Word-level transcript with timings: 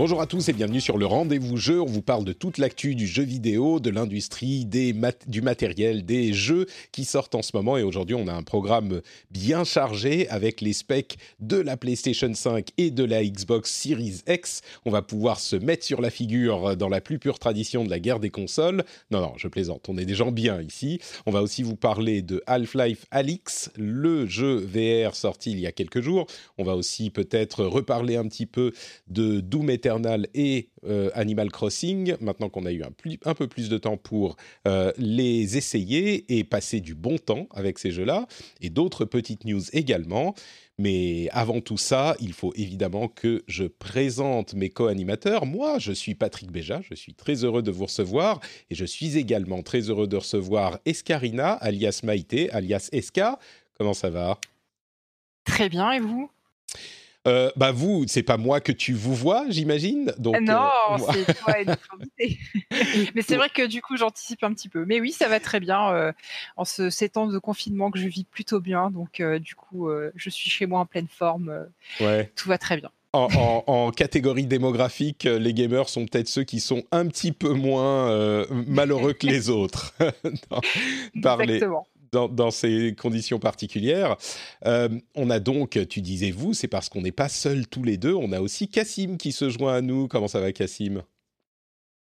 Bonjour 0.00 0.22
à 0.22 0.26
tous 0.26 0.48
et 0.48 0.54
bienvenue 0.54 0.80
sur 0.80 0.96
le 0.96 1.04
rendez-vous 1.04 1.58
jeu. 1.58 1.78
On 1.78 1.84
vous 1.84 2.00
parle 2.00 2.24
de 2.24 2.32
toute 2.32 2.56
l'actu 2.56 2.94
du 2.94 3.06
jeu 3.06 3.22
vidéo, 3.22 3.80
de 3.80 3.90
l'industrie, 3.90 4.64
du 4.64 5.42
matériel, 5.42 6.06
des 6.06 6.32
jeux 6.32 6.64
qui 6.90 7.04
sortent 7.04 7.34
en 7.34 7.42
ce 7.42 7.54
moment. 7.54 7.76
Et 7.76 7.82
aujourd'hui, 7.82 8.14
on 8.14 8.26
a 8.26 8.32
un 8.32 8.42
programme 8.42 9.02
bien 9.30 9.62
chargé 9.62 10.26
avec 10.30 10.62
les 10.62 10.72
specs 10.72 11.18
de 11.38 11.58
la 11.58 11.76
PlayStation 11.76 12.32
5 12.32 12.68
et 12.78 12.90
de 12.90 13.04
la 13.04 13.22
Xbox 13.22 13.70
Series 13.70 14.22
X. 14.26 14.62
On 14.86 14.90
va 14.90 15.02
pouvoir 15.02 15.38
se 15.38 15.54
mettre 15.54 15.84
sur 15.84 16.00
la 16.00 16.08
figure 16.08 16.78
dans 16.78 16.88
la 16.88 17.02
plus 17.02 17.18
pure 17.18 17.38
tradition 17.38 17.84
de 17.84 17.90
la 17.90 17.98
guerre 17.98 18.20
des 18.20 18.30
consoles. 18.30 18.84
Non, 19.10 19.20
non, 19.20 19.34
je 19.36 19.48
plaisante. 19.48 19.86
On 19.90 19.98
est 19.98 20.06
des 20.06 20.14
gens 20.14 20.32
bien 20.32 20.62
ici. 20.62 20.98
On 21.26 21.30
va 21.30 21.42
aussi 21.42 21.62
vous 21.62 21.76
parler 21.76 22.22
de 22.22 22.42
Half-Life 22.46 23.04
Alix, 23.10 23.70
le 23.76 24.24
jeu 24.24 24.56
VR 24.56 25.14
sorti 25.14 25.52
il 25.52 25.60
y 25.60 25.66
a 25.66 25.72
quelques 25.72 26.00
jours. 26.00 26.26
On 26.56 26.64
va 26.64 26.74
aussi 26.74 27.10
peut-être 27.10 27.66
reparler 27.66 28.16
un 28.16 28.26
petit 28.26 28.46
peu 28.46 28.72
de 29.08 29.40
Doom 29.40 29.68
Eternal 29.68 29.89
et 30.34 30.68
euh, 30.86 31.10
Animal 31.14 31.50
Crossing, 31.50 32.14
maintenant 32.20 32.48
qu'on 32.48 32.66
a 32.66 32.72
eu 32.72 32.82
un, 32.82 33.34
peu 33.34 33.48
plus 33.48 33.68
de 33.68 33.78
temps 33.78 33.96
pour 33.96 34.36
euh, 34.66 34.92
les 34.96 35.56
essayer 35.56 36.24
et 36.38 36.44
passer 36.44 36.80
du 36.80 36.94
bon 36.94 37.18
temps 37.18 37.46
avec 37.52 37.78
ces 37.78 37.90
jeux-là, 37.90 38.26
et 38.60 38.70
d'autres 38.70 39.04
petites 39.04 39.44
news 39.44 39.62
également. 39.72 40.34
Mais 40.78 41.28
avant 41.32 41.60
tout 41.60 41.76
ça, 41.76 42.16
il 42.20 42.32
faut 42.32 42.54
évidemment 42.56 43.08
que 43.08 43.42
je 43.46 43.64
présente 43.64 44.54
mes 44.54 44.70
co-animateurs. 44.70 45.44
Moi, 45.44 45.78
je 45.78 45.92
suis 45.92 46.14
Patrick 46.14 46.50
Béja, 46.50 46.80
je 46.88 46.94
suis 46.94 47.12
très 47.12 47.44
heureux 47.44 47.62
de 47.62 47.70
vous 47.70 47.84
recevoir, 47.84 48.40
et 48.70 48.74
je 48.74 48.84
suis 48.86 49.18
également 49.18 49.62
très 49.62 49.90
heureux 49.90 50.06
de 50.06 50.16
recevoir 50.16 50.78
Escarina, 50.86 51.52
alias 51.52 52.00
Maïté, 52.02 52.50
alias 52.50 52.88
Esca. 52.92 53.38
Comment 53.76 53.94
ça 53.94 54.08
va? 54.08 54.38
Très 55.44 55.68
bien, 55.68 55.92
et 55.92 56.00
vous? 56.00 56.30
Euh, 57.28 57.50
bah 57.56 57.70
vous, 57.70 58.04
c'est 58.08 58.22
pas 58.22 58.38
moi 58.38 58.60
que 58.60 58.72
tu 58.72 58.94
vous 58.94 59.14
vois, 59.14 59.44
j'imagine. 59.50 60.12
Donc 60.18 60.40
Non, 60.40 60.54
euh, 60.92 60.96
moi- 60.98 61.12
c'est 61.12 61.34
toi 61.38 61.54
et. 61.60 61.66
Mais 63.14 63.22
c'est 63.22 63.36
vrai 63.36 63.48
que 63.50 63.66
du 63.66 63.82
coup, 63.82 63.96
j'anticipe 63.96 64.42
un 64.42 64.52
petit 64.54 64.68
peu. 64.70 64.84
Mais 64.86 65.00
oui, 65.00 65.12
ça 65.12 65.28
va 65.28 65.38
très 65.40 65.60
bien 65.60 65.90
euh, 65.92 66.12
en 66.56 66.64
ce, 66.64 66.88
ces 66.88 67.08
temps 67.10 67.26
de 67.26 67.38
confinement 67.38 67.90
que 67.90 67.98
je 67.98 68.08
vis 68.08 68.24
plutôt 68.24 68.60
bien. 68.60 68.90
Donc, 68.90 69.20
euh, 69.20 69.38
du 69.38 69.54
coup, 69.54 69.90
je 70.14 70.30
suis 70.30 70.48
chez 70.50 70.66
moi 70.66 70.80
en 70.80 70.86
pleine 70.86 71.08
forme. 71.08 71.66
ouais. 72.00 72.32
tout 72.36 72.48
va 72.48 72.56
très 72.58 72.76
bien. 72.78 72.90
En, 73.12 73.28
en- 73.36 73.64
en 73.66 73.90
catégorie 73.90 74.46
démographique, 74.46 75.24
les 75.24 75.52
gamers 75.52 75.88
sont 75.88 76.06
peut-être 76.06 76.28
ceux 76.28 76.44
qui 76.44 76.60
sont 76.60 76.84
un 76.92 77.06
petit 77.08 77.32
peu 77.32 77.52
moins 77.52 78.08
euh, 78.08 78.46
malheureux 78.68 79.12
que 79.14 79.26
les 79.26 79.50
autres 79.50 79.94
dans, 80.50 80.60
par 81.20 81.36
les- 81.38 81.54
Exactement. 81.54 81.86
Dans, 82.12 82.50
ces 82.50 82.94
conditions 82.94 83.38
particulières. 83.38 84.16
Euh, 84.66 84.88
on 85.14 85.30
a 85.30 85.40
donc, 85.40 85.78
tu 85.88 86.00
disais 86.00 86.30
vous, 86.30 86.54
c'est 86.54 86.68
parce 86.68 86.88
qu'on 86.88 87.02
n'est 87.02 87.12
pas 87.12 87.28
seuls 87.28 87.66
tous 87.66 87.82
les 87.82 87.96
deux. 87.96 88.14
On 88.14 88.32
a 88.32 88.40
aussi 88.40 88.68
Cassim 88.68 89.16
qui 89.16 89.32
se 89.32 89.48
joint 89.48 89.74
à 89.74 89.80
nous. 89.80 90.08
Comment 90.08 90.28
ça 90.28 90.40
va, 90.40 90.52
Cassim? 90.52 91.02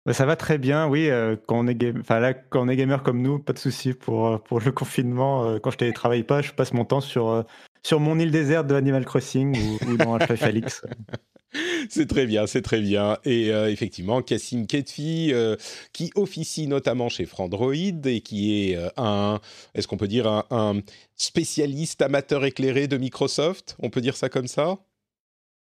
Bah, 0.05 0.13
ça 0.13 0.25
va 0.25 0.35
très 0.35 0.57
bien, 0.57 0.87
oui. 0.87 1.09
euh, 1.09 1.37
quand, 1.47 1.63
on 1.63 1.67
est 1.67 2.75
gamer 2.75 3.03
comme 3.03 3.21
nous, 3.21 3.39
pas 3.39 3.53
de 3.53 3.59
souci 3.59 3.93
pour, 3.93 4.27
euh, 4.27 4.37
pour 4.37 4.59
le 4.59 4.71
confinement. 4.73 5.45
euh, 5.45 5.59
quand 5.59 5.71
je 5.71 5.77
télétravaille 5.77 6.23
pas, 6.23 6.41
je 6.41 6.51
passe 6.51 6.73
mon 6.73 6.83
temps 6.83 6.99
sur, 6.99 7.45
sur 7.85 7.99
mon 7.99 8.17
île 8.19 8.31
déserte 8.31 8.67
de 8.67 8.75
Animal 8.75 9.05
Crossing 9.05 9.55
ou, 9.57 9.91
ou 9.91 9.97
dans 9.97 10.15
Half-Life 10.15 10.43
Alix. 10.43 10.81
C'est 11.89 12.07
très 12.07 12.25
bien, 12.25 12.47
c'est 12.47 12.61
très 12.61 12.81
bien. 12.81 13.17
Et 13.25 13.51
euh, 13.51 13.69
effectivement, 13.69 14.21
Cassim 14.21 14.65
Ketfi, 14.65 15.31
euh, 15.33 15.55
qui 15.91 16.11
officie 16.15 16.67
notamment 16.67 17.09
chez 17.09 17.25
Frandroid 17.25 17.73
et 18.05 18.21
qui 18.21 18.71
est 18.71 18.75
euh, 18.75 18.89
un, 18.97 19.39
est-ce 19.75 19.87
qu'on 19.87 19.97
peut 19.97 20.07
dire 20.07 20.27
un 20.49 20.81
spécialiste 21.15 22.01
amateur 22.01 22.43
éclairé 22.45 22.87
de 22.87 22.97
Microsoft? 22.97 23.75
On 23.79 23.89
peut 23.89 24.01
dire 24.01 24.15
ça 24.15 24.29
comme 24.29 24.47
ça? 24.47 24.79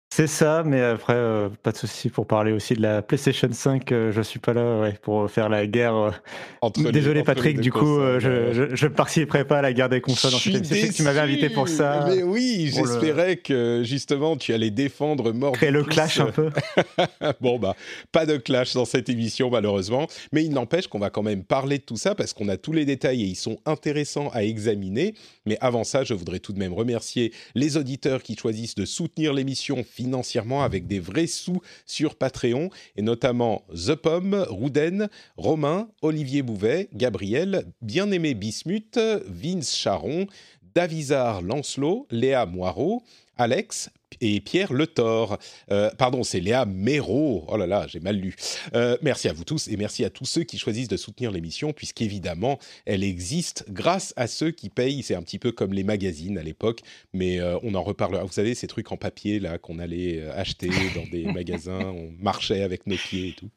C'est 0.09 0.25
ça, 0.27 0.63
mais 0.65 0.81
après, 0.81 1.13
euh, 1.13 1.49
pas 1.61 1.71
de 1.73 1.77
souci 1.77 2.09
pour 2.09 2.25
parler 2.25 2.51
aussi 2.53 2.73
de 2.73 2.81
la 2.81 3.01
PlayStation 3.03 3.49
5. 3.51 3.91
euh, 3.91 4.11
je 4.11 4.21
suis 4.21 4.39
pas 4.39 4.53
là 4.53 4.79
ouais, 4.79 4.93
pour 5.01 5.29
faire 5.29 5.47
la 5.49 5.67
guerre. 5.67 5.95
euh. 5.95 6.11
entre 6.61 6.81
les- 6.81 6.91
Désolé 6.91 7.19
entre 7.19 7.27
Patrick, 7.27 7.59
du 7.59 7.71
coup, 7.73 7.99
euh, 7.99 8.19
je, 8.19 8.53
je, 8.53 8.75
je 8.75 8.87
participerai 8.87 9.45
pas 9.45 9.59
à 9.59 9.61
la 9.61 9.73
guerre 9.73 9.89
des 9.89 9.99
consoles. 10.01 10.31
Je 10.31 10.37
suis 10.37 10.65
sais 10.65 10.87
que 10.87 10.93
tu 10.93 11.03
m'avais 11.03 11.19
invité 11.19 11.49
pour 11.49 11.65
déçu. 11.65 11.77
ça. 11.77 12.05
Mais 12.09 12.23
oui, 12.23 12.65
le- 12.65 12.71
j'espérais 12.71 13.35
que 13.35 13.83
justement 13.83 14.37
tu 14.37 14.53
allais 14.53 14.71
défendre 14.71 15.33
mort. 15.33 15.51
Créer 15.51 15.71
le 15.71 15.83
clash 15.83 16.19
un 16.21 16.31
peu. 16.31 16.49
bon 17.41 17.59
bah 17.59 17.75
pas 18.11 18.25
de 18.25 18.37
clash 18.37 18.73
dans 18.73 18.85
cette 18.85 19.09
émission 19.09 19.49
malheureusement, 19.51 20.07
mais 20.31 20.43
il 20.43 20.51
n'empêche 20.51 20.87
qu'on 20.87 20.99
va 20.99 21.09
quand 21.11 21.21
même 21.23 21.43
parler 21.43 21.77
de 21.79 21.83
tout 21.83 21.97
ça 21.97 22.15
parce 22.15 22.33
qu'on 22.33 22.47
a 22.47 22.57
tous 22.57 22.71
les 22.71 22.85
détails 22.85 23.21
et 23.21 23.25
ils 23.27 23.35
sont 23.35 23.57
intéressants 23.65 24.29
à 24.33 24.43
examiner. 24.43 25.13
Mais 25.45 25.57
avant 25.61 25.83
ça, 25.83 26.03
je 26.05 26.13
voudrais 26.15 26.39
tout 26.39 26.53
de 26.53 26.59
même 26.59 26.73
remercier 26.73 27.33
les 27.55 27.77
auditeurs 27.77 28.23
qui 28.23 28.35
choisissent 28.35 28.75
de 28.75 28.85
soutenir 28.85 29.33
l'émission 29.33 29.83
financièrement 29.97 30.61
avec 30.61 30.85
des 30.85 30.99
vrais 30.99 31.25
sous 31.25 31.59
sur 31.87 32.15
Patreon 32.15 32.69
et 32.95 33.01
notamment 33.01 33.63
The 33.73 33.95
Pomme, 33.95 34.45
Rouden, 34.47 35.09
Romain, 35.37 35.89
Olivier 36.03 36.43
Bouvet, 36.43 36.87
Gabriel, 36.93 37.65
Bien-Aimé 37.81 38.35
Bismuth, 38.35 38.99
Vince 39.25 39.75
Charon, 39.75 40.27
Davizard 40.75 41.41
Lancelot, 41.41 42.05
Léa 42.11 42.45
Moirot, 42.45 43.01
Alex 43.37 43.89
et 44.21 44.39
Pierre 44.39 44.73
Le 44.73 44.87
Thor. 44.87 45.37
Euh, 45.71 45.89
pardon, 45.97 46.23
c'est 46.23 46.39
Léa 46.39 46.65
Méro. 46.65 47.45
Oh 47.47 47.57
là 47.57 47.67
là, 47.67 47.85
j'ai 47.87 47.99
mal 47.99 48.15
lu. 48.15 48.35
Euh, 48.73 48.97
merci 49.01 49.27
à 49.27 49.33
vous 49.33 49.43
tous 49.43 49.67
et 49.67 49.77
merci 49.77 50.05
à 50.05 50.09
tous 50.09 50.25
ceux 50.25 50.43
qui 50.43 50.57
choisissent 50.57 50.87
de 50.87 50.97
soutenir 50.97 51.31
l'émission, 51.31 51.73
puisqu'évidemment, 51.73 52.57
elle 52.85 53.03
existe 53.03 53.65
grâce 53.69 54.13
à 54.15 54.27
ceux 54.27 54.51
qui 54.51 54.69
payent. 54.69 55.03
C'est 55.03 55.15
un 55.15 55.21
petit 55.21 55.39
peu 55.39 55.51
comme 55.51 55.73
les 55.73 55.83
magazines 55.83 56.37
à 56.37 56.43
l'époque, 56.43 56.81
mais 57.13 57.39
euh, 57.39 57.57
on 57.63 57.75
en 57.75 57.83
reparlera. 57.83 58.23
Vous 58.23 58.31
savez, 58.31 58.55
ces 58.55 58.67
trucs 58.67 58.91
en 58.91 58.97
papier 58.97 59.39
là 59.39 59.57
qu'on 59.57 59.79
allait 59.79 60.25
acheter 60.29 60.69
dans 60.95 61.07
des 61.11 61.25
magasins, 61.31 61.85
on 61.85 62.11
marchait 62.19 62.61
avec 62.61 62.87
nos 62.87 62.95
pieds 62.95 63.29
et 63.29 63.33
tout. 63.33 63.49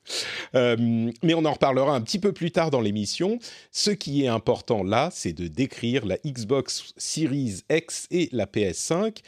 Mais 1.22 1.34
on 1.34 1.44
en 1.44 1.52
reparlera 1.52 1.94
un 1.94 2.00
petit 2.00 2.18
peu 2.18 2.32
plus 2.32 2.50
tard 2.50 2.70
dans 2.70 2.80
l'émission. 2.80 3.38
Ce 3.70 3.90
qui 3.90 4.24
est 4.24 4.28
important 4.28 4.82
là, 4.82 5.10
c'est 5.12 5.32
de 5.32 5.48
décrire 5.48 6.04
la 6.06 6.16
Xbox 6.26 6.92
Series 6.96 7.62
X 7.70 8.06
et 8.10 8.28
la 8.32 8.46
PS5. 8.46 9.20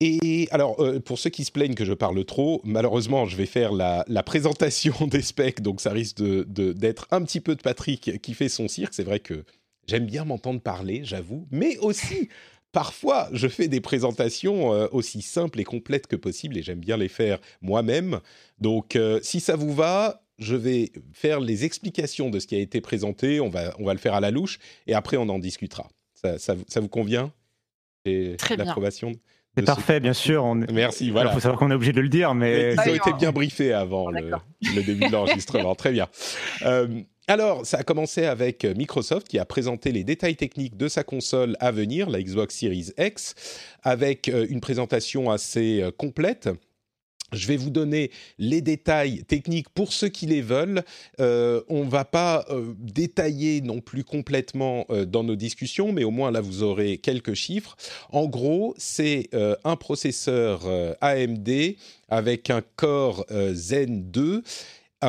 Et 0.00 0.46
alors, 0.52 0.80
euh, 0.80 1.00
pour 1.00 1.18
ceux 1.18 1.30
qui 1.30 1.44
se 1.44 1.50
plaignent 1.50 1.74
que 1.74 1.84
je 1.84 1.92
parle 1.92 2.24
trop, 2.24 2.60
malheureusement, 2.64 3.26
je 3.26 3.36
vais 3.36 3.46
faire 3.46 3.72
la, 3.72 4.04
la 4.06 4.22
présentation 4.22 4.94
des 5.08 5.22
specs, 5.22 5.60
donc 5.60 5.80
ça 5.80 5.90
risque 5.90 6.18
de- 6.18 6.72
d'être 6.72 7.08
un 7.10 7.22
petit 7.22 7.40
peu 7.40 7.56
de 7.56 7.62
Patrick 7.62 8.20
qui 8.22 8.34
fait 8.34 8.48
son 8.48 8.68
cirque. 8.68 8.94
C'est 8.94 9.02
vrai 9.02 9.18
que 9.18 9.44
j'aime 9.88 10.06
bien 10.06 10.24
m'entendre 10.24 10.60
parler, 10.60 11.00
j'avoue, 11.02 11.48
mais 11.50 11.78
aussi, 11.78 12.28
parfois, 12.70 13.28
je 13.32 13.48
fais 13.48 13.66
des 13.66 13.80
présentations 13.80 14.72
euh, 14.72 14.86
aussi 14.92 15.20
simples 15.20 15.58
et 15.58 15.64
complètes 15.64 16.06
que 16.06 16.14
possible, 16.16 16.56
et 16.56 16.62
j'aime 16.62 16.78
bien 16.80 16.96
les 16.96 17.08
faire 17.08 17.40
moi-même. 17.60 18.20
Donc, 18.60 18.94
euh, 18.94 19.18
si 19.24 19.40
ça 19.40 19.56
vous 19.56 19.74
va, 19.74 20.22
je 20.38 20.54
vais 20.54 20.92
faire 21.12 21.40
les 21.40 21.64
explications 21.64 22.30
de 22.30 22.38
ce 22.38 22.46
qui 22.46 22.54
a 22.54 22.60
été 22.60 22.80
présenté, 22.80 23.40
on 23.40 23.48
va, 23.48 23.74
on 23.80 23.84
va 23.84 23.94
le 23.94 23.98
faire 23.98 24.14
à 24.14 24.20
la 24.20 24.30
louche, 24.30 24.60
et 24.86 24.94
après, 24.94 25.16
on 25.16 25.28
en 25.28 25.40
discutera. 25.40 25.88
Ça, 26.14 26.38
ça, 26.38 26.54
ça 26.68 26.78
vous 26.78 26.88
convient? 26.88 27.32
Très 28.36 28.56
bien. 28.64 28.74
C'est 29.58 29.66
parfait, 29.66 30.00
bien 30.00 30.12
sûr. 30.12 30.44
On... 30.44 30.54
Merci, 30.72 31.06
Il 31.06 31.12
voilà. 31.12 31.32
faut 31.32 31.40
savoir 31.40 31.58
qu'on 31.58 31.70
est 31.70 31.74
obligé 31.74 31.92
de 31.92 32.00
le 32.00 32.08
dire, 32.08 32.34
Mais 32.34 32.74
mais 32.76 32.84
ils 32.86 32.90
ont 32.90 32.94
été 32.94 33.12
bien 33.14 33.32
briefés 33.32 33.72
avant 33.72 34.10
le 34.10 34.82
début 34.82 35.06
de 35.06 35.12
l'enregistrement. 35.12 35.74
Très 35.74 35.92
bien. 35.92 36.08
Euh, 36.62 36.86
alors, 37.30 37.66
ça 37.66 37.78
a 37.78 37.82
commencé 37.82 38.24
avec 38.24 38.64
Microsoft 38.64 39.28
qui 39.28 39.38
a 39.38 39.44
présenté 39.44 39.92
les 39.92 40.02
détails 40.02 40.36
techniques 40.36 40.78
de 40.78 40.88
sa 40.88 41.04
console 41.04 41.56
à 41.60 41.70
venir, 41.70 42.08
la 42.08 42.22
Xbox 42.22 42.56
Series 42.56 42.90
X, 42.98 43.34
avec 43.82 44.28
euh, 44.28 44.46
une 44.48 44.60
présentation 44.60 45.30
assez 45.30 45.82
euh, 45.82 45.90
complète. 45.90 46.48
Je 47.32 47.46
vais 47.46 47.56
vous 47.56 47.70
donner 47.70 48.10
les 48.38 48.62
détails 48.62 49.22
techniques 49.24 49.68
pour 49.68 49.92
ceux 49.92 50.08
qui 50.08 50.26
les 50.26 50.40
veulent. 50.40 50.82
Euh, 51.20 51.60
on 51.68 51.84
ne 51.84 51.90
va 51.90 52.04
pas 52.04 52.46
euh, 52.48 52.72
détailler 52.78 53.60
non 53.60 53.80
plus 53.80 54.02
complètement 54.02 54.86
euh, 54.90 55.04
dans 55.04 55.24
nos 55.24 55.36
discussions, 55.36 55.92
mais 55.92 56.04
au 56.04 56.10
moins 56.10 56.30
là, 56.30 56.40
vous 56.40 56.62
aurez 56.62 56.96
quelques 56.96 57.34
chiffres. 57.34 57.76
En 58.10 58.26
gros, 58.26 58.74
c'est 58.78 59.28
un 59.64 59.76
processeur 59.76 60.66
AMD 61.00 61.50
avec 62.08 62.50
un 62.50 62.62
Core 62.76 63.26
Zen 63.52 64.10
2 64.10 64.42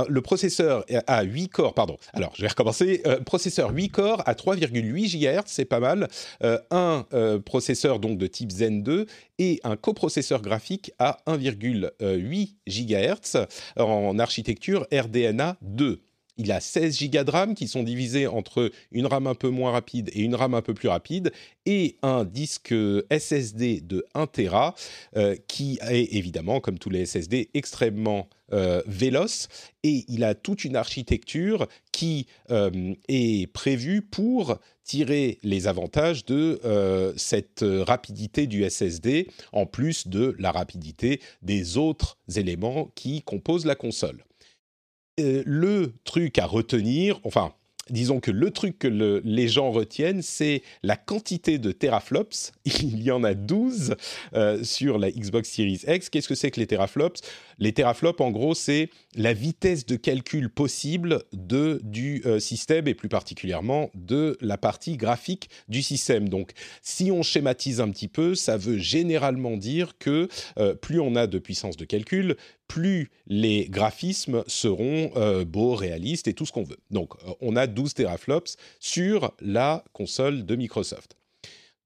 le 0.07 0.21
processeur 0.21 0.85
a 1.07 1.23
8 1.23 1.49
corps, 1.49 1.73
pardon. 1.73 1.97
Alors, 2.13 2.33
je 2.35 2.41
vais 2.41 2.47
recommencer. 2.47 3.01
processeur 3.25 3.71
8 3.71 3.89
corps 3.89 4.23
à 4.25 4.33
3,8 4.33 5.17
GHz, 5.17 5.43
c'est 5.45 5.65
pas 5.65 5.79
mal. 5.79 6.07
un 6.71 7.05
processeur 7.45 7.99
donc 7.99 8.17
de 8.17 8.27
type 8.27 8.51
Zen 8.51 8.83
2 8.83 9.05
et 9.39 9.59
un 9.63 9.75
coprocesseur 9.75 10.41
graphique 10.41 10.91
à 10.99 11.19
1,8 11.27 12.55
GHz 12.67 13.45
en 13.77 14.19
architecture 14.19 14.87
RDNA 14.91 15.57
2 15.61 16.01
il 16.39 16.53
a 16.53 16.61
16 16.61 16.97
gigas 16.97 17.25
de 17.25 17.31
RAM 17.31 17.53
qui 17.53 17.67
sont 17.67 17.83
divisés 17.83 18.25
entre 18.25 18.71
une 18.91 19.05
RAM 19.05 19.27
un 19.27 19.35
peu 19.35 19.49
moins 19.49 19.71
rapide 19.71 20.09
et 20.13 20.21
une 20.21 20.35
RAM 20.35 20.53
un 20.53 20.61
peu 20.61 20.73
plus 20.73 20.87
rapide, 20.87 21.31
et 21.65 21.97
un 22.01 22.23
disque 22.23 22.73
SSD 23.11 23.81
de 23.81 24.05
1 24.15 24.25
Tera 24.27 24.73
euh, 25.17 25.35
qui 25.47 25.77
est 25.87 26.15
évidemment, 26.15 26.61
comme 26.61 26.79
tous 26.79 26.89
les 26.89 27.05
SSD, 27.05 27.49
extrêmement 27.53 28.29
euh, 28.53 28.81
véloce 28.87 29.49
et 29.83 30.05
il 30.07 30.23
a 30.23 30.33
toute 30.33 30.63
une 30.63 30.75
architecture 30.75 31.67
qui 31.91 32.25
euh, 32.49 32.95
est 33.09 33.51
prévue 33.51 34.01
pour 34.01 34.57
tirer 34.83 35.37
les 35.43 35.67
avantages 35.67 36.25
de 36.25 37.13
cette 37.15 37.63
rapidité 37.63 38.47
du 38.47 38.67
SSD 38.67 39.27
en 39.51 39.67
plus 39.67 40.07
de 40.07 40.35
la 40.39 40.51
rapidité 40.51 41.21
des 41.43 41.77
autres 41.77 42.17
éléments 42.35 42.89
qui 42.95 43.21
composent 43.21 43.67
la 43.67 43.75
console. 43.75 44.23
Euh, 45.19 45.43
le 45.45 45.93
truc 46.03 46.37
à 46.39 46.45
retenir, 46.45 47.19
enfin, 47.23 47.53
disons 47.89 48.19
que 48.19 48.31
le 48.31 48.51
truc 48.51 48.79
que 48.79 49.21
les 49.23 49.47
gens 49.47 49.71
retiennent, 49.71 50.21
c'est 50.21 50.61
la 50.83 50.95
quantité 50.95 51.57
de 51.57 51.71
teraflops. 51.71 52.51
Il 52.65 53.01
y 53.01 53.11
en 53.11 53.23
a 53.23 53.33
12 53.33 53.95
euh, 54.33 54.63
sur 54.63 54.97
la 54.97 55.11
Xbox 55.11 55.49
Series 55.49 55.81
X. 55.87 56.09
Qu'est-ce 56.09 56.27
que 56.27 56.35
c'est 56.35 56.51
que 56.51 56.59
les 56.59 56.67
teraflops? 56.67 57.21
Les 57.57 57.73
teraflops, 57.73 58.21
en 58.21 58.31
gros, 58.31 58.53
c'est 58.53 58.89
la 59.15 59.33
vitesse 59.33 59.85
de 59.85 59.95
calcul 59.95 60.49
possible 60.49 61.23
de, 61.33 61.81
du 61.83 62.21
euh, 62.25 62.39
système 62.39 62.87
et 62.87 62.93
plus 62.93 63.09
particulièrement 63.09 63.89
de 63.95 64.37
la 64.41 64.57
partie 64.57 64.95
graphique 64.95 65.49
du 65.67 65.81
système. 65.81 66.29
Donc, 66.29 66.51
si 66.81 67.11
on 67.11 67.23
schématise 67.23 67.81
un 67.81 67.89
petit 67.89 68.07
peu, 68.07 68.35
ça 68.35 68.57
veut 68.57 68.77
généralement 68.77 69.57
dire 69.57 69.97
que 69.97 70.27
plus 70.81 70.99
on 70.99 71.15
a 71.15 71.27
de 71.27 71.39
puissance 71.39 71.77
de 71.77 71.85
calcul, 71.85 72.35
plus 72.69 73.09
les 73.27 73.65
graphismes 73.65 74.43
seront 74.47 75.11
euh, 75.17 75.43
beaux, 75.43 75.75
réalistes 75.75 76.29
et 76.29 76.33
tout 76.33 76.45
ce 76.45 76.53
qu'on 76.53 76.63
veut. 76.63 76.77
Donc, 76.91 77.15
euh, 77.27 77.31
on 77.41 77.57
a 77.57 77.67
12 77.67 77.95
teraflops 77.95 78.55
sur 78.79 79.33
la 79.41 79.83
console 79.91 80.45
de 80.45 80.55
Microsoft. 80.55 81.17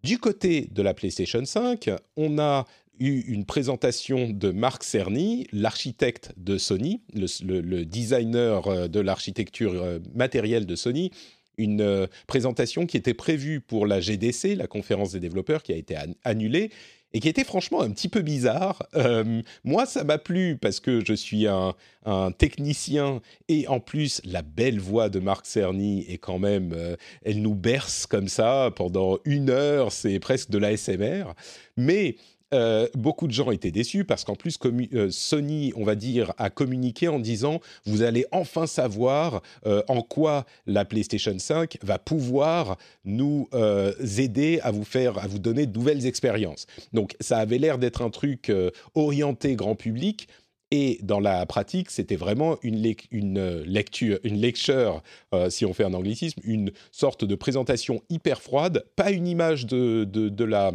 Du 0.03 0.19
côté 0.19 0.68
de 0.71 0.83
la 0.83 0.94
PlayStation 0.94 1.44
5, 1.44 1.89
on 2.18 2.38
a 2.38 2.68
eu 3.00 3.21
une 3.21 3.45
présentation 3.45 4.30
de 4.30 4.51
Mark 4.51 4.83
Cerny, 4.83 5.47
l'architecte 5.53 6.33
de 6.38 6.57
Sony, 6.57 7.01
le, 7.13 7.83
designer 7.86 8.68
euh, 8.68 8.88
de 8.88 9.00
l'architecture 9.00 10.00
matérielle 10.13 10.65
de 10.65 10.75
Sony, 10.75 11.12
une 11.57 12.07
présentation 12.27 12.86
qui 12.86 12.97
était 12.97 13.13
prévue 13.13 13.62
pour 13.62 13.86
la 13.86 14.01
GDC, 14.01 14.56
la 14.56 14.68
conférence 14.68 15.12
des 15.12 15.19
développeurs, 15.19 15.63
qui 15.63 15.71
a 15.71 15.75
été 15.75 15.95
annulée 16.24 16.71
et 17.13 17.19
qui 17.19 17.30
était 17.30 17.44
franchement 17.44 17.81
un 17.81 17.92
petit 17.92 18.10
peu 18.10 18.21
bizarre. 18.21 18.88
Euh, 18.95 19.42
moi, 19.63 19.86
ça 19.86 20.04
m'a 20.04 20.18
plu 20.18 20.57
parce 20.60 20.80
que 20.80 21.04
je 21.06 21.13
suis 21.13 21.48
un, 21.48 21.74
technicien 22.38 23.21
et 23.48 23.65
en 23.68 23.80
plus, 23.80 24.21
la 24.25 24.42
belle 24.42 24.80
voix 24.80 25.07
de 25.07 25.19
Marc 25.19 25.45
Cerny 25.45 26.06
est 26.10 26.18
quand 26.18 26.38
même, 26.38 26.74
euh, 26.74 26.98
elle 27.24 27.42
nous 27.42 27.56
berce 27.56 28.06
comme 28.07 28.27
ça 28.27 28.71
pendant 28.75 29.19
une 29.24 29.50
heure, 29.50 29.92
c'est 29.94 30.19
presque 30.19 30.50
de 30.50 30.57
l'ASMR. 30.57 31.33
Mais 31.77 32.18
euh, 32.53 32.88
beaucoup 32.94 33.27
de 33.27 33.33
gens 33.33 33.51
étaient 33.51 33.71
déçus 33.71 34.05
parce 34.05 34.23
qu'en 34.23 34.35
plus, 34.35 34.57
euh, 34.65 35.09
Sony, 35.09 35.73
on 35.75 35.83
va 35.83 35.95
dire, 35.95 36.33
a 36.38 36.50
communiqué 36.50 37.07
en 37.07 37.19
disant 37.19 37.59
vous 37.85 38.03
allez 38.03 38.25
enfin 38.31 38.67
savoir 38.67 39.41
euh, 39.65 39.81
en 39.88 40.01
quoi 40.01 40.45
la 40.67 40.85
PlayStation 40.85 41.38
5 41.38 41.79
va 41.81 41.97
pouvoir 41.97 42.77
nous 43.05 43.50
aider 44.17 44.59
à 44.63 44.71
vous 44.71 44.83
faire, 44.83 45.17
à 45.17 45.27
vous 45.27 45.39
donner 45.39 45.65
de 45.65 45.77
nouvelles 45.77 46.05
expériences. 46.05 46.67
Donc, 46.91 47.15
ça 47.19 47.38
avait 47.38 47.57
l'air 47.57 47.77
d'être 47.77 48.01
un 48.01 48.09
truc 48.09 48.51
orienté 48.95 49.55
grand 49.55 49.75
public. 49.75 50.27
Et 50.71 51.00
dans 51.03 51.19
la 51.19 51.45
pratique, 51.45 51.91
c'était 51.91 52.15
vraiment 52.15 52.57
une, 52.63 52.81
lecture, 52.81 54.19
une 54.23 54.38
lecture, 54.38 55.03
si 55.50 55.65
on 55.65 55.73
fait 55.73 55.83
un 55.83 55.94
anglicisme, 55.94 56.41
une 56.44 56.71
sorte 56.91 57.25
de 57.25 57.35
présentation 57.35 58.01
hyper 58.09 58.41
froide, 58.41 58.85
pas 58.95 59.11
une 59.11 59.27
image 59.27 59.65
de 59.65 60.44
la 60.44 60.71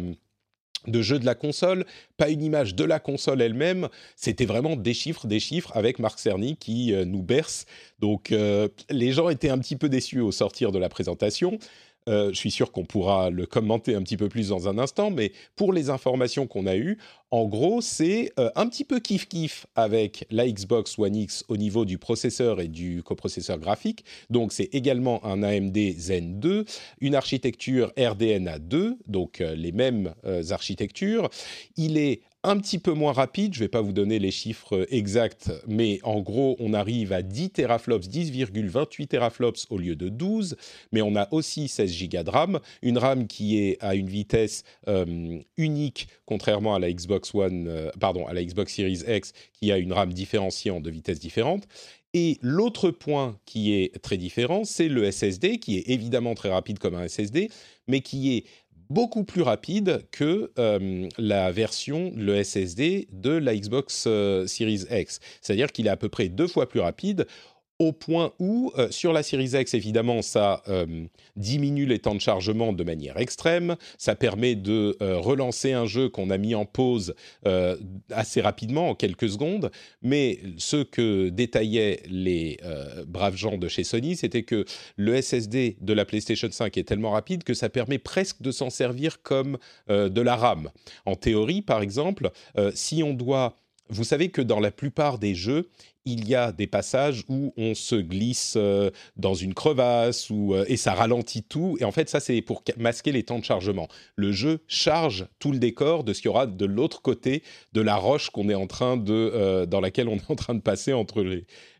de 0.87 1.01
jeu 1.01 1.19
de 1.19 1.25
la 1.25 1.35
console, 1.35 1.85
pas 2.17 2.29
une 2.29 2.43
image 2.43 2.75
de 2.75 2.83
la 2.83 2.99
console 2.99 3.41
elle-même, 3.41 3.89
c'était 4.15 4.45
vraiment 4.45 4.75
des 4.75 4.93
chiffres, 4.93 5.27
des 5.27 5.39
chiffres 5.39 5.71
avec 5.75 5.99
Marc 5.99 6.19
Cerny 6.19 6.55
qui 6.57 6.93
euh, 6.93 7.05
nous 7.05 7.21
berce. 7.21 7.65
Donc 7.99 8.31
euh, 8.31 8.67
les 8.89 9.11
gens 9.11 9.29
étaient 9.29 9.49
un 9.49 9.59
petit 9.59 9.75
peu 9.75 9.89
déçus 9.89 10.21
au 10.21 10.31
sortir 10.31 10.71
de 10.71 10.79
la 10.79 10.89
présentation. 10.89 11.59
Euh, 12.07 12.29
je 12.29 12.35
suis 12.35 12.51
sûr 12.51 12.71
qu'on 12.71 12.85
pourra 12.85 13.29
le 13.29 13.45
commenter 13.45 13.93
un 13.93 14.01
petit 14.01 14.17
peu 14.17 14.29
plus 14.29 14.49
dans 14.49 14.67
un 14.67 14.79
instant, 14.79 15.11
mais 15.11 15.31
pour 15.55 15.73
les 15.73 15.89
informations 15.89 16.47
qu'on 16.47 16.65
a 16.65 16.75
eues, 16.75 16.97
en 17.31 17.45
gros, 17.45 17.81
c'est 17.81 18.31
euh, 18.39 18.49
un 18.55 18.67
petit 18.67 18.83
peu 18.83 18.99
kiff-kiff 18.99 19.65
avec 19.75 20.25
la 20.31 20.49
Xbox 20.49 20.97
One 20.97 21.15
X 21.15 21.45
au 21.47 21.57
niveau 21.57 21.85
du 21.85 21.97
processeur 21.97 22.59
et 22.59 22.67
du 22.67 23.03
coprocesseur 23.03 23.59
graphique. 23.59 24.03
Donc, 24.29 24.51
c'est 24.51 24.69
également 24.73 25.23
un 25.25 25.43
AMD 25.43 25.77
Zen 25.97 26.39
2, 26.39 26.65
une 27.01 27.15
architecture 27.15 27.91
RDNA 27.97 28.59
2, 28.59 28.97
donc 29.07 29.41
euh, 29.41 29.55
les 29.55 29.71
mêmes 29.71 30.13
architectures. 30.49 31.29
Il 31.77 31.97
est 31.97 32.21
un 32.43 32.57
petit 32.57 32.79
peu 32.79 32.93
moins 32.93 33.11
rapide. 33.11 33.53
Je 33.53 33.59
ne 33.59 33.65
vais 33.65 33.69
pas 33.69 33.81
vous 33.81 33.91
donner 33.91 34.19
les 34.19 34.31
chiffres 34.31 34.87
exacts, 34.89 35.51
mais 35.67 35.99
en 36.03 36.21
gros, 36.21 36.55
on 36.59 36.73
arrive 36.73 37.11
à 37.11 37.21
10 37.21 37.51
teraflops, 37.51 38.07
10,28 38.07 39.07
teraflops 39.07 39.67
au 39.69 39.77
lieu 39.77 39.95
de 39.95 40.09
12. 40.09 40.55
Mais 40.91 41.01
on 41.01 41.15
a 41.15 41.27
aussi 41.31 41.67
16 41.67 42.09
Go 42.09 42.23
de 42.23 42.29
RAM, 42.29 42.59
une 42.81 42.97
RAM 42.97 43.27
qui 43.27 43.59
est 43.59 43.77
à 43.81 43.95
une 43.95 44.09
vitesse 44.09 44.63
euh, 44.87 45.39
unique, 45.57 46.07
contrairement 46.25 46.75
à 46.75 46.79
la 46.79 46.91
Xbox 46.91 47.18
One, 47.33 47.67
euh, 47.67 47.89
à 48.27 48.33
la 48.33 48.43
Xbox 48.43 48.73
Series 48.73 49.03
X, 49.07 49.33
qui 49.53 49.71
a 49.71 49.77
une 49.77 49.93
RAM 49.93 50.13
différenciée 50.13 50.71
en 50.71 50.79
deux 50.79 50.91
vitesses 50.91 51.19
différentes. 51.19 51.67
Et 52.13 52.39
l'autre 52.41 52.89
point 52.89 53.37
qui 53.45 53.73
est 53.73 54.01
très 54.01 54.17
différent, 54.17 54.63
c'est 54.63 54.87
le 54.87 55.09
SSD, 55.11 55.59
qui 55.59 55.77
est 55.77 55.89
évidemment 55.89 56.33
très 56.33 56.49
rapide 56.49 56.79
comme 56.79 56.95
un 56.95 57.07
SSD, 57.07 57.49
mais 57.87 58.01
qui 58.01 58.35
est 58.35 58.45
beaucoup 58.89 59.23
plus 59.23 59.43
rapide 59.43 60.05
que 60.11 60.51
euh, 60.57 61.07
la 61.17 61.51
version, 61.51 62.11
le 62.15 62.43
SSD 62.43 63.07
de 63.11 63.31
la 63.31 63.55
Xbox 63.55 64.05
euh, 64.07 64.47
Series 64.47 64.85
X. 64.89 65.19
C'est-à-dire 65.41 65.71
qu'il 65.71 65.85
est 65.85 65.91
à 65.91 65.97
peu 65.97 66.09
près 66.09 66.27
deux 66.27 66.47
fois 66.47 66.67
plus 66.67 66.79
rapide 66.79 67.27
au 67.79 67.93
point 67.93 68.33
où, 68.39 68.73
euh, 68.77 68.91
sur 68.91 69.13
la 69.13 69.23
Series 69.23 69.51
X, 69.53 69.73
évidemment, 69.73 70.21
ça 70.21 70.61
euh, 70.67 71.05
diminue 71.37 71.85
les 71.85 71.99
temps 71.99 72.13
de 72.13 72.19
chargement 72.19 72.73
de 72.73 72.83
manière 72.83 73.17
extrême, 73.17 73.77
ça 73.97 74.15
permet 74.15 74.55
de 74.55 74.97
euh, 75.01 75.17
relancer 75.17 75.71
un 75.71 75.85
jeu 75.85 76.09
qu'on 76.09 76.29
a 76.29 76.37
mis 76.37 76.55
en 76.55 76.65
pause 76.65 77.15
assez 78.11 78.41
rapidement, 78.41 78.89
en 78.89 78.95
quelques 78.95 79.29
secondes, 79.29 79.71
mais 80.01 80.39
ce 80.57 80.83
que 80.83 81.29
détaillaient 81.29 82.01
les 82.09 82.59
braves 83.07 83.35
gens 83.35 83.57
de 83.57 83.67
chez 83.67 83.83
Sony, 83.83 84.15
c'était 84.15 84.43
que 84.43 84.65
le 84.97 85.19
SSD 85.21 85.77
de 85.79 85.93
la 85.93 86.05
PlayStation 86.05 86.49
5 86.51 86.77
est 86.77 86.83
tellement 86.83 87.11
rapide 87.11 87.43
que 87.43 87.53
ça 87.53 87.69
permet 87.69 87.97
presque 87.97 88.41
de 88.41 88.51
s'en 88.51 88.69
servir 88.69 89.21
comme 89.21 89.57
de 89.87 90.21
la 90.21 90.35
RAM. 90.35 90.69
En 91.05 91.15
théorie, 91.15 91.61
par 91.61 91.81
exemple, 91.81 92.31
si 92.73 93.03
on 93.03 93.13
doit... 93.13 93.55
Vous 93.89 94.03
savez 94.03 94.29
que 94.29 94.41
dans 94.41 94.59
la 94.59 94.71
plupart 94.71 95.17
des 95.17 95.33
jeux, 95.33 95.69
il 96.05 96.27
y 96.27 96.35
a 96.35 96.51
des 96.51 96.67
passages 96.67 97.23
où 97.27 97.53
on 97.57 97.73
se 97.73 97.95
glisse 97.95 98.53
euh, 98.55 98.91
dans 99.15 99.33
une 99.33 99.53
crevasse 99.53 100.29
euh, 100.31 100.63
et 100.67 100.77
ça 100.77 100.93
ralentit 100.93 101.43
tout. 101.43 101.77
Et 101.79 101.85
en 101.85 101.91
fait, 101.91 102.09
ça, 102.09 102.19
c'est 102.19 102.41
pour 102.41 102.63
masquer 102.77 103.11
les 103.11 103.23
temps 103.23 103.39
de 103.39 103.43
chargement. 103.43 103.87
Le 104.15 104.31
jeu 104.31 104.59
charge 104.67 105.27
tout 105.39 105.51
le 105.51 105.59
décor 105.59 106.03
de 106.03 106.13
ce 106.13 106.21
qu'il 106.21 106.29
y 106.29 106.33
aura 106.33 106.45
de 106.45 106.65
l'autre 106.65 107.01
côté 107.01 107.43
de 107.73 107.81
la 107.81 107.95
roche 107.95 108.29
qu'on 108.29 108.49
est 108.49 108.55
en 108.55 108.67
train 108.67 108.95
de, 108.95 109.13
euh, 109.13 109.65
dans 109.65 109.81
laquelle 109.81 110.07
on 110.07 110.17
est 110.17 110.31
en 110.31 110.35
train 110.35 110.55
de 110.55 110.61
passer 110.61 110.93
entre 110.93 111.23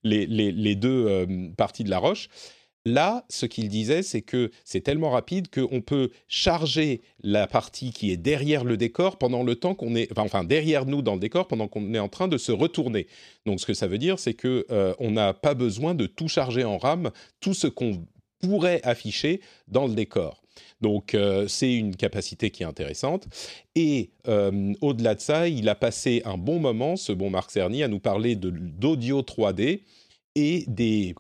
les 0.04 0.76
deux 0.76 1.28
parties 1.58 1.84
de 1.84 1.90
la 1.90 2.00
roche. 2.00 2.30
Là, 2.90 3.24
ce 3.30 3.46
qu'il 3.46 3.70
disait, 3.70 4.02
c'est 4.02 4.24
que 4.24 4.50
c'est 4.66 4.82
tellement 4.82 5.12
rapide 5.12 5.48
qu'on 5.50 5.82
peut 5.82 6.10
charger 6.28 7.02
la 7.22 7.46
partie 7.46 7.92
qui 7.92 8.10
est 8.12 8.18
derrière 8.18 8.64
le 8.64 8.78
décor 8.78 9.18
pendant 9.18 9.44
le 9.44 9.56
temps 9.56 9.76
qu'on 9.76 9.96
est, 9.96 10.10
enfin, 10.18 10.44
derrière 10.44 10.88
nous 10.88 11.04
dans 11.04 11.14
le 11.14 11.20
décor 11.20 11.48
pendant 11.48 11.68
qu'on 11.68 11.94
est 11.94 12.00
en 12.00 12.10
train 12.10 12.28
de 12.28 12.38
se 12.38 12.52
retourner. 12.52 13.06
Donc, 13.46 13.60
ce 13.60 13.68
que 13.68 13.76
ça 13.76 13.86
veut 13.86 14.00
dire, 14.00 14.18
c'est 14.18 14.34
que 14.34 14.66
euh, 14.72 14.96
on 14.98 15.12
n'a 15.12 15.34
pas 15.34 15.54
besoin 15.54 15.94
de 15.94 16.08
tout 16.08 16.28
charger 16.28 16.64
en 16.64 16.80
RAM, 16.80 17.12
tout 17.40 17.54
ce 17.54 17.68
qu'on 17.68 18.04
pourrait 18.42 18.82
afficher 18.84 19.42
dans 19.68 19.86
le 19.86 19.94
décor. 19.94 20.42
Donc 20.82 21.14
euh, 21.14 21.48
c'est 21.48 21.74
une 21.74 21.96
capacité 21.96 22.50
qui 22.50 22.64
est 22.64 22.66
intéressante. 22.66 23.28
Et 23.76 24.12
euh, 24.28 24.74
au-delà 24.82 25.14
de 25.16 25.20
ça, 25.20 25.48
il 25.48 25.70
a 25.70 25.76
passé 25.76 26.22
un 26.26 26.38
bon 26.38 26.60
moment, 26.60 26.96
ce 26.96 27.12
bon 27.12 27.30
Marc 27.30 27.52
Cerny, 27.52 27.84
à 27.84 27.88
nous 27.88 28.00
parler 28.00 28.36
d'audio 28.36 29.22
3D 29.22 29.82
et 30.36 30.66
des, 30.68 31.16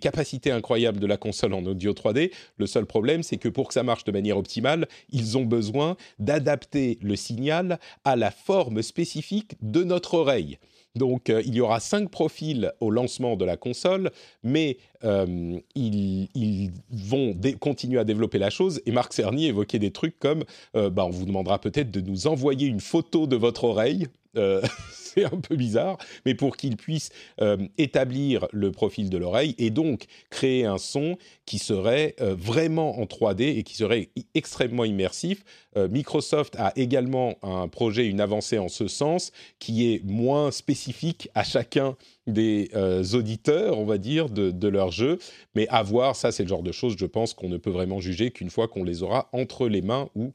capacités 0.00 0.50
incroyables 0.50 1.00
de 1.00 1.06
la 1.06 1.16
console 1.16 1.54
en 1.54 1.64
audio 1.64 1.92
3D. 1.92 2.32
Le 2.56 2.66
seul 2.66 2.86
problème, 2.86 3.22
c'est 3.22 3.36
que 3.36 3.48
pour 3.48 3.68
que 3.68 3.74
ça 3.74 3.82
marche 3.82 4.04
de 4.04 4.12
manière 4.12 4.38
optimale, 4.38 4.88
ils 5.10 5.38
ont 5.38 5.44
besoin 5.44 5.96
d'adapter 6.18 6.98
le 7.02 7.16
signal 7.16 7.78
à 8.04 8.16
la 8.16 8.30
forme 8.30 8.82
spécifique 8.82 9.54
de 9.62 9.84
notre 9.84 10.14
oreille. 10.14 10.58
Donc, 10.94 11.30
euh, 11.30 11.42
il 11.46 11.54
y 11.54 11.60
aura 11.60 11.80
cinq 11.80 12.10
profils 12.10 12.72
au 12.80 12.90
lancement 12.90 13.36
de 13.36 13.44
la 13.44 13.56
console, 13.56 14.10
mais 14.42 14.78
euh, 15.04 15.58
ils, 15.74 16.70
vont 16.90 17.34
continuer 17.60 18.00
à 18.00 18.04
développer 18.04 18.38
la 18.38 18.50
chose. 18.50 18.80
Et 18.84 18.92
Marc 18.92 19.12
Cerny 19.12 19.46
évoquait 19.46 19.78
des 19.78 19.92
trucs 19.92 20.18
comme 20.18 20.44
euh, 20.76 20.90
bah, 20.90 21.04
on 21.04 21.10
vous 21.10 21.24
demandera 21.24 21.60
peut-être 21.60 21.90
de 21.90 22.00
nous 22.00 22.26
envoyer 22.26 22.66
une 22.66 22.80
photo 22.80 23.26
de 23.26 23.36
votre 23.36 23.64
oreille 23.64 24.08
euh, 24.38 24.62
c'est 24.92 25.24
un 25.24 25.40
peu 25.40 25.56
bizarre, 25.56 25.98
mais 26.26 26.34
pour 26.34 26.56
qu'il 26.56 26.76
puisse 26.76 27.10
euh, 27.40 27.56
établir 27.76 28.46
le 28.52 28.70
profil 28.70 29.10
de 29.10 29.16
l'oreille 29.16 29.54
et 29.58 29.70
donc 29.70 30.04
créer 30.30 30.64
un 30.64 30.78
son 30.78 31.16
qui 31.46 31.58
serait 31.58 32.14
euh, 32.20 32.34
vraiment 32.38 33.00
en 33.00 33.04
3D 33.04 33.58
et 33.58 33.62
qui 33.62 33.74
serait 33.74 34.10
extrêmement 34.34 34.84
immersif. 34.84 35.44
Microsoft 35.76 36.56
a 36.58 36.72
également 36.74 37.36
un 37.40 37.68
projet, 37.68 38.06
une 38.06 38.20
avancée 38.20 38.58
en 38.58 38.66
ce 38.66 38.88
sens, 38.88 39.30
qui 39.60 39.92
est 39.92 40.04
moins 40.04 40.50
spécifique 40.50 41.28
à 41.36 41.44
chacun 41.44 41.96
des 42.26 42.68
auditeurs, 43.14 43.78
on 43.78 43.84
va 43.84 43.96
dire, 43.96 44.28
de, 44.28 44.50
de, 44.50 44.66
leur 44.66 44.90
jeu. 44.90 45.20
Mais 45.54 45.68
à 45.68 45.84
voir, 45.84 46.16
ça 46.16 46.32
c'est 46.32 46.42
le 46.42 46.48
genre 46.48 46.64
de 46.64 46.72
choses, 46.72 46.96
je 46.98 47.06
pense, 47.06 47.32
qu'on 47.32 47.48
ne 47.48 47.58
peut 47.58 47.70
vraiment 47.70 48.00
juger 48.00 48.32
qu'une 48.32 48.50
fois 48.50 48.66
qu'on 48.66 48.82
les 48.82 49.04
aura 49.04 49.28
entre 49.32 49.68
les 49.68 49.82
mains 49.82 50.08
ou 50.16 50.32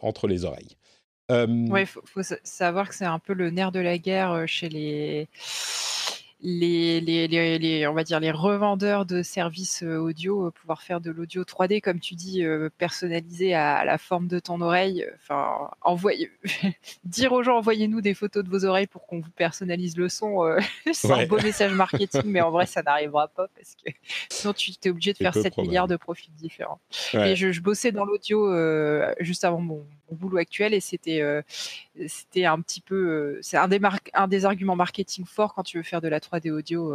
entre 0.00 0.26
les 0.26 0.46
oreilles. 0.46 0.76
Euh, 1.32 1.46
il 1.78 1.86
faut, 1.86 2.22
savoir 2.42 2.88
que 2.88 2.94
c'est 2.94 3.04
un 3.04 3.18
peu 3.18 3.32
le 3.32 3.50
nerf 3.50 3.72
de 3.72 3.80
la 3.80 3.98
guerre 3.98 4.44
chez 4.46 4.68
les, 4.68 5.28
les, 6.40 7.00
les, 7.00 7.58
les, 7.58 7.86
on 7.86 7.94
va 7.94 8.04
dire 8.04 8.20
les 8.20 8.30
revendeurs 8.30 9.06
de 9.06 9.22
services 9.22 9.82
audio 9.82 10.50
pouvoir 10.50 10.82
faire 10.82 11.00
de 11.00 11.10
l'audio 11.10 11.44
3D 11.44 11.80
comme 11.80 12.00
tu 12.00 12.14
dis 12.14 12.44
personnalisé 12.78 13.54
à, 13.54 13.84
la 13.84 13.96
forme 13.96 14.26
de 14.26 14.40
ton 14.40 14.60
oreille. 14.60 15.06
Enfin 15.16 15.70
envoyer 15.80 16.30
dire 17.04 17.32
aux 17.32 17.42
gens 17.42 17.56
envoyez-nous 17.58 18.00
des 18.00 18.14
photos 18.14 18.44
de 18.44 18.50
vos 18.50 18.64
oreilles 18.64 18.88
pour 18.88 19.06
qu'on 19.06 19.20
vous 19.20 19.30
personnalise 19.30 19.96
le 19.96 20.08
son 20.08 20.56
c'est 20.92 21.12
un 21.12 21.26
beau 21.26 21.40
message 21.40 21.72
marketing 21.72 22.22
mais 22.26 22.40
en 22.40 22.50
vrai 22.50 22.66
ça 22.66 22.82
n'arrivera 22.82 23.28
pas 23.28 23.46
parce 23.56 23.76
que 23.76 23.92
sinon 24.30 24.52
tu 24.52 24.72
es 24.84 24.90
obligé 24.90 25.12
de 25.12 25.18
faire 25.18 25.34
7 25.34 25.56
milliards 25.58 25.88
de 25.88 25.96
profils 25.96 26.34
différents. 26.34 26.80
Et 27.14 27.36
je, 27.36 27.52
je, 27.52 27.60
bossais 27.60 27.92
dans 27.92 28.04
l'audio 28.04 28.52
juste 29.20 29.44
avant 29.44 29.60
mon, 29.60 29.86
boulot 30.14 30.38
actuel 30.38 30.74
et 30.74 30.80
c'était 30.80 31.22
c'était 32.06 32.44
un 32.44 32.60
petit 32.60 32.80
peu 32.80 33.38
c'est 33.42 33.56
un 33.56 33.68
des 33.68 33.80
un 34.14 34.28
des 34.28 34.44
arguments 34.44 34.76
marketing 34.76 35.24
forts 35.26 35.54
quand 35.54 35.62
tu 35.62 35.78
veux 35.78 35.82
faire 35.82 36.00
de 36.00 36.08
la 36.08 36.20
3D 36.20 36.50
audio. 36.50 36.94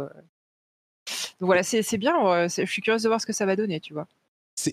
Donc 1.40 1.46
voilà, 1.46 1.62
c'est 1.62 1.98
bien. 1.98 2.48
je 2.48 2.64
suis 2.66 2.82
curieuse 2.82 3.02
de 3.02 3.08
voir 3.08 3.20
ce 3.20 3.26
que 3.26 3.32
ça 3.32 3.46
va 3.46 3.56
donner, 3.56 3.80
tu 3.80 3.92
vois. 3.94 4.06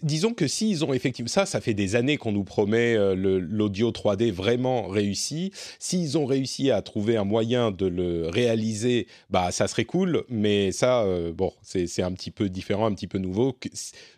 Disons 0.03 0.33
que 0.33 0.47
s'ils 0.47 0.83
ont 0.83 0.93
effectivement 0.93 1.29
ça, 1.29 1.45
ça 1.45 1.61
fait 1.61 1.73
des 1.73 1.95
années 1.95 2.17
qu'on 2.17 2.31
nous 2.31 2.43
promet 2.43 2.95
l'audio 3.15 3.91
3D 3.91 4.31
vraiment 4.31 4.87
réussi. 4.87 5.51
S'ils 5.79 6.17
ont 6.17 6.25
réussi 6.25 6.71
à 6.71 6.81
trouver 6.81 7.17
un 7.17 7.23
moyen 7.23 7.71
de 7.71 7.85
le 7.85 8.27
réaliser, 8.27 9.07
bah 9.29 9.51
ça 9.51 9.67
serait 9.67 9.85
cool. 9.85 10.23
Mais 10.29 10.71
ça, 10.71 11.05
bon, 11.33 11.53
c'est 11.61 12.01
un 12.01 12.11
petit 12.11 12.31
peu 12.31 12.49
différent, 12.49 12.87
un 12.87 12.93
petit 12.93 13.07
peu 13.07 13.17
nouveau. 13.17 13.57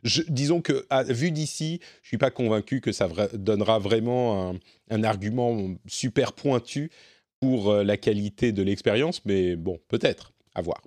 Je, 0.04 0.22
disons 0.30 0.62
que 0.62 0.86
à, 0.90 1.04
vu 1.04 1.32
d'ici, 1.32 1.80
je 2.02 2.08
suis 2.08 2.18
pas 2.18 2.32
convaincu 2.32 2.82
que 2.82 2.92
ça 2.92 3.10
donnera 3.34 3.80
vraiment 3.80 4.52
un, 4.52 4.56
un, 4.90 5.04
argument 5.04 5.76
super 5.88 6.34
pointu 6.34 6.92
pour 7.40 7.74
la 7.74 7.98
qualité 7.98 8.52
de 8.52 8.64
l'expérience. 8.64 9.24
Mais 9.26 9.56
bon, 9.56 9.80
peut-être 9.88 10.34
à 10.56 10.62
voir. 10.62 10.82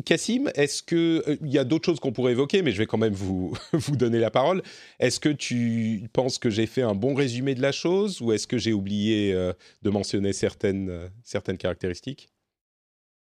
Euh, 0.00 0.02
Cassim, 0.04 0.50
est-ce 0.54 0.82
que 0.82 1.22
euh, 1.28 1.36
il 1.42 1.50
y 1.50 1.58
a 1.58 1.64
d'autres 1.64 1.86
choses 1.86 2.00
qu'on 2.00 2.12
pourrait 2.12 2.32
évoquer, 2.32 2.62
mais 2.62 2.72
je 2.72 2.78
vais 2.78 2.86
quand 2.86 2.98
même 2.98 3.12
vous, 3.12 3.54
vous 3.72 3.96
donner 3.96 4.18
la 4.18 4.30
parole. 4.30 4.62
Est-ce 5.00 5.20
que 5.20 5.28
tu 5.28 6.08
penses 6.12 6.38
que 6.38 6.50
j'ai 6.50 6.66
fait 6.66 6.82
un 6.82 6.94
bon 6.94 7.14
résumé 7.14 7.54
de 7.54 7.62
la 7.62 7.72
chose 7.72 8.20
ou 8.20 8.32
est-ce 8.32 8.46
que 8.46 8.58
j'ai 8.58 8.72
oublié 8.72 9.32
euh, 9.32 9.52
de 9.82 9.90
mentionner 9.90 10.32
certaines, 10.32 11.10
certaines 11.22 11.58
caractéristiques? 11.58 12.28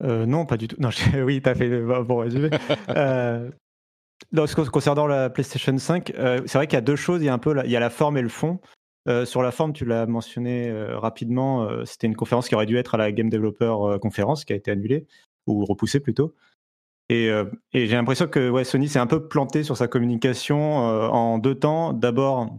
Non, 0.01 0.45
pas 0.45 0.55
du 0.55 0.69
tout. 0.69 0.77
Non, 0.79 0.91
oui, 1.25 1.41
tu 1.41 1.49
as 1.49 1.55
fait 1.55 1.73
un 1.73 2.01
bon 2.03 2.19
résumé. 2.19 2.49
concernant 4.71 5.07
la 5.07 5.29
PlayStation 5.29 5.77
5, 5.77 6.13
c'est 6.15 6.53
vrai 6.53 6.67
qu'il 6.67 6.75
y 6.75 6.77
a 6.77 6.81
deux 6.81 6.95
choses. 6.95 7.21
Il 7.21 7.25
y 7.25 7.29
a 7.29 7.33
un 7.33 7.37
peu 7.37 7.53
il 7.65 7.71
y 7.71 7.75
a 7.75 7.81
la 7.81 7.89
forme 7.89 8.17
et 8.17 8.21
le 8.21 8.29
fond. 8.29 8.59
Euh, 9.07 9.25
sur 9.25 9.41
la 9.41 9.51
forme, 9.51 9.73
tu 9.73 9.85
l'as 9.85 10.05
mentionné 10.05 10.69
euh, 10.69 10.99
rapidement, 10.99 11.63
euh, 11.63 11.85
c'était 11.85 12.07
une 12.07 12.15
conférence 12.15 12.49
qui 12.49 12.55
aurait 12.55 12.65
dû 12.65 12.77
être 12.77 12.95
à 12.95 12.97
la 12.97 13.11
Game 13.11 13.29
Developer 13.29 13.97
Conference, 14.01 14.45
qui 14.45 14.53
a 14.53 14.55
été 14.55 14.71
annulée, 14.71 15.07
ou 15.47 15.65
repoussée 15.65 15.99
plutôt. 15.99 16.35
Et, 17.09 17.31
j'ai 17.73 17.87
l'impression 17.87 18.27
que 18.27 18.63
Sony 18.63 18.87
s'est 18.87 18.99
un 18.99 19.07
peu 19.07 19.27
planté 19.27 19.63
sur 19.63 19.75
sa 19.75 19.87
communication 19.87 20.77
en 20.77 21.39
deux 21.39 21.55
temps. 21.55 21.91
D'abord, 21.93 22.49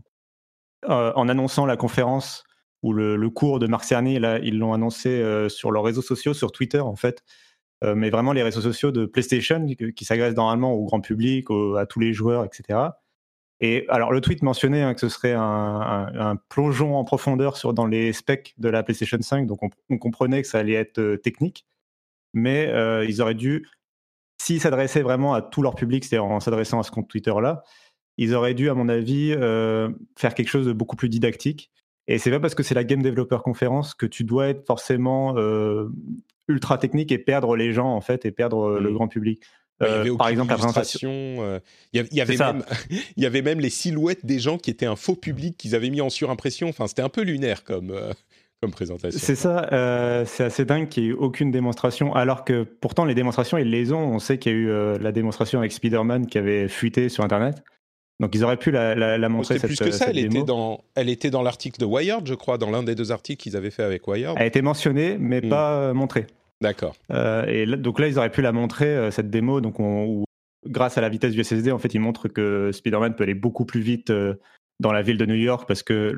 en 0.88 1.28
annonçant 1.28 1.66
la 1.66 1.76
conférence 1.76 2.45
ou 2.83 2.92
le, 2.92 3.30
cours 3.30 3.61
de 3.61 3.69
Marc 3.69 3.85
Cerny, 3.85 4.19
là, 4.19 4.38
ils 4.40 4.59
l'ont 4.59 4.73
annoncé 4.73 5.23
sur 5.49 5.71
leurs 5.71 5.85
réseaux 5.85 6.02
sociaux, 6.02 6.35
sur 6.35 6.50
Twitter 6.50 6.80
en 6.80 6.97
fait, 6.97 7.23
mais 7.85 8.11
vraiment 8.11 8.33
les 8.33 8.42
réseaux 8.42 8.61
sociaux 8.61 8.90
de 8.90 9.07
PlayStation 9.07 9.64
qui, 9.95 10.04
s'agressent 10.04 10.35
normalement 10.35 10.73
au 10.73 10.85
grand 10.85 11.00
public, 11.00 11.47
à 11.78 11.87
tous 11.87 12.00
les 12.00 12.12
joueurs, 12.12 12.45
etc. 12.45 12.90
Et 13.61 13.85
alors, 13.88 14.11
le 14.11 14.21
tweet 14.23 14.42
mentionnait 14.42 14.83
hein, 14.83 14.95
que 14.95 15.00
ce 15.00 15.09
serait 15.11 15.35
un, 15.35 16.37
plongeon 16.49 16.97
en 16.97 17.04
profondeur 17.04 17.59
dans 17.75 17.87
les 17.87 18.12
specs 18.12 18.54
de 18.59 18.71
la 18.71 18.83
PlayStation 18.83 19.19
5, 19.21 19.47
donc 19.47 19.61
on, 19.90 19.99
comprenait 19.99 20.40
que 20.42 20.49
ça 20.49 20.59
allait 20.59 20.73
être 20.73 20.99
euh, 20.99 21.16
technique, 21.19 21.66
mais 22.33 22.69
euh, 22.69 23.04
ils 23.04 23.21
auraient 23.21 23.35
dû, 23.35 23.69
s'ils 24.41 24.61
s'adressaient 24.61 25.03
vraiment 25.03 25.35
à 25.35 25.43
tout 25.43 25.63
leur 25.63 25.75
public, 25.75 26.05
c'est-à-dire 26.05 26.25
en 26.25 26.41
s'adressant 26.41 26.81
à 26.81 26.83
ce 26.83 26.91
compte 26.91 27.09
Twitter-là, 27.09 27.63
ils 28.17 28.35
auraient 28.35 28.55
dû, 28.55 28.71
à 28.71 28.75
mon 28.75 28.89
avis, 28.89 29.33
euh, 29.33 29.91
faire 30.19 30.35
quelque 30.35 30.49
chose 30.49 30.67
de 30.67 30.73
beaucoup 30.73 30.97
plus 30.97 31.09
didactique. 31.09 31.71
Et 32.09 32.19
c'est 32.19 32.31
pas 32.31 32.41
parce 32.41 32.55
que 32.55 32.63
c'est 32.63 32.75
la 32.75 32.85
Game 32.85 33.03
Developer 33.03 33.39
Conference 33.45 33.95
que 33.95 34.07
tu 34.07 34.25
dois 34.25 34.49
être 34.49 34.67
forcément 34.67 35.37
ultra 36.49 36.79
technique 36.79 37.13
et 37.13 37.19
perdre 37.19 37.55
les 37.55 37.73
gens, 37.73 37.95
en 37.95 38.01
fait, 38.01 38.25
et 38.25 38.33
perdre 38.33 38.79
le 38.81 38.91
mmh. 38.91 38.95
grand 38.95 39.09
public. 39.09 39.43
Euh, 39.83 40.17
par 40.17 40.29
exemple, 40.29 40.51
la 40.51 40.57
présentation. 40.57 41.11
Euh, 41.11 41.59
il 41.93 42.07
y, 42.13 42.21
avait 42.21 42.37
même, 42.37 42.65
il 43.17 43.23
y 43.23 43.27
avait 43.27 43.43
même 43.43 43.61
les 43.61 43.71
silhouettes 43.71 44.27
des 44.27 44.39
gens 44.39 44.59
qui 44.59 44.71
étaient 44.71 44.87
un 44.87 44.97
faux 44.97 45.17
public 45.17 45.57
qu'ils 45.57 45.75
avaient 45.75 45.91
mis 45.91 46.01
en 46.01 46.11
surimpression. 46.11 46.69
Enfin, 46.69 46.87
c'était 46.87 47.03
un 47.03 47.09
peu 47.09 47.23
lunaire 47.23 47.65
comme, 47.65 47.91
euh, 47.91 48.13
comme 48.61 48.73
présentation. 48.73 49.19
C'est 49.19 49.37
ça. 49.37 49.69
c'est 50.26 50.45
assez 50.45 50.64
dingue 50.64 50.88
qu'il 50.88 51.05
n'y 51.05 51.09
ait 51.11 51.12
aucune 51.12 51.50
démonstration, 51.50 52.14
alors 52.14 52.45
que 52.45 52.64
pourtant 52.64 53.05
les 53.05 53.14
démonstrations 53.14 53.57
ils 53.59 53.71
les 53.71 53.93
ont. 53.93 54.14
On 54.14 54.19
sait 54.19 54.38
qu'il 54.38 54.52
y 54.52 54.55
a 54.55 54.59
eu 54.59 54.99
la 54.99 55.12
démonstration 55.12 55.59
avec 55.59 55.73
Spider-Man 55.73 56.26
qui 56.26 56.38
avait 56.38 56.69
fuité 56.69 57.09
sur 57.09 57.25
Internet. 57.25 57.62
Donc 58.21 58.35
ils 58.35 58.45
auraient 58.45 58.59
pu 58.59 58.71
la, 58.71 58.95
la, 58.95 59.29
montrer. 59.31 59.59
C'est 59.59 59.67
plus 59.67 59.79
que 59.79 59.90
ça. 59.90 60.11
elle 60.11 60.19
était 60.19 60.43
dans, 60.43 60.85
elle 60.95 61.09
était 61.09 61.31
dans 61.31 61.40
l'article 61.40 61.81
de 61.81 61.87
Wired, 61.87 62.26
je 62.26 62.35
crois, 62.35 62.59
dans 62.59 62.71
l'un 62.71 62.83
des 62.83 62.95
deux 62.95 63.12
articles 63.12 63.43
qu'ils 63.43 63.57
avaient 63.57 63.71
fait 63.71 63.83
avec 63.83 64.07
Wired. 64.07 64.35
Elle 64.37 64.43
a 64.43 64.47
été 64.47 64.61
mentionnée, 64.61 65.17
mais 65.19 65.40
hmm. 65.40 65.49
pas 65.49 65.95
montrée. 65.95 66.26
D'accord. 66.61 66.95
Euh, 67.11 67.47
et 67.47 67.64
donc 67.64 67.99
là, 67.99 68.09
ils 68.09 68.19
auraient 68.19 68.31
pu 68.31 68.43
la 68.43 68.52
montrer, 68.52 68.87
euh, 68.87 69.11
cette 69.11 69.31
démo, 69.31 69.61
donc 69.61 69.79
où, 69.79 70.25
grâce 70.67 70.99
à 70.99 71.00
la 71.00 71.09
vitesse 71.09 71.33
du 71.33 71.43
SSD, 71.43 71.73
en 71.73 71.79
fait, 71.79 71.95
ils 71.95 72.00
montrent 72.00 72.29
que 72.29 72.71
Spider-Man 72.73 73.17
peut 73.17 73.23
aller 73.25 73.35
beaucoup 73.35 73.64
plus 73.64 73.81
vite 73.81 74.11
euh, 74.11 74.35
dans 74.81 74.93
la 74.93 75.00
ville 75.02 75.17
de 75.17 75.26
New 75.26 75.35
York 75.35 75.64
parce 75.67 75.83
que 75.83 76.14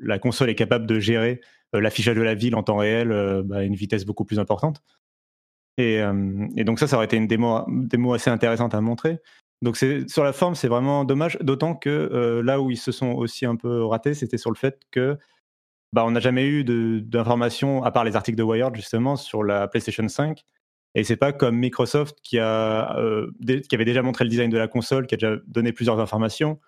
la 0.00 0.18
console 0.18 0.50
est 0.50 0.54
capable 0.54 0.86
de 0.86 1.00
gérer 1.00 1.40
l'affichage 1.72 2.16
de 2.16 2.22
la 2.22 2.34
ville 2.34 2.54
en 2.54 2.62
temps 2.62 2.76
réel 2.76 3.08
bah, 3.44 3.58
à 3.58 3.62
une 3.62 3.74
vitesse 3.74 4.04
beaucoup 4.04 4.24
plus 4.24 4.38
importante. 4.38 4.82
Et, 5.76 6.02
donc 6.64 6.78
ça, 6.78 6.86
ça 6.86 6.96
aurait 6.96 7.04
été 7.04 7.16
une 7.16 7.26
démo, 7.28 8.12
assez 8.12 8.30
intéressante 8.30 8.74
à 8.74 8.80
montrer. 8.80 9.18
Donc 9.62 9.76
sur 9.76 10.24
la 10.24 10.32
forme, 10.32 10.54
c'est 10.54 10.68
vraiment 10.68 11.04
dommage, 11.04 11.38
d'autant 11.40 11.74
que 11.74 12.40
là 12.44 12.60
où 12.60 12.70
ils 12.70 12.76
se 12.78 12.90
sont 12.90 13.12
aussi 13.12 13.46
un 13.46 13.56
peu 13.56 13.84
ratés, 13.84 14.14
c'était 14.14 14.38
sur 14.38 14.50
le 14.50 14.56
fait 14.56 14.80
que 14.90 15.18
bah, 15.92 16.04
on 16.04 16.10
n'a 16.10 16.20
jamais 16.20 16.46
eu 16.46 16.64
d'informations, 17.02 17.82
à 17.82 17.90
part 17.90 18.04
les 18.04 18.16
articles 18.16 18.36
de 18.36 18.42
Wired, 18.42 18.74
justement, 18.74 19.16
sur 19.16 19.42
la 19.42 19.68
PlayStation 19.68 20.06
5. 20.06 20.44
Et 20.94 21.04
c'est 21.04 21.16
pas 21.16 21.32
comme 21.32 21.56
Microsoft 21.56 22.18
qui, 22.22 22.38
a, 22.38 22.96
euh, 22.98 23.30
qui 23.46 23.74
avait 23.74 23.84
déjà 23.84 24.02
montré 24.02 24.24
le 24.24 24.30
design 24.30 24.50
de 24.50 24.58
la 24.58 24.68
console, 24.68 25.06
qui 25.06 25.14
a 25.14 25.18
déjà 25.18 25.36
donné 25.46 25.72
plusieurs 25.72 26.00
informations. 26.00 26.60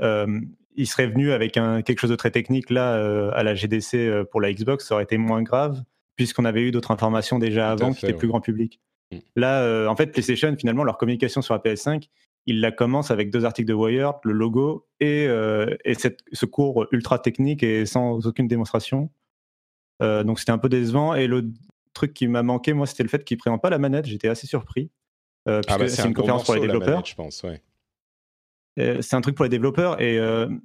Euh, 0.00 0.40
il 0.76 0.86
serait 0.86 1.06
venu 1.06 1.32
avec 1.32 1.56
un, 1.56 1.82
quelque 1.82 2.00
chose 2.00 2.10
de 2.10 2.16
très 2.16 2.30
technique 2.30 2.70
là 2.70 2.94
euh, 2.94 3.30
à 3.34 3.42
la 3.42 3.54
GDC 3.54 4.24
pour 4.30 4.40
la 4.40 4.52
Xbox, 4.52 4.86
ça 4.86 4.94
aurait 4.94 5.04
été 5.04 5.18
moins 5.18 5.42
grave, 5.42 5.82
puisqu'on 6.16 6.44
avait 6.44 6.62
eu 6.62 6.70
d'autres 6.70 6.90
informations 6.90 7.38
déjà 7.38 7.70
avant 7.70 7.92
qui 7.92 8.06
étaient 8.06 8.16
plus 8.16 8.28
grand 8.28 8.40
public. 8.40 8.80
Mm. 9.12 9.18
Là, 9.36 9.88
en 9.88 9.96
fait, 9.96 10.08
PlayStation, 10.08 10.54
finalement, 10.58 10.84
leur 10.84 10.98
communication 10.98 11.42
sur 11.42 11.54
la 11.54 11.60
PS5, 11.60 12.08
il 12.46 12.60
la 12.60 12.70
commence 12.70 13.10
avec 13.10 13.30
deux 13.30 13.44
articles 13.44 13.68
de 13.68 13.74
Wired, 13.74 14.14
le 14.22 14.32
logo 14.32 14.86
et, 15.00 15.26
euh, 15.26 15.76
ce 16.32 16.46
cours 16.46 16.86
ultra 16.92 17.18
technique 17.18 17.62
et 17.62 17.86
sans 17.86 18.26
aucune 18.26 18.46
démonstration. 18.46 19.10
Euh, 20.00 20.22
donc 20.22 20.38
c'était 20.38 20.52
un 20.52 20.58
peu 20.58 20.68
décevant. 20.68 21.14
Et 21.14 21.26
le 21.26 21.50
truc 21.92 22.14
qui 22.14 22.28
m'a 22.28 22.44
manqué, 22.44 22.72
moi, 22.72 22.86
c'était 22.86 23.02
le 23.02 23.08
fait 23.08 23.24
qu'il 23.24 23.36
ne 23.36 23.40
présente 23.40 23.62
pas 23.62 23.70
la 23.70 23.78
manette. 23.78 24.06
J'étais 24.06 24.28
assez 24.28 24.46
surpris. 24.46 24.90
Euh, 25.48 25.60
ah 25.66 25.78
bah, 25.78 25.88
c'est 25.88 26.06
une 26.06 26.14
conférence 26.14 26.44
pour 26.44 26.54
les 26.54 26.60
développeurs. 26.60 27.04
je 27.04 27.14
pense, 27.14 27.44
c'est 28.76 29.14
un 29.14 29.20
truc 29.20 29.34
pour 29.34 29.44
les 29.44 29.48
développeurs. 29.48 30.00
Et 30.00 30.20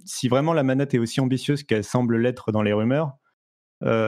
si 0.05 0.27
vraiment 0.27 0.53
la 0.53 0.63
manette 0.63 0.93
est 0.93 0.99
aussi 0.99 1.21
ambitieuse 1.21 1.63
qu'elle 1.63 1.83
semble 1.83 2.17
l'être 2.17 2.51
dans 2.51 2.61
les 2.61 2.73
rumeurs, 2.73 3.13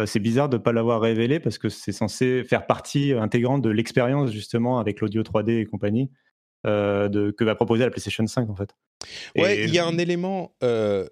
c'est 0.06 0.20
bizarre 0.20 0.50
de 0.50 0.58
ne 0.58 0.62
pas 0.62 0.72
l'avoir 0.72 1.02
révélé 1.02 1.40
parce 1.40 1.58
que 1.58 1.70
c'est 1.70 1.92
censé 1.92 2.44
faire 2.44 2.68
partie 2.68 3.14
intégrante 3.14 3.62
de 3.62 3.70
l'expérience 3.70 4.32
justement 4.32 4.80
avec 4.80 5.02
l'audio 5.02 5.24
3D 5.24 5.62
et 5.62 5.66
compagnie 5.66 6.12
que 6.64 7.44
va 7.44 7.56
proposer 7.56 7.84
la 7.84 7.92
PlayStation 7.92 8.26
5 8.28 8.50
en 8.50 8.56
fait. 8.56 8.76
Ouais, 9.36 9.64
il 9.64 9.74
y 9.74 9.80
a 9.80 9.86
un 9.86 9.98
élément, 9.98 10.54
euh, 10.64 11.08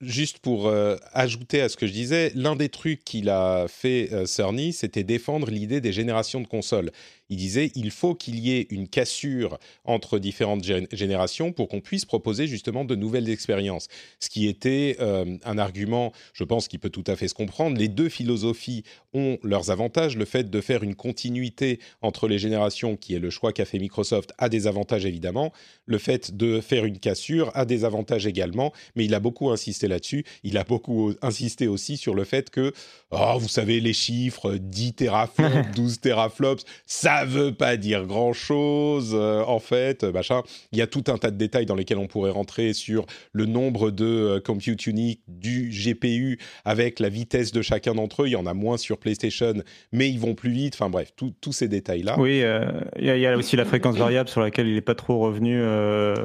juste 0.00 0.38
pour 0.38 0.66
euh, 0.66 0.96
ajouter 1.12 1.60
à 1.60 1.68
ce 1.68 1.76
que 1.76 1.86
je 1.86 1.92
disais, 1.92 2.32
l'un 2.34 2.56
des 2.56 2.68
trucs 2.68 3.04
qu'il 3.04 3.28
a 3.28 3.66
fait 3.68 4.12
euh, 4.12 4.26
Cerny, 4.26 4.72
c'était 4.72 5.04
défendre 5.04 5.50
l'idée 5.50 5.80
des 5.80 5.92
générations 5.92 6.40
de 6.40 6.46
consoles. 6.46 6.90
Il 7.28 7.36
disait 7.36 7.72
il 7.74 7.90
faut 7.90 8.14
qu'il 8.14 8.38
y 8.38 8.52
ait 8.52 8.66
une 8.70 8.88
cassure 8.88 9.58
entre 9.84 10.18
différentes 10.18 10.64
générations 10.92 11.52
pour 11.52 11.68
qu'on 11.68 11.80
puisse 11.80 12.04
proposer 12.04 12.46
justement 12.46 12.84
de 12.84 12.94
nouvelles 12.94 13.30
expériences. 13.30 13.88
Ce 14.20 14.28
qui 14.28 14.46
était 14.46 14.98
un 15.00 15.56
argument, 15.56 16.12
je 16.34 16.44
pense, 16.44 16.68
qui 16.68 16.76
peut 16.76 16.90
tout 16.90 17.04
à 17.06 17.16
fait 17.16 17.28
se 17.28 17.34
comprendre. 17.34 17.78
Les 17.78 17.88
deux 17.88 18.10
philosophies 18.10 18.82
ont 19.14 19.38
leurs 19.42 19.70
avantages. 19.70 20.14
Le 20.16 20.26
fait 20.26 20.50
de 20.50 20.60
faire 20.60 20.82
une 20.82 20.94
continuité 20.94 21.80
entre 22.02 22.28
les 22.28 22.38
générations, 22.38 22.96
qui 22.96 23.14
est 23.14 23.18
le 23.18 23.30
choix 23.30 23.54
qu'a 23.54 23.64
fait 23.64 23.78
Microsoft, 23.78 24.32
a 24.36 24.50
des 24.50 24.66
avantages 24.66 25.06
évidemment. 25.06 25.52
Le 25.86 25.96
fait 25.96 26.36
de 26.36 26.60
faire 26.60 26.81
une 26.84 26.98
cassure 26.98 27.50
a 27.54 27.64
des 27.64 27.84
avantages 27.84 28.26
également, 28.26 28.72
mais 28.96 29.04
il 29.04 29.14
a 29.14 29.20
beaucoup 29.20 29.50
insisté 29.50 29.88
là-dessus. 29.88 30.24
Il 30.42 30.56
a 30.58 30.64
beaucoup 30.64 31.12
insisté 31.22 31.68
aussi 31.68 31.96
sur 31.96 32.14
le 32.14 32.24
fait 32.24 32.50
que, 32.50 32.72
oh, 33.10 33.34
vous 33.38 33.48
savez, 33.48 33.80
les 33.80 33.92
chiffres 33.92 34.56
10 34.56 34.94
teraflops, 34.94 35.70
12 35.74 36.00
teraflops, 36.00 36.64
ça 36.86 37.24
veut 37.24 37.52
pas 37.52 37.76
dire 37.76 38.06
grand-chose, 38.06 39.12
euh, 39.14 39.42
en 39.46 39.58
fait, 39.58 40.04
machin. 40.04 40.42
Il 40.72 40.78
y 40.78 40.82
a 40.82 40.86
tout 40.86 41.04
un 41.08 41.18
tas 41.18 41.30
de 41.30 41.36
détails 41.36 41.66
dans 41.66 41.74
lesquels 41.74 41.98
on 41.98 42.06
pourrait 42.06 42.30
rentrer 42.30 42.72
sur 42.72 43.06
le 43.32 43.46
nombre 43.46 43.90
de 43.90 44.04
euh, 44.04 44.40
compute 44.40 44.86
unique 44.86 45.20
du 45.28 45.70
GPU 45.70 46.38
avec 46.64 47.00
la 47.00 47.08
vitesse 47.08 47.52
de 47.52 47.62
chacun 47.62 47.94
d'entre 47.94 48.22
eux. 48.22 48.28
Il 48.28 48.32
y 48.32 48.36
en 48.36 48.46
a 48.46 48.54
moins 48.54 48.76
sur 48.76 48.98
PlayStation, 48.98 49.54
mais 49.92 50.08
ils 50.10 50.18
vont 50.18 50.34
plus 50.34 50.50
vite. 50.50 50.74
Enfin 50.74 50.90
bref, 50.90 51.12
tous 51.16 51.52
ces 51.52 51.68
détails-là. 51.68 52.16
Oui, 52.18 52.42
euh, 52.42 52.64
il 52.98 53.06
y, 53.06 53.26
a 53.26 53.36
aussi 53.36 53.56
la 53.56 53.64
fréquence 53.64 53.96
variable 53.96 54.28
sur 54.28 54.40
laquelle 54.40 54.68
il 54.68 54.74
n'est 54.74 54.80
pas 54.80 54.94
trop 54.94 55.18
revenu, 55.18 55.60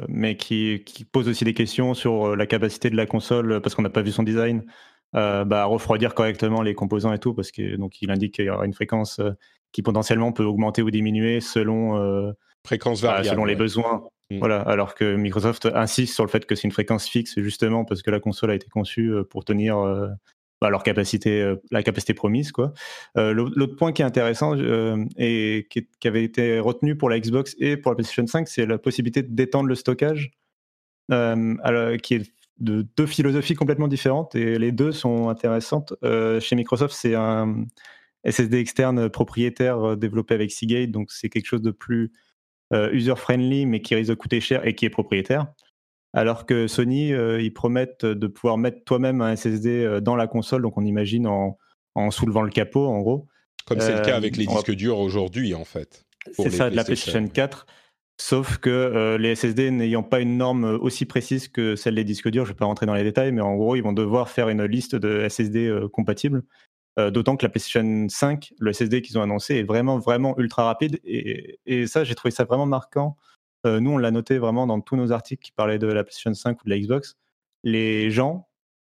mais 0.08 0.36
qui 0.36 0.47
qui, 0.48 1.04
pose 1.04 1.28
aussi 1.28 1.44
des 1.44 1.54
questions 1.54 1.94
sur 1.94 2.28
euh, 2.28 2.36
la 2.36 2.46
capacité 2.46 2.90
de 2.90 2.96
la 2.96 3.06
console, 3.06 3.52
euh, 3.52 3.60
parce 3.60 3.74
qu'on 3.74 3.82
n'a 3.82 3.90
pas 3.90 4.02
vu 4.02 4.10
son 4.10 4.22
design, 4.22 4.64
euh, 5.14 5.44
bah, 5.44 5.62
à 5.62 5.64
refroidir 5.64 6.14
correctement 6.14 6.62
les 6.62 6.74
composants 6.74 7.12
et 7.12 7.18
tout, 7.18 7.34
parce 7.34 7.50
que 7.50 7.76
donc 7.76 8.00
il 8.02 8.10
indique 8.10 8.34
qu'il 8.34 8.46
y 8.46 8.50
aura 8.50 8.64
une 8.64 8.74
fréquence 8.74 9.20
qui 9.72 9.82
potentiellement 9.82 10.32
peut 10.32 10.44
augmenter 10.44 10.82
ou 10.82 10.90
diminuer 10.90 11.40
selon 11.40 12.34
fréquence 12.66 13.02
bah, 13.02 13.22
selon 13.24 13.44
les 13.44 13.56
besoins. 13.56 14.04
Mm. 14.30 14.38
Voilà, 14.38 14.60
alors 14.60 14.94
que 14.94 15.16
Microsoft 15.16 15.66
insiste 15.74 16.14
sur 16.14 16.24
le 16.24 16.30
fait 16.30 16.44
que 16.44 16.54
c'est 16.54 16.64
une 16.64 16.72
fréquence 16.72 17.06
fixe 17.06 17.38
justement 17.38 17.84
parce 17.84 18.02
que 18.02 18.10
la 18.10 18.20
console 18.20 18.50
a 18.50 18.54
été 18.54 18.68
conçue 18.68 19.12
pour 19.30 19.44
tenir 19.44 19.78
bah, 20.60 20.70
leur 20.70 20.82
capacité, 20.82 21.54
la 21.70 21.82
capacité 21.82 22.14
promise 22.14 22.52
quoi. 22.52 22.72
L'autre 23.14 23.76
point 23.76 23.92
qui 23.92 24.02
est 24.02 24.04
intéressant 24.04 24.56
et 25.16 25.66
qui, 25.70 26.08
avait 26.08 26.24
été 26.24 26.58
retenu 26.58 26.96
pour 26.96 27.10
la 27.10 27.20
Xbox 27.20 27.54
et 27.58 27.76
pour 27.76 27.92
la 27.92 27.96
PlayStation 27.96 28.26
5, 28.26 28.48
c'est 28.48 28.66
la 28.66 28.78
possibilité 28.78 29.22
d'étendre 29.22 29.68
le 29.68 29.74
stockage 29.74 30.32
euh, 31.10 31.96
qui 31.96 32.14
est 32.14 32.32
de 32.58 32.86
deux 32.96 33.06
philosophies 33.06 33.54
complètement 33.54 33.88
différentes 33.88 34.34
et 34.34 34.58
les 34.58 34.72
deux 34.72 34.92
sont 34.92 35.28
intéressantes. 35.28 35.94
Euh, 36.04 36.40
chez 36.40 36.56
Microsoft, 36.56 36.94
c'est 36.94 37.14
un 37.14 37.64
SSD 38.24 38.58
externe 38.58 39.08
propriétaire 39.08 39.92
euh, 39.92 39.96
développé 39.96 40.34
avec 40.34 40.50
Seagate, 40.50 40.90
donc 40.90 41.10
c'est 41.10 41.28
quelque 41.28 41.46
chose 41.46 41.62
de 41.62 41.70
plus 41.70 42.12
user-friendly 42.70 43.64
mais 43.64 43.80
qui 43.80 43.94
risque 43.94 44.10
de 44.10 44.14
coûter 44.14 44.42
cher 44.42 44.66
et 44.66 44.74
qui 44.74 44.84
est 44.84 44.90
propriétaire. 44.90 45.46
Alors 46.14 46.46
que 46.46 46.66
Sony, 46.66 47.10
ils 47.10 47.52
promettent 47.52 48.06
de 48.06 48.26
pouvoir 48.26 48.56
mettre 48.56 48.82
toi-même 48.84 49.20
un 49.20 49.36
SSD 49.36 50.00
dans 50.00 50.16
la 50.16 50.26
console, 50.26 50.62
donc 50.62 50.78
on 50.78 50.84
imagine 50.84 51.26
en, 51.26 51.58
en 51.94 52.10
soulevant 52.10 52.42
le 52.42 52.50
capot 52.50 52.86
en 52.86 53.00
gros. 53.00 53.26
Comme 53.66 53.80
c'est 53.80 53.94
le 53.94 54.04
cas 54.04 54.16
avec 54.16 54.36
les 54.36 54.46
disques 54.46 54.74
durs 54.74 54.98
aujourd'hui 54.98 55.54
en 55.54 55.64
fait. 55.64 56.06
C'est 56.32 56.50
ça, 56.50 56.70
de 56.70 56.76
la 56.76 56.84
PlayStation 56.84 57.26
4. 57.26 57.66
Sauf 58.20 58.58
que 58.58 58.68
euh, 58.68 59.16
les 59.16 59.36
SSD 59.36 59.70
n'ayant 59.70 60.02
pas 60.02 60.20
une 60.20 60.38
norme 60.38 60.64
aussi 60.64 61.06
précise 61.06 61.46
que 61.46 61.76
celle 61.76 61.94
des 61.94 62.04
disques 62.04 62.28
durs, 62.28 62.44
je 62.44 62.50
ne 62.50 62.54
vais 62.54 62.58
pas 62.58 62.64
rentrer 62.64 62.84
dans 62.84 62.94
les 62.94 63.04
détails, 63.04 63.30
mais 63.30 63.40
en 63.40 63.54
gros, 63.54 63.76
ils 63.76 63.82
vont 63.82 63.92
devoir 63.92 64.28
faire 64.28 64.48
une 64.48 64.64
liste 64.64 64.96
de 64.96 65.28
SSD 65.28 65.68
euh, 65.68 65.88
compatibles. 65.88 66.42
Euh, 66.98 67.12
d'autant 67.12 67.36
que 67.36 67.46
la 67.46 67.48
PlayStation 67.48 68.06
5, 68.08 68.54
le 68.58 68.72
SSD 68.72 69.02
qu'ils 69.02 69.18
ont 69.18 69.22
annoncé, 69.22 69.56
est 69.56 69.62
vraiment, 69.62 70.00
vraiment 70.00 70.36
ultra 70.36 70.64
rapide. 70.64 70.98
Et, 71.04 71.86
ça, 71.86 72.02
j'ai 72.02 72.16
trouvé 72.16 72.32
ça 72.32 72.42
vraiment 72.42 72.66
marquant. 72.66 73.16
Nous, 73.64 73.90
on 73.90 73.98
l'a 73.98 74.10
noté 74.10 74.38
vraiment 74.38 74.66
dans 74.66 74.80
tous 74.80 74.96
nos 74.96 75.12
articles 75.12 75.42
qui 75.42 75.52
parlaient 75.52 75.78
de 75.78 75.86
la 75.86 76.04
PlayStation 76.04 76.32
5 76.32 76.60
ou 76.60 76.64
de 76.64 76.70
la 76.70 76.78
Xbox. 76.78 77.16
Les 77.64 78.10
gens, 78.10 78.48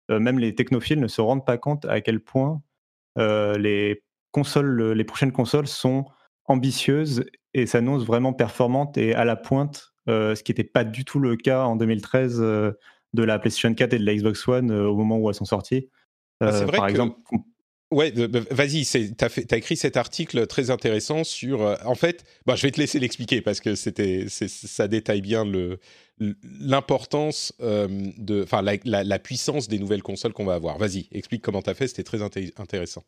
même 0.09 0.39
les 0.39 0.55
technophiles, 0.55 0.99
ne 0.99 1.07
se 1.07 1.21
rendent 1.21 1.45
pas 1.45 1.57
compte 1.57 1.85
à 1.85 1.99
quel 2.01 2.19
point 2.19 2.61
les 3.17 4.03
consoles, 4.31 4.93
les 4.93 5.03
prochaines 5.03 5.31
consoles 5.31 5.67
sont 5.67 6.05
ambitieuses 6.45 7.25
et 7.53 7.65
s'annonce 7.65 8.05
vraiment 8.05 8.33
performante 8.33 8.97
et 8.97 9.13
à 9.13 9.25
la 9.25 9.35
pointe, 9.35 9.93
euh, 10.09 10.35
ce 10.35 10.43
qui 10.43 10.51
n'était 10.51 10.63
pas 10.63 10.83
du 10.83 11.05
tout 11.05 11.19
le 11.19 11.35
cas 11.35 11.63
en 11.63 11.75
2013 11.75 12.39
euh, 12.41 12.71
de 13.13 13.23
la 13.23 13.39
PlayStation 13.39 13.73
4 13.73 13.93
et 13.93 13.99
de 13.99 14.05
la 14.05 14.15
Xbox 14.15 14.47
One 14.47 14.71
euh, 14.71 14.87
au 14.87 14.95
moment 14.95 15.17
où 15.17 15.29
elles 15.29 15.35
sont 15.35 15.45
sorties. 15.45 15.89
Ah, 16.39 16.51
vrai 16.51 16.77
par 16.77 16.87
exemple. 16.87 17.17
Ouais, 17.91 18.13
vas-y, 18.51 18.85
tu 18.85 19.25
as, 19.25 19.57
écrit 19.57 19.75
cet 19.75 19.97
article 19.97 20.47
très 20.47 20.69
intéressant 20.69 21.25
sur. 21.25 21.77
en 21.85 21.95
fait, 21.95 22.23
bah, 22.45 22.55
je 22.55 22.61
vais 22.61 22.71
te 22.71 22.79
laisser 22.79 22.99
l'expliquer 22.99 23.41
parce 23.41 23.59
que 23.59 23.75
c'était, 23.75 24.27
ça 24.29 24.87
détaille 24.87 25.21
bien 25.21 25.45
l'importance 26.59 27.53
de, 27.59 28.43
enfin, 28.43 28.61
la, 28.61 29.03
la, 29.03 29.19
puissance 29.19 29.67
des 29.67 29.77
nouvelles 29.77 30.03
consoles 30.03 30.31
qu'on 30.31 30.45
va 30.45 30.53
avoir. 30.53 30.77
Vas-y, 30.77 31.09
explique 31.11 31.41
comment 31.41 31.61
tu 31.61 31.69
as 31.69 31.73
fait, 31.73 31.87
c'était 31.89 32.03
très 32.03 32.21
intéressant. 32.21 33.03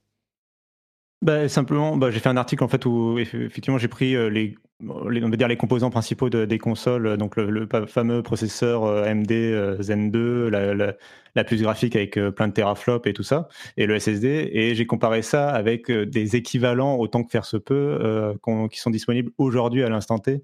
Bah, 1.23 1.47
simplement, 1.47 1.95
bah, 1.95 2.11
j'ai 2.11 2.19
fait 2.19 2.27
un 2.27 2.35
article 2.35 2.65
en 2.65 2.67
fait 2.67 2.85
où 2.85 3.17
effectivement 3.17 3.77
j'ai 3.77 3.87
pris 3.87 4.13
euh, 4.13 4.29
les, 4.29 4.55
on 4.85 5.29
va 5.29 5.37
dire 5.37 5.47
les 5.47 5.55
composants 5.55 5.89
principaux 5.89 6.29
des 6.29 6.57
consoles, 6.57 7.15
donc 7.15 7.37
le, 7.37 7.65
fameux 7.87 8.21
processeur 8.21 8.83
euh, 8.83 9.05
AMD 9.05 9.31
euh, 9.31 9.81
Zen 9.81 10.11
2, 10.11 10.49
la, 10.49 10.73
la, 10.73 11.43
puce 11.45 11.61
graphique 11.61 11.95
avec 11.95 12.19
plein 12.35 12.49
de 12.49 12.53
teraflops 12.53 13.07
et 13.07 13.13
tout 13.13 13.23
ça, 13.23 13.47
et 13.77 13.85
le 13.85 13.97
SSD, 13.97 14.49
et 14.51 14.75
j'ai 14.75 14.85
comparé 14.85 15.21
ça 15.21 15.49
avec 15.49 15.89
des 15.89 16.35
équivalents 16.35 16.97
autant 16.97 17.23
que 17.23 17.31
faire 17.31 17.45
se 17.45 17.55
peut 17.55 18.37
qui 18.69 18.79
sont 18.79 18.89
disponibles 18.91 19.31
aujourd'hui 19.37 19.81
à 19.83 19.89
l'instant 19.89 20.19
T 20.19 20.43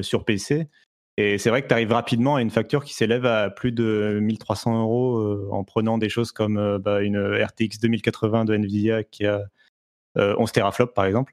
sur 0.00 0.24
PC. 0.24 0.68
Et 1.18 1.36
c'est 1.36 1.50
vrai 1.50 1.60
que 1.60 1.68
tu 1.68 1.74
arrives 1.74 1.92
rapidement 1.92 2.36
à 2.36 2.40
une 2.40 2.48
facture 2.48 2.82
qui 2.82 2.94
s'élève 2.94 3.26
à 3.26 3.50
plus 3.50 3.72
de 3.72 4.18
1300 4.22 4.80
euros 4.80 5.50
en 5.52 5.64
prenant 5.64 5.98
des 5.98 6.08
choses 6.08 6.32
comme 6.32 6.78
bah, 6.78 7.02
une 7.02 7.18
RTX 7.18 7.78
2080 7.82 8.46
de 8.46 8.54
Nvidia 8.54 9.04
qui 9.04 9.26
a 9.26 9.42
11 10.16 10.50
euh, 10.50 10.52
teraflops 10.52 10.94
par 10.94 11.04
exemple. 11.04 11.32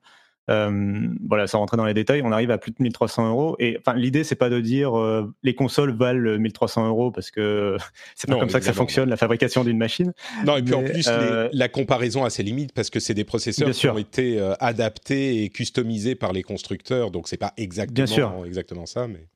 Euh, 0.50 1.08
voilà, 1.28 1.46
sans 1.46 1.60
rentrer 1.60 1.78
dans 1.78 1.86
les 1.86 1.94
détails, 1.94 2.24
on 2.24 2.32
arrive 2.32 2.50
à 2.50 2.58
plus 2.58 2.72
de 2.72 2.78
1300 2.80 3.30
euros. 3.30 3.56
Et 3.60 3.78
enfin, 3.78 3.96
l'idée, 3.96 4.24
c'est 4.24 4.36
pas 4.36 4.50
de 4.50 4.60
dire 4.60 4.98
euh, 4.98 5.32
les 5.44 5.54
consoles 5.54 5.96
valent 5.96 6.40
1300 6.40 6.88
euros 6.88 7.12
parce 7.12 7.30
que 7.30 7.78
c'est 8.16 8.28
pas 8.28 8.40
comme 8.40 8.50
ça 8.50 8.60
que 8.60 8.66
ça 8.66 8.74
fonctionne 8.74 9.10
la 9.10 9.18
fabrication 9.18 9.64
d'une 9.64 9.78
machine. 9.78 10.12
Non, 10.46 10.58
et 10.58 10.64
puis 10.64 10.74
en 10.74 10.84
plus, 10.84 11.08
la 11.52 11.70
comparaison 11.70 12.26
a 12.26 12.32
ses 12.32 12.42
limites 12.42 12.74
parce 12.74 12.90
que 12.90 13.00
c'est 13.00 13.14
des 13.14 13.26
processeurs 13.26 13.70
qui 13.70 13.88
ont 13.88 13.98
été 13.98 14.40
adaptés 14.60 15.44
et 15.44 15.50
customisés 15.50 16.16
par 16.16 16.34
les 16.34 16.42
constructeurs, 16.42 17.12
donc 17.12 17.28
c'est 17.28 17.38
pas 17.38 17.54
exactement, 17.58 18.44
exactement 18.44 18.88
ça, 18.88 19.08
mais. 19.08 19.28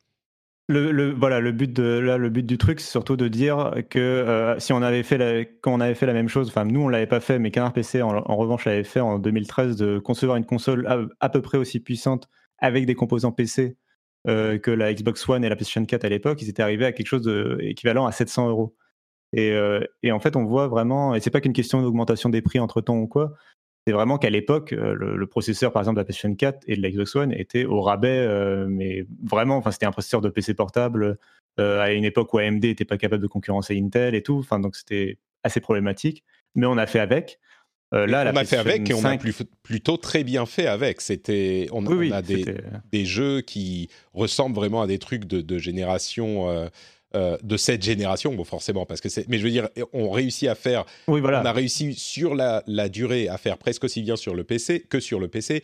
Le, 0.70 1.12
voilà, 1.12 1.42
le 1.42 1.52
but 1.52 1.74
de 1.74 1.84
là, 1.84 2.18
le 2.18 2.30
but 2.30 2.46
du 2.46 2.58
truc, 2.58 2.80
c'est 2.80 2.90
surtout 2.90 3.18
de 3.18 3.28
dire 3.28 3.74
que 3.90 4.00
euh, 4.00 4.58
si 4.60 4.72
on 4.72 4.82
avait 4.82 5.04
fait 5.04 5.18
la, 5.18 5.44
quand 5.44 5.74
on 5.74 5.82
avait 5.82 5.94
fait 5.94 6.06
la 6.06 6.14
même 6.14 6.30
chose, 6.30 6.48
enfin 6.48 6.64
nous 6.64 6.82
on 6.82 6.88
l'avait 6.88 7.06
pas 7.06 7.20
fait, 7.20 7.38
mais 7.38 7.52
Canard 7.52 7.74
PC 7.74 8.02
en, 8.02 8.22
revanche 8.38 8.64
l'avait 8.64 8.86
fait 8.86 9.02
en 9.02 9.20
2013 9.20 9.76
de 9.76 10.00
concevoir 10.00 10.38
une 10.38 10.46
console 10.46 10.88
à, 11.20 11.30
peu 11.30 11.42
près 11.42 11.58
aussi 11.58 11.82
puissante 11.82 12.30
avec 12.60 12.86
des 12.86 12.96
composants 12.96 13.34
PC 13.34 13.76
euh, 14.30 14.58
que 14.58 14.72
la 14.72 14.94
Xbox 14.94 15.28
One 15.28 15.44
et 15.44 15.50
la 15.50 15.58
PlayStation 15.58 15.84
4 15.86 16.06
à 16.06 16.10
l'époque, 16.10 16.42
ils 16.42 16.48
étaient 16.50 16.64
arrivés 16.64 16.86
à 16.86 16.94
quelque 16.94 17.08
chose 17.08 17.24
d'équivalent 17.24 18.06
à 18.06 18.14
700 18.14 18.48
euros. 18.48 18.74
Et, 19.34 19.52
euh, 19.52 19.82
et, 20.04 20.12
en 20.12 20.20
fait, 20.20 20.36
on 20.36 20.46
voit 20.46 20.68
vraiment, 20.68 21.16
et 21.16 21.20
c'est 21.20 21.32
pas 21.32 21.42
qu'une 21.42 21.54
question 21.54 21.82
d'augmentation 21.82 22.30
des 22.30 22.42
prix 22.42 22.60
entre 22.60 22.82
temps 22.82 22.98
ou 22.98 23.08
quoi, 23.08 23.34
c'est 23.86 23.94
vraiment 23.94 24.18
qu'à 24.18 24.30
l'époque, 24.30 24.74
euh, 24.74 24.94
le, 24.94 25.28
processeur, 25.28 25.74
par 25.74 25.82
exemple, 25.82 25.96
de 25.96 26.02
la 26.02 26.06
PlayStation 26.06 26.34
4 26.34 26.64
et 26.68 26.76
de 26.78 26.82
la 26.82 26.90
Xbox 26.90 27.16
One 27.16 27.34
était 27.34 27.66
au 27.66 27.82
rabais, 27.82 28.08
euh, 28.10 28.66
mais 28.70 29.06
vraiment, 29.24 29.58
enfin, 29.58 29.72
c'était 29.72 29.86
un 29.86 29.92
processeur 29.92 30.22
de 30.22 30.30
PC 30.30 30.54
portable 30.54 31.18
euh, 31.60 31.82
à 31.82 31.92
une 31.92 32.06
époque 32.06 32.34
où 32.34 32.40
AMD 32.40 32.64
n'était 32.64 32.86
pas 32.86 32.98
capable 32.98 33.22
de 33.22 33.28
concurrencer 33.28 33.78
Intel 33.78 34.16
et 34.16 34.24
tout. 34.24 34.38
Enfin, 34.40 34.60
donc 34.60 34.76
c'était 34.76 35.18
assez 35.44 35.60
problématique. 35.60 36.24
Mais 36.56 36.66
on 36.66 36.78
a 36.78 36.86
fait 36.86 37.00
avec. 37.00 37.40
là, 37.92 38.32
on 38.34 38.38
a 38.38 38.46
fait 38.46 38.58
avec 38.58 38.90
et 38.90 38.94
on 38.94 39.04
a 39.04 39.18
plutôt 39.64 39.98
très 39.98 40.24
bien 40.24 40.46
fait 40.46 40.68
avec. 40.68 41.02
C'était, 41.02 41.68
on, 41.72 41.86
a 42.12 42.22
des, 42.22 43.06
jeux 43.06 43.42
qui 43.42 43.90
ressemblent 44.14 44.56
vraiment 44.56 44.82
à 44.82 44.88
des 44.88 45.00
trucs 45.00 45.26
de, 45.26 45.58
génération 45.58 46.50
euh, 46.50 46.68
de 47.14 47.58
cette 47.58 47.84
génération, 47.84 48.34
bon 48.34 48.44
forcément, 48.44 48.86
parce 48.86 49.02
que 49.02 49.10
c'est. 49.10 49.28
Mais 49.30 49.38
je 49.38 49.44
veux 49.44 49.52
dire, 49.52 49.70
on 49.94 50.10
réussit 50.10 50.50
à 50.50 50.56
faire. 50.56 50.86
Oui, 51.08 51.22
voilà. 51.22 51.42
On 51.42 51.46
a 51.46 51.52
réussi 51.52 51.94
sur 51.94 52.36
la, 52.36 52.64
la, 52.68 52.90
durée 52.90 53.28
à 53.28 53.38
faire 53.38 53.58
presque 53.58 53.84
aussi 53.84 54.02
bien 54.02 54.16
sur 54.16 54.36
le 54.36 54.44
PC 54.44 54.82
que 54.82 55.00
sur 55.00 55.20
le 55.20 55.28
PC. 55.28 55.64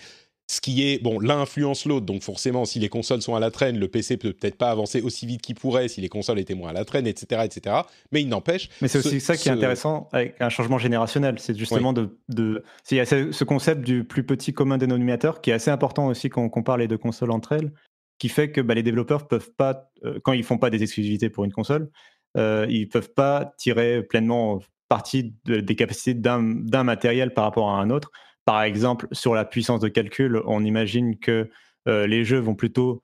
ce 0.50 0.62
qui 0.62 0.82
est, 0.90 0.98
bon, 1.02 1.20
l'un 1.20 1.42
influence 1.42 1.86
l'autre, 1.86 2.08
donc 2.08 2.24
forcément, 2.24 2.66
si 2.66 2.80
les 2.80 2.90
consoles 2.90 3.22
sont 3.22 3.36
à 3.36 3.40
la 3.40 3.52
traîne, 3.52 3.78
le 3.78 3.88
PC 3.88 4.18
peut 4.18 4.34
peut-être 4.34 4.56
pas 4.56 4.72
avancer 4.72 5.00
aussi 5.00 5.28
vite 5.28 5.44
qu'il 5.44 5.54
pourrait 5.54 5.88
si 5.88 6.02
les 6.02 6.10
consoles 6.10 6.40
étaient 6.40 6.56
moins 6.56 6.72
à 6.72 6.74
la 6.74 6.86
traîne, 6.86 7.06
etc., 7.06 7.44
etc. 7.46 7.76
Mais 8.12 8.24
il 8.24 8.30
n'empêche. 8.30 8.70
Mais 8.82 8.88
c'est 8.88 8.98
aussi 8.98 9.20
ça 9.20 9.38
qui 9.38 9.48
est 9.48 9.52
intéressant 9.52 10.10
avec 10.12 10.36
un 10.40 10.50
changement 10.50 10.80
générationnel, 10.80 11.36
c'est 11.38 11.56
justement 11.56 11.94
de, 11.94 12.18
de, 12.30 12.64
il 12.90 12.98
y 12.98 13.00
a 13.00 13.06
ce 13.06 13.44
concept 13.44 13.82
du 13.82 14.04
plus 14.04 14.24
petit 14.24 14.52
commun 14.52 14.80
dénominateur 14.80 15.40
qui 15.40 15.52
est 15.52 15.54
assez 15.54 15.70
important 15.70 16.08
aussi 16.08 16.30
quand 16.30 16.42
on 16.42 16.50
compare 16.50 16.78
les 16.78 16.88
deux 16.88 16.98
consoles 16.98 17.32
entre 17.32 17.52
elles, 17.52 17.72
qui 18.20 18.30
fait 18.30 18.52
que 18.52 18.62
bah, 18.62 18.76
les 18.76 18.84
développeurs 18.84 19.28
peuvent 19.28 19.52
pas, 19.58 19.90
euh, 20.04 20.20
quand 20.24 20.34
ils 20.34 20.44
font 20.44 20.58
pas 20.58 20.70
des 20.70 20.84
exclusivités 20.84 21.30
pour 21.30 21.46
une 21.46 21.52
console, 21.52 21.90
euh, 22.38 22.68
ils 22.70 22.88
peuvent 22.88 23.14
pas 23.14 23.54
tirer 23.58 24.04
pleinement 24.04 24.62
partie 24.88 25.36
des 25.46 25.76
capacités 25.76 26.14
d'un 26.16 26.84
matériel 26.84 27.34
par 27.34 27.44
rapport 27.46 27.70
à 27.70 27.80
un 27.80 27.90
autre 27.90 28.12
par 28.50 28.64
exemple, 28.64 29.08
sur 29.12 29.36
la 29.36 29.46
puissance 29.46 29.80
de 29.80 29.90
calcul, 29.90 30.42
on 30.48 30.64
imagine 30.66 31.20
que 31.20 31.52
euh, 31.88 32.08
les 32.08 32.26
jeux 32.26 32.40
vont 32.40 32.56
plutôt 32.56 33.04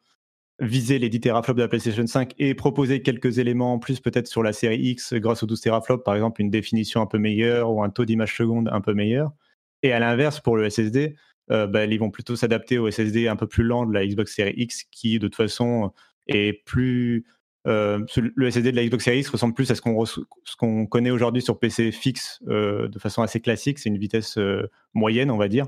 viser 0.58 0.98
les 0.98 1.08
10 1.08 1.20
teraflops 1.20 1.56
de 1.56 1.62
la 1.62 1.68
PlayStation 1.68 2.08
5 2.08 2.34
et 2.40 2.56
proposer 2.56 3.04
quelques 3.04 3.38
éléments 3.38 3.74
en 3.74 3.78
plus 3.78 4.00
peut-être 4.00 4.26
sur 4.26 4.42
la 4.42 4.54
série 4.54 4.80
X 4.80 5.14
grâce 5.14 5.44
aux 5.44 5.46
12 5.46 5.62
teraflops, 5.62 6.04
par 6.04 6.16
exemple 6.16 6.42
une 6.42 6.50
définition 6.50 7.00
un 7.00 7.06
peu 7.06 7.20
meilleure 7.20 7.72
ou 7.72 7.84
un 7.84 7.92
taux 7.92 8.06
d'image 8.06 8.36
seconde 8.36 8.70
un 8.72 8.82
peu 8.82 8.96
meilleur. 8.96 9.34
Et 9.84 9.92
à 9.94 10.00
l'inverse, 10.00 10.40
pour 10.40 10.58
le 10.58 10.68
SSD, 10.68 11.16
euh, 11.52 11.68
bah, 11.68 11.86
ils 11.86 12.00
vont 12.00 12.10
plutôt 12.10 12.36
s'adapter 12.36 12.78
au 12.78 12.90
SSD 12.90 13.28
un 13.28 13.36
peu 13.36 13.48
plus 13.48 13.64
lent 13.64 13.86
de 13.86 13.94
la 13.94 14.06
Xbox 14.06 14.36
Series 14.36 14.54
X 14.58 14.84
qui 14.92 15.20
de 15.20 15.28
toute 15.28 15.36
façon 15.36 15.92
est 16.28 16.64
plus 16.66 17.26
euh, 17.68 18.06
le 18.16 18.52
SSD 18.52 18.72
de 18.72 18.76
la 18.76 18.86
Xbox 18.86 19.06
Series 19.06 19.20
X 19.20 19.30
ressemble 19.30 19.54
plus 19.54 19.70
à 19.72 19.76
ce 19.76 19.82
qu'on 19.82 20.86
connaît 20.88 21.12
aujourd'hui 21.12 21.42
sur 21.42 21.60
PC 21.60 21.92
fixe 21.92 22.40
euh, 22.48 22.88
de 22.88 23.00
façon 23.00 23.22
assez 23.22 23.40
classique. 23.40 23.80
C'est 23.80 23.90
une 23.90 23.98
vitesse 23.98 24.40
moyenne, 24.94 25.32
on 25.32 25.38
va 25.38 25.48
dire, 25.48 25.66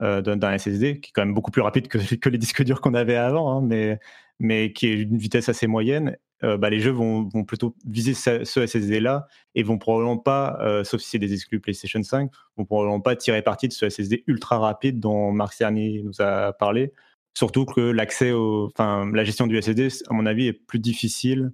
d'un 0.00 0.58
SSD 0.58 1.00
qui 1.00 1.10
est 1.10 1.12
quand 1.12 1.24
même 1.24 1.34
beaucoup 1.34 1.50
plus 1.50 1.62
rapide 1.62 1.88
que, 1.88 1.98
que 2.14 2.28
les 2.28 2.38
disques 2.38 2.62
durs 2.62 2.80
qu'on 2.80 2.94
avait 2.94 3.16
avant, 3.16 3.58
hein, 3.58 3.62
mais, 3.62 3.98
mais 4.38 4.72
qui 4.72 4.86
est 4.86 5.02
une 5.02 5.18
vitesse 5.18 5.48
assez 5.48 5.66
moyenne. 5.66 6.16
Bah, 6.42 6.70
les 6.70 6.78
jeux 6.78 6.92
vont, 6.92 7.24
vont 7.24 7.44
plutôt 7.44 7.74
viser 7.84 8.14
ce, 8.14 8.44
SSD-là 8.44 9.26
et 9.56 9.64
vont 9.64 9.78
probablement 9.78 10.18
pas, 10.18 10.82
sauf 10.84 11.00
si 11.00 11.10
c'est 11.10 11.18
des 11.18 11.32
exclus 11.32 11.58
PlayStation 11.58 12.00
5, 12.02 12.30
vont 12.56 12.64
probablement 12.64 13.00
pas 13.00 13.16
tirer 13.16 13.42
parti 13.42 13.66
de 13.66 13.72
ce 13.72 13.88
SSD 13.88 14.22
ultra 14.28 14.58
rapide 14.58 15.00
dont 15.00 15.32
Marc 15.32 15.54
Cerny 15.54 16.02
nous 16.04 16.20
a 16.20 16.52
parlé 16.52 16.92
Surtout 17.38 17.66
que 17.66 17.80
l'accès 17.80 18.32
au, 18.32 18.66
enfin, 18.66 19.08
la 19.14 19.22
gestion 19.22 19.46
du 19.46 19.62
SSD, 19.62 19.86
à 20.08 20.12
mon 20.12 20.26
avis, 20.26 20.48
est 20.48 20.52
plus 20.52 20.80
difficile. 20.80 21.52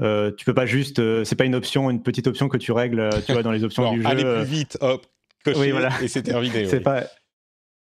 Euh, 0.00 0.30
tu 0.30 0.44
peux 0.44 0.54
pas 0.54 0.66
juste, 0.66 1.00
euh, 1.00 1.24
c'est 1.24 1.34
pas 1.34 1.46
une 1.46 1.56
option, 1.56 1.90
une 1.90 2.00
petite 2.00 2.28
option 2.28 2.48
que 2.48 2.56
tu 2.56 2.70
règles, 2.70 3.00
euh, 3.00 3.10
tu 3.26 3.32
vois, 3.32 3.42
dans 3.42 3.50
les 3.50 3.64
options 3.64 3.90
du 3.92 4.02
jeu. 4.02 4.08
Aller 4.08 4.22
plus 4.22 4.44
vite, 4.44 4.78
hop, 4.80 5.04
cocher, 5.44 5.74
et 6.00 6.06
c'est 6.06 6.22
terminé. 6.22 6.66
c'est 6.70 6.78
pas, 6.78 7.06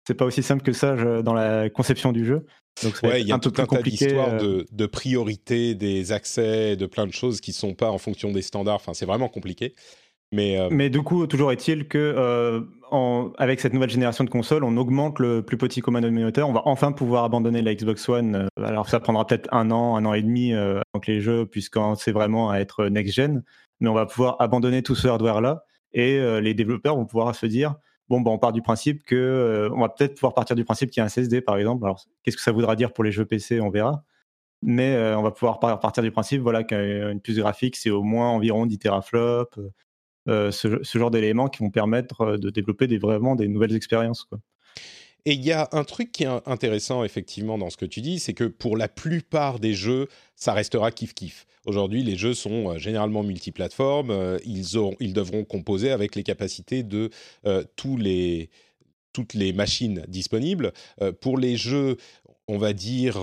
c'est 0.10 0.16
pas 0.16 0.26
aussi 0.26 0.42
simple 0.42 0.64
que 0.64 0.74
ça 0.74 0.96
dans 1.22 1.36
la 1.36 1.70
conception 1.70 2.12
du 2.12 2.26
jeu. 2.26 2.48
Donc 2.84 3.00
il 3.04 3.28
y 3.28 3.32
a 3.32 3.36
un 3.36 3.40
tout 3.40 3.54
un 3.60 3.68
tas 3.68 3.84
d'histoires 3.84 4.38
de, 4.38 4.66
de, 4.72 4.86
priorité, 4.88 5.76
des 5.76 6.12
accès, 6.12 6.76
de 6.76 6.88
plein 6.88 7.06
de 7.06 7.14
choses 7.14 7.42
qui 7.42 7.54
sont 7.54 7.76
pas 7.76 7.92
en 7.92 8.00
fonction 8.00 8.32
des 8.32 8.42
standards. 8.42 8.78
Enfin, 8.78 8.96
c'est 8.96 9.06
vraiment 9.06 9.30
compliqué. 9.30 9.76
Mais, 10.32 10.60
euh, 10.60 10.70
Mais 10.72 10.90
du 10.90 11.04
coup, 11.04 11.28
toujours 11.28 11.52
est-il 11.52 11.88
que 11.88 11.98
euh, 12.18 13.30
avec 13.38 13.60
cette 13.60 13.74
nouvelle 13.74 13.92
génération 13.92 14.24
de 14.24 14.32
consoles, 14.32 14.64
on 14.64 14.78
augmente 14.78 15.20
le 15.20 15.44
plus 15.44 15.58
petit 15.58 15.82
commun 15.82 16.02
dénominateur. 16.02 16.50
On 16.50 16.54
va 16.54 16.64
enfin 16.66 16.92
pouvoir 16.92 17.24
abandonner 17.24 17.62
la 17.62 17.76
Xbox 17.76 18.10
One. 18.10 18.36
Euh, 18.36 18.64
alors 18.64 18.90
ça 18.90 19.00
prendra 19.00 19.28
peut-être 19.28 19.48
un 19.54 19.70
an, 19.70 19.96
un 19.96 20.06
an 20.06 20.16
et 20.16 20.24
demi 20.24 20.54
avant 20.54 21.00
que 21.00 21.12
les 21.12 21.22
jeux 21.22 21.46
puissent 21.46 21.70
commencer 21.70 22.12
vraiment 22.12 22.50
à 22.50 22.58
être 22.58 22.86
next-gen. 22.86 23.44
Mais 23.80 23.90
on 23.90 23.94
va 23.94 24.08
pouvoir 24.08 24.38
abandonner 24.40 24.82
tout 24.82 24.96
ce 24.96 25.08
hardware-là 25.08 25.66
et 25.94 26.20
les 26.42 26.54
développeurs 26.54 26.96
vont 26.96 27.06
pouvoir 27.06 27.34
se 27.36 27.46
dire 27.46 27.76
bon, 28.10 28.22
ben, 28.22 28.32
on 28.32 28.40
part 28.40 28.54
du 28.54 28.62
principe 28.62 29.04
que 29.04 29.70
on 29.74 29.82
va 29.82 29.90
peut-être 29.90 30.16
pouvoir 30.16 30.34
partir 30.34 30.56
du 30.56 30.66
principe 30.66 30.92
qu'il 30.92 31.02
y 31.02 31.04
a 31.04 31.06
un 31.06 31.10
SSD 31.10 31.42
par 31.42 31.58
exemple. 31.58 31.86
Alors 31.86 32.04
qu'est-ce 32.24 32.38
que 32.38 32.44
ça 32.44 32.52
voudra 32.52 32.76
dire 32.76 32.94
pour 32.94 33.04
les 33.04 33.12
jeux 33.12 33.26
PC 33.26 33.62
On 33.62 33.70
verra. 33.70 34.04
Mais 34.62 34.98
on 35.16 35.22
va 35.22 35.32
pouvoir 35.32 35.60
partir 35.60 36.04
du 36.04 36.12
principe 36.12 36.42
voilà 36.42 36.64
qu'une 36.64 37.22
puce 37.22 37.38
graphique 37.38 37.78
c'est 37.78 37.90
au 37.90 38.04
moins 38.04 38.30
environ 38.30 38.66
10 38.66 38.78
teraflops 38.80 39.58
euh, 40.30 40.52
ce, 40.52 40.98
genre 40.98 41.10
d'éléments 41.12 41.48
qui 41.48 41.64
vont 41.64 41.72
permettre 41.72 42.22
euh, 42.22 42.38
de 42.38 42.50
développer 42.50 42.86
des, 42.88 43.00
vraiment 43.00 43.36
des 43.36 43.48
nouvelles 43.48 43.76
expériences. 43.76 44.26
Quoi. 44.26 44.40
Et 45.26 45.34
il 45.34 45.44
y 45.44 45.52
a 45.52 45.68
un 45.72 45.84
truc 45.84 46.12
qui 46.12 46.24
est 46.24 46.48
intéressant 46.48 47.04
effectivement 47.04 47.58
dans 47.58 47.70
ce 47.70 47.78
que 47.78 47.86
tu 47.86 48.02
dis, 48.02 48.20
c'est 48.20 48.34
que 48.34 48.46
pour 48.46 48.78
la 48.78 48.88
plupart 48.88 49.60
des 49.60 49.74
jeux, 49.74 50.08
ça 50.36 50.54
restera 50.54 50.90
kiff-kiff. 50.92 51.46
Aujourd'hui, 51.66 52.04
les 52.04 52.16
jeux 52.16 52.34
sont 52.34 52.72
euh, 52.72 52.78
généralement 52.78 53.24
multiplateformes, 53.24 54.40
ils, 54.46 54.80
ont, 54.80 54.96
ils 55.00 55.14
devront 55.14 55.44
composer 55.44 55.92
avec 55.92 56.16
les 56.16 56.24
capacités 56.24 56.84
de 56.84 57.10
tous 57.76 57.98
les, 57.98 58.50
toutes 59.14 59.34
les 59.34 59.54
machines 59.54 60.04
disponibles. 60.08 60.72
pour 61.22 61.38
les 61.38 61.58
jeux, 61.58 61.98
on 62.48 62.58
va 62.58 62.74
dire 62.74 63.20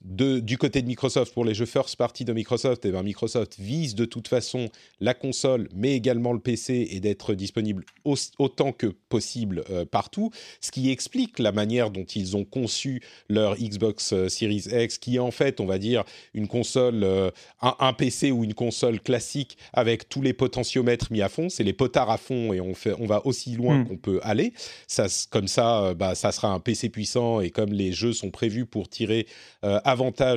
du 0.00 0.58
côté 0.58 0.80
de 0.80 0.86
Microsoft, 0.86 1.34
pour 1.34 1.44
les 1.44 1.54
jeux 1.54 1.66
first 1.66 1.96
party 1.96 2.24
de 2.24 2.32
Microsoft, 2.32 2.84
et 2.84 2.88
eh 2.88 2.92
ben 2.92 3.02
Microsoft 3.02 3.56
vise 3.58 3.96
de 3.96 4.04
toute 4.04 4.28
façon 4.28 4.68
la 5.00 5.12
console, 5.12 5.68
mais 5.74 5.94
également 5.94 6.32
le 6.32 6.38
PC, 6.38 6.88
et 6.90 7.00
d'être 7.00 7.34
disponible 7.34 7.84
autant 8.04 8.72
que 8.72 8.86
possible 8.86 9.64
euh, 9.70 9.84
partout, 9.84 10.30
ce 10.60 10.70
qui 10.70 10.90
explique 10.90 11.40
la 11.40 11.50
manière 11.50 11.90
dont 11.90 12.04
ils 12.04 12.36
ont 12.36 12.44
conçu 12.44 13.02
leur 13.28 13.56
Xbox 13.56 14.12
euh, 14.12 14.28
Series 14.28 14.66
X, 14.70 14.98
qui 14.98 15.16
est 15.16 15.20
en 15.20 15.32
fait, 15.32 15.60
on 15.60 15.66
va 15.66 15.78
dire, 15.78 16.04
une 16.32 16.46
console, 16.46 17.02
euh, 17.02 17.30
un, 17.60 17.92
PC 17.92 18.30
ou 18.30 18.44
une 18.44 18.54
console 18.54 19.00
classique 19.00 19.58
avec 19.72 20.08
tous 20.08 20.22
les 20.22 20.32
potentiomètres 20.32 21.10
mis 21.10 21.22
à 21.22 21.28
fond, 21.28 21.48
c'est 21.48 21.64
les 21.64 21.72
potards 21.72 22.10
à 22.10 22.18
fond, 22.18 22.52
et 22.52 22.60
on, 22.60 22.74
fait, 22.74 22.94
on 23.00 23.06
va 23.06 23.26
aussi 23.26 23.56
loin 23.56 23.78
hmm. 23.78 23.88
qu'on 23.88 23.96
peut 23.96 24.20
aller. 24.22 24.52
Ça, 24.86 25.06
comme 25.30 25.48
ça, 25.48 25.94
bah, 25.94 26.14
ça 26.14 26.30
sera 26.30 26.52
un 26.52 26.60
PC 26.60 26.88
puissant, 26.88 27.40
et 27.40 27.50
comme 27.50 27.72
les 27.72 27.92
jeux 27.92 28.12
sont 28.12 28.30
prévus 28.30 28.64
pour 28.64 28.88
tirer 28.88 29.26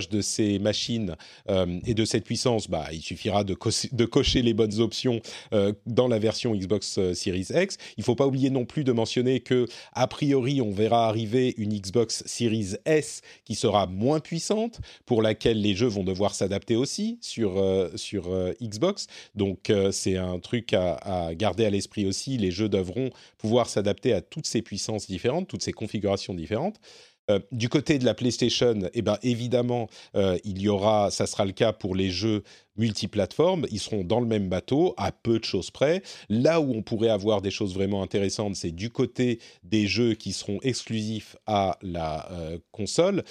de 0.10 0.22
ces 0.22 0.60
machines 0.60 1.16
euh, 1.50 1.80
et 1.86 1.94
de 1.94 2.06
cette 2.06 2.24
puissance, 2.24 2.70
bah, 2.70 2.88
il 2.92 3.02
suffira 3.02 3.44
de, 3.44 3.54
cocher 3.54 4.42
les 4.42 4.54
bonnes 4.54 4.80
options 4.80 5.22
euh, 5.54 5.74
dans 5.86 6.08
la 6.08 6.20
version 6.20 6.56
Xbox 6.56 6.98
euh, 6.98 7.14
Series 7.14 7.48
X. 7.54 7.78
Il 7.98 8.02
ne 8.02 8.04
faut 8.04 8.16
pas 8.16 8.26
oublier 8.28 8.50
non 8.50 8.66
plus 8.66 8.84
de 8.84 8.92
mentionner 8.92 9.40
que, 9.40 9.68
a 9.94 10.08
priori, 10.08 10.62
on 10.62 10.72
verra 10.72 11.08
arriver 11.08 11.54
une 11.58 11.78
Xbox 11.78 12.24
Series 12.26 12.76
S 12.86 13.22
qui 13.46 13.56
sera 13.56 13.86
moins 13.88 14.20
puissante, 14.20 14.80
pour 15.06 15.22
laquelle 15.22 15.62
les 15.62 15.76
jeux 15.76 15.88
vont 15.88 16.04
devoir 16.04 16.34
s'adapter 16.34 16.76
aussi 16.76 17.20
sur, 17.22 17.62
sur 17.96 18.30
Xbox. 18.62 19.08
Donc, 19.36 19.72
c'est 19.92 20.18
un 20.18 20.40
truc 20.40 20.74
à 20.74 21.32
garder 21.36 21.66
à 21.66 21.70
l'esprit 21.70 22.06
aussi. 22.06 22.38
Les 22.38 22.52
jeux 22.52 22.70
devront 22.70 23.10
pouvoir 23.38 23.70
s'adapter 23.70 24.14
à 24.14 24.22
toutes 24.22 24.48
ces 24.48 24.62
puissances 24.62 25.08
différentes, 25.08 25.48
toutes 25.48 25.64
ces 25.64 25.74
configurations 25.74 26.34
différentes. 26.34 26.80
Euh, 27.30 27.40
du 27.52 27.70
côté 27.70 28.00
de 28.00 28.06
la 28.06 28.14
PlayStation, 28.14 28.80
eh 28.94 29.02
ben, 29.02 29.18
évidemment, 29.22 29.90
euh, 30.16 30.38
il 30.44 30.62
y 30.62 30.68
aura, 30.68 31.12
ça 31.12 31.28
sera 31.28 31.46
le 31.46 31.52
cas 31.52 31.72
pour 31.72 31.96
les 31.96 32.10
jeux 32.10 32.44
multiplateformes, 32.78 33.68
ils 33.72 33.80
seront 33.80 34.04
dans 34.04 34.20
le 34.20 34.26
même 34.26 34.50
bateau, 34.50 34.94
à 34.98 35.12
peu 35.12 35.38
de 35.40 35.44
choses 35.44 35.70
près. 35.72 36.02
Là 36.30 36.60
où 36.60 36.74
on 36.74 36.82
pourrait 36.82 37.10
avoir 37.10 37.42
des 37.42 37.52
choses 37.52 37.74
vraiment 37.74 38.02
intéressantes, 38.02 38.56
c'est 38.56 38.72
du 38.72 38.90
côté 38.90 39.40
des 39.64 39.88
jeux 39.88 40.16
qui 40.16 40.34
seront 40.34 40.60
exclusifs 40.64 41.36
à 41.46 41.78
la 41.82 42.32
euh, 42.32 42.58
console. 42.72 43.24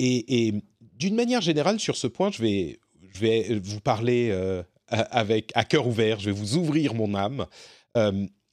Et, 0.00 0.54
d'une 0.80 1.14
manière 1.14 1.40
générale, 1.40 1.78
sur 1.78 1.96
ce 1.96 2.08
point, 2.08 2.30
je 2.32 2.42
vais, 2.42 2.80
je 3.14 3.20
vais 3.20 3.60
vous 3.62 3.80
parler 3.80 4.32
avec, 4.88 5.52
à 5.54 5.64
cœur 5.64 5.86
ouvert, 5.86 6.18
je 6.18 6.26
vais 6.26 6.32
vous 6.32 6.56
ouvrir 6.56 6.94
mon 6.94 7.14
âme. 7.14 7.46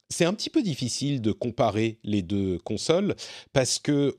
c'est 0.09 0.25
un 0.25 0.33
petit 0.33 0.51
peu 0.51 0.61
difficile 0.61 1.21
de 1.21 1.31
comparer 1.31 1.97
les 2.03 2.21
deux 2.21 2.59
consoles 2.59 3.15
parce 3.51 3.79
que 3.79 4.15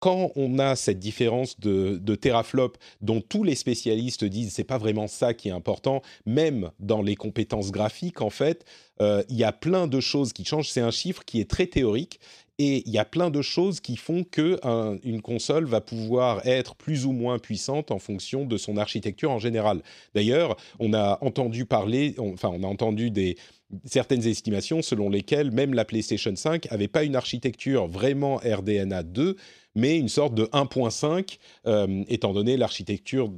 quand 0.00 0.32
on 0.34 0.58
a 0.58 0.76
cette 0.76 0.98
différence 0.98 1.60
de, 1.60 1.98
de 2.02 2.14
teraflop 2.14 2.72
dont 3.00 3.20
tous 3.20 3.44
les 3.44 3.54
spécialistes 3.54 4.24
disent 4.24 4.52
c'est 4.52 4.64
pas 4.64 4.78
vraiment 4.78 5.06
ça 5.06 5.34
qui 5.34 5.48
est 5.48 5.52
important, 5.52 6.02
même 6.26 6.70
dans 6.80 7.02
les 7.02 7.16
compétences 7.16 7.70
graphiques 7.70 8.22
en 8.22 8.30
fait, 8.30 8.64
euh, 9.00 9.22
il 9.28 9.36
y 9.36 9.44
a 9.44 9.52
plein 9.52 9.86
de 9.86 10.00
choses 10.00 10.32
qui 10.32 10.44
changent. 10.44 10.70
C'est 10.70 10.80
un 10.80 10.90
chiffre 10.90 11.24
qui 11.24 11.40
est 11.40 11.48
très 11.48 11.66
théorique 11.66 12.20
et 12.58 12.82
il 12.86 12.92
y 12.92 12.98
a 12.98 13.06
plein 13.06 13.30
de 13.30 13.40
choses 13.40 13.80
qui 13.80 13.96
font 13.96 14.22
que 14.22 14.60
une 15.02 15.22
console 15.22 15.64
va 15.64 15.80
pouvoir 15.80 16.46
être 16.46 16.74
plus 16.74 17.06
ou 17.06 17.12
moins 17.12 17.38
puissante 17.38 17.90
en 17.90 17.98
fonction 17.98 18.44
de 18.44 18.58
son 18.58 18.76
architecture 18.76 19.30
en 19.30 19.38
général. 19.38 19.80
D'ailleurs, 20.14 20.56
on 20.78 20.92
a 20.92 21.16
entendu 21.22 21.64
parler, 21.64 22.14
enfin 22.18 22.50
on 22.52 22.62
a 22.62 22.66
entendu 22.66 23.10
des 23.10 23.38
certaines 23.86 24.26
estimations 24.26 24.82
selon 24.82 25.08
lesquelles 25.08 25.52
même 25.52 25.72
la 25.72 25.86
PlayStation 25.86 26.36
5 26.36 26.70
avait 26.70 26.88
pas 26.88 27.04
une 27.04 27.16
architecture 27.16 27.86
vraiment 27.86 28.36
RDNA 28.36 29.04
2 29.04 29.36
mais 29.74 29.98
une 29.98 30.08
sorte 30.08 30.34
de 30.34 30.44
1.5, 30.46 31.38
euh, 31.66 32.04
étant 32.08 32.32
donné 32.32 32.56
l'architecture, 32.56 33.32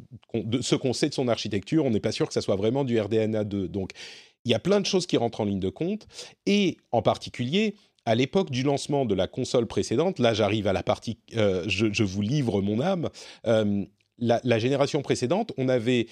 ce 0.60 0.74
qu'on 0.74 0.92
sait 0.92 1.08
de 1.08 1.14
son 1.14 1.28
architecture, 1.28 1.84
on 1.84 1.90
n'est 1.90 2.00
pas 2.00 2.12
sûr 2.12 2.26
que 2.26 2.34
ça 2.34 2.40
soit 2.40 2.56
vraiment 2.56 2.84
du 2.84 2.98
RDNA 3.00 3.44
2. 3.44 3.68
Donc, 3.68 3.92
il 4.44 4.50
y 4.50 4.54
a 4.54 4.58
plein 4.58 4.80
de 4.80 4.86
choses 4.86 5.06
qui 5.06 5.16
rentrent 5.16 5.40
en 5.40 5.44
ligne 5.44 5.60
de 5.60 5.68
compte, 5.68 6.06
et 6.46 6.78
en 6.90 7.02
particulier, 7.02 7.76
à 8.04 8.14
l'époque 8.14 8.50
du 8.50 8.62
lancement 8.62 9.04
de 9.04 9.14
la 9.14 9.28
console 9.28 9.66
précédente, 9.66 10.18
là 10.18 10.34
j'arrive 10.34 10.66
à 10.66 10.72
la 10.72 10.82
partie, 10.82 11.18
euh, 11.36 11.64
je, 11.68 12.02
vous 12.02 12.22
livre 12.22 12.60
mon 12.60 12.80
âme, 12.80 13.08
euh, 13.46 13.84
la, 14.18 14.58
génération 14.58 15.02
précédente, 15.02 15.52
on 15.56 15.68
avait 15.68 16.06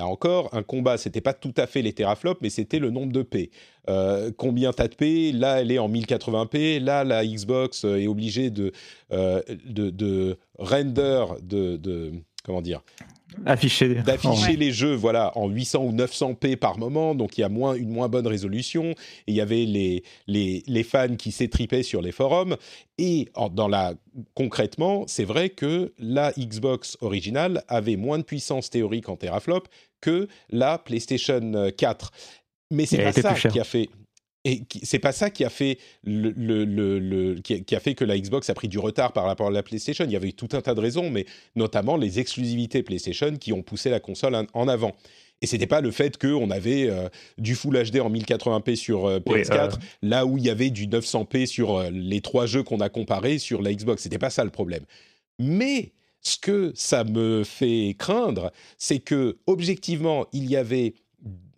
Là 0.00 0.06
encore, 0.06 0.48
un 0.54 0.62
combat, 0.62 0.96
c'était 0.96 1.20
pas 1.20 1.34
tout 1.34 1.52
à 1.58 1.66
fait 1.66 1.82
les 1.82 1.92
teraflops, 1.92 2.40
mais 2.40 2.48
c'était 2.48 2.78
le 2.78 2.88
nombre 2.88 3.12
de 3.12 3.20
P. 3.20 3.50
Euh, 3.90 4.30
combien 4.34 4.72
t'as 4.72 4.88
de 4.88 4.94
P? 4.94 5.30
Là, 5.30 5.60
elle 5.60 5.70
est 5.70 5.78
en 5.78 5.90
1080p. 5.90 6.82
Là, 6.82 7.04
la 7.04 7.22
Xbox 7.22 7.84
est 7.84 8.06
obligée 8.06 8.48
de, 8.48 8.72
de, 9.10 9.90
de, 9.90 10.38
render, 10.58 11.26
de, 11.42 11.76
de 11.76 12.12
comment 12.44 12.62
dire? 12.62 12.80
Afficher. 13.46 13.94
D'afficher 13.94 14.56
les 14.56 14.72
jeux 14.72 14.94
voilà, 14.94 15.36
en 15.36 15.48
800 15.48 15.84
ou 15.84 15.92
900p 15.92 16.56
par 16.56 16.78
moment, 16.78 17.14
donc 17.14 17.38
il 17.38 17.42
y 17.42 17.44
a 17.44 17.48
moins, 17.48 17.74
une 17.74 17.90
moins 17.90 18.08
bonne 18.08 18.26
résolution. 18.26 18.90
Et 18.90 18.94
il 19.28 19.34
y 19.34 19.40
avait 19.40 19.66
les, 19.66 20.02
les, 20.26 20.62
les 20.66 20.82
fans 20.82 21.14
qui 21.16 21.30
s'étripaient 21.30 21.82
sur 21.82 22.02
les 22.02 22.12
forums. 22.12 22.56
Et 22.98 23.28
dans 23.52 23.68
la, 23.68 23.94
concrètement, 24.34 25.04
c'est 25.06 25.24
vrai 25.24 25.50
que 25.50 25.92
la 25.98 26.32
Xbox 26.32 26.96
originale 27.00 27.62
avait 27.68 27.96
moins 27.96 28.18
de 28.18 28.24
puissance 28.24 28.68
théorique 28.68 29.08
en 29.08 29.16
teraflop 29.16 29.68
que 30.00 30.28
la 30.50 30.78
PlayStation 30.78 31.70
4. 31.76 32.12
Mais 32.70 32.86
c'est 32.86 33.02
pas 33.02 33.12
ça 33.12 33.34
qui 33.34 33.60
a 33.60 33.64
fait. 33.64 33.88
Et 34.46 34.62
c'est 34.82 34.98
pas 34.98 35.12
ça 35.12 35.28
qui 35.28 35.44
a 35.44 35.50
fait 35.50 35.78
le, 36.02 36.30
le, 36.30 36.64
le, 36.64 37.34
qui, 37.40 37.74
a, 37.74 37.80
fait 37.80 37.94
que 37.94 38.06
la 38.06 38.18
Xbox 38.18 38.48
a 38.48 38.54
pris 38.54 38.68
du 38.68 38.78
retard 38.78 39.12
par 39.12 39.26
rapport 39.26 39.48
à 39.48 39.50
la 39.50 39.62
PlayStation. 39.62 40.06
Il 40.06 40.12
y 40.12 40.16
avait 40.16 40.32
tout 40.32 40.48
un 40.52 40.62
tas 40.62 40.74
de 40.74 40.80
raisons, 40.80 41.10
mais 41.10 41.26
notamment 41.56 41.98
les 41.98 42.20
exclusivités 42.20 42.82
PlayStation 42.82 43.36
qui 43.36 43.52
ont 43.52 43.62
poussé 43.62 43.90
la 43.90 44.00
console 44.00 44.46
en 44.54 44.68
avant. 44.68 44.94
Et 45.42 45.46
c'était 45.46 45.66
pas 45.66 45.80
le 45.80 45.90
fait 45.90 46.18
qu'on 46.18 46.50
avait 46.50 46.88
euh, 46.88 47.08
du 47.38 47.54
Full 47.54 47.74
HD 47.90 48.00
en 48.00 48.10
1080p 48.10 48.76
sur 48.76 49.06
euh, 49.06 49.20
PS4, 49.20 49.78
là 50.02 50.26
où 50.26 50.36
il 50.36 50.44
y 50.44 50.50
avait 50.50 50.70
du 50.70 50.86
900p 50.86 51.46
sur 51.46 51.76
euh, 51.76 51.90
les 51.90 52.20
trois 52.20 52.46
jeux 52.46 52.62
qu'on 52.62 52.80
a 52.80 52.88
comparés 52.88 53.38
sur 53.38 53.62
la 53.62 53.72
Xbox. 53.72 54.02
C'était 54.02 54.18
pas 54.18 54.30
ça 54.30 54.44
le 54.44 54.50
problème. 54.50 54.84
Mais 55.38 55.92
ce 56.22 56.36
que 56.36 56.72
ça 56.74 57.04
me 57.04 57.44
fait 57.44 57.94
craindre, 57.98 58.52
c'est 58.78 58.98
que 58.98 59.38
objectivement, 59.46 60.26
il 60.32 60.50
y 60.50 60.56
avait 60.56 60.94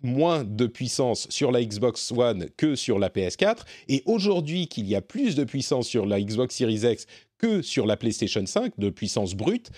moins 0.02 0.44
de 0.44 0.66
puissance 0.66 1.28
sur 1.30 1.52
la 1.52 1.64
Xbox 1.64 2.12
One 2.12 2.48
que 2.56 2.74
sur 2.74 2.98
la 2.98 3.08
PS4, 3.08 3.60
et 3.88 4.02
aujourd'hui 4.06 4.66
qu'il 4.66 4.86
y 4.86 4.96
a 4.96 5.00
plus 5.00 5.34
de 5.34 5.44
puissance 5.44 5.86
sur 5.86 6.06
la 6.06 6.20
Xbox 6.20 6.56
Series 6.56 6.90
X 6.92 7.06
que 7.38 7.62
sur 7.62 7.86
la 7.86 7.96
PlayStation 7.96 8.44
5, 8.44 8.74
de 8.78 8.90
puissance 8.90 9.34
brute, 9.34 9.70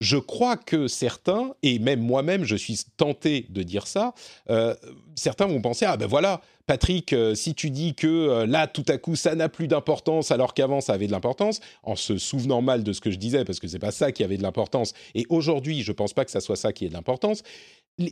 je 0.00 0.18
crois 0.18 0.56
que 0.56 0.88
certains, 0.88 1.54
et 1.62 1.78
même 1.78 2.00
moi-même, 2.00 2.44
je 2.44 2.56
suis 2.56 2.78
tenté 2.96 3.46
de 3.48 3.62
dire 3.62 3.86
ça, 3.86 4.14
euh, 4.50 4.74
certains 5.14 5.46
vont 5.46 5.60
penser, 5.60 5.86
ah 5.86 5.96
ben 5.96 6.06
voilà, 6.06 6.42
Patrick, 6.66 7.12
euh, 7.12 7.34
si 7.34 7.54
tu 7.54 7.70
dis 7.70 7.94
que 7.94 8.06
euh, 8.06 8.46
là, 8.46 8.66
tout 8.66 8.84
à 8.88 8.98
coup, 8.98 9.16
ça 9.16 9.34
n'a 9.34 9.48
plus 9.48 9.68
d'importance 9.68 10.30
alors 10.30 10.52
qu'avant, 10.52 10.80
ça 10.80 10.92
avait 10.92 11.06
de 11.06 11.12
l'importance, 11.12 11.60
en 11.82 11.96
se 11.96 12.18
souvenant 12.18 12.60
mal 12.60 12.82
de 12.82 12.92
ce 12.92 13.00
que 13.00 13.10
je 13.10 13.16
disais, 13.16 13.44
parce 13.44 13.58
que 13.58 13.68
c'est 13.68 13.78
pas 13.78 13.92
ça 13.92 14.12
qui 14.12 14.22
avait 14.22 14.36
de 14.36 14.42
l'importance, 14.42 14.92
et 15.14 15.24
aujourd'hui, 15.30 15.82
je 15.82 15.92
pense 15.92 16.12
pas 16.12 16.24
que 16.24 16.30
ça 16.30 16.40
soit 16.40 16.56
ça 16.56 16.72
qui 16.72 16.84
ait 16.84 16.88
de 16.88 16.94
l'importance, 16.94 17.42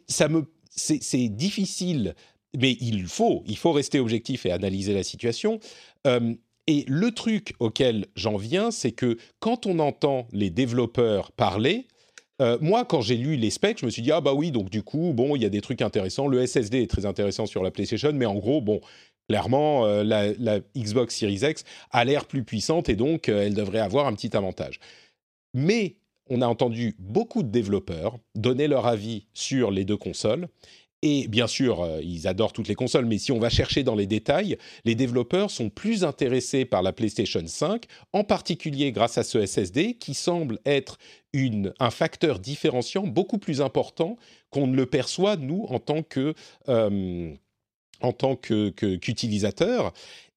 ça 0.08 0.28
me 0.28 0.46
c'est 0.76 1.28
difficile, 1.28 2.16
mais 2.58 2.76
il 2.80 3.06
faut, 3.06 3.44
il 3.46 3.56
faut 3.56 3.70
rester 3.70 4.00
objectif 4.00 4.44
et 4.44 4.50
analyser 4.50 4.92
la 4.92 5.04
situation. 5.04 5.60
Et 6.66 6.84
le 6.88 7.10
truc 7.10 7.54
auquel 7.58 8.06
j'en 8.16 8.36
viens, 8.36 8.70
c'est 8.70 8.92
que 8.92 9.18
quand 9.40 9.66
on 9.66 9.78
entend 9.78 10.26
les 10.32 10.50
développeurs 10.50 11.32
parler, 11.32 11.86
euh, 12.40 12.58
moi, 12.60 12.84
quand 12.84 13.00
j'ai 13.00 13.16
lu 13.16 13.36
les 13.36 13.50
specs, 13.50 13.78
je 13.80 13.86
me 13.86 13.90
suis 13.90 14.02
dit 14.02 14.12
ah 14.12 14.20
bah 14.20 14.32
oui, 14.32 14.50
donc 14.50 14.70
du 14.70 14.82
coup, 14.82 15.12
bon, 15.14 15.36
il 15.36 15.42
y 15.42 15.44
a 15.44 15.50
des 15.50 15.60
trucs 15.60 15.82
intéressants. 15.82 16.26
Le 16.26 16.44
SSD 16.44 16.82
est 16.82 16.90
très 16.90 17.06
intéressant 17.06 17.46
sur 17.46 17.62
la 17.62 17.70
PlayStation, 17.70 18.12
mais 18.14 18.26
en 18.26 18.34
gros, 18.34 18.60
bon, 18.60 18.80
clairement, 19.28 19.86
euh, 19.86 20.02
la, 20.02 20.32
la, 20.34 20.60
Xbox 20.76 21.16
Series 21.16 21.40
X 21.42 21.64
a 21.90 22.04
l'air 22.04 22.26
plus 22.26 22.44
puissante 22.44 22.88
et 22.88 22.96
donc 22.96 23.28
elle 23.28 23.54
devrait 23.54 23.78
avoir 23.78 24.06
un 24.06 24.14
petit 24.14 24.36
avantage. 24.36 24.80
Mais 25.52 25.96
on 26.28 26.40
a 26.40 26.46
entendu 26.46 26.96
beaucoup 26.98 27.42
de 27.42 27.48
développeurs 27.48 28.18
donner 28.34 28.66
leur 28.66 28.86
avis 28.86 29.26
sur 29.34 29.70
les 29.70 29.84
deux 29.84 29.96
consoles. 29.96 30.48
Et 31.06 31.28
bien 31.28 31.46
sûr, 31.46 31.82
euh, 31.82 32.00
ils 32.02 32.26
adorent 32.26 32.54
toutes 32.54 32.66
les 32.66 32.74
consoles, 32.74 33.04
mais 33.04 33.18
si 33.18 33.30
on 33.30 33.38
va 33.38 33.50
chercher 33.50 33.82
dans 33.82 33.94
les 33.94 34.06
détails, 34.06 34.56
les 34.86 34.94
développeurs 34.94 35.50
sont 35.50 35.68
plus 35.68 36.02
intéressés 36.02 36.64
par 36.64 36.82
la 36.82 36.94
PlayStation 36.94 37.42
5, 37.44 37.84
en 38.14 38.24
particulier 38.24 38.90
grâce 38.90 39.18
à 39.18 39.22
ce 39.22 39.44
SSD 39.44 39.98
qui 39.98 40.14
semble 40.14 40.60
être 40.64 40.96
un 41.78 41.90
facteur 41.90 42.38
différenciant 42.38 43.06
beaucoup 43.06 43.36
plus 43.36 43.60
important 43.60 44.16
qu'on 44.48 44.66
ne 44.66 44.74
le 44.74 44.86
perçoit, 44.86 45.36
nous, 45.36 45.66
en 45.68 45.78
tant 45.78 46.02
que... 46.02 46.34
Euh, 46.68 47.34
en 48.00 48.12
tant 48.12 48.36
qu'utilisateur. 48.36 49.92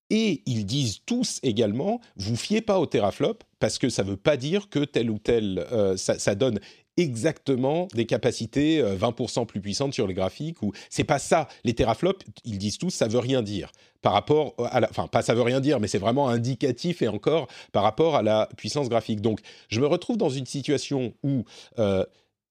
Et 0.10 0.41
ils 0.45 0.65
disent 0.65 0.99
tous 1.06 1.39
également, 1.43 1.99
vous 2.15 2.38
fiez 2.38 2.62
pas 2.62 2.80
au 2.80 2.86
teraflop 2.86 3.43
parce 3.60 3.77
que 3.77 3.89
ça 3.89 4.03
ne 4.03 4.12
veut 4.12 4.17
pas 4.17 4.38
dire 4.38 4.69
que 4.69 4.86
tel 4.86 5.10
ou 5.10 5.17
tel, 5.17 5.65
euh, 5.71 5.97
ça, 5.97 6.36
donne 6.36 6.60
exactement 6.98 7.88
des 7.94 8.06
capacités 8.06 8.82
20% 8.82 9.42
euh, 9.42 9.46
plus 9.46 9.62
puissantes 9.62 9.94
sur 9.94 10.08
les 10.08 10.14
graphiques 10.14 10.62
ou 10.62 10.74
c'est 10.90 11.04
pas 11.04 11.20
ça 11.20 11.48
les 11.64 11.74
teraflops 11.74 12.26
ils 12.44 12.58
disent 12.58 12.78
tous 12.78 12.90
ça 12.90 13.08
veut 13.08 13.20
rien 13.20 13.42
dire 13.42 13.72
par 14.02 14.14
rapport 14.14 14.56
à 14.72 14.80
la 14.80 14.90
enfin 14.90 15.08
pas 15.08 15.22
ça 15.22 15.34
veut 15.34 15.42
rien 15.42 15.60
dire 15.60 15.80
mais 15.80 15.88
c'est 15.88 15.98
vraiment 15.98 16.28
indicatif 16.28 17.02
et 17.02 17.08
encore 17.08 17.48
par 17.72 17.84
rapport 17.84 18.16
à 18.16 18.24
la 18.24 18.50
puissance 18.58 18.90
graphique 18.90 19.22
donc 19.22 19.40
je 19.70 19.80
me 19.80 19.88
retrouve 19.88 20.18
dans 20.18 20.30
une 20.30 20.46
situation 20.46 21.14
où 21.24 21.44
euh, 21.80 22.04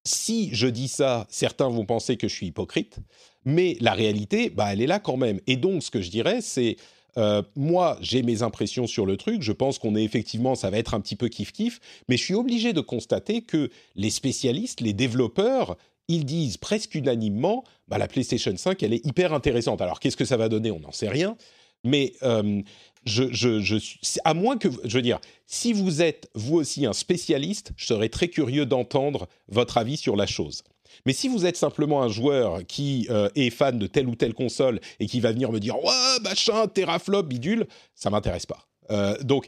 si 0.07 0.51
je 0.53 0.69
dis 0.69 0.89
ça, 0.89 1.27
certains 1.29 1.69
vont 1.69 1.85
penser 1.85 2.17
que 2.17 2.29
je 2.29 2.35
suis 2.35 2.47
hypocrite, 2.47 2.99
mais 3.45 3.77
la 3.81 3.93
réalité, 3.93 4.51
bah, 4.51 4.73
elle 4.73 4.81
est 4.81 4.87
là 4.87 5.01
quand 5.01 5.17
même. 5.17 5.41
Et 5.47 5.57
donc, 5.57 5.83
ce 5.83 5.91
que 5.91 6.01
je 6.01 6.11
dirais, 6.11 6.41
c'est 6.41 6.77
euh, 7.19 7.43
moi, 7.55 7.99
j'ai 8.01 8.23
mes 8.23 8.43
impressions 8.43 8.87
sur 8.87 9.07
le 9.07 9.17
truc. 9.17 9.43
Je 9.43 9.53
pense 9.53 9.79
qu'on 9.79 9.95
est 9.97 10.05
effectivement, 10.05 10.55
ça 10.55 10.71
va 10.71 10.79
être 10.79 10.95
un 10.95 11.01
petit 11.01 11.17
peu 11.17 11.29
kiff-kiff. 11.29 11.79
Mais 12.09 12.17
je 12.17 12.25
suis 12.25 12.35
obligé 12.35 12.73
de 12.73 12.81
constater 12.81 13.43
que 13.43 13.71
les 13.95 14.11
spécialistes, 14.11 14.81
les 14.81 14.93
développeurs, 14.93 15.77
ils 16.09 16.25
disent 16.25 16.57
presque 16.57 16.95
unanimement, 16.95 17.65
bah, 17.89 17.99
la 17.99 18.09
PlayStation 18.09 18.57
5, 18.57 18.83
elle 18.83 18.93
est 18.93 19.05
hyper 19.05 19.33
intéressante. 19.33 19.81
Alors, 19.81 20.01
qu'est-ce 20.01 20.17
que 20.17 20.25
ça 20.25 20.37
va 20.37 20.49
donner? 20.49 20.71
On 20.71 20.81
n'en 20.81 20.93
sait 20.93 21.09
rien. 21.09 21.37
Mais 21.85 22.15
euh, 22.23 22.63
je, 23.05 23.33
je, 23.33 23.79
à 24.25 24.35
moins 24.35 24.57
que, 24.59 24.69
je 24.85 24.97
veux 24.97 25.03
dire, 25.03 25.21
si 25.47 25.73
vous 25.73 26.03
êtes 26.03 26.29
vous 26.35 26.57
aussi 26.57 26.87
un 26.87 26.93
spécialiste, 26.93 27.73
je 27.77 27.87
serais 27.87 28.09
très 28.09 28.29
curieux 28.29 28.67
d'entendre 28.67 29.29
votre 29.49 29.79
avis 29.79 29.97
sur 29.97 30.17
la 30.17 30.27
chose. 30.27 30.65
Mais 31.05 31.13
si 31.13 31.29
vous 31.29 31.47
êtes 31.47 31.57
simplement 31.57 32.03
un 32.03 32.09
joueur 32.09 32.67
qui 32.67 33.07
euh, 33.11 33.29
est 33.35 33.51
fan 33.51 33.79
de 33.79 33.87
telle 33.87 34.09
ou 34.09 34.15
telle 34.15 34.35
console 34.35 34.81
et 35.01 35.07
qui 35.07 35.21
va 35.21 35.33
venir 35.33 35.53
me 35.53 35.61
dire 35.61 35.77
ouais 35.77 36.21
machin 36.23 36.67
teraflop 36.67 37.25
bidule, 37.25 37.67
ça 37.95 38.11
m'intéresse 38.11 38.47
pas. 38.47 38.67
Euh, 38.91 39.17
donc, 39.23 39.47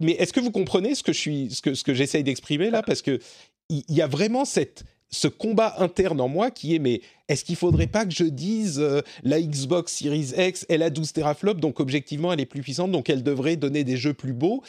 mais 0.00 0.12
est-ce 0.12 0.32
que 0.32 0.40
vous 0.40 0.50
comprenez 0.50 0.94
ce 0.94 1.02
que 1.02 1.12
je 1.12 1.18
suis, 1.18 1.50
ce 1.50 1.62
que 1.62 1.74
ce 1.74 1.84
que 1.84 1.94
j'essaye 1.94 2.24
d'exprimer 2.24 2.70
là? 2.70 2.82
Parce 2.82 3.02
que 3.02 3.18
il 3.68 3.84
y, 3.88 4.02
a 4.02 4.06
vraiment 4.06 4.44
cette 4.44 4.84
ce 5.08 5.28
combat 5.28 5.74
interne 5.78 6.20
en 6.20 6.28
moi 6.28 6.50
qui 6.50 6.74
est 6.74 6.78
mais 6.78 7.00
est-ce 7.28 7.44
qu'il 7.44 7.56
faudrait 7.56 7.86
pas 7.86 8.04
que 8.04 8.12
je 8.12 8.24
dise 8.24 8.78
euh, 8.80 9.00
la 9.22 9.40
Xbox 9.40 9.94
Series 9.94 10.32
X 10.36 10.66
elle 10.68 10.82
a 10.82 10.90
12 10.90 11.12
teraflops 11.12 11.60
donc 11.60 11.80
objectivement 11.80 12.32
elle 12.32 12.40
est 12.40 12.46
plus 12.46 12.62
puissante 12.62 12.90
donc 12.90 13.08
elle 13.08 13.22
devrait 13.22 13.56
donner 13.56 13.84
des 13.84 13.96
jeux 13.96 14.14
plus 14.14 14.32
beaux? 14.32 14.62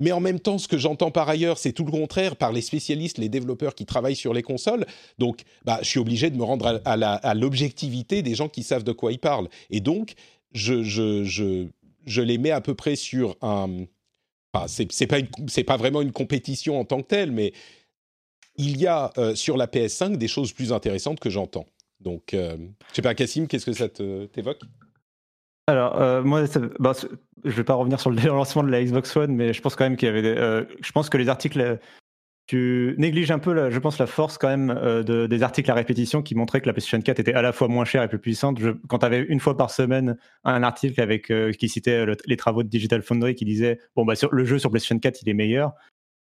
Mais 0.00 0.12
en 0.12 0.20
même 0.20 0.38
temps, 0.38 0.58
ce 0.58 0.68
que 0.68 0.78
j'entends 0.78 1.10
par 1.10 1.28
ailleurs, 1.28 1.58
c'est 1.58 1.72
tout 1.72 1.84
le 1.84 1.90
contraire 1.90 2.36
par 2.36 2.52
les 2.52 2.60
spécialistes, 2.60 3.18
les 3.18 3.28
développeurs 3.28 3.74
qui 3.74 3.84
travaillent 3.84 4.16
sur 4.16 4.32
les 4.32 4.42
consoles. 4.42 4.86
Donc, 5.18 5.42
bah, 5.64 5.78
je 5.82 5.88
suis 5.88 5.98
obligé 5.98 6.30
de 6.30 6.36
me 6.36 6.44
rendre 6.44 6.80
à, 6.84 7.34
l'objectivité 7.34 8.22
des 8.22 8.34
gens 8.34 8.48
qui 8.48 8.62
savent 8.62 8.84
de 8.84 8.92
quoi 8.92 9.12
ils 9.12 9.18
parlent. 9.18 9.48
Et 9.70 9.80
donc, 9.80 10.14
je, 10.52 12.20
les 12.20 12.38
mets 12.38 12.52
à 12.52 12.60
peu 12.60 12.74
près 12.74 12.96
sur 12.96 13.36
un. 13.42 13.86
Enfin, 14.54 14.66
c'est 14.68 15.06
pas, 15.06 15.18
pas 15.66 15.76
vraiment 15.76 16.00
une 16.00 16.12
compétition 16.12 16.78
en 16.80 16.84
tant 16.84 17.02
que 17.02 17.08
telle, 17.08 17.32
mais 17.32 17.52
il 18.56 18.80
y 18.80 18.86
a 18.86 19.12
euh, 19.18 19.34
sur 19.34 19.56
la 19.56 19.66
PS5 19.66 20.16
des 20.16 20.28
choses 20.28 20.52
plus 20.52 20.72
intéressantes 20.72 21.20
que 21.20 21.30
j'entends. 21.30 21.66
Donc, 22.00 22.34
euh, 22.34 22.56
je 22.90 22.96
sais 22.96 23.02
pas, 23.02 23.14
Cassim, 23.14 23.46
qu'est-ce 23.46 23.66
que 23.66 23.72
ça 23.72 23.88
t'évoque? 23.88 24.60
Alors, 25.68 26.00
euh, 26.00 26.22
moi, 26.22 26.44
bah, 26.80 26.92
je 27.44 27.50
vais 27.50 27.62
pas 27.62 27.74
revenir 27.74 28.00
sur 28.00 28.10
le 28.10 28.16
lancement 28.26 28.62
de 28.62 28.70
la 28.70 28.82
Xbox 28.82 29.14
One, 29.14 29.34
mais 29.34 29.52
je 29.52 29.60
pense 29.60 29.76
quand 29.76 29.84
même 29.84 29.98
qu'il 29.98 30.06
y 30.06 30.10
avait. 30.10 30.22
Des, 30.22 30.34
euh, 30.34 30.64
je 30.80 30.92
pense 30.92 31.10
que 31.10 31.18
les 31.18 31.28
articles. 31.28 31.78
Tu 32.46 32.94
négliges 32.96 33.30
un 33.30 33.38
peu, 33.38 33.68
je 33.68 33.78
pense, 33.78 33.98
la 33.98 34.06
force 34.06 34.38
quand 34.38 34.48
même 34.48 34.70
euh, 34.70 35.02
de, 35.02 35.26
des 35.26 35.42
articles 35.42 35.70
à 35.70 35.74
répétition 35.74 36.22
qui 36.22 36.34
montraient 36.34 36.62
que 36.62 36.66
la 36.66 36.72
PlayStation 36.72 36.98
4 36.98 37.20
était 37.20 37.34
à 37.34 37.42
la 37.42 37.52
fois 37.52 37.68
moins 37.68 37.84
chère 37.84 38.02
et 38.02 38.08
plus 38.08 38.18
puissante. 38.18 38.58
Je, 38.58 38.70
quand 38.88 39.00
tu 39.00 39.04
avais 39.04 39.20
une 39.20 39.38
fois 39.38 39.54
par 39.54 39.70
semaine 39.70 40.16
un 40.44 40.62
article 40.62 40.98
avec 41.02 41.30
qui 41.58 41.68
citait 41.68 42.06
les 42.24 42.36
travaux 42.38 42.62
de 42.62 42.68
Digital 42.68 43.02
Foundry 43.02 43.34
qui 43.34 43.44
disait 43.44 43.78
bon 43.94 44.06
bah 44.06 44.14
sur, 44.14 44.32
le 44.32 44.46
jeu 44.46 44.58
sur 44.58 44.70
PlayStation 44.70 44.98
4 44.98 45.20
il 45.20 45.28
est 45.28 45.34
meilleur. 45.34 45.74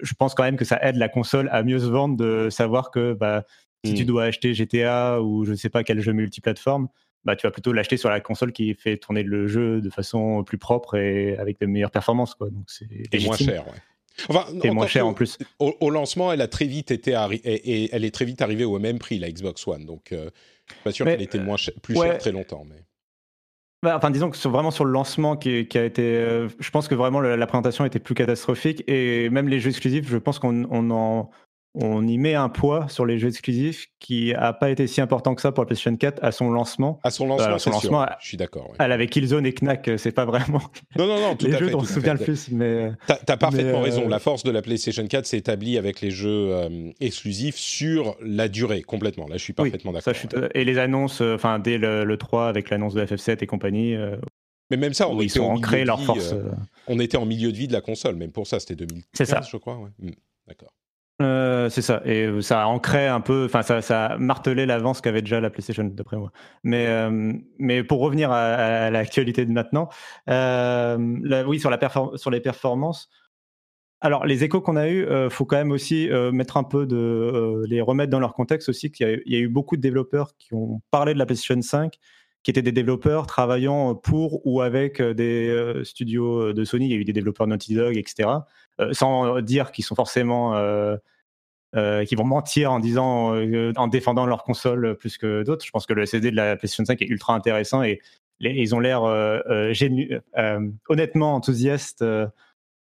Je 0.01 0.14
pense 0.14 0.35
quand 0.35 0.44
même 0.44 0.57
que 0.57 0.64
ça 0.64 0.79
aide 0.81 0.96
la 0.96 1.11
console 1.11 1.51
à 1.53 1.62
mieux 1.62 1.81
se 1.81 1.85
vendre 1.85 2.16
de 2.16 2.49
savoir 2.49 2.90
que 2.90 3.12
bah, 3.12 3.44
si 3.85 3.92
tu 3.92 4.05
hmm. 4.05 4.07
dois 4.07 4.25
acheter 4.25 4.55
GTA 4.55 5.20
ou 5.20 5.44
je 5.44 5.51
ne 5.51 5.57
sais 5.57 5.68
pas 5.68 5.85
quel 5.85 6.01
jeu 6.01 6.14
multiplateforme, 6.14 6.88
bah, 7.27 7.35
tu 7.35 7.47
vas 7.47 7.51
plutôt 7.51 7.73
l'acheter 7.73 7.97
sur 7.97 8.09
la 8.09 8.21
console 8.21 8.53
qui 8.53 8.73
fait 8.75 8.97
tourner 8.97 9.25
le 9.25 9.49
jeu 9.49 9.81
de 9.81 9.91
façon 9.91 10.45
plus 10.45 10.59
propre 10.59 10.95
et 10.97 11.37
avec 11.37 11.61
de 11.61 11.67
meilleures 11.67 11.91
performances. 11.91 12.35
Quoi. 12.35 12.51
Donc 12.51 12.65
c'est 12.69 12.87
et 13.12 13.25
moins 13.25 13.37
cher, 13.37 13.67
ouais. 13.67 13.81
Enfin, 14.29 14.47
et 14.62 14.71
moins 14.71 14.87
cher 14.87 15.07
en 15.07 15.12
plus. 15.12 15.37
Au, 15.59 15.91
lancement, 15.91 16.33
elle 16.33 16.41
a 16.41 16.49
très 16.49 16.65
vite 16.67 16.91
été 16.91 17.11
et, 17.33 17.95
elle 17.95 18.05
est 18.05 18.15
très 18.15 18.25
vite 18.25 18.41
arrivée 18.41 18.65
au 18.65 18.79
même 18.79 18.99
prix 18.99 19.19
la 19.19 19.31
Xbox 19.31 19.67
One. 19.67 19.85
Donc, 19.85 20.12
euh, 20.12 20.31
je 20.69 20.75
suis 20.75 20.83
pas 20.85 20.93
sûr 20.93 21.05
qu'elle 21.05 21.21
était 21.21 21.41
moins 21.41 21.57
plus 21.83 21.97
chère 21.97 22.17
très 22.17 22.33
longtemps. 22.33 22.65
Mais... 22.65 22.83
Bah, 23.83 23.95
enfin, 23.97 24.11
disons 24.11 24.31
que 24.31 24.37
sur, 24.37 24.51
vraiment 24.51 24.71
sur 24.71 24.85
le 24.85 24.93
lancement 24.93 25.37
qui, 25.37 25.67
qui 25.67 25.77
a 25.77 25.85
été, 25.85 26.03
euh, 26.03 26.49
je 26.59 26.71
pense 26.71 26.89
que 26.89 26.95
vraiment 26.95 27.21
la, 27.21 27.47
présentation 27.47 27.85
était 27.85 27.99
plus 27.99 28.15
catastrophique 28.15 28.83
et 28.89 29.29
même 29.29 29.49
les 29.49 29.61
jeux 29.61 29.71
exclusifs, 29.71 30.09
je 30.09 30.17
pense 30.17 30.39
qu'on 30.39 30.65
en 30.65 31.31
on 31.79 32.07
y 32.09 32.17
met 32.17 32.35
un 32.35 32.49
poids 32.49 32.89
sur 32.89 33.05
les 33.05 33.19
jeux 33.19 33.29
exclusifs 33.29 33.89
qui 34.01 34.33
a 34.33 34.53
pas 34.55 34.71
été 34.71 34.87
si 34.87 35.01
important 35.03 35.35
que 35.35 35.43
ça 35.43 35.53
pour 35.53 35.62
la 35.65 35.67
PlayStation 35.67 35.95
4 35.97 36.25
à 36.25 36.33
son 36.33 36.51
lancement. 36.51 36.99
À 37.05 37.11
son 37.11 37.27
lancement, 37.27 37.59
son 37.59 37.71
lancement 37.71 38.07
je 38.21 38.27
suis 38.29 38.37
d'accord. 38.39 38.73
Elle 38.79 38.93
avait 38.93 39.07
Killzone 39.09 39.45
et 39.45 39.53
Knack, 39.53 39.91
c'est 39.99 40.12
pas 40.12 40.25
vraiment. 40.25 40.62
Non, 40.97 41.07
non, 41.07 41.21
non, 41.21 41.37
tout 41.37 41.47
les 41.47 41.55
à 41.55 41.59
jeux 41.59 41.67
fait. 41.67 41.73
dont 41.73 41.81
on 41.81 41.85
se 41.85 41.93
souvient 41.93 42.15
le 42.15 42.21
plus, 42.21 42.51
mais. 42.51 42.93
T'as 43.07 43.19
as 43.29 43.37
parfaitement 43.37 43.79
mais, 43.81 43.85
raison. 43.85 44.07
euh, 44.07 44.09
La 44.09 44.19
force 44.19 44.43
de 44.43 44.51
la 44.51 44.62
PlayStation 44.62 45.07
4 45.07 45.27
s'est 45.27 45.37
établie 45.39 45.77
avec 45.77 46.01
les 46.01 46.11
jeux 46.11 46.49
euh, 46.55 46.91
exclusifs 47.01 47.57
sur 47.57 48.17
la 48.23 48.49
durée, 48.49 48.83
complètement. 48.83 49.27
Là, 49.29 49.37
je 49.37 49.43
suis 49.43 49.53
parfaitement 49.53 49.93
d'accord. 49.93 50.15
Et 50.55 50.65
les 50.65 50.79
annonces, 50.79 51.21
euh, 51.21 51.35
enfin, 51.35 51.59
dès 51.59 51.77
le, 51.79 52.05
le 52.05 52.17
3 52.17 52.49
avec 52.49 52.71
l'annonce 52.71 52.95
de 52.95 53.05
FF7 53.05 53.43
et 53.43 53.47
compagnie, 53.47 53.95
euh, 53.95 54.17
Mais 54.71 54.77
même 54.79 54.95
ça, 54.95 55.09
on 55.09 55.21
ils 55.21 55.31
milieu 55.39 55.61
de 55.83 55.87
leur 55.87 55.99
vie, 55.99 56.05
force. 56.07 56.33
euh, 56.33 56.37
euh, 56.37 56.53
on 56.87 56.99
était 57.01 57.19
en 57.19 57.27
milieu 57.27 57.53
de 57.53 57.57
vie 57.57 57.69
de 57.69 57.73
la 57.75 57.81
console, 57.83 58.17
même 58.17 58.33
pour 58.33 58.47
ça, 58.47 58.61
c'était 58.61 58.77
2015, 58.77 59.05
C'est 59.12 59.25
ça. 59.27 59.41
je 59.43 59.57
crois. 59.59 59.77
ouais. 59.79 59.91
Hmm, 59.99 60.11
D'accord. 60.49 60.73
Euh, 61.22 61.70
c'est 61.70 61.81
ça, 61.81 62.02
et 62.05 62.26
euh, 62.26 62.42
ça 62.42 62.68
ancrait 62.68 63.09
un 63.09 63.22
peu, 63.22 63.46
enfin 63.46 63.62
ça, 63.62 64.16
martelé 64.18 64.66
l'avance 64.66 65.00
qu'avait 65.00 65.22
déjà 65.22 65.40
la 65.40 65.48
PlayStation, 65.48 65.85
d'après 65.85 66.18
moi. 66.18 66.31
Mais, 66.62 66.87
euh, 66.88 67.33
mais 67.59 67.83
pour 67.83 68.00
revenir 68.00 68.31
à, 68.31 68.42
à 68.55 68.90
l'actualité 68.90 69.46
de 69.46 69.50
maintenant, 69.50 69.88
euh, 70.29 70.98
là, 71.22 71.44
oui, 71.48 71.59
sur, 71.59 71.70
la 71.70 71.79
sur 72.16 72.31
les 72.31 72.40
performances, 72.40 73.09
alors 74.02 74.26
les 74.26 74.44
échos 74.44 74.61
qu'on 74.61 74.76
a 74.76 74.88
eus, 74.90 75.07
euh, 75.07 75.31
faut 75.31 75.46
quand 75.46 75.57
même 75.57 75.72
aussi 75.72 76.11
mettre 76.33 76.59
un 76.59 76.64
peu 76.64 76.87
de 76.87 77.64
les 77.66 77.81
remettre 77.81 78.11
dans 78.11 78.20
leur 78.20 78.35
contexte 78.35 78.68
aussi, 78.68 78.92
qu'il 78.92 79.22
y, 79.24 79.33
y 79.33 79.37
a 79.37 79.40
eu 79.40 79.48
beaucoup 79.48 79.76
de 79.76 79.83
développeurs 79.83 80.37
qui 80.37 80.52
ont 80.52 80.83
parlé 80.90 81.14
de 81.14 81.18
la 81.18 81.24
PlayStation 81.24 81.61
5, 81.62 81.94
qui 82.42 82.50
étaient 82.50 82.61
des 82.62 82.72
développeurs 82.72 83.26
travaillant 83.26 83.94
pour 83.94 84.46
ou 84.46 84.61
avec 84.61 85.00
des 85.00 85.81
studios 85.83 86.52
de 86.52 86.64
Sony. 86.64 86.87
Il 86.87 86.92
y 86.92 86.94
a 86.94 86.98
eu 86.98 87.05
des 87.05 87.14
développeurs 87.14 87.46
Naughty 87.46 87.74
Dog, 87.74 87.96
etc. 87.96 88.29
Euh, 88.81 88.93
sans 88.93 89.41
dire 89.41 89.73
qu'ils 89.73 89.85
sont 89.85 89.95
forcément 89.95 90.55
euh, 90.55 90.97
euh, 91.77 92.05
qui 92.05 92.15
vont 92.15 92.25
mentir 92.25 92.73
en 92.73 92.79
disant 92.81 93.35
en 93.77 93.87
défendant 93.89 94.27
leur 94.27 94.45
console 94.45 94.97
plus 94.97 95.17
que 95.19 95.43
d'autres. 95.45 95.65
Je 95.65 95.71
pense 95.71 95.87
que 95.87 95.95
le 95.95 96.05
CD 96.07 96.31
de 96.31 96.37
la 96.37 96.57
PlayStation 96.57 96.85
5 96.85 97.01
est 97.03 97.07
ultra 97.07 97.35
intéressant 97.35 97.83
et 97.83 98.01
les- 98.41 98.51
ils 98.53 98.75
ont 98.75 98.81
l'air 98.81 99.01
génu- 99.73 100.21
honnêtement 100.89 101.35
enthousiastes 101.35 102.05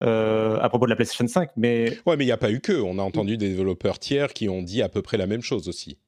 euh, 0.03 0.59
à 0.61 0.69
propos 0.69 0.87
de 0.87 0.91
la 0.91 0.97
PlayStation 0.97 1.27
5. 1.27 1.51
Mais 1.57 1.97
Ouais, 2.07 2.17
mais 2.17 2.25
il 2.25 2.29
n'y 2.29 2.33
a 2.33 2.37
pas 2.37 2.51
eu 2.51 2.61
que. 2.61 2.73
On 2.81 2.99
a 2.99 3.03
entendu 3.03 3.37
des 3.37 3.49
développeurs 3.51 3.99
tiers 3.99 4.33
qui 4.33 4.49
ont 4.49 4.63
dit 4.63 4.83
à 4.83 4.89
peu 4.89 5.03
près 5.03 5.17
la 5.17 5.27
même 5.27 5.43
chose 5.43 5.69
aussi. 5.69 5.99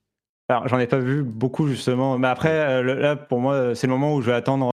alors 0.49 0.69
j'en 0.69 0.79
ai 0.79 0.87
pas 0.87 0.99
vu 0.99 1.23
beaucoup 1.23 1.69
justement. 1.69 2.19
Mais 2.19 2.29
après 2.29 2.83
là 2.83 3.17
pour 3.17 3.41
moi 3.41 3.75
c'est 3.75 3.87
le 3.87 3.93
moment 3.93 4.15
où 4.15 4.23
je 4.23 4.27
vais 4.31 4.37
attendre. 4.37 4.73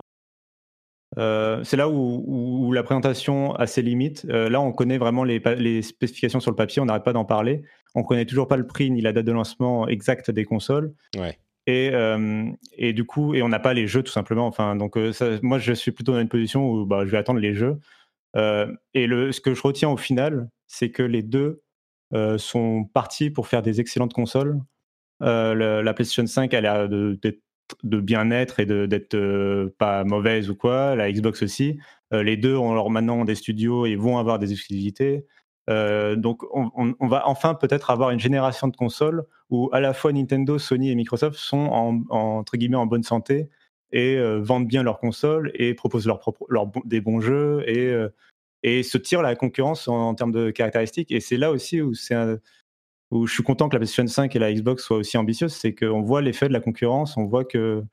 Euh, 1.18 1.64
c'est 1.64 1.78
là 1.78 1.90
où, 1.90 2.72
la 2.74 2.84
présentation 2.84 3.54
a 3.56 3.68
ses 3.68 3.82
limites. 3.82 4.26
Euh, 4.30 4.50
là, 4.50 4.62
on 4.62 4.72
connaît 4.72 4.98
vraiment 4.98 5.24
les, 5.24 5.82
spécifications 5.82 6.40
sur 6.40 6.52
le 6.52 6.56
papier, 6.56 6.82
on 6.82 6.86
n'arrête 6.86 7.04
pas 7.04 7.14
d'en 7.14 7.26
parler. 7.26 7.64
On 7.96 8.04
connaît 8.04 8.26
toujours 8.26 8.48
pas 8.48 8.58
le 8.58 8.66
prix 8.66 8.90
ni 8.90 9.02
la 9.02 9.14
date 9.14 9.26
de 9.26 9.32
lancement 9.32 9.88
exacte 9.88 10.32
des 10.32 10.46
consoles. 10.46 10.94
Ouais. 11.18 11.38
Et, 11.68 11.92
euh, 11.94 12.46
et 12.78 12.94
du 12.94 13.06
coup, 13.06 13.36
et 13.36 13.42
on 13.42 13.50
n'a 13.50 13.60
pas 13.60 13.74
les 13.74 13.88
jeux 13.88 14.04
tout 14.04 14.12
simplement. 14.12 14.48
Enfin, 14.48 14.76
donc 14.76 14.98
ça, 15.14 15.30
moi, 15.42 15.60
je 15.60 15.74
suis 15.74 15.92
plutôt 15.92 16.14
dans 16.14 16.20
une 16.20 16.30
position 16.30 16.70
où 16.70 16.86
bah, 16.86 17.06
je 17.06 17.12
vais 17.12 17.18
attendre 17.18 17.40
les 17.40 17.54
jeux. 17.54 17.78
Et 18.36 19.08
le, 19.08 19.32
ce 19.32 19.40
que 19.40 19.54
je 19.54 19.62
retiens 19.62 19.90
au 19.90 19.98
final, 19.98 20.50
c'est 20.68 20.90
que 20.90 21.04
les 21.04 21.22
deux 21.22 21.62
sont 22.38 22.86
partis 22.94 23.30
pour 23.30 23.48
faire 23.48 23.62
des 23.62 23.80
excellentes 23.80 24.14
consoles. 24.14 24.60
Le- 25.22 25.82
la 25.82 25.94
PlayStation 25.94 26.26
5, 26.26 26.54
elle 26.54 26.66
a 26.66 26.88
de, 26.88 27.18
d'être- 27.22 27.43
de 27.84 28.00
bien-être 28.00 28.60
et 28.60 28.66
d'être 28.66 29.16
euh, 29.16 29.74
pas 29.78 30.04
mauvaise 30.04 30.50
ou 30.50 30.56
quoi. 30.56 30.96
La 30.96 31.12
Xbox 31.12 31.44
aussi. 31.44 31.80
Euh, 32.14 32.24
les 32.24 32.38
deux 32.38 32.56
ont 32.56 32.72
alors 32.72 32.90
maintenant 32.90 33.26
des 33.26 33.36
studios 33.36 33.86
et 33.86 33.96
vont 33.96 34.18
avoir 34.18 34.40
des 34.40 34.52
exclusivités. 34.52 35.26
Euh, 35.70 36.16
donc, 36.16 36.44
on, 36.54 37.08
va 37.08 37.28
enfin 37.28 37.54
peut-être 37.54 37.90
avoir 37.90 38.10
une 38.12 38.20
génération 38.20 38.68
de 38.68 38.76
consoles 38.76 39.24
où 39.50 39.70
à 39.72 39.80
la 39.80 39.94
fois 39.94 40.12
Nintendo, 40.12 40.60
Sony 40.60 40.92
et 40.92 40.96
Microsoft 40.96 41.38
sont 41.38 41.58
en, 41.58 42.02
en- 42.10 42.38
entre 42.40 42.58
guillemets 42.58 42.76
en 42.78 42.86
bonne 42.86 43.04
santé 43.04 43.50
et 43.92 44.18
vendent 44.40 44.68
bien 44.68 44.82
leurs 44.82 45.00
consoles 45.00 45.52
et 45.54 45.76
proposent 45.76 46.08
leurs 46.50 46.66
bon- 46.66 46.82
des 46.84 47.00
bons 47.00 47.22
jeux 47.22 47.64
et, 47.68 47.96
et 48.64 48.82
se 48.82 48.98
tirent 48.98 49.22
la 49.22 49.36
concurrence 49.36 49.88
en, 49.88 50.10
en 50.10 50.16
termes 50.16 50.32
de 50.32 50.50
caractéristiques. 50.50 51.12
Et 51.12 51.20
c'est 51.20 51.38
là 51.38 51.52
aussi 51.52 51.80
où, 51.80 51.94
c'est 51.94 52.16
où 53.14 53.28
je 53.28 53.34
suis 53.34 53.44
content 53.44 53.70
que 53.70 53.76
la 53.76 53.80
PlayStation 53.80 54.08
5 54.08 54.36
et 54.36 54.40
la 54.40 54.52
Xbox 54.52 54.84
soient 54.84 54.98
aussi 54.98 55.18
ambitieuses, 55.18 55.54
c'est 55.54 55.76
qu'on 55.76 56.02
voit 56.02 56.22
l'effet 56.22 56.48
de 56.48 56.54
la 56.54 56.60
concurrence, 56.60 57.16
on 57.16 57.26
voit 57.26 57.46
que, 57.46 57.84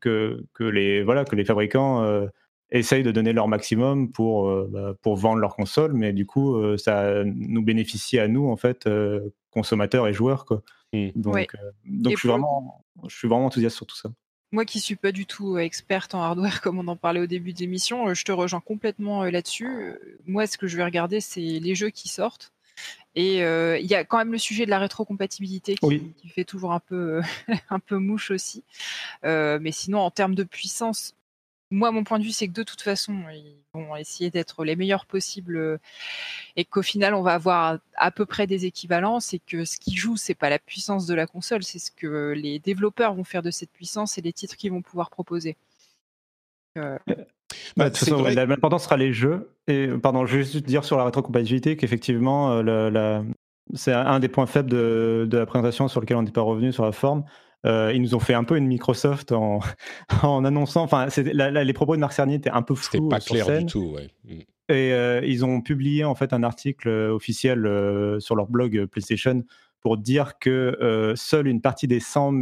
que, 0.00 0.44
que, 0.54 0.64
les, 0.64 1.02
voilà, 1.02 1.24
que 1.24 1.34
les 1.34 1.44
fabricants 1.44 2.02
euh, 2.02 2.26
essayent 2.70 3.02
de 3.02 3.10
donner 3.10 3.32
leur 3.32 3.48
maximum 3.48 4.12
pour, 4.12 4.48
euh, 4.48 4.68
bah, 4.70 4.94
pour 5.02 5.16
vendre 5.16 5.38
leurs 5.38 5.56
consoles, 5.56 5.92
mais 5.92 6.12
du 6.12 6.24
coup, 6.24 6.56
euh, 6.56 6.76
ça 6.76 7.24
nous 7.24 7.62
bénéficie 7.62 8.18
à 8.18 8.28
nous, 8.28 8.48
en 8.48 8.56
fait, 8.56 8.86
euh, 8.86 9.20
consommateurs 9.50 10.06
et 10.06 10.12
joueurs. 10.12 10.44
Quoi. 10.44 10.62
Mm. 10.92 11.08
Donc, 11.16 11.34
Ouais. 11.34 11.48
euh, 11.54 11.70
donc 11.84 12.12
Et 12.12 12.14
je, 12.14 12.20
suis 12.20 12.28
vraiment, 12.28 12.84
je 13.08 13.16
suis 13.16 13.28
vraiment 13.28 13.46
enthousiaste 13.46 13.76
sur 13.76 13.86
tout 13.86 13.96
ça. 13.96 14.10
Moi 14.52 14.64
qui 14.64 14.78
suis 14.78 14.94
pas 14.94 15.10
du 15.10 15.26
tout 15.26 15.58
experte 15.58 16.14
en 16.14 16.22
hardware 16.22 16.60
comme 16.62 16.78
on 16.78 16.86
en 16.86 16.96
parlait 16.96 17.18
au 17.18 17.26
début 17.26 17.52
de 17.52 17.58
l'émission, 17.58 18.14
je 18.14 18.24
te 18.24 18.30
rejoins 18.30 18.60
complètement 18.60 19.24
là-dessus. 19.24 19.98
Moi, 20.26 20.46
ce 20.46 20.56
que 20.58 20.68
je 20.68 20.76
vais 20.76 20.84
regarder, 20.84 21.20
c'est 21.20 21.40
les 21.40 21.74
jeux 21.74 21.90
qui 21.90 22.06
sortent. 22.06 22.53
Et 23.16 23.44
euh, 23.44 23.78
il 23.78 23.86
y 23.86 23.94
a 23.94 24.04
quand 24.04 24.18
même 24.18 24.32
le 24.32 24.38
sujet 24.38 24.64
de 24.64 24.70
la 24.70 24.78
rétrocompatibilité 24.78 25.76
qui, 25.76 25.86
Oui. 25.86 26.14
qui 26.16 26.28
fait 26.28 26.44
toujours 26.44 26.72
un 26.72 26.80
peu, 26.80 27.18
euh, 27.18 27.22
un 27.70 27.78
peu 27.78 27.98
mouche 27.98 28.30
aussi. 28.30 28.64
Euh, 29.24 29.58
mais 29.60 29.72
sinon, 29.72 30.00
en 30.00 30.10
termes 30.10 30.34
de 30.34 30.42
puissance, 30.44 31.14
moi, 31.70 31.90
mon 31.90 32.04
point 32.04 32.18
de 32.18 32.24
vue, 32.24 32.32
c'est 32.32 32.46
que 32.46 32.52
de 32.52 32.62
toute 32.62 32.82
façon, 32.82 33.14
ils 33.32 33.56
vont 33.72 33.96
essayer 33.96 34.30
d'être 34.30 34.64
les 34.64 34.76
meilleurs 34.76 35.06
possibles 35.06 35.80
et 36.56 36.64
qu'au 36.64 36.82
final, 36.82 37.14
on 37.14 37.22
va 37.22 37.34
avoir 37.34 37.78
à 37.96 38.10
peu 38.10 38.26
près 38.26 38.46
des 38.46 38.66
équivalences 38.66 39.34
et 39.34 39.40
que 39.40 39.64
ce 39.64 39.78
qui 39.78 39.96
joue, 39.96 40.16
c'est 40.16 40.34
pas 40.34 40.50
la 40.50 40.58
puissance 40.60 41.06
de 41.06 41.14
la 41.14 41.26
console, 41.26 41.64
c'est 41.64 41.80
ce 41.80 41.90
que 41.90 42.32
les 42.36 42.58
développeurs 42.60 43.14
vont 43.14 43.24
faire 43.24 43.42
de 43.42 43.50
cette 43.50 43.70
puissance 43.70 44.18
et 44.18 44.20
les 44.20 44.32
titres 44.32 44.56
qu'ils 44.56 44.70
vont 44.70 44.82
pouvoir 44.82 45.10
proposer. 45.10 45.56
Euh, 46.76 46.98
Bah, 47.76 47.90
de 47.90 47.94
toute 47.96 48.08
façon, 48.08 48.22
l'important 48.24 48.78
sera 48.78 48.96
les 48.96 49.12
jeux. 49.12 49.50
Et 49.68 49.88
pardon, 50.02 50.26
je 50.26 50.36
vais 50.36 50.42
juste 50.44 50.64
dire 50.64 50.84
sur 50.84 50.96
la 50.96 51.04
rétrocompatibilité 51.04 51.76
qu'effectivement, 51.76 52.52
euh, 52.52 52.62
la- 52.62 52.90
la- 52.90 53.24
c'est 53.74 53.92
un 53.92 54.18
des 54.20 54.28
points 54.28 54.46
faibles 54.46 54.70
de, 54.70 55.26
de 55.28 55.38
la 55.38 55.46
présentation 55.46 55.88
sur 55.88 56.00
lequel 56.00 56.16
on 56.16 56.22
n'est 56.22 56.30
pas 56.30 56.42
revenu 56.42 56.72
sur 56.72 56.84
la 56.84 56.92
forme. 56.92 57.24
Euh, 57.66 57.92
ils 57.94 58.02
nous 58.02 58.14
ont 58.14 58.20
fait 58.20 58.34
un 58.34 58.44
peu 58.44 58.56
une 58.58 58.66
Microsoft 58.66 59.32
en, 59.32 59.60
en 60.22 60.44
annonçant. 60.44 60.82
Enfin, 60.82 61.06
les 61.16 61.72
propos 61.72 61.94
de 61.96 62.00
Marc 62.00 62.12
Cerny 62.12 62.34
étaient 62.34 62.50
un 62.50 62.62
peu 62.62 62.74
C'était 62.74 62.98
flous 62.98 63.08
pas 63.08 63.20
sur 63.20 63.34
clair 63.34 63.46
scène. 63.46 63.66
du 63.66 63.72
tout, 63.72 63.94
ouais. 63.94 64.10
Mm. 64.24 64.40
Et 64.70 64.92
euh, 64.92 65.20
ils 65.24 65.44
ont 65.44 65.60
publié 65.60 66.04
en 66.04 66.14
fait 66.14 66.32
un 66.32 66.42
article 66.42 66.88
officiel 66.88 67.66
euh, 67.66 68.18
sur 68.20 68.34
leur 68.36 68.46
blog 68.48 68.86
PlayStation 68.86 69.42
pour 69.80 69.98
dire 69.98 70.38
que 70.38 70.76
euh, 70.80 71.14
seule 71.16 71.46
une 71.48 71.60
partie 71.60 71.86
des 71.86 72.00
100 72.00 72.32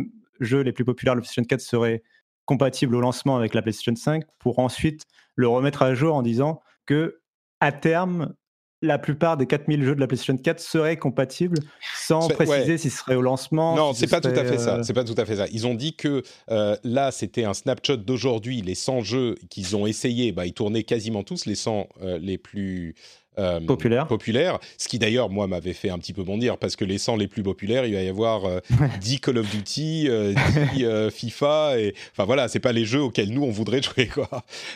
jeux 0.40 0.60
les 0.60 0.72
plus 0.72 0.84
populaires 0.84 1.14
de 1.14 1.18
la 1.18 1.22
PlayStation 1.22 1.44
4 1.44 1.60
serait 1.60 2.02
compatible 2.44 2.94
au 2.96 3.00
lancement 3.00 3.36
avec 3.36 3.54
la 3.54 3.62
PlayStation 3.62 3.94
5 3.94 4.24
pour 4.38 4.58
ensuite 4.58 5.02
le 5.36 5.48
remettre 5.48 5.82
à 5.82 5.94
jour 5.94 6.14
en 6.14 6.22
disant 6.22 6.60
que 6.86 7.20
à 7.60 7.72
terme 7.72 8.34
la 8.82 8.98
plupart 8.98 9.36
des 9.36 9.46
4000 9.46 9.84
jeux 9.84 9.94
de 9.94 10.00
la 10.00 10.08
PlayStation 10.08 10.36
4 10.36 10.58
seraient 10.58 10.96
compatibles 10.96 11.58
sans 11.96 12.28
préciser 12.28 12.72
ouais. 12.72 12.78
si 12.78 12.90
ce 12.90 12.98
serait 12.98 13.14
au 13.14 13.22
lancement. 13.22 13.76
Non, 13.76 13.92
si 13.94 14.00
c'est 14.00 14.06
ce 14.06 14.10
pas 14.10 14.20
tout 14.20 14.28
à 14.28 14.44
fait 14.44 14.58
ça. 14.58 14.78
euh, 14.78 14.82
C'est 14.82 14.92
pas 14.92 15.04
tout 15.04 15.14
à 15.16 15.24
fait 15.24 15.36
ça. 15.36 15.46
Ils 15.52 15.68
ont 15.68 15.74
dit 15.74 15.94
que 15.94 16.22
euh, 16.50 16.76
là, 16.82 17.12
c'était 17.12 17.44
un 17.44 17.54
snapshot 17.54 17.98
d'aujourd'hui. 17.98 18.60
Les 18.60 18.74
100 18.74 19.02
jeux 19.02 19.36
qu'ils 19.50 19.76
ont 19.76 19.86
essayé, 19.86 20.32
bah, 20.32 20.46
ils 20.46 20.52
tournaient 20.52 20.82
quasiment 20.82 21.22
tous 21.22 21.46
les 21.46 21.54
100 21.54 21.86
euh, 22.02 22.18
les 22.18 22.38
plus 22.38 22.96
euh, 23.38 23.60
Populaires. 23.60 24.06
populaires. 24.06 24.58
Ce 24.78 24.88
qui 24.88 24.98
d'ailleurs, 24.98 25.30
moi, 25.30 25.46
m'avait 25.46 25.72
fait 25.72 25.90
un 25.90 25.98
petit 25.98 26.12
peu 26.12 26.22
bondir 26.22 26.58
parce 26.58 26.76
que 26.76 26.84
les 26.84 26.98
100 26.98 27.16
les 27.16 27.28
plus 27.28 27.42
populaires, 27.42 27.86
il 27.86 27.94
va 27.94 28.02
y 28.02 28.08
avoir 28.08 28.44
euh, 28.44 28.60
10 29.00 29.20
Call 29.20 29.38
of 29.38 29.50
Duty, 29.50 30.06
euh, 30.08 30.34
10 30.74 30.84
euh, 30.84 31.10
FIFA. 31.10 31.78
Et 31.80 31.94
enfin 32.12 32.24
voilà, 32.24 32.48
c'est 32.48 32.60
pas 32.60 32.72
les 32.72 32.84
jeux 32.84 33.00
auxquels 33.02 33.30
nous 33.30 33.42
on 33.42 33.50
voudrait 33.50 33.80
jouer 33.82 34.06
quoi. 34.06 34.28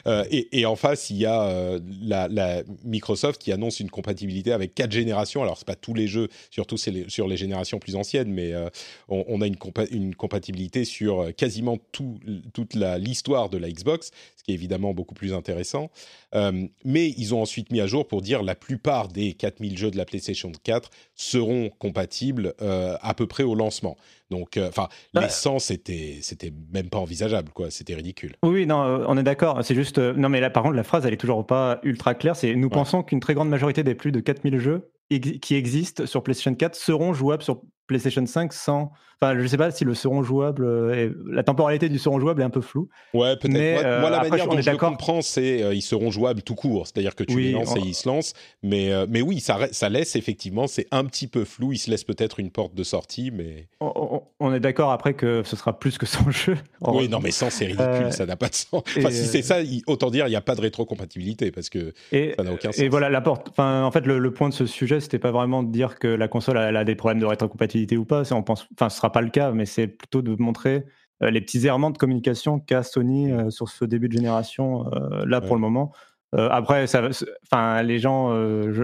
Euh, 0.07 0.25
et, 0.31 0.61
et 0.61 0.67
en 0.67 0.77
face, 0.77 1.11
il 1.11 1.17
y 1.19 1.27
a 1.27 1.43
euh, 1.43 1.81
la, 2.03 2.29
la 2.29 2.63
Microsoft 2.85 3.41
qui 3.43 3.53
annonce 3.53 3.81
une 3.81 3.91
compatibilité 3.91 4.53
avec 4.53 4.75
quatre 4.75 4.93
générations. 4.93 5.43
Alors 5.43 5.59
c'est 5.59 5.67
pas 5.67 5.77
tous 5.77 5.95
les 5.95 6.07
jeux, 6.09 6.29
surtout 6.51 6.77
c'est 6.77 6.91
les- 6.91 7.09
sur 7.09 7.29
les 7.29 7.37
générations 7.37 7.79
plus 7.79 7.97
anciennes, 7.97 8.31
mais 8.33 8.53
euh, 8.55 8.69
on, 9.09 9.25
on 9.29 9.41
a 9.43 9.47
une, 9.47 9.57
compa- 9.57 9.89
une 9.91 10.15
compatibilité 10.15 10.85
sur 10.85 11.21
euh, 11.21 11.31
quasiment 11.33 11.79
tout, 11.93 12.19
toute 12.55 12.75
l'histoire 12.75 13.49
de 13.51 13.59
la 13.59 13.71
Xbox, 13.71 14.11
ce 14.37 14.45
qui 14.45 14.53
est 14.53 14.55
évidemment 14.55 14.95
beaucoup 14.95 15.15
plus 15.15 15.33
intéressant. 15.35 15.91
Euh, 16.35 16.67
mais 16.85 17.09
ils 17.17 17.35
ont 17.35 17.41
ensuite 17.43 17.71
mis 17.71 17.81
à 17.81 17.87
jour 17.87 18.07
pour 18.09 18.21
dire 18.23 18.43
la 18.47 18.55
plupart 18.55 19.09
des 19.09 19.35
4000 19.35 19.77
jeux 19.77 19.91
de 19.91 19.97
la 19.99 20.05
PlayStation 20.07 20.51
4 20.63 20.89
seront 21.15 21.71
compatibles 21.79 22.55
euh, 22.63 22.97
à 23.03 23.13
peu 23.15 23.27
près 23.27 23.43
au 23.43 23.55
lancement. 23.55 23.97
Donc, 24.31 24.57
euh, 24.57 24.69
enfin, 24.69 24.89
Bah, 25.15 25.21
les 25.23 25.29
100, 25.29 25.59
c'était, 25.59 26.19
c'était 26.23 26.53
même 26.73 26.89
pas 26.89 26.99
envisageable, 26.99 27.53
quoi. 27.53 27.71
C'était 27.71 27.95
ridicule. 27.95 28.35
Oui, 28.43 28.67
non, 28.67 28.83
euh, 28.83 29.05
on 29.09 29.17
est 29.19 29.23
d'accord. 29.23 29.61
C'est 29.65 29.75
juste. 29.75 29.99
non, 29.99 30.29
mais 30.29 30.41
là, 30.41 30.51
par 30.51 30.63
contre, 30.63 30.75
la 30.77 30.83
phrase, 30.85 31.05
elle 31.07 31.13
est 31.15 31.19
toujours 31.19 31.47
pas 31.47 31.79
ultra 31.83 32.15
claire. 32.15 32.37
C'est 32.37 32.55
nous 32.55 32.69
pensons 32.71 33.03
qu'une 33.03 33.21
très 33.21 33.35
grande 33.35 33.49
majorité 33.49 33.83
des 33.85 33.95
plus 33.95 34.13
de 34.13 34.21
4000 34.21 34.59
jeux 34.59 34.91
ex- 35.11 35.39
qui 35.41 35.55
existent 35.55 36.07
sur 36.07 36.23
PlayStation 36.23 36.55
4 36.55 36.75
seront 36.75 37.13
jouables 37.15 37.43
sur 37.43 37.61
PlayStation 37.87 38.25
5 38.27 38.53
sans. 38.53 38.91
Enfin, 39.21 39.35
je 39.37 39.43
ne 39.43 39.47
sais 39.47 39.57
pas 39.57 39.71
si 39.71 39.85
le 39.85 39.95
seront 39.95 40.23
jouable. 40.23 40.65
Euh, 40.65 41.15
la 41.27 41.43
temporalité 41.43 41.89
du 41.89 41.99
seront 41.99 42.21
jouable 42.21 42.43
est 42.43 42.45
un 42.45 42.51
peu 42.51 42.61
floue. 42.61 42.89
Ouais, 43.15 43.37
peut-être. 43.37 44.01
Moi, 44.01 44.11
la 44.11 44.29
manière 44.29 44.47
dont 44.47 44.61
je 44.61 44.71
le 44.71 44.77
comprends, 44.77 45.23
c'est 45.23 45.63
qu'ils 45.71 45.83
seront 45.83 46.11
jouables 46.11 46.43
tout 46.43 46.55
court. 46.55 46.87
C'est-à-dire 46.87 47.15
que 47.15 47.25
tu 47.25 47.41
les 47.41 47.53
lances 47.53 47.77
et 47.77 47.81
ils 47.81 47.95
se 47.95 48.09
lancent. 48.09 48.35
Mais, 48.63 48.93
mais 49.09 49.23
oui, 49.23 49.41
ça, 49.41 49.59
ça 49.73 49.89
laisse 49.89 50.17
effectivement, 50.17 50.67
c'est 50.67 50.87
un 50.91 51.05
petit 51.05 51.29
peu 51.29 51.45
flou. 51.45 51.73
Il 51.73 51.79
se 51.79 51.91
laisse 51.91 52.05
peut-être 52.05 52.41
une 52.41 52.51
porte 52.51 52.75
de 52.75 52.83
sortie, 52.83 53.31
mais. 53.31 53.69
On, 53.81 54.53
est 54.53 54.61
d'accord 54.61 54.93
après 54.93 55.15
que 55.15 55.43
ce 55.45 55.57
sera 55.57 55.79
plus 55.79 55.99
que 55.99 56.07
sans 56.07 56.31
jeu. 56.31 56.57
Oui, 56.83 57.09
non, 57.09 57.21
mais 57.21 57.31
sans, 57.31 57.51
c'est 57.51 57.67
ridicule. 57.67 58.13
ça 58.13 58.27
n'a 58.27 58.37
pas 58.37 58.49
de 58.49 58.55
sens. 58.55 58.83
Enfin, 58.97 59.11
si 59.11 59.27
c'est 59.27 59.43
ça, 59.43 59.59
autant 59.87 60.11
dire, 60.11 60.27
il 60.27 60.31
n'y 60.31 60.37
a 60.37 60.41
pas 60.41 60.55
de 60.55 60.61
rétrocompatibilité 60.61 61.51
parce 61.51 61.69
que 61.69 61.93
ça 62.13 62.43
n'a 62.43 62.53
aucun 62.53 62.73
sens. 62.73 62.79
Et 62.79 62.89
voilà, 62.89 63.09
la 63.09 63.21
porte. 63.21 63.49
Enfin, 63.51 63.83
en 63.83 63.91
fait, 63.91 64.07
le, 64.07 64.31
point 64.31 64.49
de 64.49 64.55
ce 64.55 64.67
sujet, 64.67 65.01
c'était 65.01 65.19
pas 65.19 65.31
vraiment 65.31 65.63
de 65.63 65.71
dire 65.71 65.99
que 65.99 66.09
la 66.09 66.29
console 66.29 66.59
elle 66.59 66.77
a 66.77 66.85
des 66.85 66.95
problèmes 66.95 67.21
de 67.21 67.27
rétrocompatibilité 67.27 67.97
ou 67.97 68.05
pas. 68.05 68.23
On 68.33 68.43
pense, 68.43 68.67
enfin, 68.75 68.89
ce 68.89 68.97
sera 68.97 69.06
pas 69.11 69.21
le 69.21 69.31
cas, 69.31 69.53
mais 69.53 69.67
c'est 69.67 69.87
plutôt 69.87 70.23
de 70.23 70.35
montrer 70.41 70.85
euh, 71.23 71.31
les 71.31 71.41
petits 71.41 71.67
errements 71.67 71.91
de 71.91 71.99
communication 71.99 72.61
qu'a 72.61 72.83
Sony 72.83 73.33
euh, 73.33 73.51
sur 73.51 73.69
ce 73.69 73.85
début 73.85 74.09
de 74.09 74.13
génération 74.13 74.87
euh, 74.93 75.25
là 75.27 75.41
pour 75.41 75.55
le 75.55 75.61
moment. 75.61 75.93
après, 76.33 76.87
ça, 76.87 77.09
enfin, 77.51 77.83
les 77.83 77.99
gens, 77.99 78.31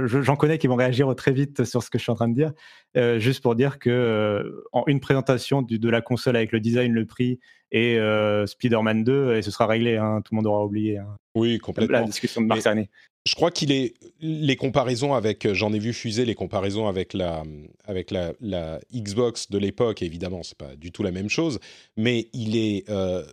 j'en 0.06 0.36
connais 0.36 0.56
qui 0.56 0.68
vont 0.68 0.76
réagir 0.76 1.14
très 1.14 1.32
vite 1.32 1.64
sur 1.64 1.82
ce 1.82 1.90
que 1.90 1.98
je 1.98 2.04
suis 2.04 2.12
en 2.12 2.14
train 2.14 2.28
de 2.28 2.34
dire. 2.34 2.52
juste 3.20 3.42
pour 3.42 3.56
dire 3.56 3.78
que 3.78 4.64
en 4.72 4.84
une 4.86 5.00
présentation 5.00 5.60
de 5.60 5.88
la 5.90 6.00
console 6.00 6.36
avec 6.36 6.52
le 6.52 6.60
design, 6.60 6.92
le 6.94 7.04
prix 7.04 7.40
et 7.70 7.98
Spider-Man 8.46 9.04
2, 9.04 9.34
et 9.34 9.42
ce 9.42 9.50
sera 9.50 9.66
réglé. 9.66 9.98
Hein, 9.98 10.22
tout 10.24 10.32
le 10.32 10.36
monde 10.36 10.46
aura 10.46 10.64
oublié. 10.64 10.96
Hein, 10.96 11.16
oui, 11.34 11.58
complètement. 11.58 11.98
La 11.98 12.04
discussion 12.04 12.40
de 12.40 12.46
mars 12.46 12.64
dernier 12.64 12.88
je 13.24 13.34
crois 13.34 13.50
qu'il 13.50 13.70
est 13.70 13.94
les 14.20 14.56
comparaisons 14.56 15.14
avec, 15.14 15.52
j'en 15.52 15.72
ai 15.72 15.78
vu 15.78 15.92
fuser 15.92 16.24
les 16.24 16.34
comparaisons 16.34 16.88
avec 16.88 17.12
la 17.12 17.44
avec 17.84 18.10
la 18.10 18.80
Xbox 18.92 19.50
de 19.50 19.58
l'époque. 19.58 20.02
Évidemment, 20.02 20.42
c'est 20.42 20.58
pas 20.58 20.74
du 20.76 20.90
tout 20.90 21.02
la 21.02 21.12
même 21.12 21.28
chose, 21.28 21.60
mais 21.96 22.28
il 22.32 22.56
est 22.56 22.88
euh, 22.90 23.24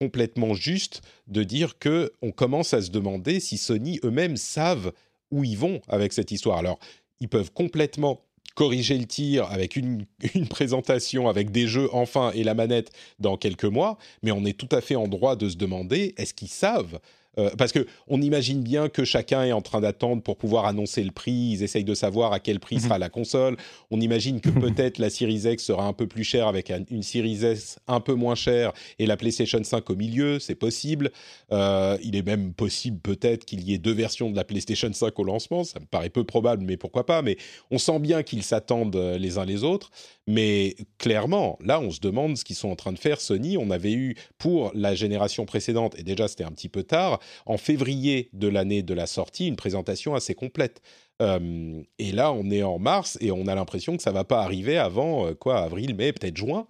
complètement 0.00 0.54
juste 0.54 1.02
de 1.26 1.42
dire 1.42 1.78
que 1.78 2.12
on 2.22 2.32
commence 2.32 2.74
à 2.74 2.82
se 2.82 2.90
demander 2.90 3.40
si 3.40 3.56
Sony 3.56 4.00
eux-mêmes 4.04 4.36
savent 4.36 4.92
où 5.30 5.44
ils 5.44 5.58
vont 5.58 5.80
avec 5.88 6.12
cette 6.12 6.30
histoire. 6.30 6.58
Alors, 6.58 6.78
ils 7.20 7.28
peuvent 7.28 7.52
complètement 7.52 8.22
corriger 8.54 8.96
le 8.96 9.06
tir 9.06 9.50
avec 9.50 9.76
une, 9.76 10.06
une, 10.34 10.48
présentation, 10.48 11.28
avec 11.28 11.50
des 11.50 11.66
jeux 11.66 11.88
enfin 11.92 12.32
et 12.34 12.42
la 12.42 12.54
manette 12.54 12.90
dans 13.18 13.36
quelques 13.36 13.64
mois, 13.64 13.98
mais 14.22 14.32
on 14.32 14.44
est 14.44 14.56
tout 14.56 14.74
à 14.74 14.80
fait 14.80 14.96
en 14.96 15.08
droit 15.08 15.36
de 15.36 15.48
se 15.48 15.56
demander 15.56 16.14
est-ce 16.16 16.34
qu'ils 16.34 16.48
savent 16.48 16.98
euh, 17.38 17.50
parce 17.56 17.72
que 17.72 17.86
on 18.08 18.20
imagine 18.22 18.62
bien 18.62 18.88
que 18.88 19.04
chacun 19.04 19.44
est 19.44 19.52
en 19.52 19.62
train 19.62 19.80
d'attendre 19.80 20.22
pour 20.22 20.36
pouvoir 20.36 20.66
annoncer 20.66 21.02
le 21.02 21.10
prix. 21.10 21.50
Ils 21.52 21.62
essayent 21.62 21.84
de 21.84 21.94
savoir 21.94 22.32
à 22.32 22.40
quel 22.40 22.60
prix 22.60 22.76
mhm. 22.76 22.82
sera 22.82 22.98
la 22.98 23.08
console. 23.08 23.56
On 23.90 24.00
imagine 24.00 24.40
que 24.40 24.50
peut-être 24.60 24.98
la 24.98 25.10
Series 25.10 25.42
X 25.44 25.64
sera 25.64 25.86
un 25.86 25.92
peu 25.92 26.06
plus 26.06 26.24
chère 26.24 26.48
avec 26.48 26.70
une 26.90 27.02
Series 27.02 27.44
S 27.44 27.78
un 27.86 28.00
peu 28.00 28.14
moins 28.14 28.34
chère 28.34 28.72
et 28.98 29.06
la 29.06 29.16
PlayStation 29.16 29.62
5 29.62 29.88
au 29.90 29.96
milieu. 29.96 30.38
C'est 30.38 30.54
possible. 30.54 31.10
Euh, 31.52 31.98
il 32.02 32.16
est 32.16 32.26
même 32.26 32.52
possible 32.52 32.98
peut-être 33.00 33.44
qu'il 33.44 33.62
y 33.62 33.74
ait 33.74 33.78
deux 33.78 33.94
versions 33.94 34.30
de 34.30 34.36
la 34.36 34.44
PlayStation 34.44 34.92
5 34.92 35.18
au 35.18 35.24
lancement. 35.24 35.64
Ça 35.64 35.80
me 35.80 35.86
paraît 35.86 36.10
peu 36.10 36.24
probable, 36.24 36.64
mais 36.64 36.76
pourquoi 36.76 37.06
pas. 37.06 37.22
Mais 37.22 37.36
on 37.70 37.78
sent 37.78 37.98
bien 37.98 38.22
qu'ils 38.22 38.42
s'attendent 38.42 38.96
euh, 38.96 39.18
les 39.18 39.38
uns 39.38 39.44
les 39.44 39.64
autres. 39.64 39.90
Mais 40.26 40.74
clairement, 40.98 41.56
là, 41.62 41.80
on 41.80 41.90
se 41.90 42.00
demande 42.00 42.36
ce 42.36 42.44
qu'ils 42.44 42.56
sont 42.56 42.68
en 42.68 42.76
train 42.76 42.92
de 42.92 42.98
faire. 42.98 43.20
Sony, 43.20 43.56
on 43.56 43.70
avait 43.70 43.92
eu 43.92 44.16
pour 44.38 44.72
la 44.74 44.94
génération 44.94 45.46
précédente, 45.46 45.96
et 45.98 46.02
déjà 46.02 46.26
c'était 46.26 46.44
un 46.44 46.50
petit 46.50 46.68
peu 46.68 46.82
tard, 46.82 47.20
en 47.46 47.56
février 47.56 48.30
de 48.32 48.48
l'année 48.48 48.82
de 48.82 48.94
la 48.94 49.06
sortie, 49.06 49.46
une 49.46 49.56
présentation 49.56 50.14
assez 50.14 50.34
complète. 50.34 50.82
Euh, 51.22 51.82
et 51.98 52.12
là, 52.12 52.32
on 52.32 52.50
est 52.50 52.62
en 52.62 52.78
mars 52.78 53.16
et 53.20 53.30
on 53.30 53.46
a 53.46 53.54
l'impression 53.54 53.96
que 53.96 54.02
ça 54.02 54.12
va 54.12 54.24
pas 54.24 54.42
arriver 54.42 54.78
avant 54.78 55.26
euh, 55.26 55.34
quoi, 55.34 55.58
avril, 55.58 55.94
mai, 55.94 56.12
peut-être 56.12 56.36
juin. 56.36 56.66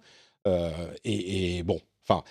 Euh, 0.47 0.71
et, 1.03 1.57
et, 1.57 1.63
bon, 1.63 1.81
enfin, 2.07 2.23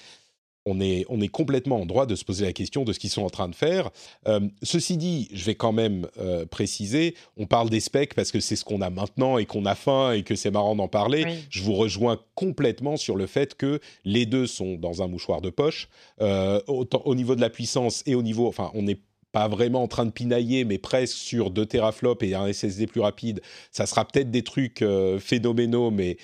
on 0.66 0.80
est, 0.80 1.06
on 1.08 1.20
est 1.20 1.28
complètement 1.28 1.80
en 1.80 1.86
droit 1.86 2.04
de 2.04 2.14
se 2.14 2.24
poser 2.24 2.44
la 2.44 2.52
question 2.52 2.84
de 2.84 2.92
ce 2.92 2.98
qu'ils 2.98 3.10
sont 3.10 3.22
en 3.22 3.30
train 3.30 3.48
de 3.48 3.54
faire. 3.54 3.90
Euh, 4.26 4.40
ceci 4.62 4.96
dit, 4.96 5.28
je 5.32 5.44
vais 5.44 5.54
quand 5.54 5.72
même 5.72 6.08
euh, 6.18 6.44
préciser, 6.44 7.14
on 7.36 7.46
parle 7.46 7.70
des 7.70 7.80
specs 7.80 8.14
parce 8.14 8.32
que 8.32 8.40
c'est 8.40 8.56
ce 8.56 8.64
qu'on 8.64 8.82
a 8.82 8.90
maintenant 8.90 9.38
et 9.38 9.46
qu'on 9.46 9.64
a 9.64 9.76
faim 9.76 10.12
et 10.12 10.24
que 10.24 10.34
c'est 10.34 10.50
marrant 10.50 10.74
d'en 10.74 10.88
parler. 10.88 11.24
Je 11.48 11.62
vous 11.62 11.74
rejoins 11.74 12.18
complètement 12.34 12.96
sur 12.96 13.16
le 13.16 13.26
fait 13.26 13.54
que 13.54 13.80
les 14.04 14.26
deux 14.26 14.46
sont 14.46 14.74
dans 14.74 15.02
un 15.02 15.08
mouchoir 15.08 15.40
de 15.40 15.50
poche, 15.50 15.88
euh, 16.20 16.60
autant, 16.66 17.02
au 17.04 17.14
niveau 17.14 17.36
de 17.36 17.40
la 17.40 17.50
puissance 17.50 18.02
et 18.04 18.16
au 18.16 18.22
niveau, 18.22 18.48
enfin, 18.48 18.72
on 18.74 18.82
n'est 18.82 19.00
pas 19.30 19.46
vraiment 19.48 19.82
en 19.82 19.88
train 19.88 20.06
de 20.06 20.10
pinailler, 20.10 20.64
mais 20.64 20.78
presque 20.78 21.16
sur 21.16 21.50
deux 21.50 21.66
teraflops 21.66 22.24
et 22.24 22.34
un 22.34 22.52
SSD 22.52 22.86
plus 22.86 23.02
rapide. 23.02 23.40
Ça 23.70 23.86
sera 23.86 24.04
peut-être 24.04 24.30
des 24.30 24.42
trucs 24.42 24.82
phénoménaux, 25.18 25.90
mais 25.90 26.16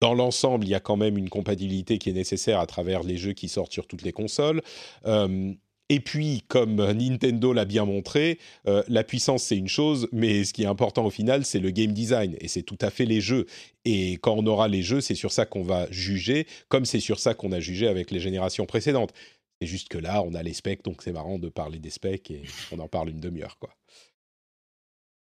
dans 0.00 0.14
l'ensemble, 0.14 0.64
il 0.64 0.70
y 0.70 0.74
a 0.74 0.80
quand 0.80 0.96
même 0.96 1.18
une 1.18 1.28
compatibilité 1.28 1.98
qui 1.98 2.10
est 2.10 2.14
nécessaire 2.14 2.60
à 2.60 2.66
travers 2.66 3.02
les 3.02 3.16
jeux 3.16 3.32
qui 3.32 3.48
sortent 3.48 3.72
sur 3.72 3.86
toutes 3.86 4.02
les 4.02 4.12
consoles. 4.12 4.62
Euh, 5.06 5.52
et 5.90 6.00
puis, 6.00 6.42
comme 6.48 6.76
Nintendo 6.76 7.54
l'a 7.54 7.64
bien 7.64 7.86
montré, 7.86 8.38
euh, 8.66 8.82
la 8.88 9.04
puissance 9.04 9.44
c'est 9.44 9.56
une 9.56 9.68
chose, 9.68 10.06
mais 10.12 10.44
ce 10.44 10.52
qui 10.52 10.64
est 10.64 10.66
important 10.66 11.06
au 11.06 11.10
final, 11.10 11.46
c'est 11.46 11.60
le 11.60 11.70
game 11.70 11.92
design, 11.92 12.36
et 12.40 12.48
c'est 12.48 12.62
tout 12.62 12.76
à 12.82 12.90
fait 12.90 13.06
les 13.06 13.22
jeux. 13.22 13.46
Et 13.86 14.18
quand 14.18 14.34
on 14.34 14.46
aura 14.46 14.68
les 14.68 14.82
jeux, 14.82 15.00
c'est 15.00 15.14
sur 15.14 15.32
ça 15.32 15.46
qu'on 15.46 15.62
va 15.62 15.90
juger, 15.90 16.46
comme 16.68 16.84
c'est 16.84 17.00
sur 17.00 17.18
ça 17.18 17.32
qu'on 17.32 17.52
a 17.52 17.60
jugé 17.60 17.88
avec 17.88 18.10
les 18.10 18.20
générations 18.20 18.66
précédentes. 18.66 19.14
C'est 19.60 19.66
juste 19.66 19.88
que 19.88 19.98
là, 19.98 20.22
on 20.22 20.34
a 20.34 20.42
les 20.42 20.52
specs, 20.52 20.84
donc 20.84 21.02
c'est 21.02 21.12
marrant 21.12 21.38
de 21.38 21.48
parler 21.48 21.78
des 21.78 21.90
specs, 21.90 22.30
et 22.30 22.42
on 22.70 22.78
en 22.80 22.88
parle 22.88 23.08
une 23.08 23.20
demi-heure, 23.20 23.58
quoi. 23.58 23.77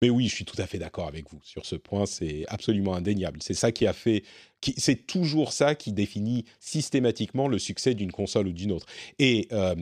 Mais 0.05 0.11
oui, 0.11 0.29
je 0.29 0.35
suis 0.35 0.45
tout 0.45 0.61
à 0.61 0.67
fait 0.67 0.77
d'accord 0.77 1.09
avec 1.09 1.31
vous 1.31 1.41
sur 1.43 1.65
ce 1.65 1.77
point. 1.77 2.05
C'est 2.05 2.45
absolument 2.49 2.95
indéniable. 2.95 3.39
C'est 3.41 3.55
ça 3.55 3.73
qui 3.73 3.87
a 3.87 3.95
fait, 3.95 4.23
c'est 4.77 5.07
toujours 5.07 5.55
ça 5.55 5.75
qui 5.75 5.95
définit 5.95 6.45
systématiquement 6.61 7.49
le 7.49 7.59
succès 7.59 7.95
d'une 7.95 8.13
console 8.13 8.49
ou 8.49 8.53
d'une 8.53 8.71
autre. 8.71 8.85
Et 9.19 9.49
euh, 9.53 9.75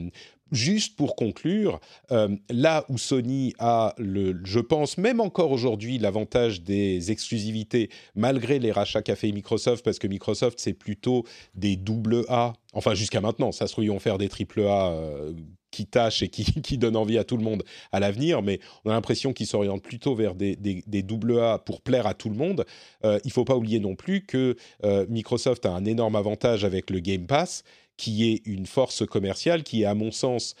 juste 0.53 0.95
pour 0.95 1.17
conclure, 1.17 1.81
euh, 2.13 2.33
là 2.49 2.85
où 2.87 2.97
Sony 2.97 3.53
a, 3.59 3.93
le, 3.97 4.39
je 4.45 4.61
pense 4.61 4.97
même 4.97 5.19
encore 5.19 5.51
aujourd'hui, 5.51 5.97
l'avantage 5.97 6.61
des 6.61 7.11
exclusivités, 7.11 7.89
malgré 8.15 8.59
les 8.59 8.71
rachats 8.71 9.01
qu'a 9.01 9.17
fait 9.17 9.29
Microsoft, 9.33 9.83
parce 9.83 9.99
que 9.99 10.07
Microsoft, 10.07 10.57
c'est 10.61 10.73
plutôt 10.73 11.25
des 11.53 11.75
double 11.75 12.23
A, 12.29 12.53
enfin 12.71 12.93
jusqu'à 12.93 13.19
maintenant, 13.19 13.51
ça 13.51 13.67
se 13.67 13.73
trouve, 13.73 13.83
ils 13.83 13.99
faire 13.99 14.17
des 14.17 14.29
triple 14.29 14.61
A 14.61 14.93
euh, 14.93 15.33
qui 15.73 15.85
tâchent 15.85 16.23
et 16.23 16.29
qui, 16.29 16.45
qui, 16.61 16.77
donnent 16.77 16.95
envie 16.95 17.17
à 17.17 17.23
tout 17.23 17.37
le 17.37 17.43
monde 17.43 17.63
à 17.91 17.99
l'avenir, 17.99 18.41
mais 18.41 18.59
on 18.85 18.91
a 18.91 18.93
l'impression 18.93 19.33
qu'ils 19.33 19.47
s'orientent 19.47 19.83
plutôt 19.83 20.15
vers 20.15 20.35
des, 20.35 20.55
des, 20.55 21.03
double 21.03 21.39
A 21.39 21.59
pour 21.59 21.81
plaire 21.81 22.07
à 22.07 22.13
tout 22.13 22.29
le 22.29 22.35
monde. 22.35 22.65
Euh, 23.03 23.19
il 23.25 23.27
ne 23.27 23.33
faut 23.33 23.45
pas 23.45 23.57
oublier 23.57 23.79
non 23.79 23.95
plus 23.95 24.21
que 24.21 24.55
Microsoft 25.09 25.65
a 25.65 25.71
un 25.71 25.85
énorme 25.85 26.15
avantage 26.15 26.63
avec 26.63 26.89
le 26.89 26.99
Game 26.99 27.25
Pass, 27.25 27.63
qui 27.97 28.31
est 28.31 28.41
une 28.45 28.65
force 28.65 29.05
commerciale, 29.05 29.63
qui 29.63 29.83
est 29.83 29.85
à 29.85 29.95
mon 29.95 30.11
sens 30.11 30.55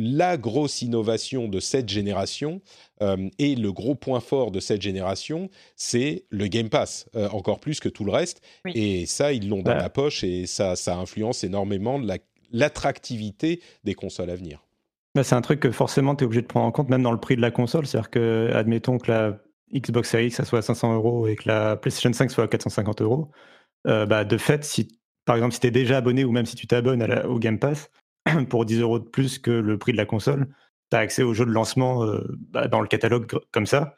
la 0.00 0.36
grosse 0.36 0.82
innovation 0.82 1.48
de 1.48 1.58
cette 1.58 1.88
génération 1.88 2.60
euh, 3.02 3.28
et 3.38 3.56
le 3.56 3.72
gros 3.72 3.96
point 3.96 4.20
fort 4.20 4.52
de 4.52 4.60
cette 4.60 4.80
génération, 4.80 5.50
c'est 5.74 6.24
le 6.30 6.46
Game 6.46 6.68
Pass, 6.68 7.06
euh, 7.16 7.28
encore 7.30 7.58
plus 7.58 7.80
que 7.80 7.88
tout 7.88 8.04
le 8.04 8.12
reste. 8.12 8.40
Et 8.74 9.06
ça, 9.06 9.32
ils 9.32 9.48
l'ont 9.48 9.62
dans 9.62 9.74
la 9.74 9.90
poche 9.90 10.22
et 10.22 10.46
ça, 10.46 10.76
ça 10.76 10.96
influence 10.96 11.42
énormément 11.42 11.98
l'attractivité 12.50 13.62
des 13.84 13.94
consoles 13.94 14.30
à 14.30 14.36
venir. 14.36 14.64
Bah, 15.14 15.24
c'est 15.24 15.34
un 15.34 15.40
truc 15.40 15.60
que 15.60 15.70
forcément 15.70 16.14
tu 16.14 16.24
es 16.24 16.26
obligé 16.26 16.42
de 16.42 16.46
prendre 16.46 16.66
en 16.66 16.72
compte, 16.72 16.88
même 16.88 17.02
dans 17.02 17.12
le 17.12 17.20
prix 17.20 17.36
de 17.36 17.40
la 17.40 17.50
console. 17.50 17.86
C'est-à-dire 17.86 18.10
que, 18.10 18.50
admettons 18.54 18.98
que 18.98 19.10
la 19.10 19.38
Xbox 19.72 20.10
Series 20.10 20.28
X 20.28 20.42
soit 20.44 20.60
à 20.60 20.62
500 20.62 20.94
euros 20.94 21.26
et 21.26 21.36
que 21.36 21.48
la 21.48 21.76
PlayStation 21.76 22.12
5 22.12 22.30
soit 22.30 22.44
à 22.44 22.48
450 22.48 23.02
euros, 23.02 23.30
euh, 23.86 24.06
bah, 24.06 24.24
de 24.24 24.38
fait, 24.38 24.64
si 24.64 24.88
par 25.28 25.36
exemple, 25.36 25.52
si 25.52 25.60
tu 25.60 25.66
es 25.66 25.70
déjà 25.70 25.98
abonné 25.98 26.24
ou 26.24 26.32
même 26.32 26.46
si 26.46 26.56
tu 26.56 26.66
t'abonnes 26.66 27.02
au 27.26 27.38
Game 27.38 27.58
Pass, 27.58 27.90
pour 28.48 28.64
10 28.64 28.80
euros 28.80 28.98
de 28.98 29.04
plus 29.04 29.38
que 29.38 29.50
le 29.50 29.76
prix 29.76 29.92
de 29.92 29.98
la 29.98 30.06
console, 30.06 30.48
tu 30.90 30.96
as 30.96 31.00
accès 31.00 31.22
aux 31.22 31.34
jeux 31.34 31.44
de 31.44 31.50
lancement 31.50 32.02
euh, 32.02 32.24
bah, 32.50 32.66
dans 32.66 32.80
le 32.80 32.88
catalogue 32.88 33.30
comme 33.52 33.66
ça. 33.66 33.94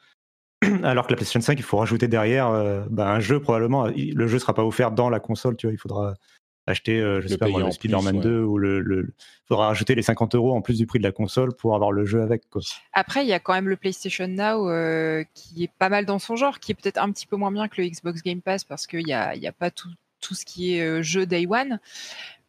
Alors 0.83 1.07
que 1.07 1.13
la 1.13 1.17
PlayStation 1.17 1.41
5, 1.41 1.57
il 1.57 1.63
faut 1.63 1.77
rajouter 1.77 2.09
derrière 2.09 2.49
euh, 2.49 2.85
un 2.99 3.21
jeu, 3.21 3.41
probablement. 3.41 3.87
Le 3.87 4.27
jeu 4.27 4.35
ne 4.35 4.39
sera 4.41 4.55
pas 4.55 4.65
offert 4.65 4.91
dans 4.91 5.09
la 5.09 5.21
console, 5.21 5.57
tu 5.57 5.69
vois, 5.69 5.73
il 5.73 5.79
faudra 5.79 6.15
acheter, 6.71 6.99
euh, 6.99 7.21
je 7.21 7.29
sais 7.29 7.39
pas, 7.39 7.49
le 7.49 7.71
Spider-Man 7.71 8.21
2 8.21 8.43
ou 8.43 8.59
le, 8.59 8.81
Il 9.09 9.47
faudra 9.47 9.69
rajouter 9.69 9.95
les 9.95 10.03
50 10.03 10.35
euros 10.35 10.55
en 10.55 10.63
plus 10.63 10.79
du 10.79 10.87
prix 10.87 10.99
de 10.99 11.05
la 11.05 11.13
console 11.13 11.55
pour 11.55 11.75
avoir 11.75 11.93
le 11.93 12.05
jeu 12.05 12.23
avec. 12.23 12.43
Après, 12.93 13.23
il 13.23 13.29
y 13.29 13.33
a 13.33 13.41
quand 13.41 13.55
même 13.55 13.69
le 13.69 13.77
PlayStation 13.77 14.27
Now 14.29 14.69
qui 15.35 15.65
est 15.65 15.73
pas 15.79 15.89
mal 15.89 16.07
dans 16.07 16.19
son 16.19 16.37
genre, 16.37 16.59
qui 16.61 16.73
est 16.73 16.75
peut-être 16.75 16.99
un 16.99 17.11
petit 17.11 17.27
peu 17.27 17.37
moins 17.37 17.53
bien 17.53 17.69
que 17.69 17.81
le 17.81 17.89
Xbox 17.89 18.23
Game 18.23 18.41
Pass 18.41 18.65
parce 18.65 18.87
qu'il 18.87 19.05
n'y 19.05 19.13
a, 19.13 19.35
y 19.37 19.47
a 19.47 19.53
pas 19.53 19.71
tout, 19.71 19.91
tout 20.21 20.35
ce 20.35 20.45
qui 20.45 20.77
est 20.77 20.83
euh, 20.83 21.03
jeu 21.03 21.27
Day 21.27 21.47
One. 21.49 21.81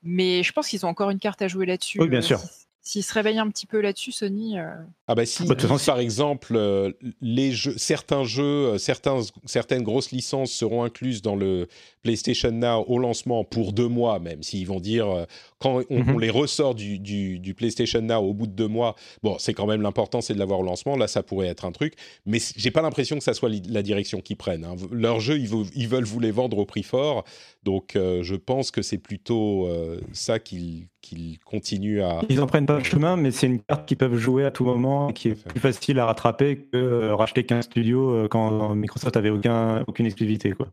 Mais 0.03 0.43
je 0.43 0.51
pense 0.51 0.67
qu'ils 0.67 0.85
ont 0.85 0.89
encore 0.89 1.09
une 1.09 1.19
carte 1.19 1.41
à 1.41 1.47
jouer 1.47 1.65
là-dessus. 1.65 2.01
Oui, 2.01 2.09
bien 2.09 2.19
euh, 2.19 2.23
sûr. 2.23 2.41
S'ils 2.83 3.03
se 3.03 3.13
réveillent 3.13 3.39
un 3.39 3.49
petit 3.49 3.67
peu 3.67 3.79
là-dessus, 3.79 4.11
Sony. 4.11 4.57
Euh, 4.57 4.73
ah 5.07 5.13
bah 5.13 5.25
si, 5.25 5.45
bah, 5.45 5.55
par 5.85 5.99
exemple, 5.99 6.55
euh, 6.55 6.91
les 7.21 7.51
jeux, 7.51 7.77
certains 7.77 8.23
jeux, 8.23 8.43
euh, 8.43 8.77
certains, 8.79 9.19
certaines 9.45 9.83
grosses 9.83 10.11
licences 10.11 10.51
seront 10.51 10.83
incluses 10.83 11.21
dans 11.21 11.35
le 11.35 11.67
PlayStation 12.01 12.51
Now 12.51 12.83
au 12.87 12.97
lancement 12.97 13.43
pour 13.43 13.71
deux 13.71 13.87
mois 13.87 14.19
même, 14.19 14.41
s'ils 14.41 14.65
vont 14.65 14.79
dire 14.79 15.27
quand 15.59 15.83
on, 15.91 16.03
mhm. 16.03 16.19
les 16.19 16.31
ressort 16.31 16.73
du, 16.73 16.97
du, 16.97 17.53
PlayStation 17.53 18.01
Now 18.01 18.17
au 18.17 18.33
bout 18.33 18.47
de 18.47 18.53
deux 18.53 18.67
mois, 18.67 18.95
bon, 19.21 19.35
c'est 19.37 19.53
quand 19.53 19.67
même 19.67 19.83
l'important, 19.83 20.21
c'est 20.21 20.33
de 20.33 20.39
l'avoir 20.39 20.61
au 20.61 20.63
lancement. 20.63 20.95
Là, 20.95 21.07
ça 21.07 21.21
pourrait 21.21 21.47
être 21.47 21.65
un 21.65 21.71
truc, 21.71 21.93
mais 22.25 22.39
j'ai 22.55 22.71
pas 22.71 22.81
l'impression 22.81 23.17
que 23.17 23.23
ça 23.23 23.35
soit 23.35 23.49
la 23.69 23.83
direction 23.83 24.21
qu'ils 24.21 24.37
prennent. 24.37 24.65
Hein. 24.65 24.75
Leurs 24.91 25.19
jeux, 25.19 25.37
ils, 25.37 25.51
ils, 25.75 25.87
veulent 25.87 26.05
vous 26.05 26.19
les 26.19 26.31
vendre 26.31 26.57
au 26.57 26.65
prix 26.65 26.83
fort, 26.83 27.25
donc 27.63 27.91
je 27.95 28.35
pense 28.35 28.71
que 28.71 28.81
c'est 28.81 28.97
plutôt 28.97 29.69
ça 30.13 30.39
qu'ils 30.39 30.87
qu'ils 31.01 31.39
continuent 31.39 32.01
à. 32.01 32.21
Ils 32.29 32.41
en 32.41 32.47
prennent 32.47 32.65
pas 32.71 32.77
le 32.77 32.83
chemin, 32.83 33.17
mais 33.17 33.31
c'est 33.31 33.47
une 33.47 33.61
carte 33.61 33.85
qu'ils 33.85 33.97
peuvent 33.97 34.17
jouer 34.17 34.45
à 34.45 34.51
tout 34.51 34.63
moment, 34.63 35.11
qui 35.11 35.29
est 35.29 35.47
plus 35.47 35.59
facile 35.59 35.99
à 35.99 36.05
rattraper 36.05 36.67
que 36.71 36.77
euh, 36.77 37.15
racheter 37.15 37.45
qu'un 37.45 37.61
studio 37.61 38.11
euh, 38.11 38.27
quand 38.27 38.75
Microsoft 38.75 39.17
avait 39.17 39.29
aucun, 39.29 39.83
aucune 39.87 40.05
exclusivité. 40.05 40.51
Quoi. 40.51 40.67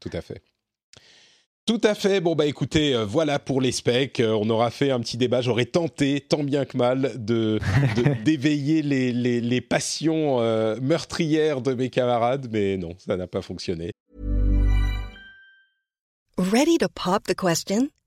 tout 0.00 0.10
à 0.12 0.20
fait. 0.20 0.42
Tout 1.66 1.80
à 1.82 1.94
fait. 1.94 2.20
Bon, 2.20 2.34
bah 2.34 2.46
écoutez, 2.46 2.94
euh, 2.94 3.04
voilà 3.04 3.38
pour 3.38 3.60
les 3.60 3.72
specs. 3.72 4.22
on 4.24 4.48
aura 4.50 4.70
fait 4.70 4.90
un 4.90 5.00
petit 5.00 5.16
débat. 5.16 5.40
J'aurais 5.40 5.64
tenté, 5.64 6.20
tant 6.20 6.44
bien 6.44 6.66
que 6.66 6.76
mal, 6.76 7.12
de, 7.16 7.58
d'éveiller 8.24 8.82
les, 8.82 9.12
les, 9.12 9.40
les, 9.40 9.60
passions 9.60 10.38
meurtrières 10.80 11.62
de 11.62 11.74
mes 11.74 11.90
camarades, 11.90 12.48
mais 12.52 12.76
non, 12.76 12.90
ça 12.98 13.16
n'a 13.16 13.26
pas 13.26 13.42
fonctionné. 13.42 13.90
Ready 16.36 16.78
to 16.78 16.88
pop 16.88 17.24
the 17.24 17.34
question? 17.34 17.93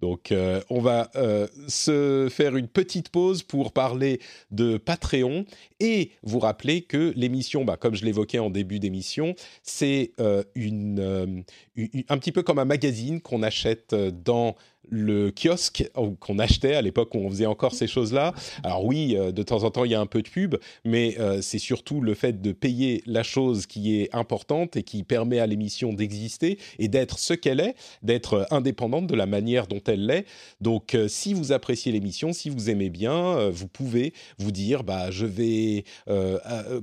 Donc, 0.00 0.32
euh, 0.32 0.60
on 0.70 0.80
va 0.80 1.10
euh, 1.16 1.46
se 1.68 2.28
faire 2.30 2.56
une 2.56 2.68
petite 2.68 3.10
pause 3.10 3.42
pour 3.42 3.72
parler 3.72 4.20
de 4.50 4.78
Patreon. 4.78 5.44
Et 5.78 6.10
vous 6.22 6.38
rappeler 6.38 6.82
que 6.82 7.12
l'émission, 7.16 7.64
bah, 7.64 7.76
comme 7.76 7.94
je 7.94 8.04
l'évoquais 8.04 8.38
en 8.38 8.50
début 8.50 8.78
d'émission, 8.78 9.34
c'est 9.62 10.12
euh, 10.20 10.42
un 10.56 12.18
petit 12.18 12.32
peu 12.32 12.42
comme 12.42 12.58
un 12.58 12.64
magazine 12.64 13.20
qu'on 13.20 13.42
achète 13.42 13.94
dans 13.94 14.56
le 14.88 15.30
kiosque 15.30 15.88
qu'on 16.18 16.38
achetait 16.38 16.74
à 16.74 16.82
l'époque 16.82 17.14
où 17.14 17.18
on 17.18 17.30
faisait 17.30 17.46
encore 17.46 17.74
ces 17.74 17.86
choses-là. 17.86 18.34
Alors 18.64 18.84
oui, 18.84 19.16
euh, 19.16 19.32
de 19.32 19.42
temps 19.42 19.64
en 19.64 19.70
temps, 19.70 19.84
il 19.84 19.90
y 19.90 19.94
a 19.94 20.00
un 20.00 20.06
peu 20.06 20.22
de 20.22 20.28
pub, 20.28 20.56
mais 20.84 21.16
euh, 21.18 21.40
c'est 21.42 21.58
surtout 21.58 22.00
le 22.00 22.14
fait 22.14 22.40
de 22.40 22.52
payer 22.52 23.02
la 23.06 23.22
chose 23.22 23.66
qui 23.66 24.00
est 24.00 24.14
importante 24.14 24.76
et 24.76 24.82
qui 24.82 25.02
permet 25.02 25.38
à 25.38 25.46
l'émission 25.46 25.92
d'exister 25.92 26.58
et 26.78 26.88
d'être 26.88 27.18
ce 27.18 27.34
qu'elle 27.34 27.60
est, 27.60 27.74
d'être 28.02 28.46
indépendante 28.50 29.06
de 29.06 29.14
la 29.14 29.26
manière 29.26 29.66
dont 29.66 29.80
elle 29.86 30.06
l'est. 30.06 30.26
Donc 30.60 30.94
euh, 30.94 31.08
si 31.08 31.34
vous 31.34 31.52
appréciez 31.52 31.92
l'émission, 31.92 32.32
si 32.32 32.50
vous 32.50 32.70
aimez 32.70 32.90
bien, 32.90 33.48
vous 33.50 33.68
pouvez 33.68 34.12
vous 34.38 34.50
dire, 34.52 34.82
bah, 34.84 35.10
je 35.10 35.26
vais 35.26 35.84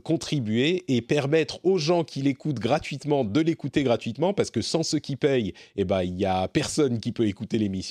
contribuer 0.03 0.83
et 0.87 1.01
permettre 1.01 1.59
aux 1.63 1.77
gens 1.77 2.03
qui 2.03 2.21
l'écoutent 2.21 2.59
gratuitement 2.59 3.23
de 3.23 3.41
l'écouter 3.41 3.83
gratuitement, 3.83 4.33
parce 4.33 4.51
que 4.51 4.61
sans 4.61 4.83
ceux 4.83 4.99
qui 4.99 5.15
payent, 5.15 5.53
eh 5.75 5.83
ben, 5.83 6.03
il 6.03 6.13
n'y 6.13 6.25
a 6.25 6.47
personne 6.47 6.99
qui 6.99 7.11
peut 7.11 7.27
écouter 7.27 7.57
l'émission 7.57 7.86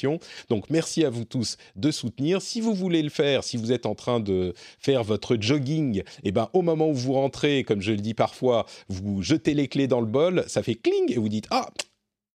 donc 0.48 0.70
merci 0.70 1.04
à 1.04 1.10
vous 1.10 1.24
tous 1.24 1.56
de 1.76 1.90
soutenir. 1.90 2.42
Si 2.42 2.60
vous 2.60 2.74
voulez 2.74 3.02
le 3.02 3.10
faire, 3.10 3.44
si 3.44 3.56
vous 3.56 3.72
êtes 3.72 3.86
en 3.86 3.94
train 3.94 4.20
de 4.20 4.54
faire 4.78 5.04
votre 5.04 5.36
jogging, 5.40 5.98
et 5.98 6.04
eh 6.24 6.32
ben 6.32 6.48
au 6.52 6.62
moment 6.62 6.88
où 6.88 6.94
vous 6.94 7.12
rentrez, 7.12 7.64
comme 7.64 7.80
je 7.80 7.92
le 7.92 7.98
dis 7.98 8.14
parfois, 8.14 8.66
vous 8.88 9.22
jetez 9.22 9.54
les 9.54 9.68
clés 9.68 9.86
dans 9.86 10.00
le 10.00 10.06
bol, 10.06 10.44
ça 10.46 10.62
fait 10.62 10.74
cling 10.74 11.12
et 11.12 11.16
vous 11.16 11.28
dites 11.28 11.46
ah 11.50 11.70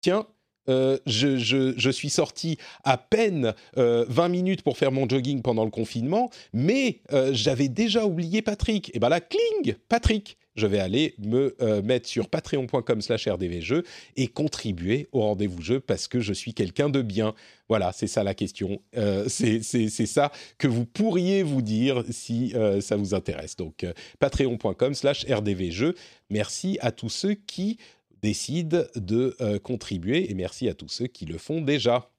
tiens 0.01 0.26
euh, 0.70 0.97
je, 1.05 1.89
suis 1.91 2.09
sorti 2.09 2.57
à 2.84 2.97
peine 2.97 3.53
20 3.76 3.82
euh, 3.82 4.30
minutes 4.30 4.62
pour 4.62 4.78
faire 4.78 4.91
mon 4.91 5.07
jogging 5.07 5.41
pendant 5.41 5.66
le 5.66 5.72
confinement, 5.72 6.30
mais 6.53 7.01
euh, 7.12 7.32
j'avais 7.34 7.68
déjà 7.68 8.05
oublié 8.05 8.41
Patrick. 8.41 8.91
Et 8.95 8.99
bien 8.99 9.09
là, 9.09 9.20
cling, 9.20 9.76
Patrick 9.89 10.38
je 10.57 10.68
vais 10.68 10.80
aller 10.80 11.16
me 11.18 11.55
mettre 11.82 12.09
sur 12.09 12.28
patreon.com 12.28 13.01
slash 13.01 13.26
rdvjeux 13.26 13.84
et 14.18 14.28
contribuer 14.28 15.07
au 15.14 15.22
rendez-vous 15.22 15.62
jeu 15.62 15.80
parce 15.80 16.09
que 16.09 16.20
je 16.20 16.34
suis 16.34 16.53
quelqu'un 16.53 16.89
de 16.89 17.01
bien. 17.01 17.34
Voilà, 17.70 17.93
c'est 17.93 18.05
ça 18.05 18.22
la 18.26 18.34
question. 18.34 18.82
c'est 19.28 19.62
ça 19.62 20.30
que 20.57 20.68
vous 20.68 20.86
pourriez 20.86 21.41
vous 21.41 21.62
dire 21.62 22.03
si 22.09 22.53
ça 22.82 22.97
vous 22.97 23.14
intéresse. 23.14 23.55
Donc, 23.55 23.86
patreon.com 24.20 24.93
slash 24.93 25.26
rdvjeux. 25.26 25.95
Merci 26.30 26.78
à 26.82 26.91
tous 26.91 27.09
ceux 27.09 27.34
qui 27.34 27.78
décident 28.22 28.84
de 28.95 29.36
euh, 29.41 29.59
contribuer 29.59 30.30
et 30.30 30.34
merci 30.34 30.67
à 30.69 30.74
tous 30.74 30.89
ceux 30.89 31.07
qui 31.07 31.26
le 31.26 31.38
font 31.38 31.61
déjà. 31.61 32.09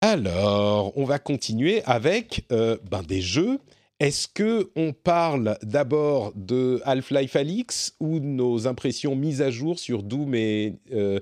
Alors, 0.00 0.96
on 0.96 1.04
va 1.04 1.18
continuer 1.18 1.82
avec 1.84 2.44
euh, 2.50 2.76
ben, 2.90 3.02
des 3.02 3.20
jeux. 3.20 3.58
Est-ce 4.00 4.26
que 4.26 4.70
on 4.74 4.92
parle 4.92 5.56
d'abord 5.62 6.32
de 6.34 6.80
Half-Life 6.84 7.36
Alix 7.36 7.94
ou 8.00 8.18
nos 8.18 8.66
impressions 8.66 9.14
mises 9.14 9.42
à 9.42 9.52
jour 9.52 9.78
sur 9.78 10.02
Doom 10.02 10.34
et 10.34 10.74
euh, 10.92 11.20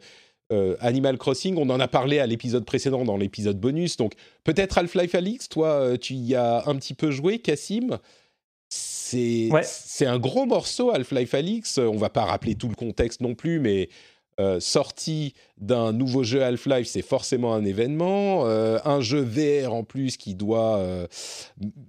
Animal 0.80 1.18
Crossing? 1.18 1.56
On 1.58 1.68
en 1.68 1.78
a 1.78 1.88
parlé 1.88 2.20
à 2.20 2.26
l'épisode 2.26 2.64
précédent, 2.64 3.04
dans 3.04 3.18
l'épisode 3.18 3.60
bonus. 3.60 3.98
Donc 3.98 4.14
peut-être 4.44 4.78
Half-Life 4.78 5.14
Alix. 5.14 5.50
Toi, 5.50 5.98
tu 5.98 6.14
y 6.14 6.34
as 6.34 6.66
un 6.66 6.76
petit 6.76 6.94
peu 6.94 7.10
joué, 7.10 7.38
Cassim. 7.38 7.98
C'est 8.70 10.06
un 10.06 10.18
gros 10.18 10.46
morceau, 10.46 10.90
Half-Life 10.90 11.34
Alix. 11.34 11.78
On 11.78 11.96
va 11.96 12.10
pas 12.10 12.24
rappeler 12.24 12.54
tout 12.54 12.68
le 12.68 12.74
contexte 12.74 13.20
non 13.20 13.34
plus, 13.34 13.58
mais 13.58 13.88
euh, 14.38 14.60
sortie 14.60 15.34
d'un 15.58 15.92
nouveau 15.92 16.22
jeu 16.22 16.42
Half-Life, 16.42 16.86
c'est 16.86 17.02
forcément 17.02 17.52
un 17.54 17.64
événement. 17.64 18.46
Euh, 18.46 18.78
un 18.84 19.00
jeu 19.00 19.20
VR 19.20 19.74
en 19.74 19.84
plus 19.84 20.16
qui 20.16 20.34
doit, 20.34 20.78
euh, 20.78 21.06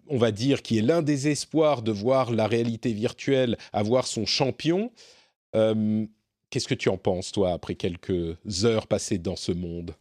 on 0.10 0.18
va 0.18 0.32
dire, 0.32 0.62
qui 0.62 0.80
est 0.80 0.82
l'un 0.82 1.02
des 1.02 1.28
espoirs 1.30 1.82
de 1.82 1.92
voir 1.92 2.32
la 2.32 2.48
réalité 2.48 2.92
virtuelle 2.92 3.58
avoir 3.72 4.08
son 4.08 4.26
champion. 4.26 4.92
Qu'est-ce 5.54 6.68
que 6.68 6.76
tu 6.76 6.90
en 6.90 6.98
penses, 6.98 7.32
toi, 7.32 7.54
après 7.54 7.76
quelques 7.76 8.36
heures 8.66 8.88
passées 8.88 9.18
dans 9.18 9.38
ce 9.38 9.54
monde? 9.54 9.96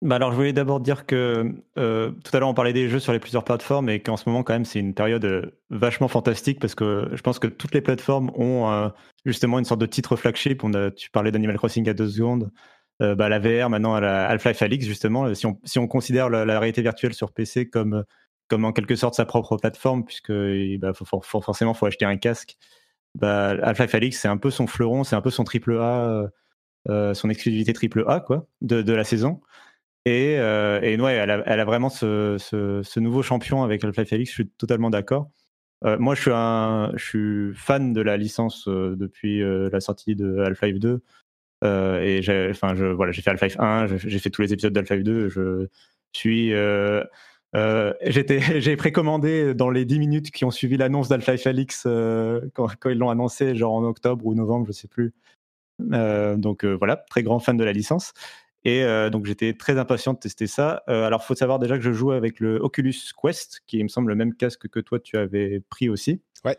Bah 0.00 0.14
alors, 0.14 0.30
je 0.30 0.36
voulais 0.36 0.52
d'abord 0.52 0.78
dire 0.78 1.06
que 1.06 1.52
euh, 1.76 2.12
tout 2.22 2.36
à 2.36 2.38
l'heure, 2.38 2.48
on 2.48 2.54
parlait 2.54 2.72
des 2.72 2.88
jeux 2.88 3.00
sur 3.00 3.12
les 3.12 3.18
plusieurs 3.18 3.42
plateformes 3.42 3.88
et 3.88 4.00
qu'en 4.00 4.16
ce 4.16 4.28
moment, 4.28 4.44
quand 4.44 4.52
même, 4.52 4.64
c'est 4.64 4.78
une 4.78 4.94
période 4.94 5.24
euh, 5.24 5.58
vachement 5.70 6.06
fantastique 6.06 6.60
parce 6.60 6.76
que 6.76 7.08
je 7.12 7.20
pense 7.20 7.40
que 7.40 7.48
toutes 7.48 7.74
les 7.74 7.80
plateformes 7.80 8.30
ont 8.36 8.70
euh, 8.70 8.88
justement 9.24 9.58
une 9.58 9.64
sorte 9.64 9.80
de 9.80 9.86
titre 9.86 10.14
flagship. 10.14 10.62
Tu 10.96 11.10
parlais 11.10 11.32
d'Animal 11.32 11.56
Crossing 11.56 11.88
à 11.88 11.94
deux 11.94 12.08
secondes. 12.08 12.52
bah, 13.00 13.28
la 13.28 13.38
VR, 13.40 13.70
maintenant, 13.70 13.94
Half-Life 13.94 14.62
Alix, 14.62 14.86
justement. 14.86 15.34
Si 15.34 15.46
on, 15.46 15.58
si 15.64 15.80
on 15.80 15.88
considère 15.88 16.30
la, 16.30 16.60
réalité 16.60 16.82
virtuelle 16.82 17.14
sur 17.14 17.32
PC 17.32 17.68
comme, 17.68 18.04
en 18.52 18.72
quelque 18.72 18.94
sorte 18.94 19.14
sa 19.14 19.24
propre 19.24 19.56
plateforme, 19.56 20.04
puisque 20.04 20.32
bah, 20.78 20.92
faut, 20.94 21.20
forcément, 21.40 21.74
faut 21.74 21.86
acheter 21.86 22.04
un 22.04 22.16
casque. 22.16 22.56
Bah, 23.16 23.56
Half-Life 23.62 23.94
Alix, 23.96 24.20
c'est 24.20 24.28
un 24.28 24.36
peu 24.36 24.50
son 24.50 24.68
fleuron, 24.68 25.02
c'est 25.02 25.16
un 25.16 25.22
peu 25.22 25.30
son 25.30 25.42
triple 25.42 25.76
A, 25.80 26.30
son 26.86 27.30
exclusivité 27.30 27.72
triple 27.72 28.04
A, 28.06 28.20
quoi, 28.20 28.46
de 28.60 28.92
la 28.92 29.04
saison. 29.04 29.40
Et, 30.08 30.38
euh, 30.38 30.80
ouais, 30.80 31.14
elle 31.14 31.30
a, 31.30 31.64
vraiment 31.64 31.90
ce, 31.90 32.98
nouveau 32.98 33.22
champion 33.22 33.62
avec 33.62 33.84
Half-Life 33.84 34.12
Alix, 34.12 34.30
je 34.30 34.34
suis 34.34 34.48
totalement 34.48 34.90
d'accord. 34.90 35.30
Euh, 35.84 35.98
moi, 35.98 36.14
je 36.14 36.96
suis, 36.96 37.54
fan 37.54 37.92
de 37.92 38.00
la 38.00 38.16
licence 38.16 38.66
euh, 38.68 38.96
depuis 38.96 39.40
la 39.42 39.80
sortie 39.80 40.16
de 40.16 40.38
Half-Life 40.38 40.78
2. 40.78 41.00
et 41.64 42.22
j'ai, 42.22 42.52
fait 42.54 43.30
Half-Life 43.30 43.58
1, 43.58 43.86
j'ai 43.96 44.18
fait 44.18 44.30
tous 44.30 44.42
les 44.42 44.52
épisodes 44.52 44.72
d'Half-Life 44.72 45.04
2. 45.04 45.28
Je 45.28 45.66
suis 46.12 46.52
euh, 47.54 47.94
j'ai 48.06 48.76
précommandé 48.76 49.54
dans 49.54 49.70
les 49.70 49.84
10 49.84 49.98
minutes 49.98 50.30
qui 50.30 50.44
ont 50.44 50.50
suivi 50.50 50.76
l'annonce 50.76 51.08
d'Half-Life 51.08 51.46
Alix 51.46 51.84
euh, 51.86 52.40
quand, 52.54 52.68
ils 52.86 52.98
l'ont 52.98 53.10
annoncé, 53.10 53.54
genre 53.54 53.74
en 53.74 53.84
octobre 53.84 54.26
ou 54.26 54.34
novembre, 54.34 54.66
je 54.66 54.72
sais 54.72 54.88
plus. 54.88 55.14
Euh, 55.92 56.36
donc 56.36 56.64
voilà, 56.64 56.96
très 56.96 57.22
grand 57.22 57.38
fan 57.38 57.56
de 57.56 57.64
la 57.64 57.72
licence. 57.72 58.12
Et 58.64 58.84
donc 59.10 59.24
j'étais 59.24 59.54
très 59.54 59.78
impatient 59.78 60.14
de 60.14 60.18
tester 60.18 60.46
ça. 60.46 60.82
alors 60.88 61.24
faut 61.24 61.34
savoir 61.34 61.58
déjà 61.58 61.76
que 61.78 61.84
je 61.84 61.92
joue 61.92 62.10
avec 62.10 62.40
le 62.40 62.56
Oculus 62.56 62.94
Quest, 63.22 63.62
qui 63.66 63.82
me 63.82 63.88
semble 63.88 64.08
le 64.08 64.16
même 64.16 64.34
casque 64.34 64.68
que 64.68 64.80
toi 64.80 64.98
tu 64.98 65.16
avais 65.16 65.60
pris 65.70 65.88
aussi. 65.88 66.20
Ouais. 66.44 66.58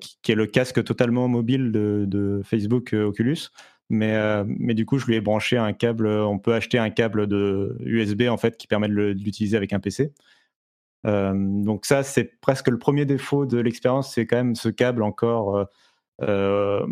Qui, 0.00 0.32
est 0.32 0.34
le 0.34 0.46
casque 0.46 0.82
totalement 0.82 1.28
mobile 1.28 1.70
de, 1.72 2.04
de 2.06 2.42
Facebook 2.44 2.92
Oculus. 2.92 3.50
Mais, 3.90 4.14
euh, 4.14 4.44
mais 4.46 4.74
du 4.74 4.86
coup, 4.86 4.98
je 4.98 5.06
lui 5.06 5.16
ai 5.16 5.20
branché 5.20 5.58
un 5.58 5.72
câble. 5.72 6.06
On 6.06 6.38
peut 6.38 6.54
acheter 6.54 6.78
un 6.78 6.90
câble 6.90 7.26
de 7.26 7.76
USB 7.80 8.22
en 8.30 8.36
fait 8.36 8.56
qui 8.56 8.68
permet 8.68 8.88
de 8.88 8.94
l'utiliser 8.94 9.56
avec 9.56 9.72
un 9.72 9.80
PC. 9.80 10.12
Euh, 11.06 11.34
donc 11.34 11.84
ça, 11.84 12.04
c'est 12.04 12.40
presque 12.40 12.68
le 12.68 12.78
premier 12.78 13.04
défaut 13.04 13.46
de 13.46 13.58
l'expérience, 13.58 14.14
c'est 14.14 14.26
quand 14.26 14.36
même 14.36 14.54
ce 14.54 14.68
câble 14.68 15.02
encore. 15.02 15.66
Euh, 16.22 16.86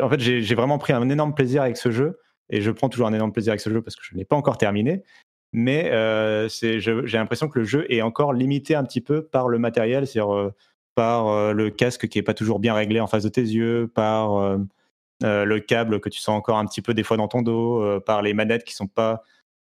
en 0.00 0.10
fait, 0.10 0.20
j'ai 0.20 0.54
vraiment 0.54 0.78
pris 0.78 0.92
un 0.92 1.08
énorme 1.08 1.34
plaisir 1.34 1.62
avec 1.62 1.78
ce 1.78 1.90
jeu 1.90 2.18
et 2.50 2.60
je 2.60 2.70
prends 2.70 2.88
toujours 2.88 3.06
un 3.06 3.12
énorme 3.12 3.32
plaisir 3.32 3.52
avec 3.52 3.60
ce 3.60 3.70
jeu 3.70 3.82
parce 3.82 3.96
que 3.96 4.02
je 4.04 4.14
ne 4.14 4.18
l'ai 4.18 4.24
pas 4.24 4.36
encore 4.36 4.58
terminé. 4.58 5.02
Mais 5.52 5.90
j'ai 6.48 7.18
l'impression 7.18 7.48
que 7.48 7.58
le 7.58 7.64
jeu 7.64 7.86
est 7.92 8.02
encore 8.02 8.32
limité 8.32 8.74
un 8.74 8.84
petit 8.84 9.00
peu 9.00 9.22
par 9.22 9.48
le 9.48 9.58
matériel, 9.58 10.06
c'est-à-dire 10.06 10.50
par 10.94 11.54
le 11.54 11.70
casque 11.70 12.08
qui 12.08 12.18
est 12.18 12.22
pas 12.22 12.34
toujours 12.34 12.58
bien 12.58 12.74
réglé 12.74 13.00
en 13.00 13.06
face 13.06 13.22
de 13.22 13.28
tes 13.28 13.42
yeux, 13.42 13.90
par 13.94 14.58
euh, 15.24 15.46
le 15.46 15.60
câble 15.60 16.00
que 16.00 16.10
tu 16.10 16.20
sens 16.20 16.36
encore 16.36 16.58
un 16.58 16.66
petit 16.66 16.82
peu 16.82 16.92
des 16.92 17.02
fois 17.02 17.16
dans 17.16 17.28
ton 17.28 17.40
dos, 17.40 17.82
euh, 17.82 18.00
par 18.00 18.22
les 18.22 18.34
manettes 18.34 18.64
qui 18.64 18.74
sont 18.74 18.86
pas. 18.86 19.22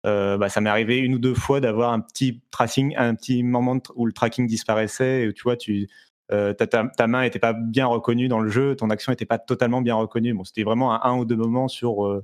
Euh, 0.05 0.37
bah, 0.37 0.49
ça 0.49 0.61
m'est 0.61 0.69
arrivé 0.69 0.97
une 0.97 1.15
ou 1.15 1.19
deux 1.19 1.33
fois 1.33 1.61
d'avoir 1.61 1.93
un 1.93 2.01
petit 2.01 2.41
tracing, 2.51 2.95
un 2.97 3.15
petit 3.15 3.43
moment 3.43 3.77
où 3.95 4.05
le 4.05 4.13
tracking 4.13 4.47
disparaissait 4.47 5.23
et 5.23 5.27
où 5.27 5.33
tu 5.33 5.43
vois, 5.43 5.57
tu, 5.57 5.87
ta, 6.29 7.07
main 7.07 7.21
n'était 7.21 7.39
pas 7.39 7.53
bien 7.53 7.87
reconnue 7.87 8.27
dans 8.27 8.39
le 8.39 8.49
jeu, 8.49 8.75
ton 8.75 8.89
action 8.89 9.11
n'était 9.11 9.25
pas 9.25 9.39
totalement 9.39 9.81
bien 9.81 9.95
reconnue. 9.95 10.33
Bon, 10.33 10.43
c'était 10.43 10.63
vraiment 10.63 11.03
un, 11.03 11.17
ou 11.17 11.25
deux 11.25 11.35
moments 11.35 11.67
sur 11.67 12.21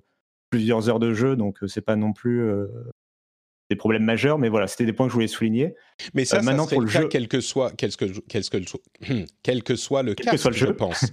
plusieurs 0.53 0.87
heures 0.87 0.99
de 0.99 1.13
jeu, 1.13 1.35
donc 1.35 1.57
c'est 1.65 1.81
pas 1.81 1.95
non 1.95 2.13
plus 2.13 2.47
des 3.69 3.75
problèmes 3.75 4.03
majeurs, 4.03 4.37
mais 4.37 4.49
voilà, 4.49 4.67
c'était 4.67 4.85
des 4.85 4.93
points 4.93 5.07
que 5.07 5.11
je 5.11 5.15
voulais 5.15 5.27
souligner. 5.27 5.73
Mais 6.13 6.25
ça, 6.25 6.41
maintenant 6.41 6.67
pour 6.67 6.81
le, 6.81 6.87
jeu, 6.87 7.07
quel 7.07 7.27
que 7.27 7.41
soit, 7.41 7.71
quel 7.75 7.95
que, 7.95 8.05
quel 8.27 8.43
que, 8.47 8.57
quel 9.41 9.63
que 9.63 9.75
soit 9.75 10.03
le 10.03 10.13
cas, 10.13 10.35
je 10.35 10.65
pense. 10.67 11.05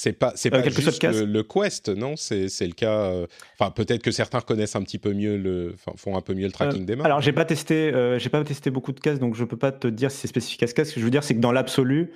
C'est 0.00 0.12
pas, 0.12 0.32
c'est 0.36 0.54
euh, 0.54 0.62
pas 0.62 0.68
juste 0.68 1.02
le, 1.02 1.42
Quest, 1.42 1.88
non 1.88 2.14
C'est 2.14 2.46
le 2.60 2.72
cas. 2.72 3.10
Euh, 3.10 3.26
enfin, 3.58 3.72
peut-être 3.72 4.00
que 4.00 4.12
certains 4.12 4.40
connaissent 4.40 4.76
un 4.76 4.82
petit 4.82 4.98
peu 4.98 5.12
mieux 5.12 5.36
le, 5.36 5.74
font 5.96 6.16
un 6.16 6.20
peu 6.20 6.34
mieux 6.34 6.46
le 6.46 6.52
tracking 6.52 6.82
euh, 6.82 6.86
des 6.86 6.94
mains. 6.94 7.04
Alors, 7.04 7.20
j'ai 7.20 7.32
pas 7.32 7.44
testé, 7.44 7.92
j'ai 8.18 8.28
pas 8.28 8.44
testé 8.44 8.70
beaucoup 8.70 8.92
de 8.92 9.00
casques, 9.00 9.20
donc 9.20 9.34
je 9.34 9.44
peux 9.44 9.56
pas 9.56 9.72
te 9.72 9.88
dire 9.88 10.12
si 10.12 10.18
c'est 10.18 10.28
spécifique 10.28 10.62
à 10.62 10.68
ce 10.68 10.74
casque. 10.74 10.90
Ce 10.90 10.94
que 10.94 11.00
je 11.00 11.04
veux 11.04 11.10
dire, 11.10 11.24
c'est 11.24 11.34
que 11.34 11.40
dans 11.40 11.50
l'absolu, 11.50 12.12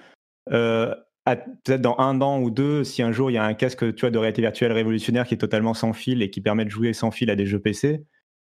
peut-être 1.25 1.81
dans 1.81 1.99
un 1.99 2.20
an 2.20 2.41
ou 2.41 2.51
deux, 2.51 2.85
si 2.85 3.03
un 3.03 3.12
jour 3.12 3.31
il 3.31 3.35
y 3.35 3.39
a 3.39 3.45
un 3.45 3.55
casque, 3.55 3.95
tu 3.95 4.01
vois, 4.01 4.11
de 4.11 4.18
réalité 4.18 4.43
virtuelle 4.43 4.73
révolutionnaire 4.73 5.27
qui 5.27 5.35
est 5.35 5.39
totalement 5.39 5.75
sans 5.75 5.93
fil 5.93 6.23
et 6.23 6.31
qui 6.31 6.41
permet 6.41 6.64
de 6.64 6.70
jouer 6.70 6.93
sans 6.93 7.11
fil 7.11 7.31
à 7.31 7.37
des 7.37 7.47
jeux 7.47 7.61
PC, 7.61 8.05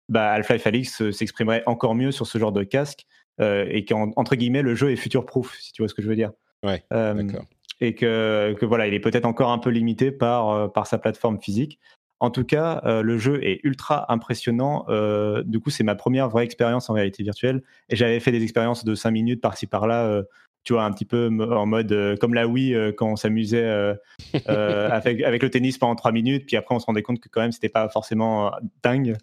bah, 0.08 0.32
Half-Life 0.32 0.66
Alix 0.66 1.10
s'exprimerait 1.10 1.62
encore 1.66 1.94
mieux 1.94 2.10
sur 2.10 2.26
ce 2.26 2.38
genre 2.38 2.52
de 2.52 2.62
casque 2.62 3.06
et 3.40 3.84
qu'entre 3.84 4.36
guillemets 4.36 4.62
le 4.62 4.74
jeu 4.74 4.92
est 4.92 4.96
future-proof, 4.96 5.56
si 5.58 5.72
tu 5.72 5.82
vois 5.82 5.88
ce 5.88 5.94
que 5.94 6.02
je 6.02 6.08
veux 6.08 6.16
dire. 6.16 6.32
Ouais. 6.62 6.82
d'accord 6.90 7.46
et 7.80 7.94
que, 7.94 8.54
que, 8.58 8.66
voilà, 8.66 8.86
il 8.86 8.94
est 8.94 9.00
peut-être 9.00 9.24
encore 9.24 9.50
un 9.50 9.58
peu 9.58 9.70
limité 9.70 10.12
par, 10.12 10.50
euh, 10.50 10.68
par 10.68 10.86
sa 10.86 10.98
plateforme 10.98 11.40
physique. 11.40 11.78
En 12.20 12.30
tout 12.30 12.44
cas, 12.44 12.80
euh, 12.84 13.02
le 13.02 13.18
jeu 13.18 13.44
est 13.44 13.60
ultra 13.64 14.10
impressionnant. 14.12 14.86
Euh, 14.88 15.42
du 15.44 15.60
coup, 15.60 15.70
c'est 15.70 15.84
ma 15.84 15.94
première 15.94 16.28
vraie 16.28 16.44
expérience 16.44 16.88
en 16.88 16.94
réalité 16.94 17.22
virtuelle. 17.22 17.62
Et 17.88 17.96
j'avais 17.96 18.20
fait 18.20 18.32
des 18.32 18.42
expériences 18.42 18.84
de 18.84 18.94
5 18.94 19.10
minutes 19.10 19.40
par-ci 19.40 19.66
par-là, 19.66 20.22
tu 20.64 20.72
vois, 20.72 20.84
un 20.84 20.90
petit 20.92 21.04
peu 21.04 21.28
en 21.28 21.66
mode 21.66 22.18
comme 22.20 22.34
la 22.34 22.46
Wii 22.46 22.94
quand 22.96 23.12
on 23.12 23.16
s'amusait 23.16 23.94
avec, 24.46 25.22
avec 25.22 25.42
le 25.42 25.50
tennis 25.50 25.78
pendant 25.78 25.94
3 25.94 26.12
minutes. 26.12 26.46
Puis 26.46 26.56
après, 26.56 26.74
on 26.74 26.78
se 26.78 26.86
rendait 26.86 27.02
compte 27.02 27.20
que 27.20 27.28
quand 27.28 27.40
même, 27.40 27.52
c'était 27.52 27.68
pas 27.68 27.88
forcément 27.88 28.50
dingue. 28.82 29.16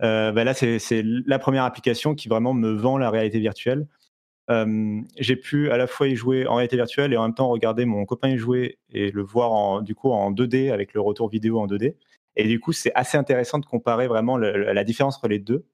Bah 0.00 0.44
là, 0.44 0.54
c'est 0.54 1.02
la 1.02 1.38
première 1.38 1.64
application 1.64 2.14
qui 2.14 2.28
vraiment 2.28 2.54
me 2.54 2.72
vend 2.72 2.98
la 2.98 3.10
réalité 3.10 3.38
virtuelle 3.38 3.86
j'ai 5.16 5.36
pu 5.36 5.70
à 5.70 5.76
la 5.76 5.86
fois 5.86 6.08
y 6.08 6.16
jouer 6.16 6.46
en 6.46 6.56
réalité 6.56 6.76
virtuelle 6.76 7.12
et 7.12 7.16
en 7.16 7.22
même 7.22 7.34
temps 7.34 7.48
regarder 7.48 7.84
mon 7.84 8.04
copain 8.04 8.28
y 8.28 8.38
jouer 8.38 8.78
et 8.90 9.10
le 9.10 9.22
voir 9.22 9.52
en, 9.52 9.80
du 9.80 9.94
coup 9.94 10.10
en 10.10 10.32
2D 10.32 10.72
avec 10.72 10.94
le 10.94 11.00
retour 11.00 11.28
vidéo 11.28 11.60
en 11.60 11.66
2D. 11.66 11.94
Et 12.36 12.46
du 12.46 12.60
coup, 12.60 12.72
c'est 12.72 12.92
assez 12.94 13.18
intéressant 13.18 13.58
de 13.58 13.66
comparer 13.66 14.06
vraiment 14.06 14.36
la 14.38 14.84
différence 14.84 15.16
entre 15.16 15.28
les 15.28 15.38
deux. 15.38 15.66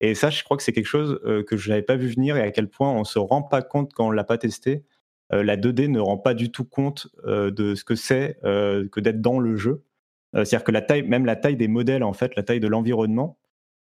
Et 0.00 0.14
ça, 0.14 0.30
je 0.30 0.44
crois 0.44 0.56
que 0.56 0.62
c'est 0.62 0.72
quelque 0.72 0.86
chose 0.86 1.20
que 1.46 1.56
je 1.56 1.70
n'avais 1.70 1.82
pas 1.82 1.96
vu 1.96 2.08
venir 2.08 2.36
et 2.36 2.42
à 2.42 2.50
quel 2.50 2.68
point 2.68 2.92
on 2.92 3.04
se 3.04 3.18
rend 3.18 3.42
pas 3.42 3.62
compte 3.62 3.92
quand 3.94 4.08
on 4.08 4.10
l'a 4.10 4.24
pas 4.24 4.38
testé. 4.38 4.84
la 5.30 5.56
2D 5.56 5.88
ne 5.88 6.00
rend 6.00 6.18
pas 6.18 6.34
du 6.34 6.50
tout 6.50 6.64
compte 6.64 7.08
de 7.24 7.74
ce 7.74 7.82
que 7.82 7.94
c'est 7.94 8.38
que 8.42 9.00
d'être 9.00 9.22
dans 9.22 9.38
le 9.38 9.56
jeu. 9.56 9.84
C'est-à-dire 10.34 10.64
que 10.64 11.02
même 11.02 11.24
la 11.24 11.36
taille 11.36 11.56
des 11.56 11.68
modèles, 11.68 12.02
en 12.02 12.12
fait, 12.12 12.36
la 12.36 12.42
taille 12.42 12.60
de 12.60 12.68
l'environnement, 12.68 13.38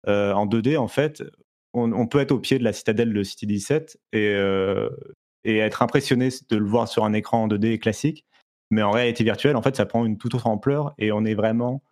en 0.08 0.46
2D, 0.46 0.78
en 0.78 0.88
fait, 0.88 1.24
on, 1.76 2.08
peut 2.08 2.20
être 2.20 2.32
au 2.32 2.40
pied 2.40 2.58
de 2.58 2.64
la 2.64 2.74
citadelle 2.74 3.14
de 3.14 3.24
City 3.24 3.46
17 3.48 3.98
et, 4.14 4.30
euh, 4.34 4.90
et 5.44 5.58
être 5.58 5.82
impressionné 5.82 6.30
de 6.50 6.58
le 6.58 6.66
voir 6.66 6.88
sur 6.88 7.04
un 7.04 7.14
écran 7.14 7.44
en 7.44 7.48
2D 7.48 7.80
classique. 7.80 8.26
Mais 8.72 8.82
en 8.82 8.92
réalité 8.92 9.24
virtuelle, 9.24 9.56
en 9.56 9.62
fait, 9.62 9.76
ça 9.76 9.86
prend 9.86 10.06
une 10.06 10.18
toute 10.18 10.34
autre 10.36 10.48
ampleur 10.48 10.94
et 10.98 11.12
on 11.12 11.26
est 11.26 11.36
vraiment 11.36 11.84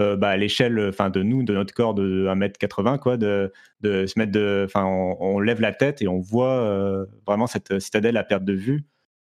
euh, 0.00 0.16
bah, 0.16 0.30
à 0.30 0.36
l'échelle 0.36 0.88
enfin, 0.88 1.10
de 1.10 1.22
nous, 1.22 1.42
de 1.42 1.54
notre 1.54 1.74
corps 1.74 1.94
de 1.94 2.26
1m80, 2.28 2.98
quoi, 2.98 3.16
de, 3.16 3.52
de 3.80 4.06
se 4.06 4.18
mettre 4.18 4.32
de. 4.32 4.64
Enfin, 4.66 4.84
on, 4.84 5.40
lève 5.40 5.60
la 5.60 5.72
tête 5.72 6.02
et 6.02 6.08
on 6.08 6.18
voit 6.18 6.60
euh, 6.60 7.06
vraiment 7.26 7.46
cette 7.46 7.78
citadelle 7.80 8.16
à 8.16 8.24
perte 8.24 8.44
de 8.44 8.54
vue. 8.54 8.84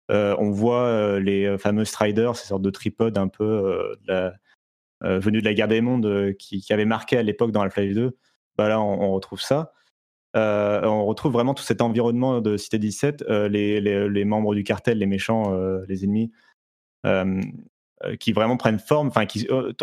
on 0.10 0.52
voit 0.52 1.20
les 1.20 1.58
fameux 1.58 1.86
striders, 1.86 2.36
ces 2.36 2.48
sortes 2.48 2.62
de 2.62 2.70
tripodes 2.70 3.18
un 3.18 3.28
peu 3.28 3.96
venus 5.02 5.42
de 5.42 5.46
la 5.46 5.54
guerre 5.54 5.68
des 5.68 5.82
mondes 5.82 6.34
qui, 6.40 6.62
qui 6.62 6.74
avaient 6.74 6.86
marqué 6.86 7.18
à 7.18 7.24
l'époque 7.24 7.52
dans 7.52 7.62
Half-Life 7.62 7.94
2. 7.94 8.18
Bah 8.58 8.70
là, 8.70 8.80
on, 8.82 9.12
retrouve 9.12 9.42
ça. 9.42 9.74
Euh, 10.36 10.84
on 10.84 11.06
retrouve 11.06 11.34
vraiment 11.34 11.54
tout 11.54 11.64
cet 11.64 11.82
environnement 11.82 12.42
de 12.42 12.58
Cité 12.58 12.80
17, 12.80 13.24
euh, 13.30 13.50
les, 13.50 14.26
membres 14.26 14.56
du 14.56 14.64
cartel, 14.64 14.98
les 15.00 15.06
méchants, 15.06 15.54
euh, 15.54 15.86
les 15.88 16.04
ennemis, 16.04 16.32
qui 18.20 18.34
vraiment 18.34 18.58
prennent 18.58 18.80
forme. 18.80 19.08
Enfin, 19.08 19.26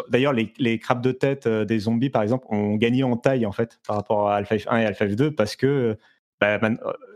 d'ailleurs, 0.09 0.33
les, 0.33 0.79
crabes 0.79 1.03
de 1.03 1.13
tête 1.13 1.49
des 1.49 1.79
zombies, 1.79 2.11
par 2.11 2.23
exemple, 2.23 2.47
ont 2.51 2.75
gagné 2.77 3.05
en 3.05 3.17
taille 3.17 3.47
en 3.47 3.53
fait 3.53 3.81
par 3.87 3.97
rapport 3.97 4.29
à 4.29 4.37
Alpha 4.37 4.57
F1 4.57 4.81
et 4.81 4.85
Alpha 4.85 5.07
F2 5.07 5.31
parce 5.31 5.57
que 5.57 5.97
bah, 6.41 6.61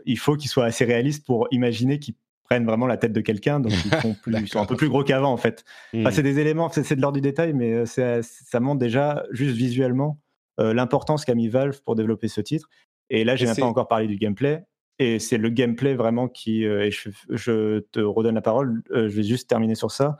il 0.05 0.17
faut 0.17 0.35
qu'ils 0.35 0.49
soient 0.49 0.65
assez 0.65 0.85
réalistes 0.85 1.25
pour 1.25 1.47
imaginer 1.51 1.99
qu'ils 1.99 2.15
prennent 2.43 2.65
vraiment 2.65 2.87
la 2.87 2.97
tête 2.97 3.13
de 3.13 3.21
quelqu'un, 3.21 3.59
donc 3.59 3.73
ils, 3.73 4.47
sont 4.47 4.59
un 4.59 4.65
peu 4.65 4.75
plus 4.75 4.89
gros 4.89 5.03
qu'avant 5.03 5.31
en 5.31 5.37
fait. 5.37 5.65
Hmm. 5.93 6.09
c'est 6.11 6.23
des 6.23 6.39
éléments, 6.39 6.69
c'est 6.69 6.95
de 6.95 7.01
l'ordre 7.01 7.17
du 7.17 7.21
détail, 7.21 7.53
mais 7.53 7.85
ça 7.85 8.59
montre 8.59 8.79
déjà 8.79 9.23
juste 9.31 9.55
visuellement 9.55 10.19
l'importance 10.57 11.25
qu'a 11.25 11.35
mis 11.35 11.47
Valve 11.47 11.81
pour 11.83 11.95
développer 11.95 12.27
ce 12.27 12.41
titre. 12.41 12.69
Et 13.09 13.23
là, 13.23 13.35
j'ai 13.35 13.45
même 13.45 13.55
pas 13.55 13.65
encore 13.65 13.87
parlé 13.87 14.07
du 14.07 14.17
gameplay. 14.17 14.65
Et 14.99 15.19
c'est 15.19 15.37
le 15.37 15.49
gameplay 15.49 15.93
vraiment 15.93 16.27
qui. 16.27 16.65
Euh, 16.65 16.85
et 16.85 16.91
je, 16.91 17.79
te 17.79 17.99
redonne 17.99 18.35
la 18.35 18.41
parole. 18.41 18.81
Euh, 18.91 19.07
je 19.09 19.15
vais 19.15 19.23
juste 19.23 19.49
terminer 19.49 19.75
sur 19.75 19.91
ça. 19.91 20.17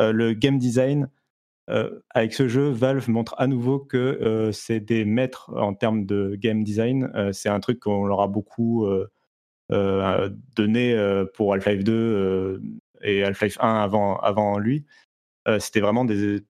Euh, 0.00 0.12
le 0.12 0.32
game 0.32 0.58
design, 0.58 1.08
avec 2.10 2.32
ce 2.32 2.48
jeu, 2.48 2.68
Valve 2.70 3.08
montre 3.08 3.36
à 3.38 3.46
nouveau 3.46 3.78
que 3.78 4.50
c'est 4.52 4.80
des 4.80 5.04
maîtres 5.04 5.52
en 5.54 5.72
termes 5.72 6.04
de 6.04 6.34
game 6.34 6.64
design. 6.64 7.08
c'est 7.32 7.48
un 7.48 7.60
truc 7.60 7.78
qu'on 7.78 8.06
leur 8.06 8.22
a 8.22 8.26
beaucoup 8.26 8.88
donné 9.68 11.24
pour 11.34 11.54
Half-Life 11.54 11.84
2 11.84 12.60
et 13.02 13.22
Half-Life 13.22 13.56
1 13.60 13.82
avant, 13.84 14.58
lui. 14.58 14.84
C'était 15.60 15.78
vraiment 15.78 16.04
des. 16.04 16.40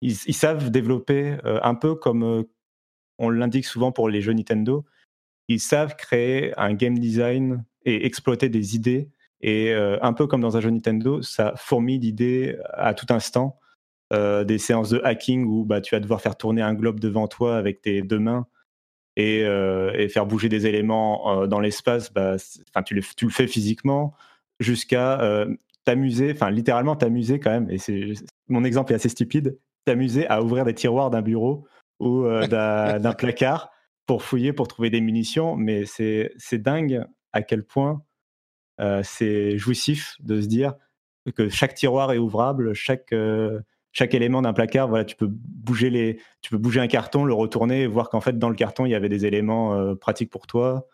Ils 0.00 0.14
savent 0.14 0.70
développer 0.70 1.38
un 1.42 1.74
peu 1.74 1.96
comme 1.96 2.44
on 3.18 3.30
l'indique 3.30 3.64
souvent 3.64 3.90
pour 3.90 4.08
les 4.08 4.20
jeux 4.20 4.32
Nintendo 4.32 4.84
ils 5.48 5.60
savent 5.60 5.96
créer 5.96 6.58
un 6.58 6.74
game 6.74 6.98
design 6.98 7.64
et 7.84 8.06
exploiter 8.06 8.48
des 8.48 8.74
idées. 8.74 9.08
Et 9.40 9.72
euh, 9.72 9.98
un 10.02 10.12
peu 10.12 10.26
comme 10.26 10.40
dans 10.40 10.56
un 10.56 10.60
jeu 10.60 10.70
Nintendo, 10.70 11.22
ça 11.22 11.54
fourmille 11.56 11.98
d'idées 11.98 12.56
à 12.72 12.94
tout 12.94 13.06
instant. 13.10 13.58
Euh, 14.12 14.44
des 14.44 14.58
séances 14.58 14.90
de 14.90 15.00
hacking 15.02 15.44
où 15.46 15.64
bah, 15.64 15.80
tu 15.80 15.92
vas 15.94 16.00
devoir 16.00 16.20
faire 16.20 16.36
tourner 16.36 16.62
un 16.62 16.74
globe 16.74 17.00
devant 17.00 17.26
toi 17.26 17.56
avec 17.56 17.82
tes 17.82 18.02
deux 18.02 18.20
mains 18.20 18.46
et, 19.16 19.42
euh, 19.42 20.08
faire 20.08 20.26
bouger 20.26 20.48
des 20.48 20.66
éléments 20.66 21.46
dans 21.48 21.58
l'espace. 21.58 22.12
Bah, 22.12 22.36
tu, 22.84 22.94
le, 22.94 23.02
tu 23.16 23.24
le 23.24 23.32
fais 23.32 23.48
physiquement 23.48 24.14
jusqu'à 24.60 25.46
t'amuser, 25.84 26.32
enfin 26.32 26.50
littéralement 26.50 26.96
t'amuser 26.96 27.40
quand 27.40 27.50
même. 27.50 27.70
Et 27.70 27.78
c'est 27.78 28.12
mon 28.48 28.64
exemple 28.64 28.92
est 28.92 28.96
assez 28.96 29.08
stupide. 29.08 29.58
T'amuser 29.84 30.26
à 30.28 30.42
ouvrir 30.42 30.64
des 30.64 30.74
tiroirs 30.74 31.10
d'un 31.10 31.22
bureau 31.22 31.66
ou 31.98 32.24
d'un 32.50 33.12
placard 33.12 33.70
pour 34.06 34.22
fouiller, 34.22 34.52
pour 34.52 34.68
trouver 34.68 34.88
des 34.88 35.00
munitions, 35.00 35.56
mais 35.56 35.84
c'est 35.84 36.58
dingue 36.58 37.04
à 37.32 37.42
quel 37.42 37.64
point 37.64 37.90
euh, 37.90 38.05
c'est 39.02 39.58
jouissif 39.58 40.16
de 40.20 40.40
se 40.40 40.46
dire 40.46 40.74
que 41.34 41.48
chaque 41.48 41.74
tiroir 41.74 42.12
est 42.12 42.18
ouvrable, 42.18 42.72
chaque, 42.74 43.12
euh, 43.12 43.60
chaque 43.92 44.14
élément 44.14 44.42
d'un 44.42 44.52
placard, 44.52 44.88
voilà, 44.88 45.04
tu 45.04 45.16
peux 45.16 45.28
bouger 45.28 45.90
les, 45.90 46.20
tu 46.40 46.50
peux 46.50 46.58
bouger 46.58 46.80
un 46.80 46.86
carton, 46.86 47.24
le 47.24 47.34
retourner, 47.34 47.82
et 47.82 47.86
voir 47.86 48.10
qu'en 48.10 48.20
fait 48.20 48.38
dans 48.38 48.48
le 48.48 48.54
carton 48.54 48.86
il 48.86 48.90
y 48.90 48.94
avait 48.94 49.08
des 49.08 49.26
éléments 49.26 49.96
pratiques 49.96 50.30
pour 50.30 50.46
toi. 50.46 50.86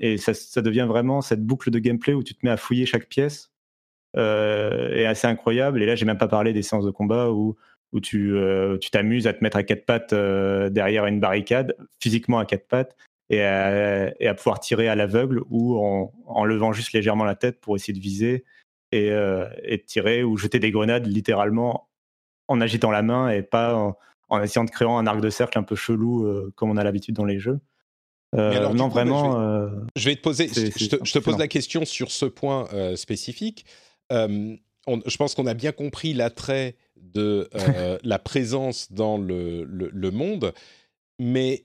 et 0.00 0.16
ça, 0.18 0.62
devient 0.62 0.86
vraiment 0.88 1.20
cette 1.20 1.44
boucle 1.44 1.70
de 1.70 1.78
gameplay 1.78 2.14
où 2.14 2.22
tu 2.22 2.34
te 2.34 2.44
mets 2.44 2.52
à 2.52 2.56
fouiller 2.56 2.86
chaque 2.86 3.08
pièce 3.08 3.52
euh, 4.16 4.94
est 4.94 5.06
assez 5.06 5.26
incroyable. 5.26 5.82
Et 5.82 5.86
là, 5.86 5.94
j'ai 5.94 6.06
même 6.06 6.18
pas 6.18 6.28
parlé 6.28 6.52
des 6.52 6.62
séances 6.62 6.84
de 6.84 6.90
combat 6.90 7.30
où, 7.30 7.56
où 7.92 8.00
tu 8.00 8.36
euh, 8.36 8.78
tu 8.78 8.90
t'amuses 8.90 9.26
à 9.26 9.34
te 9.34 9.42
mettre 9.44 9.56
à 9.58 9.62
quatre 9.62 9.84
pattes 9.84 10.12
euh, 10.12 10.70
derrière 10.70 11.06
une 11.06 11.20
barricade, 11.20 11.76
physiquement 12.00 12.38
à 12.38 12.46
quatre 12.46 12.66
pattes, 12.68 12.96
et 13.30 13.42
à, 13.42 14.12
et 14.20 14.26
à 14.26 14.34
pouvoir 14.34 14.60
tirer 14.60 14.88
à 14.88 14.94
l'aveugle 14.94 15.42
ou 15.50 15.78
en, 15.78 16.12
en, 16.26 16.44
levant 16.44 16.72
juste 16.72 16.92
légèrement 16.92 17.24
la 17.24 17.34
tête 17.34 17.60
pour 17.60 17.76
essayer 17.76 17.92
de 17.92 18.00
viser 18.00 18.44
et, 18.90 19.10
et 19.64 19.84
tirer 19.84 20.24
ou 20.24 20.38
jeter 20.38 20.58
des 20.58 20.70
grenades 20.70 21.06
littéralement 21.06 21.90
en 22.46 22.60
agitant 22.62 22.90
la 22.90 23.02
main 23.02 23.28
et 23.28 23.42
pas 23.42 23.94
en, 24.30 24.42
essayant 24.42 24.64
de 24.64 24.70
créer 24.70 24.88
un 24.88 25.06
arc 25.06 25.20
de 25.20 25.28
cercle 25.28 25.58
un 25.58 25.62
peu 25.62 25.76
chelou 25.76 26.50
comme 26.54 26.70
on 26.70 26.78
a 26.78 26.84
l'habitude 26.84 27.14
dans 27.14 27.26
les 27.26 27.38
jeux. 27.38 27.60
alors, 28.32 28.74
non, 28.74 28.88
vraiment. 28.88 29.68
Je 29.94 30.08
vais, 30.08 30.16
te 30.16 30.22
poser. 30.22 30.48
Je 30.48 30.88
te, 30.88 31.04
je 31.04 31.12
te, 31.12 31.18
pose 31.18 31.36
la 31.36 31.48
question 31.48 31.84
sur 31.84 32.10
ce 32.10 32.24
point 32.24 32.66
spécifique 32.96 33.66
je 35.06 35.16
pense 35.16 35.34
qu'on 35.34 35.46
a 35.46 35.54
bien 35.54 35.72
compris 35.72 36.14
l'attrait 36.14 36.76
de 36.96 37.48
euh, 37.54 37.98
la 38.02 38.18
présence 38.18 38.92
dans 38.92 39.18
le, 39.18 39.64
le, 39.64 40.10
monde, 40.10 40.52
mais 41.18 41.64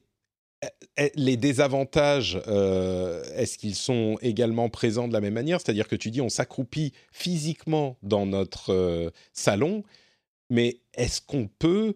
les 1.16 1.38
désavantages, 1.38 2.42
euh, 2.48 3.24
est-ce 3.36 3.58
qu'ils 3.58 3.76
sont 3.76 4.18
également 4.22 4.70
présents 4.70 5.08
de 5.08 5.14
la 5.14 5.22
même 5.22 5.34
manière? 5.34 5.60
C'est-à-dire 5.60 5.88
que 5.88 5.96
tu 5.96 6.12
dis 6.12 6.22
on 6.22 6.30
s'accroupit 6.30 6.94
physiquement 7.12 7.98
dans 8.04 8.26
notre 8.26 8.74
euh, 8.74 9.10
salon, 9.34 9.84
mais 10.50 10.82
est-ce 10.94 11.22
qu'on 11.22 11.48
peut 11.48 11.96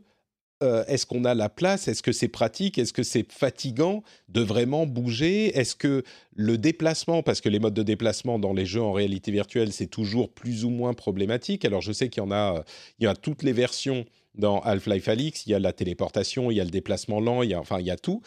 euh, 0.63 0.83
est-ce 0.87 1.05
qu'on 1.05 1.23
a 1.23 1.35
la 1.35 1.49
place? 1.49 1.87
Est-ce 1.87 2.01
que 2.01 2.11
c'est 2.11 2.27
pratique? 2.27 2.79
Est-ce 2.79 2.93
que 2.93 3.03
c'est 3.03 3.31
fatigant 3.31 4.01
de 4.27 4.41
vraiment 4.41 4.87
bouger? 4.87 5.55
Est-ce 5.55 5.75
que 5.75 6.03
le 6.33 6.57
déplacement, 6.57 7.21
parce 7.21 7.41
que 7.41 7.49
les 7.49 7.59
modes 7.59 7.75
de 7.75 7.83
déplacement 7.83 8.39
dans 8.39 8.53
les 8.53 8.65
jeux 8.65 8.81
en 8.81 8.91
réalité 8.91 9.31
virtuelle, 9.31 9.71
c'est 9.71 9.87
toujours 9.87 10.31
plus 10.31 10.65
ou 10.65 10.71
moins 10.71 10.95
problématique. 10.95 11.63
Alors 11.63 11.81
je 11.81 11.91
sais 11.91 12.09
qu'il 12.09 12.23
y 12.23 12.25
en 12.25 12.31
a, 12.31 12.63
il 12.99 13.03
y 13.03 13.07
a 13.07 13.15
toutes 13.15 13.43
les 13.43 13.53
versions 13.53 14.05
dans 14.33 14.59
Half-Life 14.61 15.07
Alix. 15.07 15.45
Il 15.45 15.51
y 15.51 15.53
a 15.53 15.59
la 15.59 15.73
téléportation, 15.73 16.49
il 16.49 16.57
y 16.57 16.61
a 16.61 16.63
le 16.63 16.71
déplacement 16.71 17.19
lent, 17.19 17.43
il 17.43 17.51
y 17.51 17.55
enfin 17.55 17.79
il 17.79 17.85
y 17.85 17.91
a 17.91 17.97
tout. 17.97 18.23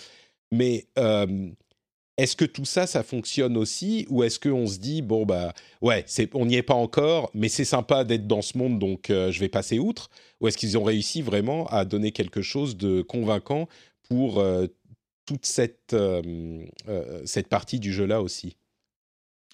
Mais 0.51 0.87
est-ce 2.17 2.37
que 2.37 2.45
tout 2.45 2.65
ça, 2.65 2.87
ça 2.87 3.03
fonctionne 3.03 3.57
aussi 3.57 4.07
Ou 4.11 4.23
est-ce 4.25 4.39
qu'on 4.39 4.67
se 4.67 4.79
dit, 4.79 5.01
bon, 5.03 5.25
bah, 5.25 5.55
ouais, 5.81 6.05
on 6.35 6.47
n'y 6.47 6.57
est 6.57 6.63
pas 6.63 6.75
encore, 6.75 7.31
mais 7.35 7.49
c'est 7.49 7.65
sympa 7.65 8.05
d'être 8.05 8.27
dans 8.27 8.43
ce 8.43 8.59
monde, 8.59 8.79
donc 8.79 9.07
je 9.09 9.41
vais 9.41 9.49
passer 9.49 9.79
outre? 9.79 10.11
Ou 10.41 10.49
est-ce 10.49 10.59
qu'ils 10.59 10.77
ont 10.77 10.85
réussi 10.85 11.23
vraiment 11.23 11.67
à 11.69 11.85
donner 11.85 12.13
quelque 12.13 12.43
chose 12.43 12.77
de 12.77 13.03
convaincant 13.03 13.69
pour 14.09 14.45
toute 15.25 15.47
cette, 15.47 15.97
cette 17.25 17.49
partie 17.49 17.79
du 17.79 17.93
jeu-là 17.93 18.21
aussi? 18.21 18.57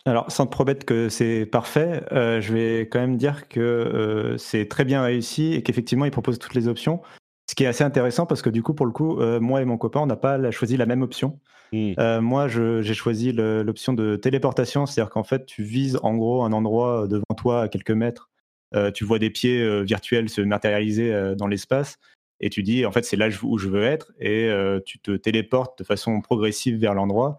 Alors, 0.05 0.30
sans 0.30 0.47
te 0.47 0.51
promettre 0.53 0.86
que 0.86 1.09
c'est 1.09 1.47
parfait, 1.47 2.03
je 2.11 2.53
vais 2.53 2.80
quand 2.82 3.01
même 3.01 3.16
dire 3.16 3.49
que 3.49 4.36
c'est 4.38 4.66
très 4.66 4.84
bien 4.84 5.03
réussi 5.03 5.55
et 5.55 5.62
qu'effectivement, 5.62 6.05
ils 6.05 6.11
proposent 6.11 6.38
toutes 6.38 6.55
les 6.55 6.68
options. 6.68 7.01
Ce 7.49 7.55
qui 7.55 7.64
est 7.64 7.68
assez 7.68 7.84
intéressant 7.84 8.26
parce 8.26 8.42
que 8.42 8.51
du 8.51 8.62
coup, 8.62 8.74
pour 8.74 8.86
le 8.86 8.92
coup, 8.92 9.20
moi 9.40 9.62
et 9.62 9.64
mon 9.64 9.78
copain, 9.78 10.01
on 10.01 10.07
n'a 10.07 10.16
pas 10.16 10.51
choisi 10.51 10.76
la 10.76 10.86
même 10.86 11.03
option. 11.03 11.38
Mmh. 11.72 11.92
Euh, 11.99 12.20
moi, 12.20 12.49
j'ai 12.49 12.94
choisi 12.94 13.32
l'option 13.32 13.92
de 13.92 14.16
téléportation, 14.16 14.86
c'est-à-dire 14.86 15.11
qu'en 15.11 15.24
fait, 15.24 15.47
tu 15.47 15.62
vises 15.62 15.99
en 16.03 16.14
gros 16.16 16.44
un 16.44 16.53
endroit 16.53 17.03
euh, 17.03 17.07
devant 17.07 17.34
toi 17.36 17.62
à 17.62 17.68
quelques 17.68 17.90
mètres. 17.90 18.30
Euh, 18.74 18.90
tu 18.90 19.05
vois 19.05 19.18
des 19.18 19.30
pieds 19.30 19.82
virtuels 19.84 20.28
se 20.28 20.40
matérialiser 20.40 21.34
dans 21.36 21.47
l'espace 21.47 21.99
et 22.40 22.51
tu 22.51 22.64
dis 22.64 22.84
en 22.84 22.90
fait 22.90 23.05
c'est 23.05 23.16
là 23.16 23.28
où 23.44 23.59
je 23.59 23.68
veux 23.68 23.84
être 23.84 24.12
et 24.18 24.51
tu 24.84 24.99
te 24.99 25.12
téléportes 25.12 25.78
de 25.78 25.84
façon 25.84 26.20
progressive 26.20 26.76
vers 26.76 26.92
l'endroit. 26.92 27.38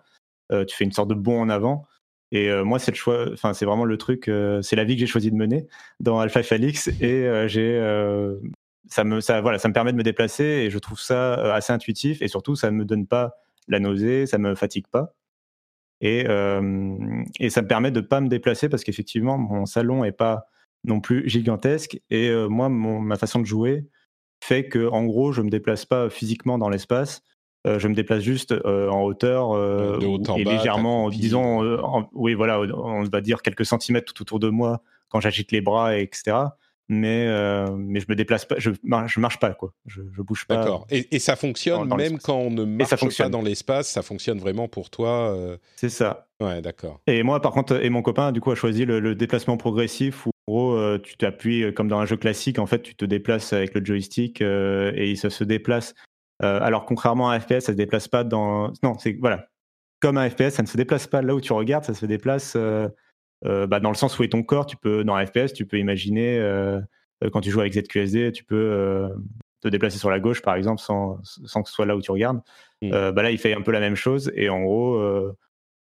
tu 0.50 0.76
fais 0.76 0.86
une 0.86 0.94
sorte 0.94 1.10
de 1.10 1.16
bond 1.16 1.42
en 1.42 1.50
avant. 1.50 1.86
Et 2.32 2.50
moi, 2.64 2.80
c'est 2.80 2.92
le 2.92 2.98
choix, 2.98 3.26
enfin 3.34 3.54
c'est 3.54 3.66
vraiment 3.66 3.84
le 3.84 3.98
truc, 3.98 4.32
c'est 4.62 4.78
la 4.78 4.86
vie 4.86 4.96
que 4.96 5.02
j'ai 5.02 5.06
choisi 5.06 5.30
de 5.30 5.36
mener 5.36 5.68
dans 6.00 6.18
Alpha 6.18 6.42
Felix 6.44 6.88
et 7.02 7.48
j'ai 7.48 7.78
ça 8.90 9.04
me 9.04 9.22
ça 9.22 9.42
voilà 9.42 9.60
ça 9.60 9.68
me 9.68 9.74
permet 9.74 9.92
de 9.92 9.98
me 9.98 10.04
déplacer 10.04 10.44
et 10.44 10.70
je 10.70 10.80
trouve 10.80 11.00
ça 11.00 11.34
assez 11.54 11.74
intuitif 11.74 12.22
et 12.22 12.28
surtout 12.28 12.56
ça 12.56 12.72
ne 12.72 12.78
me 12.78 12.86
donne 12.86 13.08
pas 13.08 13.36
la 13.68 13.80
nausée, 13.80 14.26
ça 14.26 14.38
me 14.38 14.56
fatigue 14.56 14.88
pas. 14.88 15.14
Et, 16.00 16.22
et 17.40 17.50
ça 17.50 17.62
me 17.62 17.68
permet 17.68 17.92
de 17.92 18.02
pas 18.02 18.22
me 18.22 18.28
déplacer 18.28 18.70
parce 18.70 18.84
qu'effectivement, 18.84 19.38
mon 19.38 19.66
salon 19.66 20.04
est 20.04 20.12
pas 20.12 20.48
non 20.84 21.02
plus 21.02 21.28
gigantesque. 21.28 22.00
Et 22.10 22.32
moi, 22.50 22.70
ma 22.70 23.18
façon 23.18 23.40
de 23.40 23.46
jouer 23.46 23.88
fait 24.44 24.68
que, 24.68 24.88
en 24.90 25.06
gros, 25.06 25.32
je 25.32 25.42
me 25.42 25.50
déplace 25.50 25.86
pas 25.86 26.10
physiquement 26.10 26.58
dans 26.58 26.70
l'espace. 26.70 27.24
je 27.66 27.88
me 27.88 27.96
déplace 27.96 28.22
juste 28.22 28.54
en 28.54 29.02
hauteur 29.02 29.58
et 30.38 30.44
légèrement, 30.44 31.10
disons, 31.10 32.08
oui, 32.14 32.36
voilà, 32.36 32.60
on 32.60 33.04
va 33.04 33.22
dire 33.22 33.42
quelques 33.42 33.66
centimètres 33.66 34.14
tout 34.14 34.22
autour 34.22 34.40
de 34.40 34.50
moi 34.50 34.82
quand 35.10 35.20
j'agite 35.20 35.52
les 35.52 35.62
bras, 35.62 35.98
etc 35.98 36.36
mais 36.90 37.28
euh, 37.28 37.68
mais 37.78 38.00
je 38.00 38.06
me 38.08 38.16
déplace 38.16 38.46
pas, 38.46 38.56
je, 38.60 38.72
je 38.72 39.20
marche 39.20 39.40
pas 39.40 39.54
quoi, 39.54 39.74
je, 39.86 40.02
je 40.16 40.22
bouge 40.22 40.46
pas. 40.46 40.58
D'accord. 40.58 40.88
Et, 40.90 41.16
et, 41.16 41.20
ça 41.20 41.36
fonctionne 41.36 41.94
même 41.96 42.18
quand 42.18 42.38
on 42.38 42.50
ne 42.50 42.64
marche 42.64 43.18
pas 43.18 43.30
dans 43.30 43.42
l'espace, 43.42 43.90
ça 43.90 44.02
fonctionne 44.02 44.40
vraiment 44.40 44.68
pour 44.68 44.90
toi. 44.90 45.36
Euh... 45.36 45.58
C'est 45.76 45.90
ça. 45.90 46.28
Ouais, 46.42 46.62
d'accord. 46.62 47.02
Et 47.08 47.24
moi 47.24 47.42
par 47.42 47.52
contre, 47.52 47.84
et 47.84 47.90
mon 47.90 48.02
copain 48.02 48.32
du 48.32 48.40
coup 48.40 48.52
a 48.52 48.56
choisi 48.56 48.86
le, 48.86 49.16
déplacement 49.16 49.58
progressif 49.58 50.28
où 50.28 50.30
en 50.48 50.52
gros 50.52 50.74
euh, 50.76 51.00
tu 51.02 51.18
t'appuies 51.18 51.74
comme 51.74 51.90
dans 51.90 52.00
un 52.00 52.06
jeu 52.06 52.18
classique, 52.18 52.58
en 52.60 52.68
fait 52.68 52.82
tu 52.82 52.96
te 52.96 53.04
déplaces 53.04 53.52
avec 53.52 53.74
le 53.74 53.84
joystick 53.84 54.42
et 54.42 55.14
ça 55.18 55.30
se 55.30 55.44
déplace. 55.44 55.94
alors 56.40 56.86
contrairement 56.86 57.30
à 57.30 57.36
un 57.36 57.40
FPS, 57.40 57.66
ça 57.66 57.74
se 57.74 57.78
déplace 57.78 58.08
pas 58.08 58.24
dans. 58.24 58.72
Non, 58.82 58.98
c'est 58.98 59.18
voilà. 59.20 59.50
Comme 60.00 60.18
un 60.20 60.30
FPS, 60.30 60.52
ça 60.52 60.62
ne 60.62 60.68
se 60.68 60.78
déplace 60.78 61.08
pas 61.08 61.24
là 61.24 61.34
où 61.34 61.42
tu 61.42 61.52
regardes, 61.52 61.84
ça 61.84 61.96
se 61.96 62.06
déplace 62.06 62.56
bah, 63.44 63.80
dans 63.80 63.90
le 63.90 63.96
sens 63.96 64.18
où 64.18 64.24
est 64.24 64.30
ton 64.30 64.44
corps, 64.44 64.66
tu 64.66 64.78
peux, 64.78 65.04
dans 65.04 65.16
un 65.16 65.26
FPS, 65.26 65.54
tu 65.54 65.66
peux 65.66 65.78
imaginer, 65.78 66.38
euh, 66.40 66.80
euh, 67.24 67.30
quand 67.32 67.42
tu 67.42 67.52
joues 67.52 67.62
avec 67.62 67.74
ZQSD, 67.74 68.32
tu 68.32 68.44
peux 68.44 69.10
te 69.62 69.68
déplacer 69.68 69.98
sur 69.98 70.10
la 70.10 70.20
gauche, 70.20 70.42
par 70.42 70.56
exemple, 70.56 70.82
sans, 70.82 71.20
sans 71.24 71.64
que 71.64 71.70
ce 71.70 71.76
soit 71.76 71.86
là 71.86 71.96
où 71.96 72.02
tu 72.02 72.12
regardes. 72.12 72.42
Mmh. 72.82 72.92
bah 72.92 73.24
là, 73.24 73.32
il 73.32 73.38
fait 73.38 73.54
un 73.54 73.62
peu 73.62 73.72
la 73.72 73.80
même 73.80 73.96
chose. 73.96 74.32
Et 74.36 74.50
en 74.50 74.62
gros, 74.62 75.00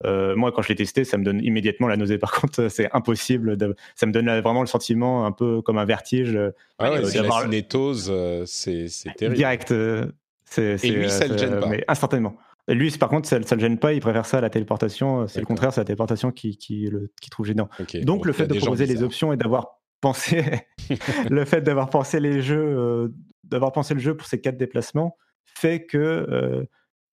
moi, 0.05 0.53
quand 0.53 0.63
je 0.63 0.69
l'ai 0.69 0.75
testé, 0.75 1.05
ça 1.05 1.19
me 1.19 1.25
donne 1.25 1.43
immédiatement 1.43 1.89
la 1.89 1.97
nausée. 1.97 2.19
Par 2.19 2.33
contre, 2.33 2.69
c'est 2.69 2.89
impossible. 2.95 3.57
De... 3.57 3.75
Ça 3.95 4.07
me 4.07 4.13
donne 4.13 4.27
vraiment 4.41 4.63
le 4.63 4.67
sentiment 4.67 5.27
un 5.27 5.33
peu 5.33 5.63
comme 5.63 5.79
un 5.79 5.85
vertige. 5.85 6.39
Ah 6.79 6.93
ouais, 6.93 7.05
c'est 7.05 7.23
la 7.23 7.31
cinétose, 7.43 8.13
c'est 8.47 8.89
terrible. 9.17 9.37
Direct. 9.37 9.71
et 9.71 10.91
lui, 10.91 11.11
ça 11.11 11.29
ne 11.29 11.37
gêne 11.37 11.61
pas. 11.61 11.67
Mais 11.67 11.85
instantanément. 11.89 12.37
Lui, 12.69 12.91
par 12.99 13.09
contre, 13.09 13.27
ça 13.27 13.39
ne 13.39 13.45
le 13.45 13.61
gêne 13.61 13.79
pas, 13.79 13.95
il 13.95 14.01
préfère 14.01 14.27
ça 14.27 14.39
à 14.39 14.41
la 14.41 14.51
téléportation. 14.51 15.27
C'est 15.27 15.41
le 15.41 15.47
contraire, 15.47 15.73
c'est 15.73 15.81
la 15.81 15.87
téléportation 15.87 16.31
qui, 16.31 16.57
qui, 16.57 16.87
le, 16.87 17.11
qui 17.21 17.31
trouve 17.31 17.47
gênant. 17.47 17.69
Donc, 18.03 18.27
le 18.27 18.33
fait 18.33 18.47
de 18.47 18.59
proposer 18.59 18.87
les 18.87 19.03
options 19.03 19.33
et 19.33 19.37
d'avoir 19.37 19.79
pensé, 20.01 20.45
le 21.31 21.45
fait 21.45 21.63
d'avoir 21.63 21.89
pensé 21.89 22.21
les 22.21 22.43
jeux, 22.43 22.59
euh, 22.59 23.09
d'avoir 23.45 23.73
pensé 23.73 23.95
le 23.95 24.01
jeu 24.01 24.17
pour 24.17 24.27
ces 24.27 24.41
quatre 24.41 24.59
déplacements, 24.59 25.17
fait 25.47 25.87
que 25.87 25.99
euh, 25.99 26.65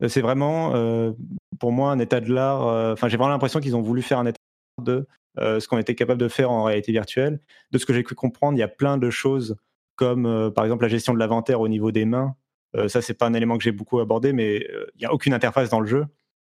c'est 0.10 0.22
vraiment, 0.22 0.76
euh, 0.76 1.14
pour 1.60 1.72
moi, 1.72 1.92
un 1.92 2.00
état 2.00 2.20
de 2.20 2.34
l'art. 2.34 2.92
Enfin, 2.92 3.08
j'ai 3.08 3.18
vraiment 3.18 3.32
l'impression 3.32 3.62
qu'ils 3.62 3.78
ont 3.78 3.82
voulu 3.82 4.02
faire 4.02 4.20
un 4.20 4.26
état 4.26 4.40
de 4.84 5.08
ce 5.38 5.68
qu'on 5.68 5.78
était 5.78 5.96
capable 5.96 6.20
de 6.20 6.28
faire 6.28 6.52
en 6.52 6.64
réalité 6.64 6.92
virtuelle. 6.92 7.40
De 7.72 7.78
ce 7.78 7.86
que 7.86 7.94
j'ai 7.94 8.04
pu 8.04 8.16
comprendre, 8.16 8.58
il 8.58 8.60
y 8.60 8.64
a 8.64 8.68
plein 8.68 8.98
de 8.98 9.10
choses 9.10 9.56
comme, 9.96 10.52
par 10.54 10.66
exemple, 10.66 10.84
la 10.84 10.90
gestion 10.90 11.14
de 11.14 11.20
l'inventaire 11.20 11.62
au 11.62 11.68
niveau 11.70 11.92
des 11.92 12.06
mains 12.06 12.36
euh, 12.36 12.45
ça, 12.88 13.02
c'est 13.02 13.14
pas 13.14 13.26
un 13.26 13.34
élément 13.34 13.58
que 13.58 13.64
j'ai 13.64 13.72
beaucoup 13.72 14.00
abordé, 14.00 14.34
mais 14.34 14.66
euh, 14.70 14.86
il 14.96 15.00
n'y 15.00 15.06
a 15.06 15.14
aucune 15.14 15.34
interface 15.34 15.70
dans 15.70 15.80
le 15.80 15.88
jeu. 15.88 16.06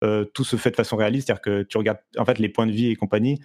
Euh, 0.04 0.24
tout 0.24 0.44
se 0.44 0.56
fait 0.56 0.70
de 0.70 0.76
façon 0.76 0.96
réaliste, 0.96 1.26
c'est-à-dire 1.26 1.42
que 1.42 1.62
tu 1.62 1.78
regardes 1.78 1.98
en 2.18 2.24
fait 2.24 2.38
les 2.38 2.48
points 2.48 2.66
de 2.66 2.72
vie 2.72 2.90
et 2.90 2.96
compagnie, 2.96 3.40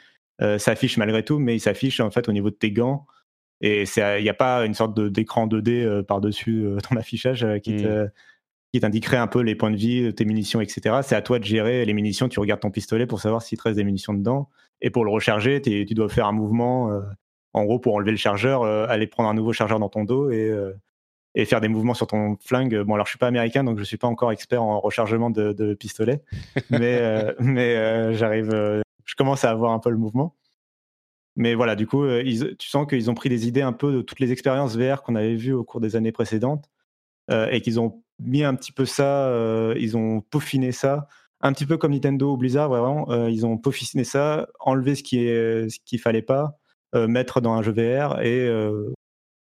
s'affichent 0.58 0.98
malgré 0.98 1.24
tout, 1.24 1.38
mais 1.38 1.56
ils 1.56 1.60
s'affichent 1.60 2.00
en 2.00 2.10
fait 2.10 2.28
au 2.28 2.32
niveau 2.32 2.50
de 2.50 2.56
tes 2.56 2.72
gants. 2.72 3.06
Et 3.62 3.84
il 3.84 4.24
n'y 4.24 4.30
a 4.30 4.34
pas 4.34 4.66
une 4.66 4.74
sorte 4.74 5.00
d'écran 5.00 5.46
2D 5.46 6.02
par-dessus 6.02 6.66
ton 6.90 6.96
affichage 6.96 7.46
qui 7.62 7.76
mmh. 7.76 8.10
qui 8.74 8.80
t'indiquerait 8.80 9.18
un 9.18 9.28
peu 9.28 9.42
les 9.42 9.54
points 9.54 9.70
de 9.70 9.76
vie, 9.76 10.12
tes 10.16 10.26
munitions, 10.26 10.60
etc. 10.60 11.02
C'est 11.04 11.16
à 11.16 11.22
toi 11.22 11.38
de 11.38 11.44
gérer 11.44 11.86
les 11.86 11.94
munitions. 11.94 12.28
Tu 12.28 12.40
regardes 12.40 12.62
ton 12.62 12.72
pistolet 12.72 13.06
pour 13.06 13.22
savoir 13.22 13.44
s'il 13.44 13.60
te 13.60 13.64
reste 13.66 13.76
des 13.76 13.84
munitions 13.84 14.16
dedans. 14.16 14.50
Et 14.82 14.90
pour 14.90 15.06
le 15.06 15.12
recharger, 15.12 15.62
tu 15.62 15.94
dois 15.94 16.10
faire 16.10 16.26
un 16.26 16.32
mouvement. 16.32 16.90
en 17.54 17.64
gros, 17.64 17.78
pour 17.78 17.94
enlever 17.94 18.10
le 18.10 18.18
chargeur, 18.18 18.64
aller 18.64 19.06
prendre 19.06 19.30
un 19.30 19.36
nouveau 19.36 19.54
chargeur 19.54 19.78
dans 19.78 19.90
ton 19.90 20.06
dos 20.06 20.32
et, 20.32 20.52
et 21.36 21.46
faire 21.46 21.62
des 21.62 21.68
mouvements 21.68 21.94
sur 21.94 22.08
ton 22.08 22.38
flingue. 22.44 22.82
Bon, 22.82 22.96
alors 22.96 23.06
je 23.06 23.12
suis 23.12 23.20
pas 23.20 23.28
américain, 23.28 23.64
donc 23.64 23.80
je 23.80 23.84
suis 23.84 23.98
pas 23.98 24.08
encore 24.08 24.32
expert 24.32 24.62
en 24.62 24.80
rechargement 24.80 25.30
de, 25.30 25.54
de 25.54 25.74
pistolet, 25.74 26.22
mais 26.70 26.98
euh, 27.00 27.34
mais 27.40 27.76
euh, 27.76 28.14
j'arrive, 28.14 28.54
euh, 28.54 28.82
je 29.06 29.16
commence 29.16 29.46
à 29.46 29.52
avoir 29.52 29.72
un 29.72 29.80
peu 29.80 29.90
le 29.90 29.98
mouvement. 29.98 30.36
Mais 31.38 31.56
voilà, 31.56 31.76
du 31.78 31.88
coup, 31.88 32.06
ils, 32.06 32.58
tu 32.58 32.68
sens 32.68 32.86
qu'ils 32.86 33.10
ont 33.10 33.14
pris 33.14 33.30
des 33.30 33.48
idées 33.48 33.62
un 33.62 33.72
peu 33.72 33.94
de 33.94 34.02
toutes 34.02 34.20
les 34.20 34.34
expériences 34.34 34.76
VR 34.76 35.02
qu'on 35.02 35.16
avait 35.16 35.36
vues 35.36 35.54
au 35.54 35.64
cours 35.64 35.80
des 35.80 35.96
années 35.96 36.12
précédentes 36.12 36.70
et 37.30 37.62
qu'ils 37.62 37.80
ont 37.80 38.04
mis 38.20 38.44
un 38.44 38.54
petit 38.54 38.74
peu 38.74 38.84
ça, 38.84 39.34
ils 39.78 39.96
ont 39.96 40.20
peaufiné 40.20 40.74
ça, 40.74 41.08
un 41.40 41.54
petit 41.54 41.66
peu 41.66 41.78
comme 41.78 41.94
Nintendo 41.94 42.34
ou 42.34 42.38
Blizzard, 42.38 42.68
vraiment, 42.68 43.28
ils 43.28 43.46
ont 43.46 43.58
peaufiné 43.58 44.04
ça, 44.04 44.50
enlevé 44.60 44.94
ce 44.94 45.04
qui 45.04 45.20
est 45.20 45.70
ce 45.70 45.80
qu'il 45.86 46.00
fallait 46.00 46.22
pas, 46.22 46.60
mettre 46.94 47.40
dans 47.40 47.54
un 47.54 47.62
jeu 47.62 47.72
VR 47.72 48.22
et 48.22 48.50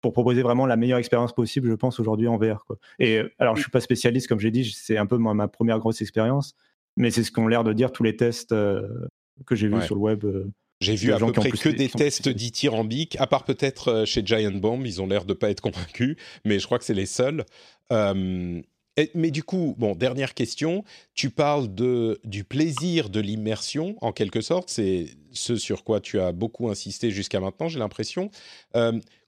pour 0.04 0.14
proposer 0.14 0.44
vraiment 0.44 0.68
la 0.68 0.76
meilleure 0.76 1.00
expérience 1.00 1.34
possible, 1.34 1.70
je 1.70 1.74
pense, 1.74 2.00
aujourd'hui 2.00 2.28
en 2.28 2.38
VR. 2.38 2.66
Quoi. 2.68 2.78
Et 3.00 3.22
alors, 3.40 3.56
je 3.56 3.62
suis 3.62 3.72
pas 3.72 3.82
spécialiste, 3.82 4.28
comme 4.28 4.40
j'ai 4.40 4.52
dit, 4.52 4.72
c'est 4.72 4.98
un 4.98 5.08
peu 5.08 5.18
ma, 5.18 5.34
ma, 5.34 5.48
première 5.48 5.80
grosse 5.80 6.02
expérience, 6.02 6.54
mais 6.96 7.10
c'est 7.10 7.24
ce 7.24 7.32
qu'ont 7.32 7.48
l'air 7.48 7.64
de 7.64 7.74
dire 7.74 7.92
tous 7.92 8.04
les 8.04 8.16
tests 8.16 8.54
que 9.46 9.56
j'ai 9.56 9.68
vus 9.68 9.82
sur 9.82 9.96
le 9.96 10.02
web. 10.02 10.24
J'ai 10.82 10.96
vu 10.96 11.14
à 11.14 11.18
peu 11.18 11.32
près 11.32 11.50
que 11.50 11.70
des 11.70 11.90
tests 11.90 12.30
dithyrambiques, 12.30 13.16
à 13.20 13.26
part 13.26 13.46
peut-être 13.46 14.04
chez 14.06 14.22
Giant 14.26 14.52
Bomb, 14.52 14.86
ils 14.86 15.02
ont 15.02 15.08
l'air 15.08 15.26
de 15.26 15.34
pas 15.34 15.50
être 15.50 15.62
convaincus, 15.62 16.18
mais 16.46 16.60
je 16.60 16.66
crois 16.66 16.78
que 16.78 16.86
c'est 16.86 16.94
les 16.94 17.06
seuls. 17.06 17.46
Euh, 17.92 18.62
mais 19.16 19.32
du 19.32 19.44
coup, 19.44 19.76
bon, 19.78 19.96
dernière 19.96 20.34
question. 20.34 20.84
Tu 21.16 21.30
parles 21.30 21.74
de, 21.74 22.20
du 22.24 22.44
plaisir 22.44 23.10
de 23.10 23.20
l'immersion, 23.20 23.96
en 24.02 24.12
quelque 24.12 24.42
sorte. 24.42 24.70
C'est 24.70 25.08
ce 25.32 25.56
sur 25.56 25.84
quoi 25.84 26.00
tu 26.00 26.20
as 26.20 26.32
beaucoup 26.32 26.70
insisté 26.70 27.10
jusqu'à 27.10 27.40
maintenant, 27.40 27.68
j'ai 27.70 27.80
l'impression. 27.80 28.30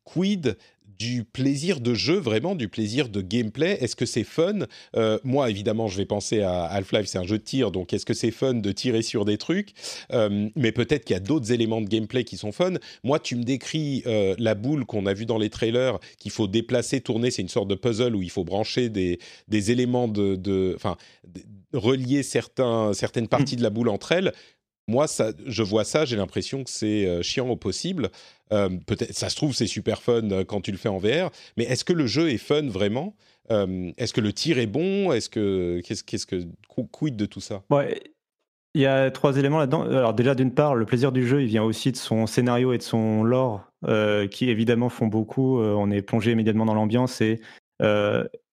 Quid 0.05 0.57
du 0.97 1.23
plaisir 1.23 1.81
de 1.81 1.93
jeu, 1.93 2.15
vraiment 2.17 2.55
du 2.55 2.69
plaisir 2.69 3.09
de 3.09 3.21
gameplay? 3.21 3.77
Est-ce 3.81 3.95
que 3.95 4.05
c'est 4.05 4.23
fun? 4.23 4.59
Euh, 4.95 5.19
Moi, 5.23 5.49
évidemment, 5.49 5.87
je 5.87 5.97
vais 5.97 6.05
penser 6.05 6.41
à 6.41 6.63
Half-Life, 6.65 7.07
c'est 7.07 7.17
un 7.17 7.25
jeu 7.25 7.37
de 7.37 7.43
tir, 7.43 7.71
donc 7.71 7.93
est-ce 7.93 8.05
que 8.05 8.13
c'est 8.13 8.31
fun 8.31 8.53
de 8.53 8.71
tirer 8.71 9.01
sur 9.01 9.25
des 9.25 9.37
trucs? 9.37 9.73
Euh, 10.13 10.49
Mais 10.55 10.71
peut-être 10.71 11.05
qu'il 11.05 11.13
y 11.13 11.17
a 11.17 11.21
d'autres 11.21 11.51
éléments 11.51 11.81
de 11.81 11.87
gameplay 11.87 12.23
qui 12.23 12.37
sont 12.37 12.51
fun. 12.51 12.73
Moi, 13.03 13.19
tu 13.19 13.35
me 13.35 13.43
décris 13.43 14.03
euh, 14.05 14.35
la 14.37 14.55
boule 14.55 14.85
qu'on 14.85 15.05
a 15.05 15.13
vue 15.13 15.25
dans 15.25 15.37
les 15.37 15.49
trailers, 15.49 15.99
qu'il 16.17 16.31
faut 16.31 16.47
déplacer, 16.47 17.01
tourner, 17.01 17.31
c'est 17.31 17.41
une 17.41 17.49
sorte 17.49 17.67
de 17.67 17.75
puzzle 17.75 18.15
où 18.15 18.21
il 18.21 18.31
faut 18.31 18.45
brancher 18.45 18.89
des, 18.89 19.19
des 19.47 19.71
éléments 19.71 20.07
de... 20.07 20.73
Enfin, 20.75 20.95
relier 21.73 22.23
certains, 22.23 22.93
certaines 22.93 23.27
parties 23.27 23.55
mm. 23.55 23.57
de 23.57 23.63
la 23.63 23.69
boule 23.69 23.89
entre 23.89 24.11
elles 24.11 24.33
moi, 24.87 25.07
ça, 25.07 25.31
je 25.45 25.63
vois 25.63 25.83
ça, 25.83 26.05
j'ai 26.05 26.15
l'impression 26.15 26.63
que 26.63 26.69
c'est 26.69 27.07
euh, 27.07 27.21
chiant 27.21 27.49
au 27.49 27.55
possible. 27.55 28.09
Euh, 28.51 28.69
peut-être, 28.85 29.13
ça 29.13 29.29
se 29.29 29.35
trouve, 29.35 29.53
c'est 29.53 29.67
super 29.67 30.01
fun 30.01 30.29
euh, 30.31 30.43
quand 30.43 30.61
tu 30.61 30.71
le 30.71 30.77
fais 30.77 30.89
en 30.89 30.99
VR, 30.99 31.31
mais 31.57 31.63
est-ce 31.63 31.83
que 31.83 31.93
le 31.93 32.05
jeu 32.05 32.29
est 32.29 32.37
fun 32.37 32.67
vraiment? 32.67 33.15
Est-ce 33.49 34.11
que 34.11 34.21
le 34.21 34.33
tir 34.33 34.57
est 34.57 34.65
bon? 34.65 35.11
Est-ce 35.11 35.29
que 35.29 35.79
qu'est-ce, 35.85 36.03
qu'est-ce 36.03 36.25
que 36.25 36.41
quid 36.91 37.15
de 37.15 37.27
tout 37.27 37.41
ça? 37.41 37.61
Ouais. 37.69 38.01
Il 38.73 38.81
y 38.81 38.87
a 38.87 39.11
trois 39.11 39.37
éléments 39.37 39.59
là-dedans. 39.59 39.83
Alors 39.83 40.15
déjà, 40.15 40.33
d'une 40.33 40.51
part, 40.51 40.73
le 40.73 40.85
plaisir 40.85 41.11
du 41.11 41.27
jeu, 41.27 41.43
il 41.43 41.47
vient 41.47 41.63
aussi 41.63 41.91
de 41.91 41.97
son 41.97 42.25
scénario 42.25 42.73
et 42.73 42.79
de 42.79 42.83
son 42.83 43.23
lore, 43.23 43.71
qui 44.31 44.49
évidemment 44.49 44.89
font 44.89 45.05
beaucoup. 45.05 45.59
on 45.61 45.91
est 45.91 46.01
plongé 46.01 46.31
immédiatement 46.31 46.65
dans 46.65 46.73
l'ambiance 46.73 47.21
et 47.21 47.39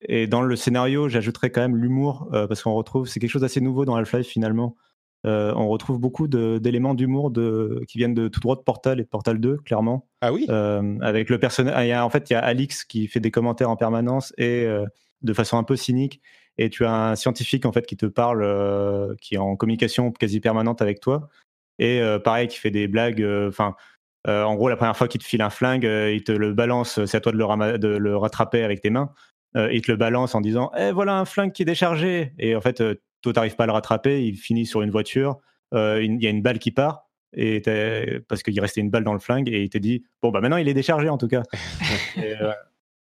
et 0.09 0.26
dans 0.26 0.43
le 0.43 0.57
scénario, 0.57 1.09
j'ajouterais 1.09 1.49
quand 1.49 1.62
même 1.62 1.76
l'humour 1.76 2.28
parce 2.30 2.62
qu'on 2.62 2.74
retrouve, 2.74 3.09
c'est 3.09 3.18
quelque 3.18 3.30
chose 3.30 3.43
d'assez 3.43 3.62
nouveau 3.62 3.87
dans 3.87 3.97
Half-Life 3.97 4.26
finalement. 4.26 4.76
Euh, 5.25 5.53
on 5.55 5.68
retrouve 5.68 6.01
beaucoup 6.01 6.27
d'éléments 6.27 6.95
d'humour 6.95 7.33
qui 7.89 7.99
viennent 7.99 8.14
de 8.14 8.29
tout 8.29 8.41
droit 8.41 8.57
de 8.57 8.62
Portal 8.62 8.99
et 8.99 9.05
de 9.05 9.09
Portal 9.09 9.39
2, 9.39 9.59
clairement. 9.59 10.09
Ah 10.20 10.33
oui 10.33 10.47
euh, 10.49 10.99
Avec 11.01 11.31
le 11.31 11.39
personnage. 11.39 11.93
En 11.93 12.11
fait, 12.11 12.31
il 12.31 12.33
y 12.33 12.37
a 12.37 12.41
Alix 12.41 12.85
qui 12.85 13.07
fait 13.07 13.20
des 13.20 13.31
commentaires 13.31 13.70
en 13.70 13.77
permanence 13.77 14.33
et 14.37 14.64
euh, 14.64 14.85
de 15.23 15.33
façon 15.33 15.59
un 15.59 15.64
peu 15.64 15.77
cynique. 15.77 16.20
Et 16.59 16.70
tu 16.70 16.85
as 16.85 16.93
un 16.93 17.16
scientifique 17.16 17.64
en 17.66 17.73
fait 17.73 17.87
qui 17.87 17.97
te 17.97 18.07
parle, 18.07 19.16
qui 19.20 19.37
est 19.37 19.39
en 19.39 19.57
communication 19.57 20.11
quasi 20.12 20.41
permanente 20.41 20.83
avec 20.83 21.01
toi. 21.01 21.29
Et 21.79 22.03
pareil, 22.23 22.47
qui 22.49 22.59
fait 22.59 22.70
des 22.70 22.89
blagues. 22.89 23.25
Enfin, 23.49 23.75
en 24.27 24.55
gros, 24.55 24.68
la 24.68 24.77
première 24.77 24.97
fois 24.97 25.09
qu'il 25.09 25.23
te 25.23 25.27
file 25.27 25.41
un 25.41 25.49
flingue, 25.49 25.85
il 25.85 26.23
te 26.25 26.33
le 26.33 26.53
balance. 26.53 27.03
C'est 27.07 27.16
à 27.16 27.20
toi 27.20 27.33
de 27.33 27.39
le, 27.39 27.79
de 27.79 27.89
le 27.89 28.16
rattraper 28.18 28.64
avec 28.64 28.83
tes 28.83 28.91
mains. 28.91 29.14
il 29.55 29.81
te 29.81 29.91
le 29.91 29.97
balance 29.97 30.35
en 30.35 30.43
disant 30.43 30.70
Eh, 30.77 30.91
voilà 30.91 31.16
un 31.16 31.25
flingue 31.25 31.53
qui 31.53 31.62
est 31.62 31.66
déchargé. 31.66 32.35
Et 32.39 32.55
en 32.55 32.61
fait, 32.61 32.83
toi, 33.23 33.33
t'arrives 33.33 33.57
pas 33.57 33.64
à 33.64 33.66
le 33.66 33.73
rattraper, 33.73 34.25
il 34.25 34.37
finit 34.37 34.66
sur 34.66 34.83
une 34.83 34.91
voiture, 34.91 35.39
euh, 35.73 36.03
il 36.03 36.23
y 36.23 36.27
a 36.27 36.31
une 36.31 36.43
balle 36.43 36.59
qui 36.59 36.70
part, 36.70 37.09
et 37.35 37.62
parce 38.29 38.43
qu'il 38.43 38.61
restait 38.61 38.81
une 38.81 38.91
balle 38.91 39.05
dans 39.05 39.14
le 39.14 39.18
flingue, 39.18 39.49
et 39.49 39.62
il 39.62 39.70
te 39.70 39.79
dit 39.79 40.05
Bon, 40.20 40.31
bah 40.31 40.41
maintenant 40.41 40.59
il 40.59 40.68
est 40.68 40.75
déchargé 40.75 41.09
en 41.09 41.18
tout 41.18 41.29
cas. 41.29 41.43
Euh, 42.18 42.53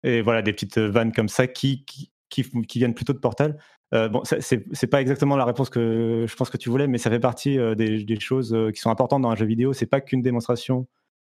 et, 0.02 0.20
voilà, 0.20 0.42
des 0.42 0.52
petites 0.52 0.78
vannes 0.78 1.12
comme 1.12 1.28
ça 1.28 1.46
qui, 1.46 1.84
qui, 1.84 2.10
qui, 2.28 2.78
viennent 2.78 2.94
plutôt 2.94 3.12
de 3.12 3.18
Portal. 3.18 3.56
Euh, 3.94 4.08
bon, 4.08 4.22
c'est 4.24 4.86
pas 4.88 5.00
exactement 5.00 5.36
la 5.36 5.44
réponse 5.44 5.70
que 5.70 6.26
je 6.28 6.34
pense 6.34 6.50
que 6.50 6.56
tu 6.56 6.68
voulais, 6.68 6.86
mais 6.86 6.98
ça 6.98 7.08
fait 7.08 7.20
partie 7.20 7.56
des, 7.76 8.04
des, 8.04 8.20
choses 8.20 8.56
qui 8.74 8.80
sont 8.80 8.90
importantes 8.90 9.22
dans 9.22 9.30
un 9.30 9.36
jeu 9.36 9.46
vidéo. 9.46 9.72
C'est 9.72 9.86
pas 9.86 10.00
qu'une 10.00 10.22
démonstration 10.22 10.86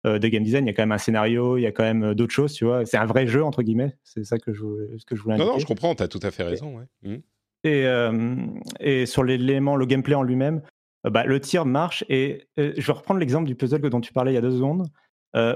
de 0.05 0.29
game 0.29 0.43
design, 0.43 0.67
il 0.67 0.69
y 0.69 0.71
a 0.71 0.75
quand 0.75 0.83
même 0.83 0.93
un 0.93 0.99
scénario, 0.99 1.57
il 1.57 1.63
y 1.63 1.67
a 1.67 1.73
quand 1.73 1.83
même 1.83 2.15
d'autres 2.15 2.35
choses, 2.35 2.53
tu 2.53 2.65
vois. 2.65 2.85
C'est 2.85 2.99
un 2.99 3.07
vrai 3.07 3.27
jeu, 3.27 3.43
entre 3.43 3.63
guillemets. 3.63 3.97
C'est 4.05 4.25
ça 4.25 4.39
que 4.39 4.53
je, 4.53 4.63
que 5.07 5.17
je 5.17 5.23
voulais 5.23 5.35
indiquer. 5.35 5.49
Non, 5.49 5.55
non, 5.55 5.59
je 5.59 5.67
comprends, 5.67 5.95
tu 5.95 6.03
as 6.03 6.09
tout 6.09 6.21
à 6.23 6.31
fait 6.31 6.45
raison. 6.45 6.79
Ouais. 6.79 6.85
Mmh. 7.03 7.23
Et, 7.65 7.87
euh, 7.87 8.37
et 8.81 9.07
sur 9.07 9.23
l'élément, 9.23 9.77
le 9.77 9.87
gameplay 9.87 10.15
en 10.15 10.23
lui-même, 10.23 10.63
euh, 11.07 11.11
bah, 11.11 11.25
le 11.25 11.41
tir 11.41 11.65
marche. 11.65 12.05
Et 12.09 12.49
euh, 12.59 12.73
je 12.77 12.87
vais 12.87 12.93
reprendre 12.93 13.21
l'exemple 13.21 13.47
du 13.47 13.55
puzzle 13.55 13.81
dont 13.89 14.01
tu 14.01 14.13
parlais 14.13 14.33
il 14.33 14.35
y 14.35 14.39
a 14.39 14.43
deux 14.43 14.53
secondes. 14.53 14.89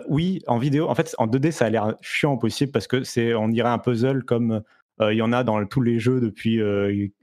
oui, 0.08 0.42
en 0.46 0.58
vidéo, 0.58 0.88
en 0.88 0.94
fait, 0.94 1.14
en 1.18 1.26
2D, 1.26 1.50
ça 1.50 1.66
a 1.66 1.70
l'air 1.70 1.96
chiant 2.00 2.36
possible 2.36 2.72
parce 2.72 2.86
que 2.86 3.04
c'est, 3.04 3.34
on 3.34 3.48
dirait 3.48 3.68
un 3.68 3.78
puzzle 3.78 4.24
comme 4.24 4.62
il 5.02 5.16
y 5.16 5.20
en 5.20 5.32
a 5.32 5.44
dans 5.44 5.62
tous 5.66 5.82
les 5.82 5.98
jeux 5.98 6.20
depuis 6.20 6.58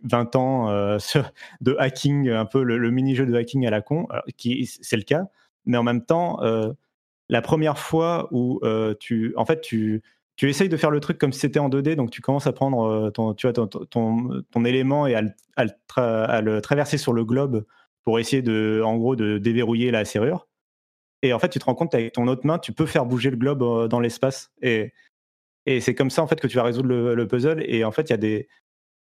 20 0.04 0.36
ans 0.36 0.68
de 1.62 1.76
hacking, 1.80 2.30
un 2.30 2.46
peu 2.46 2.62
le, 2.62 2.92
mini-jeu 2.92 3.26
de 3.26 3.34
hacking 3.34 3.66
à 3.66 3.72
la 3.72 3.82
con, 3.82 4.08
qui 4.38 4.68
c'est 4.68 4.98
le 4.98 5.04
cas. 5.04 5.24
Mais 5.66 5.78
en 5.78 5.84
même 5.84 6.06
temps, 6.06 6.40
la 7.30 7.42
première 7.42 7.80
fois 7.80 8.28
où 8.32 8.62
tu, 9.00 9.34
en 9.36 9.46
fait, 9.46 9.62
tu, 9.62 10.04
tu 10.36 10.50
essayes 10.50 10.70
de 10.70 10.78
faire 10.78 10.92
le 10.92 11.00
truc 11.00 11.18
comme 11.18 11.32
si 11.32 11.40
c'était 11.40 11.60
en 11.60 11.70
2D, 11.70 11.96
donc 11.96 12.10
tu 12.10 12.22
commences 12.22 12.48
à 12.48 12.54
prendre 12.54 12.84
euh, 12.84 13.10
ton, 13.12 13.34
tu 13.34 13.48
vois, 13.48 13.54
ton, 13.54 13.68
ton, 13.68 14.66
élément 14.66 15.06
et 15.06 15.16
à 15.16 15.22
le, 15.22 16.60
traverser 16.60 16.98
sur 16.98 17.14
le 17.14 17.24
globe 17.24 17.66
pour 18.04 18.20
essayer 18.20 18.42
de, 18.42 18.82
en 18.84 18.98
gros, 18.98 19.16
de 19.16 19.38
déverrouiller 19.38 19.92
la 19.92 20.06
serrure. 20.06 20.48
Et 21.22 21.34
en 21.34 21.40
fait, 21.40 21.50
tu 21.50 21.60
te 21.60 21.66
rends 21.66 21.76
compte 21.76 21.92
qu'avec 21.92 22.14
ton 22.14 22.28
autre 22.28 22.46
main, 22.46 22.58
tu 22.58 22.74
peux 22.74 22.86
faire 22.86 23.06
bouger 23.06 23.30
le 23.30 23.38
globe 23.38 23.62
euh, 23.62 23.88
dans 23.88 24.00
l'espace. 24.00 24.52
Et, 24.62 24.92
et 25.66 25.80
c'est 25.80 25.96
comme 25.96 26.10
ça 26.10 26.22
en 26.22 26.28
fait 26.28 26.42
que 26.42 26.48
tu 26.48 26.58
vas 26.58 26.64
résoudre 26.64 26.90
le, 26.90 27.28
puzzle. 27.28 27.64
Et 27.68 27.84
en 27.86 27.92
fait, 27.92 28.10
il 28.10 28.12
y 28.12 28.14
a 28.14 28.18
des, 28.18 28.48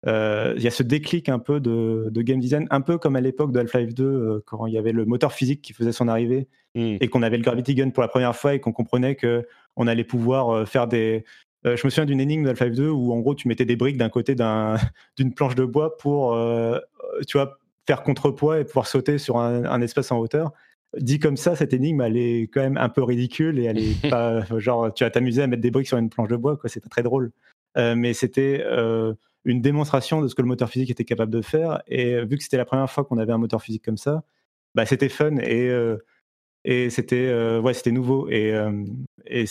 euh, 0.06 0.54
il 0.56 0.62
y 0.62 0.66
a 0.66 0.70
ce 0.70 0.82
déclic 0.82 1.28
un 1.28 1.38
peu 1.38 1.60
de, 1.60 2.10
game 2.22 2.40
design, 2.40 2.66
un 2.70 2.80
peu 2.80 2.98
comme 2.98 3.16
à 3.16 3.20
l'époque 3.20 3.52
de 3.52 3.60
Half-Life 3.60 3.94
2, 3.94 4.42
quand 4.46 4.66
il 4.66 4.72
y 4.72 4.78
avait 4.78 4.92
le 4.92 5.04
moteur 5.04 5.32
physique 5.32 5.62
qui 5.62 5.74
faisait 5.74 5.92
son 5.92 6.08
arrivée 6.08 6.48
mmh. 6.74 6.96
et 7.00 7.08
qu'on 7.08 7.22
avait 7.22 7.36
le 7.36 7.44
Gravity 7.44 7.74
Gun 7.74 7.90
pour 7.90 8.02
la 8.02 8.08
première 8.08 8.34
fois 8.34 8.54
et 8.54 8.60
qu'on 8.60 8.72
comprenait 8.72 9.14
que 9.14 9.46
on 9.78 9.86
allait 9.86 10.04
pouvoir 10.04 10.50
euh, 10.50 10.64
faire 10.66 10.86
des. 10.86 11.24
Euh, 11.66 11.76
je 11.76 11.86
me 11.86 11.90
souviens 11.90 12.04
d'une 12.04 12.20
énigme 12.20 12.44
d'Half-Life 12.44 12.74
2 12.74 12.88
où 12.90 13.12
en 13.12 13.20
gros 13.20 13.34
tu 13.34 13.48
mettais 13.48 13.64
des 13.64 13.76
briques 13.76 13.96
d'un 13.96 14.10
côté 14.10 14.34
d'une 15.16 15.34
planche 15.34 15.54
de 15.54 15.64
bois 15.64 15.96
pour 15.96 16.34
euh, 16.34 16.78
tu 17.26 17.38
vois, 17.38 17.58
faire 17.86 18.02
contrepoids 18.02 18.60
et 18.60 18.64
pouvoir 18.64 18.86
sauter 18.86 19.16
sur 19.18 19.38
un, 19.38 19.80
espace 19.80 20.12
en 20.12 20.18
hauteur. 20.18 20.52
Dit 20.98 21.18
comme 21.18 21.36
ça, 21.36 21.54
cette 21.54 21.72
énigme, 21.72 22.00
elle 22.00 22.16
est 22.16 22.42
quand 22.42 22.60
même 22.60 22.76
un 22.76 22.88
peu 22.88 23.02
ridicule 23.02 23.58
et 23.58 23.64
elle 23.64 23.78
est 23.78 24.00
pas 24.10 24.44
genre 24.58 24.92
tu 24.92 25.04
vas 25.04 25.10
t'amuser 25.10 25.42
à 25.42 25.46
mettre 25.46 25.62
des 25.62 25.70
briques 25.70 25.88
sur 25.88 25.98
une 25.98 26.10
planche 26.10 26.28
de 26.28 26.36
bois, 26.36 26.56
quoi. 26.56 26.68
C'était 26.68 26.88
très 26.88 27.02
drôle. 27.02 27.30
mais 27.76 28.12
c'était 28.14 28.64
une 29.44 29.60
démonstration 29.62 30.20
de 30.20 30.28
ce 30.28 30.34
que 30.34 30.42
le 30.42 30.48
moteur 30.48 30.68
physique 30.68 30.90
était 30.90 31.04
capable 31.04 31.32
de 31.32 31.42
faire. 31.42 31.82
Et 31.86 32.24
vu 32.24 32.36
que 32.36 32.42
c'était 32.42 32.56
la 32.56 32.64
première 32.64 32.90
fois 32.90 33.04
qu'on 33.04 33.18
avait 33.18 33.32
un 33.32 33.38
moteur 33.38 33.62
physique 33.62 33.84
comme 33.84 33.96
ça, 33.96 34.24
bah, 34.74 34.86
c'était 34.86 35.08
fun 35.08 35.36
et 35.38 35.70
et 36.70 36.90
c'était 36.90 37.28
euh, 37.28 37.60
ouais, 37.62 37.72
c'était 37.72 37.92
nouveau. 37.92 38.28
Et, 38.28 38.52
euh, 38.52 38.84
et 39.24 39.46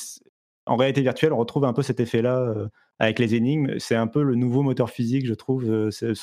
en 0.68 0.76
réalité 0.76 1.01
virtuelle, 1.01 1.34
on 1.34 1.38
retrouve 1.38 1.65
un 1.65 1.74
peu 1.74 1.82
cet 1.82 1.99
effet-là 1.99 2.38
euh, 2.38 2.68
avec 2.99 3.18
les 3.18 3.34
énigmes. 3.34 3.80
C'est 3.80 3.95
un 3.95 4.05
peu 4.05 4.22
le 4.22 4.36
nouveau 4.36 4.61
moteur 4.61 4.91
physique, 4.91 5.26
je 5.26 5.34
trouve. 5.34 5.89
Ce, 5.89 6.13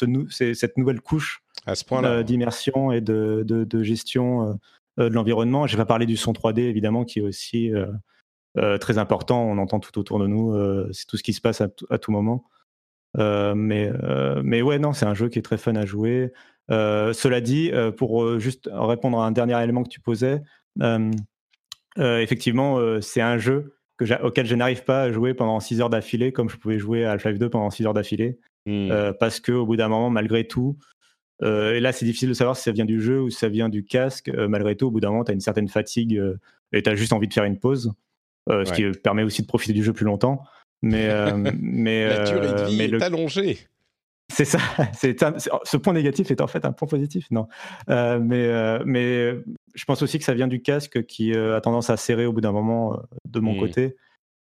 cette 0.55 0.79
nouvelle 0.79 1.01
couche 1.01 1.43
d'immersion 2.25 2.93
et 2.93 3.01
de, 3.01 3.43
de, 3.45 3.83
gestion 3.83 4.57
de 4.97 5.09
l'environnement. 5.09 5.67
Je 5.67 5.77
vais 5.77 5.83
pas 5.83 5.87
parler 5.87 6.07
du 6.07 6.17
son 6.17 6.33
3D, 6.33 6.61
évidemment, 6.61 7.05
qui 7.05 7.19
est 7.19 7.23
aussi 7.23 7.73
très 8.81 8.99
important. 8.99 9.43
On 9.43 9.59
entend 9.59 9.81
tout 9.81 9.99
autour 9.99 10.21
de 10.21 10.29
nous. 10.29 10.55
c'est 10.93 11.07
tout 11.07 11.17
ce 11.17 11.25
qui 11.25 11.33
se 11.33 11.41
passe 11.41 11.61
à, 11.61 11.69
à 11.91 11.99
tout 11.99 12.13
moment. 12.13 12.45
mais, 13.17 13.91
mais 14.45 14.63
ouais, 14.63 14.79
non, 14.79 14.93
c'est 14.93 15.07
un 15.07 15.15
jeu 15.15 15.29
qui 15.29 15.41
est 15.41 15.43
très 15.43 15.59
fun 15.59 15.75
à 15.75 15.87
jouer. 15.87 16.33
cela 16.69 17.41
dit, 17.41 17.73
pour 17.97 18.39
juste 18.39 18.69
répondre 18.73 19.21
à 19.21 19.27
un 19.27 19.33
dernier 19.33 19.61
élément 19.63 19.83
que 19.83 19.89
tu 19.89 20.01
posais, 20.01 20.43
effectivement, 21.97 22.79
euh, 22.79 23.01
c'est 23.01 23.21
un 23.21 23.39
jeu 23.39 23.77
auquel 24.23 24.47
je 24.47 24.57
n'arrive 24.57 24.85
pas 24.85 25.03
à 25.03 25.13
jouer 25.13 25.35
pendant 25.35 25.61
6 25.61 25.81
heures 25.81 25.91
d'affilée, 25.91 26.33
comme 26.33 26.49
je 26.49 26.57
pouvais 26.57 26.79
jouer 26.81 27.05
à 27.05 27.13
Half-Life 27.13 27.39
2 27.39 27.49
pendant 27.49 27.71
6 27.71 27.87
heures 27.87 27.95
d'affilée. 27.95 28.39
Hmm. 28.67 29.13
parce 29.21 29.41
qu'au 29.41 29.67
bout 29.67 29.77
d'un 29.77 29.89
moment, 29.89 30.09
malgré 30.09 30.47
tout, 30.47 30.79
et 31.43 31.81
là, 31.81 31.93
c'est 31.93 32.07
difficile 32.07 32.31
de 32.31 32.35
savoir 32.35 32.57
si 32.57 32.63
ça 32.63 32.73
vient 32.73 32.87
du 32.87 32.99
jeu 32.99 33.21
ou 33.21 33.29
si 33.29 33.39
ça 33.39 33.51
vient 33.51 33.69
du 33.69 33.85
casque. 33.85 34.31
malgré 34.49 34.75
tout, 34.75 34.87
au 34.87 34.91
bout 34.91 35.01
d'un 35.01 35.11
moment, 35.11 35.23
tu 35.23 35.33
as 35.33 35.35
une 35.35 35.41
certaine 35.41 35.69
fatigue 35.69 36.21
et 36.73 36.83
tu 36.83 36.89
as 36.89 36.95
juste 36.95 37.13
envie 37.13 37.29
de 37.29 37.35
faire 37.35 37.45
une 37.45 37.59
pause, 37.59 37.93
ce 38.49 38.73
qui 38.73 38.91
permet 39.01 39.23
aussi 39.23 39.43
de 39.43 39.47
profiter 39.47 39.75
du 39.75 39.85
jeu 39.85 39.93
plus 39.93 40.07
longtemps. 40.07 40.43
Mais, 40.83 41.09
mais, 41.61 42.09
La 42.09 42.25
durée 42.25 42.49
de 42.49 42.65
vie 42.69 42.83
est 42.83 43.03
allongée. 43.03 43.59
C'est 44.33 44.45
ça. 44.45 44.59
C'est 44.93 45.17
ce 45.65 45.77
point 45.77 45.93
négatif 45.93 46.31
est 46.31 46.41
en 46.41 46.47
fait 46.47 46.65
un 46.65 46.73
point 46.73 46.89
positif, 46.89 47.31
non 47.31 47.47
euh, 47.91 48.19
Mais 48.21 48.47
euh, 48.47 48.83
mais 48.85 49.35
je 49.75 49.85
pense 49.85 50.03
aussi 50.03 50.19
que 50.19 50.25
ça 50.25 50.35
vient 50.35 50.47
du 50.47 50.63
casque 50.63 51.05
qui 51.07 51.35
euh, 51.35 51.57
a 51.57 51.61
tendance 51.61 51.91
à 51.91 51.97
serrer 51.97 52.27
au 52.27 52.33
bout 52.33 52.41
d'un 52.41 52.53
moment 52.53 52.99
de 53.25 53.41
mon 53.41 53.55
mmh. 53.55 53.61
côté 53.61 53.97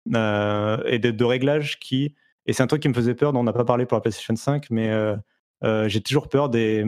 et 0.09 0.99
de, 0.99 1.11
de, 1.11 1.25
réglages 1.25 1.79
qui 1.79 2.15
et 2.47 2.53
c'est 2.53 2.63
un 2.63 2.67
truc 2.67 2.83
qui 2.83 2.89
me 2.89 2.95
faisait 2.95 3.15
peur. 3.15 3.33
dont 3.33 3.41
on 3.41 3.45
n'a 3.45 3.53
pas 3.53 3.65
parlé 3.65 3.85
pour 3.87 3.97
la 3.97 4.01
PlayStation 4.01 4.35
5, 4.35 4.71
mais 4.71 4.91
j'ai 5.89 6.01
toujours 6.01 6.29
peur 6.29 6.49
des, 6.49 6.85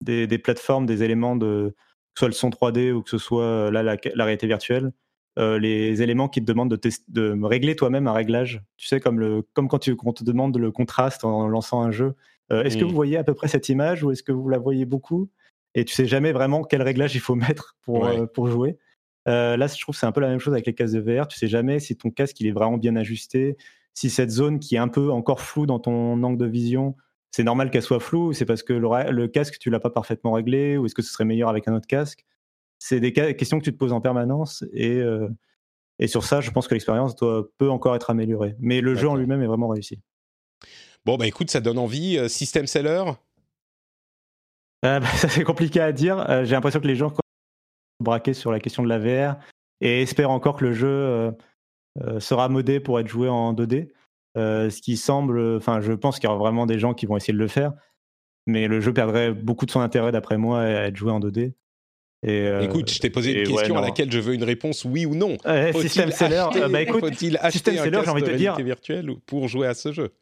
des, 0.00 0.26
des 0.26 0.38
plateformes, 0.38 0.86
des 0.86 1.02
éléments 1.02 1.36
de 1.36 1.74
que 2.14 2.18
ce 2.18 2.20
soit 2.20 2.28
le 2.28 2.34
son 2.34 2.50
3D 2.50 2.92
ou 2.92 3.02
que 3.02 3.10
ce 3.10 3.18
soit 3.18 3.70
là 3.70 3.82
la, 3.82 3.96
la 4.14 4.24
réalité 4.24 4.46
virtuelle 4.46 4.92
les 5.36 6.00
éléments 6.02 6.28
qui 6.28 6.40
te 6.40 6.46
demandent 6.46 6.74
de, 6.74 6.90
de 7.08 7.44
régler 7.44 7.74
toi-même 7.74 8.06
un 8.06 8.12
réglage. 8.12 8.62
Tu 8.76 8.86
sais, 8.86 9.00
comme, 9.00 9.18
le, 9.18 9.42
comme 9.54 9.66
quand 9.68 9.78
tu, 9.78 9.96
on 10.04 10.12
te 10.12 10.24
demande 10.24 10.56
le 10.56 10.70
contraste 10.70 11.24
en 11.24 11.48
lançant 11.48 11.82
un 11.82 11.90
jeu. 11.90 12.14
est-ce 12.50 12.76
que 12.76 12.84
mmh. 12.84 12.88
vous 12.88 12.94
voyez 12.94 13.16
à 13.16 13.24
peu 13.24 13.34
près 13.34 13.48
cette 13.48 13.68
image 13.68 14.04
ou 14.04 14.12
est-ce 14.12 14.22
que 14.22 14.32
vous 14.32 14.48
la 14.48 14.58
voyez 14.58 14.84
beaucoup? 14.84 15.28
Et 15.74 15.84
tu 15.84 15.94
sais 15.94 16.06
jamais 16.06 16.32
vraiment 16.32 16.62
quel 16.64 16.82
réglage 16.82 17.14
il 17.14 17.20
faut 17.20 17.34
mettre 17.36 17.76
pour, 17.82 18.08
pour 18.32 18.48
jouer. 18.48 18.78
là, 19.26 19.66
je 19.66 19.80
trouve 19.80 19.94
que 19.94 20.00
c'est 20.00 20.06
un 20.06 20.12
peu 20.12 20.20
la 20.20 20.28
même 20.28 20.38
chose 20.38 20.54
avec 20.54 20.66
les 20.66 20.74
casques 20.74 20.94
de 20.94 21.00
VR. 21.00 21.28
Tu 21.28 21.38
sais 21.38 21.48
jamais 21.48 21.80
si 21.80 21.96
ton 21.96 22.10
casque 22.10 22.40
il 22.40 22.46
est 22.46 22.52
vraiment 22.52 22.78
bien 22.78 22.96
ajusté, 22.96 23.56
si 23.94 24.10
cette 24.10 24.30
zone 24.30 24.58
qui 24.58 24.76
est 24.76 24.78
un 24.78 24.88
peu 24.88 25.10
encore 25.10 25.40
floue 25.40 25.66
dans 25.66 25.78
ton 25.78 26.22
angle 26.22 26.38
de 26.38 26.46
vision, 26.46 26.96
c'est 27.30 27.44
normal 27.44 27.70
qu'elle 27.70 27.82
soit 27.82 28.00
floue, 28.00 28.32
c'est 28.32 28.44
parce 28.44 28.62
que 28.62 28.74
le, 28.74 29.26
casque, 29.26 29.58
tu 29.58 29.70
l'as 29.70 29.80
pas 29.80 29.90
parfaitement 29.90 30.32
réglé, 30.32 30.76
ou 30.76 30.86
est-ce 30.86 30.94
que 30.94 31.02
ce 31.02 31.10
serait 31.10 31.24
meilleur 31.24 31.48
avec 31.48 31.66
un 31.66 31.74
autre 31.74 31.86
casque? 31.86 32.24
C'est 32.78 33.00
des 33.00 33.12
questions 33.12 33.58
que 33.58 33.64
tu 33.64 33.72
te 33.72 33.78
poses 33.78 33.92
en 33.92 34.00
permanence, 34.00 34.64
et, 34.72 34.96
euh, 34.96 35.28
et 35.98 36.08
sur 36.08 36.24
ça, 36.24 36.40
je 36.40 36.50
pense 36.50 36.68
que 36.68 36.74
l'expérience 36.74 37.14
peut 37.16 37.70
encore 37.70 37.96
être 37.96 38.10
améliorée. 38.10 38.54
Mais 38.58 38.80
le 38.80 38.94
jeu 38.94 39.08
en 39.08 39.16
lui-même 39.16 39.42
est 39.42 39.46
vraiment 39.46 39.68
réussi. 39.68 40.00
Bon, 41.04 41.16
bah 41.16 41.26
écoute, 41.26 41.50
ça 41.50 41.60
donne 41.60 41.78
envie. 41.78 42.18
Euh, 42.18 42.28
système 42.28 42.66
seller? 42.66 43.04
Euh, 44.84 45.00
bah, 45.00 45.06
Ça 45.16 45.28
c'est 45.28 45.44
compliqué 45.44 45.80
à 45.80 45.92
dire. 45.92 46.24
J'ai 46.44 46.54
l'impression 46.54 46.80
que 46.80 46.86
les 46.86 46.96
gens 46.96 47.08
sont 47.08 47.20
braqués 48.00 48.34
sur 48.34 48.52
la 48.52 48.60
question 48.60 48.82
de 48.82 48.88
la 48.88 48.98
VR 48.98 49.36
et 49.80 50.02
espèrent 50.02 50.30
encore 50.30 50.56
que 50.56 50.64
le 50.64 50.72
jeu 50.72 51.32
euh, 52.00 52.20
sera 52.20 52.48
modé 52.48 52.80
pour 52.80 52.98
être 53.00 53.08
joué 53.08 53.28
en 53.28 53.52
2D. 53.52 53.88
Euh, 54.38 54.70
ce 54.70 54.80
qui 54.80 54.96
semble, 54.96 55.56
enfin, 55.56 55.80
je 55.82 55.92
pense 55.92 56.18
qu'il 56.18 56.28
y 56.28 56.32
aura 56.32 56.38
vraiment 56.38 56.64
des 56.64 56.78
gens 56.78 56.94
qui 56.94 57.04
vont 57.04 57.18
essayer 57.18 57.34
de 57.34 57.38
le 57.38 57.48
faire, 57.48 57.72
mais 58.46 58.66
le 58.66 58.80
jeu 58.80 58.94
perdrait 58.94 59.32
beaucoup 59.32 59.66
de 59.66 59.70
son 59.70 59.80
intérêt, 59.80 60.10
d'après 60.10 60.38
moi, 60.38 60.60
à 60.60 60.86
être 60.86 60.96
joué 60.96 61.12
en 61.12 61.20
2D. 61.20 61.52
Et 62.24 62.46
euh, 62.46 62.62
écoute, 62.62 62.90
je 62.90 62.98
t'ai 63.00 63.10
posé 63.10 63.32
une 63.32 63.46
question 63.46 63.76
à 63.76 63.82
laquelle 63.82 64.10
je 64.10 64.20
veux 64.20 64.32
une 64.32 64.44
réponse 64.44 64.84
oui 64.84 65.04
ou 65.04 65.14
non. 65.14 65.36
système 65.74 66.12
seller, 66.12 66.46
bah 66.70 66.80
écoute, 66.80 67.00
faut-il 67.00 67.36
acheter 67.38 67.78
un 67.78 68.08
envie 68.08 68.22
de 68.22 68.28
te 68.28 68.36
dire 68.36 68.56
virtuel 68.56 69.10
pour 69.26 69.48
jouer 69.48 69.66
à 69.66 69.74
ce 69.74 69.92
jeu? 69.92 70.12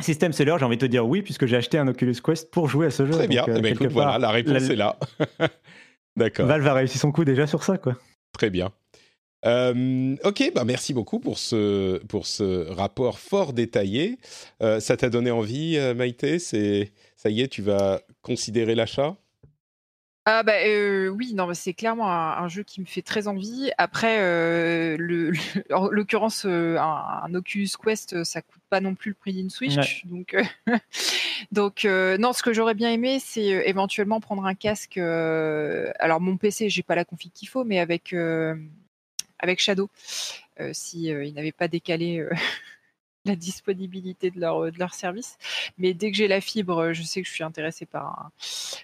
Système 0.00 0.32
seller, 0.32 0.56
j'ai 0.58 0.64
envie 0.64 0.76
de 0.76 0.86
te 0.86 0.90
dire 0.90 1.06
oui 1.06 1.22
puisque 1.22 1.46
j'ai 1.46 1.56
acheté 1.56 1.76
un 1.78 1.88
Oculus 1.88 2.16
Quest 2.24 2.50
pour 2.50 2.68
jouer 2.68 2.86
à 2.86 2.90
ce 2.90 3.04
jeu. 3.04 3.12
Très 3.12 3.26
bien. 3.26 3.44
Eh 3.48 3.60
ben, 3.60 3.66
écoute, 3.66 3.90
voilà, 3.90 4.18
la 4.18 4.30
réponse 4.30 4.70
est 4.70 4.76
là. 4.76 4.96
D'accord. 6.16 6.46
Valve 6.46 6.66
a 6.66 6.74
réussi 6.74 6.98
son 6.98 7.12
coup 7.12 7.24
déjà 7.24 7.46
sur 7.46 7.64
ça, 7.64 7.78
quoi. 7.78 7.96
Très 8.32 8.50
bien. 8.50 8.72
Euh, 9.46 10.16
ok, 10.24 10.50
bah 10.54 10.64
merci 10.64 10.92
beaucoup 10.92 11.20
pour 11.20 11.38
ce, 11.38 11.98
pour 12.06 12.26
ce 12.26 12.68
rapport 12.70 13.18
fort 13.18 13.52
détaillé. 13.52 14.18
Euh, 14.62 14.80
ça 14.80 14.96
t'a 14.96 15.10
donné 15.10 15.30
envie, 15.30 15.76
euh, 15.76 15.94
Maïté? 15.94 16.38
Ça 16.38 16.56
y 17.30 17.40
est, 17.40 17.48
tu 17.48 17.62
vas 17.62 18.00
considérer 18.22 18.74
l'achat? 18.74 19.16
Ah 20.30 20.42
bah 20.42 20.52
oui, 21.10 21.32
non, 21.34 21.52
c'est 21.54 21.72
clairement 21.72 22.10
un, 22.10 22.48
jeu 22.48 22.62
qui 22.62 22.80
me 22.80 22.86
fait 22.86 23.02
très 23.02 23.28
envie. 23.28 23.70
Après, 23.78 24.18
le, 24.98 25.32
en 25.72 25.88
l'occurrence, 25.88 26.44
un, 26.44 27.34
Oculus 27.34 27.70
Quest, 27.82 28.24
ça 28.24 28.42
coûte 28.42 28.62
pas 28.68 28.80
non 28.80 28.94
plus 28.94 29.10
le 29.10 29.14
prix 29.14 29.32
d'une 29.32 29.50
Switch, 29.50 30.04
donc 30.06 30.36
donc 31.52 31.84
non, 31.84 32.32
ce 32.32 32.42
que 32.42 32.52
j'aurais 32.52 32.74
bien 32.74 32.90
aimé, 32.90 33.18
c'est 33.20 33.46
éventuellement 33.46 34.20
prendre 34.20 34.44
un 34.44 34.54
casque. 34.54 34.98
alors 34.98 36.20
mon 36.20 36.36
PC, 36.36 36.68
j'ai 36.68 36.82
pas 36.82 36.94
la 36.94 37.04
config 37.04 37.32
qu'il 37.32 37.48
faut, 37.48 37.64
mais 37.64 37.78
avec 37.78 38.14
avec 39.38 39.60
Shadow, 39.60 39.88
euh, 40.60 40.70
si 40.72 41.12
euh, 41.12 41.24
ils 41.24 41.34
n'avaient 41.34 41.52
pas 41.52 41.68
décalé 41.68 42.18
euh, 42.18 42.30
la 43.28 43.36
disponibilité 43.36 44.30
de 44.30 44.40
leur, 44.40 44.72
de 44.72 44.78
leur 44.78 44.94
service. 44.94 45.38
Mais 45.78 45.94
dès 45.94 46.10
que 46.10 46.16
j'ai 46.16 46.28
la 46.28 46.40
fibre, 46.40 46.92
je 46.92 47.02
sais 47.02 47.22
que 47.22 47.28
je 47.28 47.32
suis 47.32 47.44
intéressé 47.44 47.86
par 47.86 48.06
un, 48.06 48.30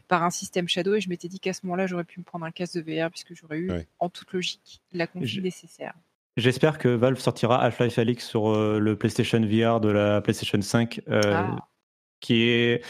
par 0.08 0.22
un 0.22 0.30
système 0.30 0.68
Shadow 0.68 0.94
et 0.94 1.00
je 1.00 1.08
m'étais 1.08 1.28
dit 1.28 1.40
qu'à 1.40 1.52
ce 1.52 1.60
moment-là, 1.64 1.86
j'aurais 1.86 2.04
pu 2.04 2.20
me 2.20 2.24
prendre 2.24 2.44
un 2.44 2.50
casque 2.50 2.76
de 2.76 2.80
VR 2.80 3.10
puisque 3.10 3.34
j'aurais 3.34 3.58
eu, 3.58 3.70
en 3.98 4.08
toute 4.08 4.32
logique, 4.32 4.80
la 4.92 5.06
config 5.06 5.42
nécessaire. 5.42 5.94
J'espère 6.36 6.78
que 6.78 6.88
Valve 6.88 7.18
sortira 7.18 7.62
Half-Life 7.62 7.98
Alyx 7.98 8.26
sur 8.26 8.52
le 8.52 8.96
PlayStation 8.96 9.40
VR 9.40 9.80
de 9.80 9.88
la 9.88 10.20
PlayStation 10.20 10.60
5, 10.60 11.00
ah. 11.10 11.56
qui 12.20 12.42
est. 12.42 12.84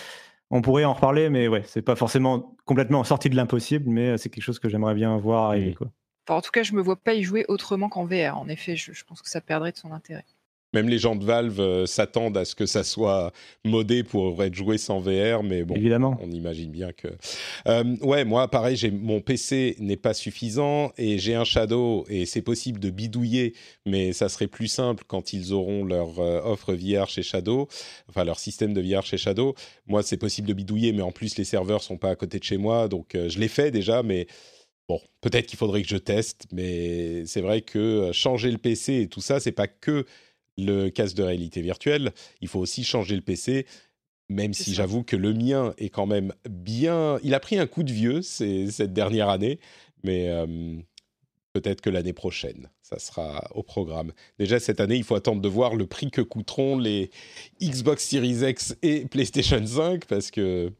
On 0.50 0.62
pourrait 0.62 0.84
en 0.84 0.92
reparler, 0.92 1.30
mais 1.30 1.48
ouais, 1.48 1.62
c'est 1.66 1.82
pas 1.82 1.96
forcément 1.96 2.56
complètement 2.64 3.02
sorti 3.02 3.28
de 3.28 3.36
l'impossible, 3.36 3.90
mais 3.90 4.16
c'est 4.18 4.28
quelque 4.28 4.42
chose 4.42 4.58
que 4.58 4.68
j'aimerais 4.68 4.94
bien 4.94 5.16
voir 5.16 5.44
arriver. 5.44 5.74
Quoi 5.74 5.90
en 6.32 6.40
tout 6.40 6.50
cas, 6.50 6.62
je 6.62 6.72
me 6.72 6.80
vois 6.80 6.96
pas 6.96 7.14
y 7.14 7.22
jouer 7.22 7.44
autrement 7.48 7.88
qu'en 7.88 8.04
VR. 8.04 8.38
En 8.38 8.48
effet, 8.48 8.76
je, 8.76 9.04
pense 9.04 9.20
que 9.20 9.28
ça 9.28 9.40
perdrait 9.40 9.72
de 9.72 9.76
son 9.76 9.92
intérêt. 9.92 10.24
Même 10.74 10.88
les 10.88 10.98
gens 10.98 11.14
de 11.14 11.24
Valve 11.24 11.60
euh, 11.60 11.86
s'attendent 11.86 12.36
à 12.36 12.44
ce 12.44 12.56
que 12.56 12.66
ça 12.66 12.82
soit 12.82 13.32
modé 13.64 14.02
pour 14.02 14.42
être 14.42 14.54
joué 14.54 14.76
sans 14.76 14.98
VR, 14.98 15.44
mais 15.44 15.62
bon, 15.62 15.76
Évidemment. 15.76 16.18
on 16.20 16.30
imagine 16.32 16.70
bien 16.70 16.92
que. 16.92 17.08
Euh, 17.68 17.96
ouais, 18.02 18.24
moi, 18.24 18.48
pareil, 18.48 18.76
mon 18.90 19.20
PC 19.20 19.76
n'est 19.78 19.96
pas 19.96 20.14
suffisant 20.14 20.92
et 20.98 21.18
j'ai 21.18 21.36
un 21.36 21.44
Shadow 21.44 22.04
et 22.08 22.26
c'est 22.26 22.42
possible 22.42 22.80
de 22.80 22.90
bidouiller, 22.90 23.54
mais 23.86 24.12
ça 24.12 24.28
serait 24.28 24.48
plus 24.48 24.66
simple 24.66 25.04
quand 25.06 25.32
ils 25.32 25.52
auront 25.52 25.84
leur 25.84 26.18
euh, 26.18 26.40
offre 26.42 26.74
VR 26.74 27.08
chez 27.08 27.22
Shadow, 27.22 27.68
enfin 28.08 28.24
leur 28.24 28.40
système 28.40 28.74
de 28.74 28.80
VR 28.82 29.04
chez 29.04 29.16
Shadow. 29.16 29.54
Moi, 29.86 30.02
c'est 30.02 30.16
possible 30.16 30.48
de 30.48 30.54
bidouiller, 30.54 30.92
mais 30.92 31.02
en 31.02 31.12
plus 31.12 31.38
les 31.38 31.44
serveurs 31.44 31.84
sont 31.84 31.98
pas 31.98 32.10
à 32.10 32.16
côté 32.16 32.40
de 32.40 32.44
chez 32.44 32.56
moi, 32.58 32.88
donc 32.88 33.12
je 33.14 33.38
l'ai 33.38 33.48
fait 33.48 33.70
déjà, 33.70 34.02
mais 34.02 34.26
Bon, 34.86 35.00
peut-être 35.22 35.46
qu'il 35.46 35.58
faudrait 35.58 35.80
que 35.80 35.88
je 35.88 35.96
teste, 35.96 36.46
mais 36.52 37.24
c'est 37.24 37.40
vrai 37.40 37.62
que 37.62 38.10
changer 38.12 38.50
le 38.50 38.58
PC 38.58 39.00
et 39.00 39.08
tout 39.08 39.22
ça, 39.22 39.40
c'est 39.40 39.50
pas 39.52 39.66
que 39.66 40.04
le 40.58 40.88
casque 40.88 41.16
de 41.16 41.22
réalité 41.22 41.60
virtuelle. 41.62 42.12
Il 42.40 42.48
faut 42.48 42.60
aussi 42.60 42.84
changer 42.84 43.16
le 43.16 43.22
PC, 43.22 43.66
même 44.28 44.54
si 44.54 44.74
j'avoue 44.74 45.02
que 45.02 45.16
le 45.16 45.32
mien 45.32 45.74
est 45.78 45.90
quand 45.90 46.06
même 46.06 46.32
bien. 46.48 47.18
Il 47.22 47.34
a 47.34 47.40
pris 47.40 47.58
un 47.58 47.66
coup 47.66 47.82
de 47.82 47.92
vieux 47.92 48.22
cette 48.22 48.92
dernière 48.92 49.28
année, 49.28 49.58
mais 50.02 50.28
euh, 50.28 50.76
peut-être 51.52 51.80
que 51.80 51.90
l'année 51.90 52.12
prochaine, 52.12 52.68
ça 52.82 52.98
sera 52.98 53.48
au 53.54 53.62
programme. 53.62 54.12
Déjà 54.38 54.60
cette 54.60 54.80
année, 54.80 54.96
il 54.96 55.04
faut 55.04 55.14
attendre 55.14 55.40
de 55.40 55.48
voir 55.48 55.74
le 55.74 55.86
prix 55.86 56.10
que 56.10 56.20
coûteront 56.20 56.78
les 56.78 57.10
Xbox 57.62 58.04
Series 58.08 58.48
X 58.48 58.76
et 58.82 59.06
PlayStation 59.06 59.64
5 59.64 60.06
parce 60.06 60.30
que 60.30 60.72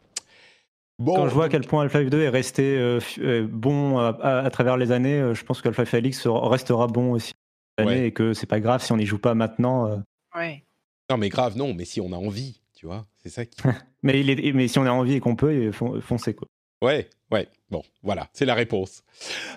quand 1.05 1.29
je 1.29 1.35
vois 1.35 1.47
à 1.47 1.49
quel 1.49 1.67
point 1.67 1.83
Half-Life 1.83 2.09
2 2.09 2.23
est 2.23 2.29
resté 2.29 2.63
euh, 2.63 3.49
bon 3.51 3.99
à, 3.99 4.49
travers 4.51 4.77
les 4.77 4.93
années, 4.93 5.19
euh, 5.19 5.35
je 5.35 5.45
pense 5.45 5.61
que 5.61 5.69
Half-Life 5.69 5.95
Alyx 5.95 6.27
restera 6.27 6.87
bon 6.87 7.13
aussi 7.13 7.33
et 7.79 8.13
que 8.13 8.35
c'est 8.35 8.47
pas 8.47 8.61
grave 8.61 8.83
si 8.83 8.93
on 8.93 8.97
n'y 8.97 9.07
joue 9.07 9.19
pas 9.19 9.35
maintenant. 9.35 10.03
Ouais. 10.35 10.65
Non, 11.11 11.19
mais 11.19 11.29
grave, 11.29 11.57
non, 11.57 11.75
mais 11.75 11.85
si 11.85 12.01
on 12.01 12.13
a 12.13 12.17
envie, 12.17 12.61
tu 12.75 12.87
vois, 12.87 13.07
c'est 13.23 13.29
ça 13.29 13.45
qui. 13.45 13.61
mais, 14.03 14.21
il 14.21 14.31
est, 14.31 14.53
mais 14.53 14.69
si 14.69 14.79
on 14.79 14.87
a 14.87 14.91
envie 14.91 15.15
et 15.15 15.21
qu'on 15.21 15.37
peut, 15.37 15.71
foncez 15.73 16.35
quoi. 16.35 16.49
Ouais, 16.83 17.09
ouais, 17.31 17.49
bon, 17.71 17.83
voilà, 18.03 18.29
c'est 18.33 18.45
la 18.45 18.55
réponse. 18.55 19.05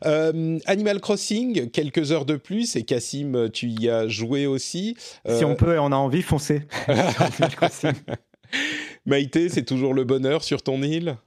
Animal 0.03 1.01
Crossing, 1.01 1.70
quelques 1.72 2.11
heures 2.11 2.26
de 2.26 2.38
plus, 2.38 2.76
et 2.76 2.84
Cassim, 2.84 3.49
tu 3.51 3.68
y 3.68 3.89
as 3.89 4.07
joué 4.07 4.45
aussi. 4.45 4.95
Si 5.28 5.43
on 5.43 5.55
peut 5.55 5.76
et 5.76 5.80
on 5.80 5.91
a 5.91 5.95
envie, 5.95 6.22
foncez. 6.22 6.61
Maïté, 9.05 9.49
c'est 9.49 9.65
toujours 9.65 9.93
le 9.93 10.03
bonheur 10.03 10.43
sur 10.43 10.63
ton 10.63 10.82
île? 10.82 11.18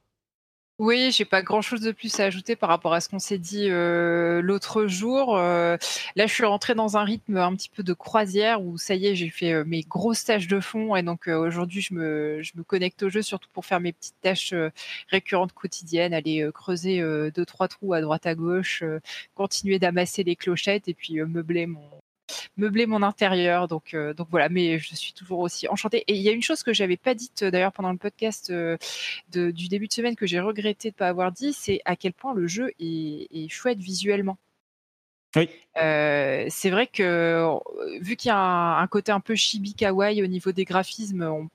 Oui, 0.81 1.11
j'ai 1.13 1.27
pas 1.27 1.43
grand 1.43 1.61
chose 1.61 1.83
de 1.83 1.93
plus 1.93 2.21
à 2.21 2.25
ajouter 2.25 2.57
par 2.57 2.71
rapport 2.71 2.95
à 2.95 3.03
ce 3.03 3.11
qu'on 3.11 3.19
s'est 3.19 3.37
dit 3.37 3.67
euh, 3.69 4.41
l'autre 4.41 4.87
jour. 4.87 5.37
Euh, 5.37 5.77
là, 6.17 6.27
je 6.27 6.33
suis 6.33 6.47
rentrée 6.47 6.75
dans 6.75 6.97
un 6.97 7.05
rythme 7.05 7.37
un 7.37 7.55
petit 7.55 7.69
peu 7.69 7.83
de 7.83 7.93
croisière 7.93 8.63
où 8.63 8.79
ça 8.79 8.95
y 8.95 9.07
est, 9.07 9.15
j'ai 9.15 9.29
fait 9.29 9.53
euh, 9.53 9.65
mes 9.67 9.83
grosses 9.83 10.25
tâches 10.25 10.49
de 10.49 10.59
fond 10.59 10.97
et 10.97 11.03
donc 11.03 11.29
aujourd'hui, 11.29 11.83
je 11.83 11.93
me, 11.93 12.41
je 12.43 12.53
me 12.55 12.63
connecte 12.63 13.03
au 13.03 13.11
jeu 13.11 13.21
surtout 13.21 13.51
pour 13.53 13.67
faire 13.67 13.79
mes 13.81 13.93
petites 13.93 14.19
tâches 14.23 14.55
récurrentes 15.09 15.53
quotidiennes, 15.53 16.15
aller 16.15 16.49
creuser 16.55 17.03
deux 17.35 17.45
trois 17.45 17.69
trous 17.69 17.93
à 17.93 18.01
droite 18.01 18.25
à 18.25 18.35
gauche, 18.35 18.83
continuer 19.35 19.79
d'amasser 19.79 20.25
les 20.25 20.35
clochettes 20.35 20.89
et 20.89 20.95
puis 20.95 21.21
meubler 21.21 21.67
mon 21.67 22.00
meubler 22.57 22.87
mon 22.87 23.03
intérieur. 23.03 23.69
Donc, 23.69 23.95
euh, 23.95 24.15
donc 24.15 24.29
voilà, 24.31 24.49
mais 24.49 24.79
je 24.79 24.95
suis 24.95 25.13
toujours 25.13 25.41
aussi 25.41 25.69
enchantée. 25.69 26.05
Et 26.07 26.15
il 26.15 26.23
y 26.23 26.29
a 26.29 26.33
une 26.33 26.43
chose 26.43 26.63
que 26.63 26.73
j'avais 26.73 26.97
pas 26.97 27.15
dite 27.15 27.43
euh, 27.43 27.51
d'ailleurs 27.51 27.73
pendant 27.73 27.93
le 27.93 27.99
podcast 27.99 28.51
euh, 28.51 28.77
du 29.29 29.69
début 29.69 29.89
de 29.89 29.93
semaine 29.93 30.17
que 30.17 30.27
j'ai 30.27 30.41
regretté 30.41 30.91
de 30.91 30.97
pas 30.97 31.09
avoir 31.09 31.33
dit, 31.33 31.53
c'est 31.53 31.81
à 31.85 31.97
quel 31.97 32.13
point 32.13 32.35
le 32.35 32.47
jeu 32.47 32.73
est, 32.79 33.49
chouette 33.49 33.79
visuellement. 33.79 34.39
Oui. 35.37 35.49
c'est 35.77 36.71
vrai 36.71 36.89
que 36.89 37.49
vu 38.01 38.17
qu'il 38.17 38.31
y 38.31 38.33
a 38.33 38.81
un, 38.81 38.87
côté 38.89 39.13
un 39.13 39.21
peu 39.21 39.37
chibi 39.37 39.75
kawaii 39.75 40.23
au 40.23 40.27
niveau 40.27 40.51
des 40.51 40.65
graphismes, 40.65 41.23
on, 41.23 41.49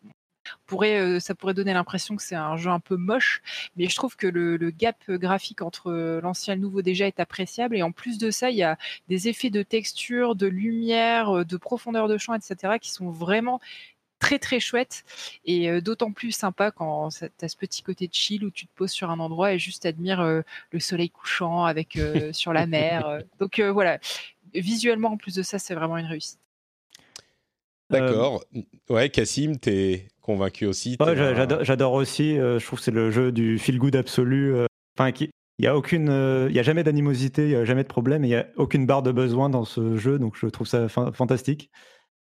pourrait, 0.65 0.99
euh, 0.99 1.19
ça 1.19 1.35
pourrait 1.35 1.53
donner 1.53 1.73
l'impression 1.73 2.15
que 2.15 2.23
c'est 2.23 2.35
un 2.35 2.57
jeu 2.57 2.69
un 2.69 2.79
peu 2.79 2.95
moche, 2.95 3.41
mais 3.75 3.87
je 3.87 3.95
trouve 3.95 4.15
que 4.15 4.27
le, 4.27 4.57
gap 4.71 4.97
graphique 5.09 5.61
entre 5.61 5.91
euh, 5.91 6.21
l'ancien 6.21 6.53
et 6.53 6.57
le 6.57 6.61
nouveau 6.61 6.81
déjà 6.81 7.07
est 7.07 7.19
appréciable. 7.19 7.75
Et 7.77 7.83
en 7.83 7.91
plus 7.91 8.17
de 8.17 8.31
ça, 8.31 8.49
il 8.49 8.57
y 8.57 8.63
a 8.63 8.77
des 9.07 9.27
effets 9.27 9.49
de 9.49 9.63
texture, 9.63 10.35
de 10.35 10.47
lumière, 10.47 11.29
euh, 11.29 11.45
de 11.45 11.57
profondeur 11.57 12.07
de 12.07 12.17
champ, 12.17 12.33
etc., 12.33 12.73
qui 12.81 12.91
sont 12.91 13.09
vraiment 13.09 13.59
très 14.19 14.39
très 14.39 14.59
chouettes 14.59 15.03
et 15.43 15.81
d'autant 15.81 16.11
plus 16.11 16.31
sympa 16.31 16.71
quand 16.71 17.09
tu 17.09 17.25
as 17.41 17.49
ce 17.49 17.57
petit 17.57 17.83
côté 17.83 18.07
de 18.07 18.13
chill 18.13 18.45
où 18.45 18.49
tu 18.49 18.65
te 18.65 18.71
poses 18.73 18.91
sur 18.91 19.11
un 19.11 19.19
endroit 19.19 19.53
et 19.53 19.59
juste 19.59 19.85
admires 19.85 20.23
le 20.23 20.79
soleil 20.79 21.09
couchant 21.09 21.65
avec 21.65 21.99
sur 22.31 22.53
la 22.53 22.65
mer. 22.65 23.19
Donc 23.39 23.59
voilà, 23.59 23.99
visuellement 24.53 25.09
en 25.09 25.17
plus 25.17 25.35
de 25.35 25.43
ça, 25.43 25.59
c'est 25.59 25.75
vraiment 25.75 25.97
une 25.97 26.05
réussite. 26.05 26.39
D'accord. 27.89 28.43
Ouais, 28.89 29.09
Cassim, 29.09 29.57
t'es 29.57 30.07
convaincu 30.25 30.65
aussi 30.65 30.97
J'adore 31.61 31.93
aussi. 31.93 32.37
Euh, 32.37 32.59
je 32.59 32.65
trouve 32.65 32.79
que 32.79 32.85
c'est 32.85 32.91
le 32.91 33.11
jeu 33.11 33.31
du 33.31 33.59
feel 33.59 33.77
good 33.77 33.95
absolu. 33.95 34.53
Euh, 34.53 34.65
enfin, 34.97 35.11
qui, 35.11 35.29
Il 35.59 35.61
n'y 35.61 35.67
a 35.67 35.77
aucune, 35.77 36.09
euh, 36.09 36.47
il 36.49 36.55
y 36.55 36.59
a 36.59 36.63
jamais 36.63 36.83
d'animosité, 36.83 37.43
il 37.43 37.49
n'y 37.49 37.55
a 37.55 37.65
jamais 37.65 37.83
de 37.83 37.87
problème, 37.87 38.25
il 38.25 38.29
n'y 38.29 38.35
a 38.35 38.47
aucune 38.57 38.85
barre 38.85 39.03
de 39.03 39.11
besoin 39.11 39.49
dans 39.49 39.65
ce 39.65 39.97
jeu, 39.97 40.17
donc 40.17 40.35
je 40.37 40.47
trouve 40.47 40.67
ça 40.67 40.87
fantastique. 40.89 41.69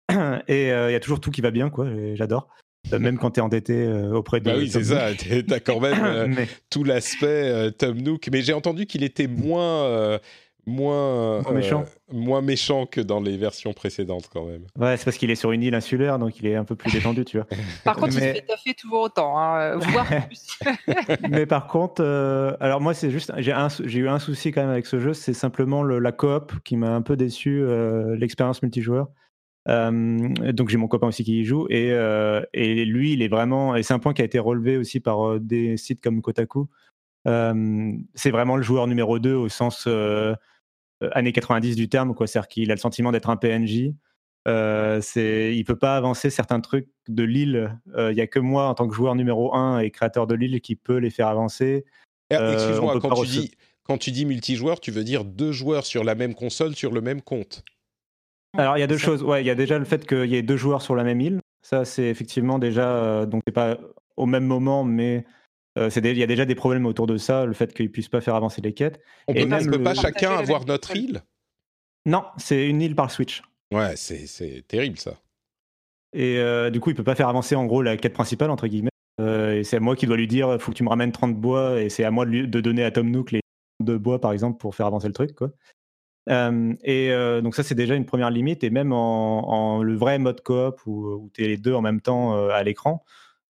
Et 0.49 0.73
euh, 0.73 0.91
il 0.91 0.93
y 0.93 0.97
a 0.97 1.01
toujours 1.01 1.21
tout 1.21 1.31
qui 1.31 1.41
va 1.41 1.51
bien, 1.51 1.71
quoi. 1.71 1.87
J'adore. 2.15 2.49
Même 2.93 3.17
quand 3.17 3.31
tu 3.31 3.41
es 3.41 3.43
endetté 3.43 3.89
auprès 4.13 4.41
de. 4.41 4.45
Bah 4.45 4.57
oui, 4.59 4.69
c'est 4.69 4.85
ça. 4.85 5.15
Tu 5.15 5.43
as 5.51 5.61
quand 5.61 5.81
même 5.81 6.37
tout 6.71 6.85
l'aspect 6.85 7.73
Tom 7.79 7.97
Nook. 7.97 8.29
Mais 8.31 8.43
j'ai 8.43 8.53
entendu 8.53 8.85
qu'il 8.85 9.03
était 9.03 9.27
moins 9.27 10.19
moins, 10.67 11.43
moins 11.43 11.53
méchant. 11.53 11.83
Euh, 11.83 12.15
moins 12.15 12.43
méchant 12.43 12.87
que 12.87 13.01
dans 13.01 13.21
les 13.21 13.37
versions 13.37 13.73
précédentes 13.73 14.29
quand 14.33 14.47
même. 14.47 14.63
Ouais, 14.79 14.97
c'est 14.97 15.05
parce 15.05 15.17
qu'il 15.17 15.31
est 15.31 15.37
sur 15.37 15.53
une 15.53 15.63
île 15.63 15.75
insulaire, 15.75 16.19
donc 16.19 16.39
il 16.39 16.47
est 16.47 16.55
un 16.55 16.65
peu 16.65 16.77
plus 16.77 16.93
détendu, 16.93 17.25
tu 17.25 17.39
vois. 17.39 17.47
Par 17.85 17.97
contre, 17.97 18.09
il 18.09 18.15
se 18.15 18.19
fait 18.21 18.47
taffer 18.47 18.75
toujours 18.75 19.03
autant, 19.03 19.39
hein, 19.39 19.61
euh, 19.61 19.77
voire 19.79 20.07
plus. 20.27 20.59
Mais 21.29 21.47
par 21.47 21.67
contre, 21.67 22.03
euh, 22.03 22.57
alors 22.61 22.81
moi, 22.81 22.95
c'est 22.95 23.11
juste, 23.11 23.33
j'ai, 23.39 23.55
j'ai 23.85 23.99
eu 24.01 24.09
un 24.09 24.19
souci 24.19 24.53
quand 24.53 24.63
même 24.63 24.71
avec 24.71 24.87
ce 24.87 25.01
jeu, 25.01 25.15
c'est 25.15 25.35
simplement 25.35 25.83
le, 25.83 25.99
la 25.99 26.13
coop 26.13 26.53
qui 26.65 26.77
m'a 26.77 26.91
un 26.95 27.03
peu 27.03 27.17
déçu, 27.17 27.65
l'expérience 28.17 28.63
multijoueur. 28.63 29.09
donc 29.67 30.69
j'ai 30.69 30.77
mon 30.77 30.89
copain 30.89 31.09
aussi 31.09 31.25
qui 31.25 31.41
y 31.41 31.45
joue 31.45 31.67
et, 31.71 31.91
et 32.53 32.85
lui, 32.85 33.13
il 33.13 33.23
est 33.23 33.29
vraiment, 33.29 33.77
et 33.77 33.83
c'est 33.83 33.95
un 33.95 33.99
point 33.99 34.15
qui 34.15 34.23
a 34.23 34.25
été 34.25 34.39
relevé 34.39 34.77
aussi 34.77 35.01
par 35.01 35.41
des 35.41 35.77
sites 35.77 36.03
comme 36.03 36.23
Kotaku. 36.23 36.69
c'est 37.27 38.31
vraiment 38.31 38.57
le 38.57 38.63
joueur 38.63 38.87
numéro 38.87 39.19
2 39.19 39.35
au 39.35 39.49
sens 39.49 39.87
euh, 39.87 40.35
années 41.13 41.33
90 41.33 41.77
du 41.77 41.89
terme, 41.89 42.15
quoi. 42.15 42.27
C'est-à-dire 42.27 42.49
qu'il 42.49 42.71
a 42.71 42.75
le 42.75 42.81
sentiment 42.81 43.13
d'être 43.13 43.31
un 43.31 43.37
PNJ. 43.37 43.93
Euh, 44.47 45.01
c'est, 45.01 45.57
il 45.57 45.65
peut 45.65 45.77
pas 45.77 45.97
avancer 45.97 46.31
certains 46.31 46.61
trucs 46.61 46.89
de 47.09 47.23
l'île. 47.23 47.79
Euh, 47.97 48.13
il 48.13 48.19
y 48.19 48.21
a 48.21 48.27
que 48.27 48.39
moi, 48.39 48.69
en 48.69 48.75
tant 48.75 48.87
que 48.87 48.95
joueur 48.95 49.15
numéro 49.15 49.55
1 49.55 49.81
et 49.81 49.91
créateur 49.91 50.27
de 50.27 50.35
l'île, 50.35 50.61
qui 50.61 50.77
peut 50.77 50.99
les 50.99 51.11
faire 51.11 51.29
avancer. 51.29 51.85
Excuse-moi, 52.31 53.01
quand, 53.01 53.15
tu 53.15 53.27
dis, 53.27 53.51
quand 53.85 53.99
tu 53.99 54.11
dis 54.11 54.27
multijoueur, 54.27 54.81
tu 54.81 54.91
veux 54.91 55.05
dire 55.05 55.25
deux 55.25 55.53
joueurs 55.53 55.87
sur 55.87 56.05
la 56.05 56.15
même 56.15 56.35
console, 56.35 56.75
sur 56.75 56.93
le 56.93 57.01
même 57.01 57.23
compte 57.23 57.65
Alors, 58.57 58.77
il 58.77 58.81
y 58.81 58.85
a 58.85 58.87
deux 58.87 58.99
choses. 58.99 59.23
Ouais, 59.23 59.43
il 59.43 59.47
y 59.47 59.51
a 59.51 59.55
déjà 59.55 59.79
le 59.79 59.85
fait 59.85 60.07
qu'il 60.07 60.27
y 60.27 60.37
ait 60.37 60.43
deux 60.43 60.57
joueurs 60.57 60.83
sur 60.83 60.95
la 60.95 61.05
même 61.05 61.21
île. 61.21 61.41
Ça, 61.63 61.85
c'est 61.85 62.05
effectivement 62.05 62.59
déjà. 62.59 63.25
donc, 63.25 63.43
c'est 63.47 63.55
pas 63.55 63.79
au 64.17 64.27
même 64.27 64.45
moment, 64.45 64.85
mais 64.85 65.25
euh, 65.77 65.91
il 65.95 66.19
y 66.19 66.23
a 66.23 66.27
déjà 66.27 66.45
des 66.45 66.55
problèmes 66.55 66.87
autour 66.87 67.07
de 67.07 67.17
ça, 67.17 67.47
le 67.47 67.53
fait 67.53 67.75
qu'ils 67.75 67.91
puissent 67.91 68.09
pas 68.09 68.21
faire 68.21 68.35
avancer 68.35 68.63
les 68.63 68.73
quêtes. 68.73 69.01
On 69.27 69.35
ne 69.35 69.71
peut 69.71 69.83
pas 69.83 69.95
chacun 69.95 70.33
avoir 70.33 70.67
notre 70.67 70.95
île 70.97 71.23
Non, 72.07 72.25
c'est 72.37 72.69
une 72.69 72.81
île 72.81 72.95
par 72.95 73.11
Switch. 73.11 73.43
Ouais, 73.73 73.97
c'est 73.97 74.65
terrible 74.69 74.99
ça. 74.99 75.15
Et 76.13 76.39
euh, 76.39 76.71
du 76.71 76.79
coup, 76.79 76.91
il 76.91 76.97
peut 76.97 77.03
pas 77.03 77.17
faire 77.17 77.29
avancer 77.29 77.57
en 77.57 77.67
gros 77.67 77.83
la 77.83 77.97
quête 77.97 78.13
principale, 78.13 78.51
entre 78.51 78.69
guillemets. 78.69 78.91
Euh, 79.21 79.59
et 79.59 79.65
c'est 79.65 79.77
à 79.77 79.81
moi 79.81 79.97
qui 79.97 80.07
dois 80.07 80.17
lui 80.17 80.29
dire 80.29 80.61
faut 80.61 80.71
que 80.71 80.77
tu 80.77 80.85
me 80.85 80.89
ramènes 80.89 81.13
30 81.13 81.37
bois, 81.37 81.81
et 81.81 81.89
c'est 81.89 82.05
à 82.05 82.11
moi 82.11 82.25
de, 82.25 82.45
donner 82.61 82.85
à 82.85 82.91
Tom 82.91 83.11
Nook 83.11 83.33
les 83.33 83.41
de 83.83 83.97
bois, 83.97 84.21
par 84.21 84.33
exemple, 84.33 84.59
pour 84.59 84.77
faire 84.77 84.87
avancer 84.87 85.09
le 85.09 85.13
truc. 85.13 85.35
Quoi. 85.35 85.51
et 86.29 87.41
donc, 87.43 87.57
ça, 87.57 87.65
c'est 87.65 87.75
déjà 87.75 87.97
une 87.97 88.07
première 88.07 88.31
limite. 88.31 88.63
Et 88.63 88.71
même 88.71 88.93
en, 88.93 89.83
le 89.83 89.97
vrai 89.97 90.21
mode 90.21 90.41
coop 90.41 90.87
où, 90.87 91.09
où 91.15 91.31
tu 91.35 91.43
es 91.43 91.49
les 91.49 91.57
deux 91.57 91.75
en 91.75 91.83
même 91.83 92.01
temps 92.01 92.49
à 92.49 92.63
l'écran, 92.63 93.05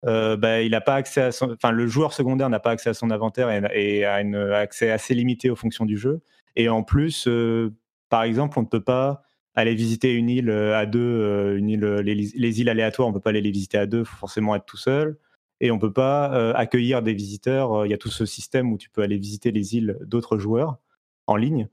euh, 0.07 0.36
bah, 0.36 0.62
il 0.62 0.78
pas 0.84 0.94
accès 0.94 1.20
à 1.20 1.32
son, 1.32 1.53
enfin 1.53 1.72
le 1.72 1.86
joueur 1.86 2.12
secondaire 2.12 2.48
n'a 2.48 2.61
pas 2.61 2.70
accès 2.70 2.90
à 2.90 2.94
son 2.94 3.11
inventaire 3.11 3.51
et, 3.74 4.05
a 4.05 4.16
un 4.16 4.32
accès 4.53 4.90
assez 4.90 5.14
limité 5.14 5.51
aux 5.51 5.57
fonctions 5.57 5.84
du 5.84 5.98
jeu. 5.98 6.20
Et 6.57 6.68
en 6.68 6.82
plus, 6.82 7.26
euh, 7.28 7.74
par 8.09 8.22
exemple, 8.22 8.59
on 8.59 8.62
ne 8.62 8.66
peut 8.66 8.82
pas 8.82 9.22
aller 9.55 9.74
visiter 9.74 10.14
une 10.14 10.30
île 10.30 10.51
euh, 10.51 10.78
à 10.78 10.86
deux, 10.86 11.57
une 11.57 11.68
île, 11.68 11.84
les, 11.84 12.61
îles 12.61 12.68
aléatoires, 12.68 13.09
on 13.09 13.12
peut 13.12 13.20
pas 13.20 13.30
aller 13.30 13.42
les 13.42 13.51
visiter 13.51 13.78
à 13.78 13.86
deux, 13.86 14.05
faut 14.05 14.16
forcément 14.16 14.55
être 14.57 14.66
tout 14.66 14.76
seul. 14.76 15.18
Et 15.62 15.70
on 15.70 15.78
peut 15.78 15.92
pas 15.92 16.53
accueillir 16.55 17.03
des 17.03 17.12
visiteurs. 17.12 17.84
Il 17.84 17.90
y 17.90 17.94
a 17.94 17.98
tout 17.98 18.09
ce 18.09 18.24
système 18.24 18.72
où 18.72 18.78
tu 18.78 18.88
peux 18.88 19.03
aller 19.03 19.18
visiter 19.18 19.51
les 19.51 19.76
îles 19.76 19.98
d'autres 20.07 20.38
joueurs 20.38 20.78
en 21.26 21.36
ligne. 21.36 21.68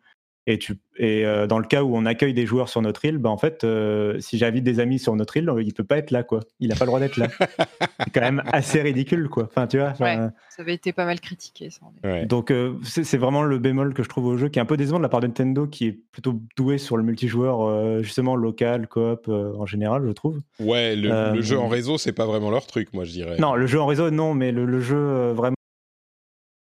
Et, 0.49 0.57
tu, 0.57 0.77
et 0.95 1.25
euh, 1.25 1.45
dans 1.45 1.59
le 1.59 1.65
cas 1.65 1.83
où 1.83 1.93
on 1.97 2.05
accueille 2.05 2.33
des 2.33 2.45
joueurs 2.45 2.69
sur 2.69 2.81
notre 2.81 3.03
île, 3.03 3.17
bah 3.17 3.29
en 3.29 3.37
fait, 3.37 3.65
euh, 3.65 4.17
si 4.21 4.37
j'invite 4.37 4.63
des 4.63 4.79
amis 4.79 4.97
sur 4.97 5.13
notre 5.13 5.35
île, 5.35 5.51
il 5.59 5.73
peut 5.73 5.83
pas 5.83 5.97
être 5.97 6.09
là, 6.09 6.23
quoi. 6.23 6.39
Il 6.61 6.69
n'a 6.69 6.75
pas 6.75 6.85
le 6.85 6.87
droit 6.87 7.01
d'être 7.01 7.17
là. 7.17 7.27
c'est 7.99 8.13
quand 8.13 8.21
même 8.21 8.41
assez 8.45 8.81
ridicule, 8.81 9.27
quoi. 9.27 9.43
Enfin, 9.43 9.67
tu 9.67 9.77
vois. 9.77 9.93
Ouais, 9.99 10.15
ça 10.49 10.61
avait 10.61 10.73
été 10.73 10.93
pas 10.93 11.03
mal 11.03 11.19
critiqué. 11.19 11.69
Ça, 11.69 11.81
Donc, 12.27 12.51
euh, 12.51 12.75
c'est 12.83 13.17
vraiment 13.17 13.43
le 13.43 13.57
bémol 13.57 13.93
que 13.93 14.03
je 14.03 14.07
trouve 14.07 14.25
au 14.25 14.37
jeu, 14.37 14.47
qui 14.47 14.57
est 14.57 14.61
un 14.61 14.65
peu 14.65 14.77
décevant 14.77 14.99
de 14.99 15.03
la 15.03 15.09
part 15.09 15.19
de 15.19 15.27
Nintendo, 15.27 15.67
qui 15.67 15.87
est 15.87 15.99
plutôt 16.13 16.39
doué 16.55 16.77
sur 16.77 16.95
le 16.95 17.03
multijoueur, 17.03 18.01
justement 18.01 18.37
local, 18.37 18.87
coop 18.87 19.27
en 19.27 19.65
général, 19.65 20.03
je 20.07 20.13
trouve. 20.13 20.39
Ouais, 20.61 20.95
le, 20.95 21.41
jeu 21.41 21.59
en 21.59 21.67
réseau, 21.67 21.97
c'est 21.97 22.13
pas 22.13 22.25
vraiment 22.25 22.51
leur 22.51 22.67
truc, 22.67 22.93
moi, 22.93 23.03
je 23.03 23.11
dirais. 23.11 23.35
Non, 23.37 23.55
le 23.55 23.67
jeu 23.67 23.81
en 23.81 23.85
réseau, 23.85 24.11
non, 24.11 24.33
mais 24.33 24.53
le, 24.53 24.65
le 24.65 24.79
jeu 24.79 25.31
vraiment 25.33 25.56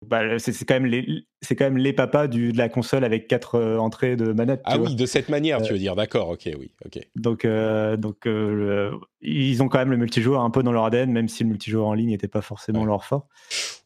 bah, 0.09 0.38
c'est 0.38 0.64
quand 0.64 0.74
même 0.74 0.86
les 0.86 1.26
c'est 1.42 1.57
quand 1.57 1.64
même 1.64 1.76
les 1.76 1.92
papas 1.92 2.26
du, 2.26 2.52
de 2.52 2.59
la 2.59 2.68
console 2.68 3.05
avec 3.05 3.28
quatre 3.28 3.57
euh, 3.57 3.78
entrées 3.78 4.16
de 4.16 4.32
manette. 4.32 4.62
Ah 4.64 4.78
oui, 4.78 4.94
de 4.94 5.07
cette 5.07 5.28
manière, 5.28 5.61
tu 5.62 5.72
veux 5.72 5.78
dire, 5.78 5.94
d'accord, 5.96 6.30
ok, 6.30 6.48
oui, 6.59 6.70
ok. 6.84 6.98
Donc 7.16 7.44
euh, 7.44 7.96
donc 7.96 8.26
euh, 8.26 8.96
ils 9.20 9.62
ont 9.62 9.68
quand 9.68 9.78
même 9.78 9.90
le 9.90 9.96
multijoueur 9.96 10.42
un 10.42 10.50
peu 10.50 10.62
dans 10.62 10.72
leur 10.72 10.84
ADN, 10.84 11.12
même 11.12 11.28
si 11.28 11.42
le 11.42 11.50
multijoueur 11.50 11.86
en 11.86 11.94
ligne 11.94 12.11
n'était 12.11 12.28
pas 12.28 12.42
forcément 12.42 12.84
leur 12.84 13.05
fort. 13.05 13.28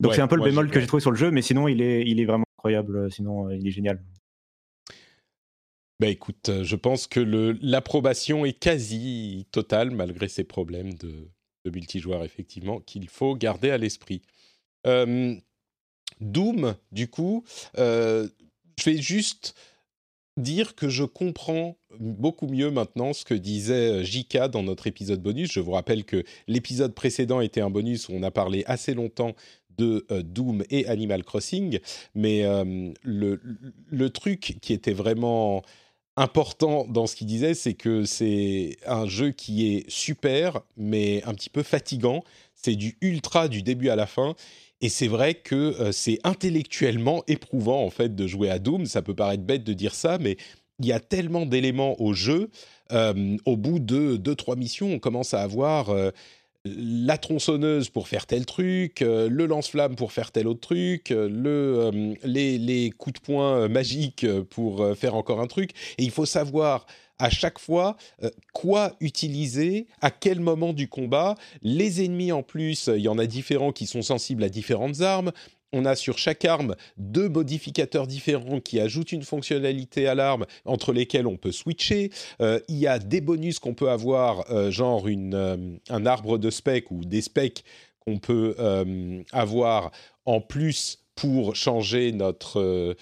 Donc 0.01 0.15
c'est 0.15 0.21
un 0.21 0.29
peu 0.29 0.37
le 0.37 0.45
bémol 0.45 0.71
que 0.71 0.81
j'ai 0.81 0.87
trouvé 0.87 1.01
sur 1.01 1.11
le 1.11 1.17
jeu, 1.17 1.31
mais 1.31 1.43
sinon 1.43 1.69
il 1.69 1.83
est 1.83 2.03
il 2.07 2.21
est 2.21 2.27
vraiment 2.27 2.45
incroyable, 2.59 3.11
sinon 3.11 3.51
il 3.51 3.67
est 3.67 3.73
génial. 3.73 4.03
Bah 6.01 6.07
écoute, 6.07 6.51
je 6.63 6.77
pense 6.77 7.09
que 7.09 7.19
l'approbation 7.61 8.45
est 8.45 8.53
quasi 8.53 9.49
totale 9.51 9.91
malgré 9.91 10.29
ces 10.29 10.45
problèmes 10.45 10.95
de, 10.95 11.29
de 11.65 11.71
multijoueur 11.71 12.25
effectivement 12.25 12.81
qu'il 12.81 13.09
faut 13.09 13.35
garder 13.35 13.71
à 13.71 13.79
l'esprit. 13.79 14.23
Euh, 14.87 15.35
Doom, 16.21 16.75
du 16.93 17.09
coup, 17.09 17.45
euh, 17.79 18.29
je 18.79 18.91
vais 18.91 18.97
juste 18.99 19.55
dire 20.37 20.75
que 20.75 20.89
je 20.89 21.05
comprends 21.05 21.77
beaucoup 21.99 22.47
mieux 22.47 22.71
maintenant 22.71 23.13
ce 23.13 23.25
que 23.25 23.35
disait 23.35 23.91
euh, 23.91 24.03
Jika 24.05 24.49
dans 24.49 24.63
notre 24.63 24.87
épisode 24.87 25.21
bonus. 25.21 25.53
Je 25.53 25.61
vous 25.61 25.73
rappelle 25.73 26.05
que 26.05 26.25
l'épisode 26.47 26.95
précédent 26.95 27.41
était 27.41 27.61
un 27.61 27.71
bonus 27.71 28.09
où 28.09 28.13
on 28.15 28.23
a 28.23 28.31
parlé 28.31 28.65
assez 28.67 28.95
longtemps 28.95 29.35
de 29.77 30.07
euh, 30.11 30.23
Doom 30.23 30.65
et 30.71 30.87
Animal 30.87 31.25
Crossing, 31.25 31.79
mais 32.15 32.45
le, 33.03 34.09
truc 34.11 34.59
qui 34.61 34.73
était 34.73 34.93
vraiment 34.93 35.63
important 36.19 36.85
dans 36.85 37.07
ce 37.07 37.15
qu'il 37.15 37.29
disait, 37.29 37.55
c'est 37.55 37.75
que 37.75 38.05
c'est 38.05 38.77
un 38.87 39.07
jeu 39.07 39.31
qui 39.31 39.73
est 39.73 39.89
super, 39.89 40.63
mais 40.77 41.23
un 41.25 41.35
petit 41.35 41.51
peu 41.51 41.63
fatigant. 41.63 42.25
C'est 42.57 42.75
du 42.75 42.99
ultra 43.01 43.47
du 43.47 43.63
début 43.63 43.89
à 43.89 43.95
la 43.95 44.07
fin. 44.07 44.35
Et 44.81 44.89
c'est 44.89 45.09
vrai 45.09 45.35
que 45.35 45.55
euh, 45.55 45.93
c'est 45.93 46.19
intellectuellement 46.25 47.25
éprouvant 47.27 47.85
en 47.85 47.91
fait 47.91 48.15
de 48.15 48.27
jouer 48.27 48.51
à 48.51 48.59
Doom. 48.59 48.87
Ça 48.87 49.03
peut 49.03 49.15
paraître 49.15 49.43
bête 49.43 49.65
de 49.65 49.73
dire 49.73 49.95
ça, 49.95 50.19
mais 50.19 50.37
il 50.79 50.87
y 50.87 50.93
a 50.93 51.01
tellement 51.01 51.47
d'éléments 51.47 52.01
au 52.01 52.13
jeu. 52.13 52.51
Euh, 52.93 53.37
au 53.45 53.57
bout 53.57 53.81
de 53.81 54.17
deux 54.17 54.37
trois 54.37 54.57
missions, 54.57 54.93
on 54.93 54.99
commence 55.01 55.35
à 55.35 55.43
avoir 55.43 55.91
euh, 55.91 56.11
la 56.65 57.19
tronçonneuse 57.19 57.89
pour 57.89 58.07
faire 58.09 58.27
tel 58.27 58.47
truc, 58.47 59.01
le 59.01 59.47
lance-flamme 59.47 59.97
pour 59.97 60.13
faire 60.13 60.33
tel 60.33 60.47
autre 60.47 60.61
truc, 60.61 61.11
le, 61.11 62.15
les, 62.25 62.59
les, 62.59 62.91
coups 62.91 63.15
de 63.15 63.25
poing 63.25 63.69
magiques 63.69 64.27
pour 64.51 64.97
faire 64.97 65.15
encore 65.15 65.41
un 65.41 65.47
truc. 65.47 65.71
Et 65.97 66.03
il 66.03 66.11
faut 66.11 66.27
savoir 66.27 66.85
à 67.19 67.31
chaque 67.31 67.59
fois 67.59 67.97
euh, 68.23 68.31
quoi 68.53 68.95
utiliser, 69.01 69.87
à 70.01 70.11
quel 70.11 70.41
moment 70.41 70.73
du 70.73 70.89
combat. 70.89 71.35
Les 71.63 72.05
ennemis 72.05 72.33
en 72.33 72.43
plus, 72.43 72.89
il 72.95 73.03
y 73.03 73.09
en 73.09 73.19
a 73.19 73.27
différents 73.27 73.73
qui 73.73 73.87
sont 73.87 74.03
sensibles 74.03 74.45
à 74.45 74.49
différentes 74.49 75.01
armes. 75.01 75.33
On 75.73 75.85
a 75.85 75.97
sur 75.97 76.17
chaque 76.17 76.47
arme 76.47 76.77
deux 76.97 77.29
modificateurs 77.29 78.07
différents 78.07 78.61
qui 78.61 78.81
ajoutent 78.81 79.13
une 79.13 79.23
fonctionnalité 79.23 80.07
à 80.07 80.15
l'arme 80.15 80.47
entre 80.65 80.95
lesquels 80.95 81.27
on 81.27 81.37
peut 81.37 81.53
switcher. 81.53 82.11
Euh, 82.41 82.59
il 82.69 82.77
y 82.77 82.87
a 82.87 82.99
des 82.99 83.21
bonus 83.21 83.59
qu'on 83.59 83.75
peut 83.75 83.91
avoir, 83.91 84.51
euh, 84.51 84.71
genre 84.71 85.09
une, 85.09 85.79
un 85.91 86.07
arbre 86.07 86.39
de 86.39 86.49
spec 86.49 86.91
ou 86.91 87.05
des 87.05 87.21
specs 87.21 87.65
qu'on 88.07 88.19
peut 88.19 88.57
avoir 89.33 89.91
en 90.25 90.41
plus 90.41 91.05
pour 91.15 91.55
changer 91.55 92.13
notre 92.13 92.97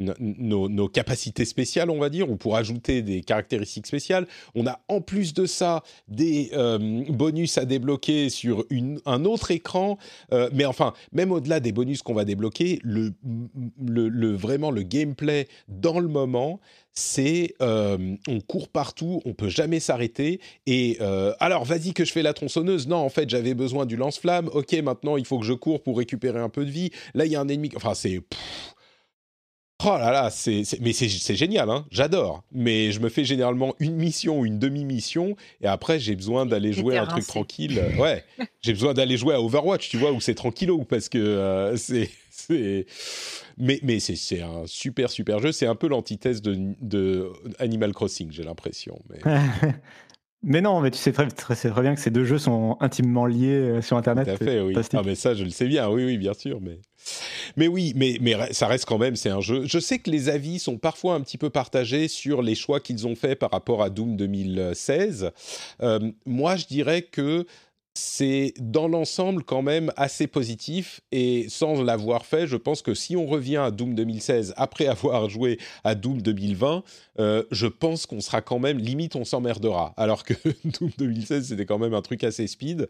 nos, 0.00 0.88
capacités 0.88 1.44
spéciales, 1.44 1.90
on 1.90 1.98
va 1.98 2.08
dire, 2.08 2.30
ou 2.30 2.36
pour 2.36 2.56
ajouter 2.56 3.02
des 3.02 3.22
caractéristiques 3.22 3.86
spéciales. 3.86 4.26
On 4.54 4.66
a 4.66 4.80
en 4.88 5.00
plus 5.00 5.34
de 5.34 5.46
ça 5.46 5.82
des 6.08 6.50
euh, 6.52 7.04
bonus 7.08 7.58
à 7.58 7.64
débloquer 7.64 8.28
sur 8.28 8.64
un 9.04 9.24
autre 9.24 9.50
écran. 9.50 9.98
Euh, 10.32 10.50
mais 10.52 10.64
enfin, 10.64 10.92
même 11.12 11.32
au-delà 11.32 11.60
des 11.60 11.72
bonus 11.72 12.02
qu'on 12.02 12.14
va 12.14 12.24
débloquer, 12.24 12.78
le, 12.82 13.14
le, 13.80 14.34
vraiment 14.34 14.70
le 14.70 14.82
gameplay 14.82 15.48
dans 15.68 15.98
le 15.98 16.08
moment, 16.08 16.60
c'est 16.92 17.54
euh, 17.60 18.16
on 18.26 18.40
court 18.40 18.68
partout, 18.68 19.20
on 19.26 19.34
peut 19.34 19.50
jamais 19.50 19.80
s'arrêter. 19.80 20.40
Et 20.66 20.98
alors, 21.40 21.64
vas-y 21.64 21.92
que 21.92 22.04
je 22.04 22.12
fais 22.12 22.22
la 22.22 22.32
tronçonneuse. 22.32 22.86
Non, 22.86 22.98
en 22.98 23.08
fait, 23.08 23.28
j'avais 23.28 23.54
besoin 23.54 23.86
du 23.86 23.96
lance-flamme. 23.96 24.48
Ok, 24.52 24.72
maintenant 24.74 25.16
il 25.16 25.24
faut 25.24 25.38
que 25.38 25.46
je 25.46 25.52
cours 25.52 25.82
pour 25.82 25.98
récupérer 25.98 26.40
un 26.40 26.48
peu 26.48 26.64
de 26.64 26.70
vie. 26.70 26.90
Là, 27.14 27.26
il 27.26 27.32
y 27.32 27.36
a 27.36 27.40
un 27.40 27.48
ennemi. 27.48 27.70
Enfin, 27.76 27.94
c'est 27.94 28.20
Oh 29.88 29.96
là 29.98 30.10
là, 30.10 30.30
c'est, 30.30 30.64
mais 30.80 30.92
c'est, 30.92 31.36
génial, 31.36 31.70
hein, 31.70 31.86
j'adore. 31.92 32.42
Mais 32.50 32.90
je 32.90 32.98
me 32.98 33.08
fais 33.08 33.24
généralement 33.24 33.74
une 33.78 33.94
mission 33.94 34.40
ou 34.40 34.46
une 34.46 34.58
demi-mission, 34.58 35.36
et 35.60 35.68
après 35.68 36.00
j'ai 36.00 36.16
besoin 36.16 36.44
d'aller 36.44 36.72
jouer 36.72 36.98
un 36.98 37.06
truc 37.06 37.24
tranquille. 37.24 37.78
Euh, 37.78 37.96
Ouais, 37.96 38.24
j'ai 38.62 38.72
besoin 38.72 38.94
d'aller 38.94 39.16
jouer 39.16 39.34
à 39.34 39.40
Overwatch, 39.40 39.88
tu 39.88 39.96
vois, 39.96 40.10
où 40.10 40.20
c'est 40.20 40.34
tranquillo, 40.34 40.84
parce 40.84 41.08
que 41.08 41.18
euh, 41.18 41.76
c'est, 41.76 42.10
c'est. 42.30 42.86
Mais, 43.58 43.78
mais 43.84 44.00
c'est, 44.00 44.16
c'est 44.16 44.42
un 44.42 44.66
super 44.66 45.08
super 45.08 45.38
jeu. 45.38 45.52
C'est 45.52 45.66
un 45.66 45.76
peu 45.76 45.86
l'antithèse 45.86 46.42
de, 46.42 46.74
de 46.80 47.30
Animal 47.60 47.92
Crossing, 47.92 48.32
j'ai 48.32 48.42
l'impression. 48.42 48.98
Mais... 49.08 49.20
Mais 50.42 50.60
non, 50.60 50.80
mais 50.80 50.90
tu 50.90 50.98
sais 50.98 51.12
très, 51.12 51.26
très, 51.28 51.54
c'est 51.54 51.70
très 51.70 51.82
bien 51.82 51.94
que 51.94 52.00
ces 52.00 52.10
deux 52.10 52.24
jeux 52.24 52.38
sont 52.38 52.76
intimement 52.80 53.26
liés 53.26 53.54
euh, 53.54 53.82
sur 53.82 53.96
Internet. 53.96 54.26
Tout 54.26 54.34
à 54.34 54.36
fait, 54.36 54.60
oui. 54.60 54.74
fantastique. 54.74 55.00
Ah, 55.02 55.02
mais 55.04 55.14
ça, 55.14 55.34
je 55.34 55.44
le 55.44 55.50
sais 55.50 55.66
bien, 55.66 55.88
oui, 55.88 56.04
oui, 56.04 56.18
bien 56.18 56.34
sûr. 56.34 56.60
Mais, 56.60 56.78
mais 57.56 57.68
oui, 57.68 57.92
mais, 57.96 58.18
mais 58.20 58.52
ça 58.52 58.66
reste 58.66 58.84
quand 58.84 58.98
même, 58.98 59.16
c'est 59.16 59.30
un 59.30 59.40
jeu. 59.40 59.62
Je 59.64 59.78
sais 59.78 59.98
que 59.98 60.10
les 60.10 60.28
avis 60.28 60.58
sont 60.58 60.78
parfois 60.78 61.14
un 61.14 61.20
petit 61.20 61.38
peu 61.38 61.50
partagés 61.50 62.06
sur 62.06 62.42
les 62.42 62.54
choix 62.54 62.80
qu'ils 62.80 63.06
ont 63.06 63.16
faits 63.16 63.38
par 63.38 63.50
rapport 63.50 63.82
à 63.82 63.90
Doom 63.90 64.16
2016. 64.16 65.30
Euh, 65.82 66.12
moi, 66.26 66.56
je 66.56 66.66
dirais 66.66 67.02
que 67.02 67.46
c'est 67.96 68.52
dans 68.60 68.88
l'ensemble 68.88 69.42
quand 69.42 69.62
même 69.62 69.90
assez 69.96 70.26
positif 70.26 71.00
et 71.12 71.46
sans 71.48 71.82
l'avoir 71.82 72.26
fait, 72.26 72.46
je 72.46 72.56
pense 72.56 72.82
que 72.82 72.92
si 72.92 73.16
on 73.16 73.26
revient 73.26 73.56
à 73.56 73.70
Doom 73.70 73.94
2016 73.94 74.52
après 74.56 74.86
avoir 74.86 75.30
joué 75.30 75.58
à 75.82 75.94
Doom 75.94 76.20
2020, 76.20 76.84
euh, 77.18 77.42
je 77.50 77.66
pense 77.66 78.04
qu'on 78.04 78.20
sera 78.20 78.42
quand 78.42 78.58
même 78.58 78.78
limite 78.78 79.16
on 79.16 79.24
s'emmerdera. 79.24 79.94
Alors 79.96 80.24
que 80.24 80.34
Doom 80.64 80.90
2016 80.98 81.48
c'était 81.48 81.64
quand 81.64 81.78
même 81.78 81.94
un 81.94 82.02
truc 82.02 82.22
assez 82.22 82.46
speed. 82.46 82.86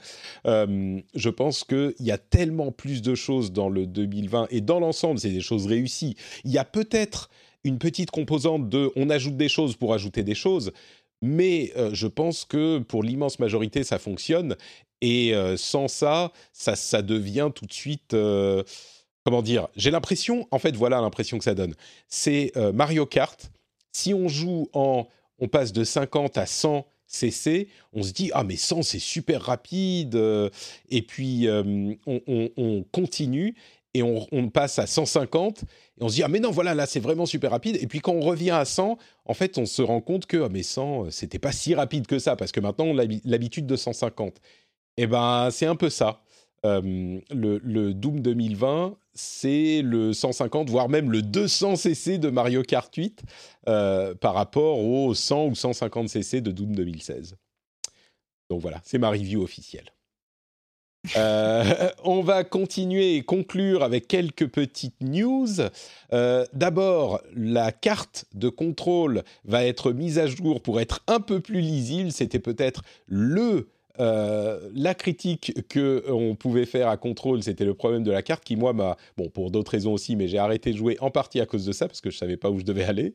Euh, 0.46 1.00
je 1.14 1.30
pense 1.30 1.62
qu'il 1.62 1.94
y 2.00 2.10
a 2.10 2.18
tellement 2.18 2.72
plus 2.72 3.00
de 3.00 3.14
choses 3.14 3.52
dans 3.52 3.68
le 3.68 3.86
2020 3.86 4.48
et 4.50 4.60
dans 4.60 4.80
l'ensemble 4.80 5.20
c'est 5.20 5.30
des 5.30 5.40
choses 5.40 5.66
réussies. 5.66 6.16
Il 6.44 6.50
y 6.50 6.58
a 6.58 6.64
peut-être 6.64 7.30
une 7.62 7.78
petite 7.78 8.10
composante 8.10 8.68
de 8.68 8.90
on 8.96 9.08
ajoute 9.10 9.36
des 9.36 9.48
choses 9.48 9.76
pour 9.76 9.94
ajouter 9.94 10.24
des 10.24 10.34
choses. 10.34 10.72
Mais 11.22 11.72
euh, 11.76 11.90
je 11.92 12.06
pense 12.06 12.44
que 12.44 12.78
pour 12.78 13.02
l'immense 13.02 13.38
majorité, 13.38 13.84
ça 13.84 13.98
fonctionne. 13.98 14.56
Et 15.00 15.34
euh, 15.34 15.56
sans 15.56 15.88
ça, 15.88 16.32
ça, 16.52 16.74
ça 16.76 17.02
devient 17.02 17.50
tout 17.54 17.66
de 17.66 17.72
suite. 17.72 18.14
euh, 18.14 18.62
comment 19.24 19.42
dire 19.42 19.68
J'ai 19.76 19.90
l'impression, 19.90 20.46
en 20.50 20.58
fait, 20.58 20.74
voilà 20.76 21.00
l'impression 21.00 21.38
que 21.38 21.44
ça 21.44 21.54
donne. 21.54 21.74
C'est 22.08 22.52
euh, 22.56 22.72
Mario 22.72 23.06
Kart. 23.06 23.50
Si 23.92 24.14
on 24.14 24.28
joue 24.28 24.68
en. 24.72 25.06
On 25.38 25.48
passe 25.48 25.72
de 25.74 25.84
50 25.84 26.38
à 26.38 26.46
100 26.46 26.86
CC, 27.06 27.68
on 27.92 28.02
se 28.02 28.12
dit 28.12 28.30
Ah, 28.32 28.42
mais 28.42 28.56
100, 28.56 28.82
c'est 28.82 28.98
super 28.98 29.42
rapide. 29.42 30.18
et 30.88 31.02
puis, 31.02 31.46
on, 31.50 31.96
on- 32.06 32.50
on 32.56 32.82
continue 32.90 33.54
et 33.92 34.02
on, 34.02 34.26
on 34.32 34.48
passe 34.50 34.78
à 34.78 34.86
150 34.86 35.62
et 35.62 35.66
on 36.02 36.08
se 36.10 36.16
dit 36.16 36.22
ah 36.22 36.28
mais 36.28 36.38
non 36.40 36.50
voilà 36.50 36.74
là 36.74 36.84
c'est 36.84 37.00
vraiment 37.00 37.24
super 37.24 37.50
rapide 37.50 37.78
et 37.80 37.86
puis 37.86 38.00
quand 38.00 38.12
on 38.12 38.20
revient 38.20 38.50
à 38.50 38.66
100 38.66 38.98
en 39.24 39.32
fait 39.32 39.56
on 39.56 39.64
se 39.64 39.80
rend 39.80 40.02
compte 40.02 40.26
que 40.26 40.36
ah, 40.44 40.48
mais 40.50 40.62
100 40.62 41.06
euh, 41.06 41.10
c'était 41.10 41.38
pas 41.38 41.50
si 41.52 41.74
rapide 41.74 42.06
que 42.06 42.18
ça 42.18 42.36
parce 42.36 42.52
que 42.52 42.60
maintenant 42.60 42.84
on 42.84 42.98
a 42.98 43.04
l'habi- 43.04 43.22
l'habitude 43.24 43.66
de 43.66 43.74
150 43.74 44.34
et 44.96 45.06
ben 45.06 45.50
c'est 45.50 45.66
un 45.66 45.76
peu 45.76 45.90
ça 45.90 46.22
le, 46.64 47.92
Doom 47.92 48.20
2020 48.20 48.96
c'est 49.14 49.82
le 49.82 50.12
150 50.12 50.68
voire 50.68 50.88
même 50.88 51.10
le 51.10 51.22
200 51.22 51.76
cc 51.76 52.18
de 52.18 52.28
Mario 52.28 52.62
Kart 52.62 52.94
8 52.94 53.22
euh, 53.68 54.14
par 54.14 54.34
rapport 54.34 54.80
aux 54.80 55.14
100 55.14 55.46
ou 55.46 55.54
150 55.54 56.08
cc 56.08 56.40
de 56.40 56.50
Doom 56.50 56.74
2016 56.74 57.36
donc 58.50 58.60
voilà 58.60 58.80
c'est 58.84 58.98
ma 58.98 59.10
review 59.10 59.42
officielle 59.42 59.92
euh, 61.16 61.90
on 62.04 62.22
va 62.22 62.44
continuer 62.44 63.16
et 63.16 63.22
conclure 63.22 63.82
avec 63.82 64.08
quelques 64.08 64.48
petites 64.48 65.00
news. 65.00 65.48
Euh, 66.12 66.44
D'abord, 66.52 67.20
la 67.34 67.72
carte 67.72 68.24
de 68.34 68.48
contrôle 68.48 69.22
va 69.44 69.64
être 69.64 69.92
mise 69.92 70.18
à 70.18 70.26
jour 70.26 70.60
pour 70.60 70.80
être 70.80 71.02
un 71.06 71.20
peu 71.20 71.40
plus 71.40 71.60
lisible. 71.60 72.12
C'était 72.12 72.38
peut-être 72.38 72.82
le 73.06 73.68
euh, 74.00 74.68
la 74.74 74.94
critique 74.94 75.52
que 75.68 76.04
on 76.08 76.34
pouvait 76.34 76.66
faire 76.66 76.88
à 76.88 76.96
contrôle, 76.96 77.42
c'était 77.42 77.64
le 77.64 77.74
problème 77.74 78.02
de 78.02 78.10
la 78.10 78.22
carte 78.22 78.44
qui 78.44 78.56
moi 78.56 78.72
m'a 78.72 78.96
bon 79.16 79.28
pour 79.28 79.50
d'autres 79.50 79.72
raisons 79.72 79.92
aussi, 79.92 80.16
mais 80.16 80.28
j'ai 80.28 80.38
arrêté 80.38 80.72
de 80.72 80.76
jouer 80.76 80.96
en 81.00 81.10
partie 81.10 81.40
à 81.40 81.46
cause 81.46 81.64
de 81.64 81.72
ça 81.72 81.86
parce 81.88 82.00
que 82.00 82.10
je 82.10 82.16
savais 82.18 82.36
pas 82.36 82.50
où 82.50 82.58
je 82.58 82.64
devais 82.64 82.84
aller. 82.84 83.14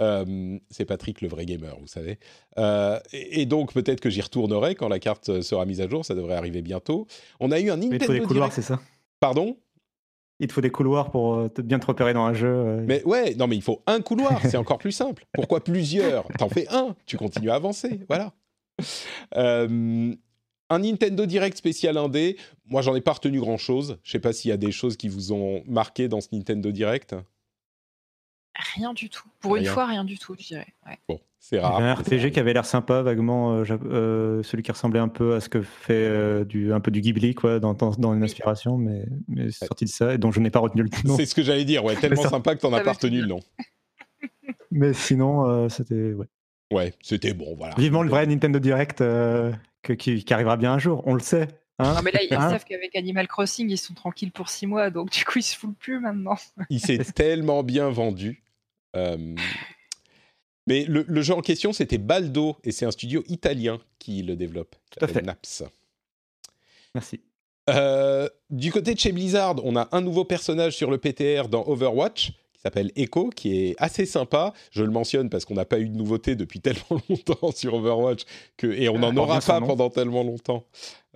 Euh, 0.00 0.58
c'est 0.70 0.84
Patrick 0.84 1.20
le 1.20 1.28
vrai 1.28 1.46
gamer, 1.46 1.76
vous 1.80 1.86
savez. 1.86 2.18
Euh, 2.58 2.98
et, 3.12 3.42
et 3.42 3.46
donc 3.46 3.72
peut-être 3.72 4.00
que 4.00 4.10
j'y 4.10 4.20
retournerai 4.20 4.74
quand 4.74 4.88
la 4.88 4.98
carte 4.98 5.40
sera 5.42 5.64
mise 5.66 5.80
à 5.80 5.88
jour. 5.88 6.04
Ça 6.04 6.14
devrait 6.14 6.34
arriver 6.34 6.62
bientôt. 6.62 7.06
On 7.40 7.50
a 7.52 7.60
eu 7.60 7.70
un 7.70 7.76
Mais 7.76 7.86
il 7.86 7.88
te 7.88 7.92
Nintendo 7.94 8.12
faut 8.14 8.20
des 8.20 8.26
couloirs, 8.26 8.52
c'est 8.52 8.62
ça? 8.62 8.80
Pardon? 9.20 9.56
Il 10.40 10.48
te 10.48 10.54
faut 10.54 10.60
des 10.60 10.70
couloirs 10.70 11.10
pour 11.12 11.34
euh, 11.34 11.48
te- 11.48 11.60
bien 11.62 11.78
te 11.78 11.86
repérer 11.86 12.14
dans 12.14 12.24
un 12.24 12.34
jeu. 12.34 12.48
euh. 12.48 12.84
Mais 12.84 13.04
ouais, 13.04 13.34
non 13.36 13.46
mais 13.46 13.54
il 13.54 13.62
faut 13.62 13.80
un 13.86 14.00
couloir, 14.00 14.40
c'est 14.44 14.56
encore 14.56 14.78
plus 14.78 14.90
simple. 14.90 15.24
Pourquoi 15.32 15.62
plusieurs? 15.62 16.26
T'en 16.36 16.48
fais 16.48 16.66
un, 16.68 16.96
tu 17.06 17.16
continues 17.16 17.50
à 17.50 17.54
avancer, 17.54 18.00
voilà. 18.08 18.32
Euh, 19.36 20.14
un 20.70 20.78
Nintendo 20.78 21.26
Direct 21.26 21.56
spécial 21.56 21.96
indé, 21.96 22.36
moi 22.66 22.82
j'en 22.82 22.94
ai 22.94 23.00
pas 23.00 23.12
retenu 23.12 23.40
grand 23.40 23.56
chose. 23.58 23.98
Je 24.02 24.12
sais 24.12 24.18
pas 24.20 24.32
s'il 24.32 24.48
y 24.50 24.52
a 24.52 24.56
des 24.56 24.72
choses 24.72 24.96
qui 24.96 25.08
vous 25.08 25.32
ont 25.32 25.62
marqué 25.66 26.08
dans 26.08 26.20
ce 26.20 26.28
Nintendo 26.32 26.70
Direct. 26.70 27.14
Rien 28.74 28.92
du 28.92 29.08
tout. 29.08 29.28
Pour 29.40 29.56
une 29.56 29.64
fois, 29.64 29.86
rien 29.86 30.04
du 30.04 30.18
tout, 30.18 30.34
je 30.38 30.46
dirais. 30.46 30.66
Ouais. 30.86 30.98
Bon, 31.08 31.18
c'est 31.38 31.56
Il 31.56 31.58
y 31.58 31.62
rare. 31.62 31.76
avait 31.76 31.86
un 31.88 31.94
RPG 31.94 32.30
qui 32.32 32.38
avait 32.40 32.52
l'air 32.52 32.66
sympa, 32.66 33.00
vaguement, 33.00 33.54
euh, 33.54 33.64
euh, 33.84 34.42
celui 34.42 34.62
qui 34.62 34.70
ressemblait 34.70 35.00
un 35.00 35.08
peu 35.08 35.34
à 35.34 35.40
ce 35.40 35.48
que 35.48 35.62
fait 35.62 35.94
euh, 35.94 36.44
du, 36.44 36.70
un 36.72 36.80
peu 36.80 36.90
du 36.90 37.00
Ghibli, 37.00 37.34
quoi, 37.34 37.58
dans, 37.60 37.72
dans, 37.72 37.92
dans 37.92 38.12
une 38.12 38.22
inspiration, 38.22 38.76
mais, 38.76 39.06
mais 39.28 39.50
c'est 39.50 39.64
sorti 39.66 39.86
de 39.86 39.90
ça, 39.90 40.14
et 40.14 40.18
dont 40.18 40.30
je 40.30 40.40
n'ai 40.40 40.50
pas 40.50 40.60
retenu 40.60 40.82
le 40.82 40.90
nom. 41.08 41.16
C'est 41.16 41.24
ce 41.24 41.34
que 41.34 41.42
j'allais 41.42 41.64
dire, 41.64 41.82
ouais, 41.82 41.96
tellement 42.00 42.22
sympa 42.22 42.54
que 42.54 42.60
t'en 42.60 42.72
as 42.74 42.80
pas 42.80 42.92
retenu 42.92 43.22
le 43.22 43.26
nom. 43.26 43.40
Mais 44.70 44.92
sinon, 44.92 45.48
euh, 45.48 45.68
c'était. 45.70 46.12
ouais. 46.12 46.26
Ouais, 46.72 46.94
c'était 47.02 47.34
bon, 47.34 47.54
voilà. 47.56 47.74
Vivement 47.76 48.02
le 48.02 48.10
vrai 48.10 48.26
Nintendo 48.26 48.58
Direct 48.58 49.00
euh, 49.00 49.52
que- 49.82 49.92
qui, 49.92 50.24
qui 50.24 50.34
arrivera 50.34 50.56
bien 50.56 50.72
un 50.72 50.78
jour, 50.78 51.02
on 51.06 51.14
le 51.14 51.20
sait. 51.20 51.48
hein. 51.78 51.94
Non, 51.94 52.02
mais 52.02 52.10
là, 52.12 52.20
ils 52.22 52.32
Hein? 52.34 52.50
savent 52.50 52.64
qu'avec 52.64 52.94
Animal 52.96 53.28
Crossing, 53.28 53.68
ils 53.70 53.78
sont 53.78 53.94
tranquilles 53.94 54.32
pour 54.32 54.48
six 54.48 54.66
mois, 54.66 54.90
donc 54.90 55.10
du 55.10 55.24
coup, 55.24 55.38
ils 55.38 55.42
se 55.44 55.56
foulent 55.56 55.74
plus 55.74 56.00
maintenant. 56.00 56.36
Il 56.70 56.80
s'est 56.80 56.98
tellement 56.98 57.62
bien 57.62 57.88
vendu. 57.90 58.42
Euh, 58.96 59.34
Mais 60.66 60.84
le, 60.84 61.04
le 61.08 61.22
jeu 61.22 61.34
en 61.34 61.40
question, 61.40 61.72
c'était 61.72 61.98
Baldo, 61.98 62.56
et 62.64 62.70
c'est 62.72 62.86
un 62.86 62.90
studio 62.92 63.24
italien 63.28 63.80
qui 63.98 64.22
le 64.22 64.36
développe. 64.36 64.76
Tout 64.90 65.04
à 65.04 65.08
fait. 65.08 65.22
Naps. 65.22 65.64
Merci. 66.94 67.20
Euh, 67.70 68.28
du 68.50 68.70
côté 68.72 68.92
de 68.94 68.98
chez 68.98 69.12
Blizzard, 69.12 69.56
on 69.64 69.76
a 69.76 69.88
un 69.92 70.00
nouveau 70.00 70.24
personnage 70.24 70.76
sur 70.76 70.90
le 70.90 70.98
PTR 70.98 71.48
dans 71.48 71.64
Overwatch 71.66 72.32
s'appelle 72.62 72.90
Echo, 72.96 73.30
qui 73.30 73.56
est 73.66 73.74
assez 73.78 74.06
sympa. 74.06 74.52
Je 74.70 74.82
le 74.84 74.90
mentionne 74.90 75.28
parce 75.30 75.44
qu'on 75.44 75.54
n'a 75.54 75.64
pas 75.64 75.78
eu 75.80 75.88
de 75.88 75.96
nouveauté 75.96 76.36
depuis 76.36 76.60
tellement 76.62 77.00
longtemps 77.08 77.50
sur 77.52 77.74
Overwatch 77.74 78.22
que, 78.56 78.66
et 78.66 78.88
on 78.88 78.96
Ah, 78.96 78.98
n'en 78.98 79.14
porte 79.14 79.18
aura 79.30 79.40
pas 79.40 79.60
pendant 79.60 79.90
tellement 79.90 80.22
longtemps 80.22 80.64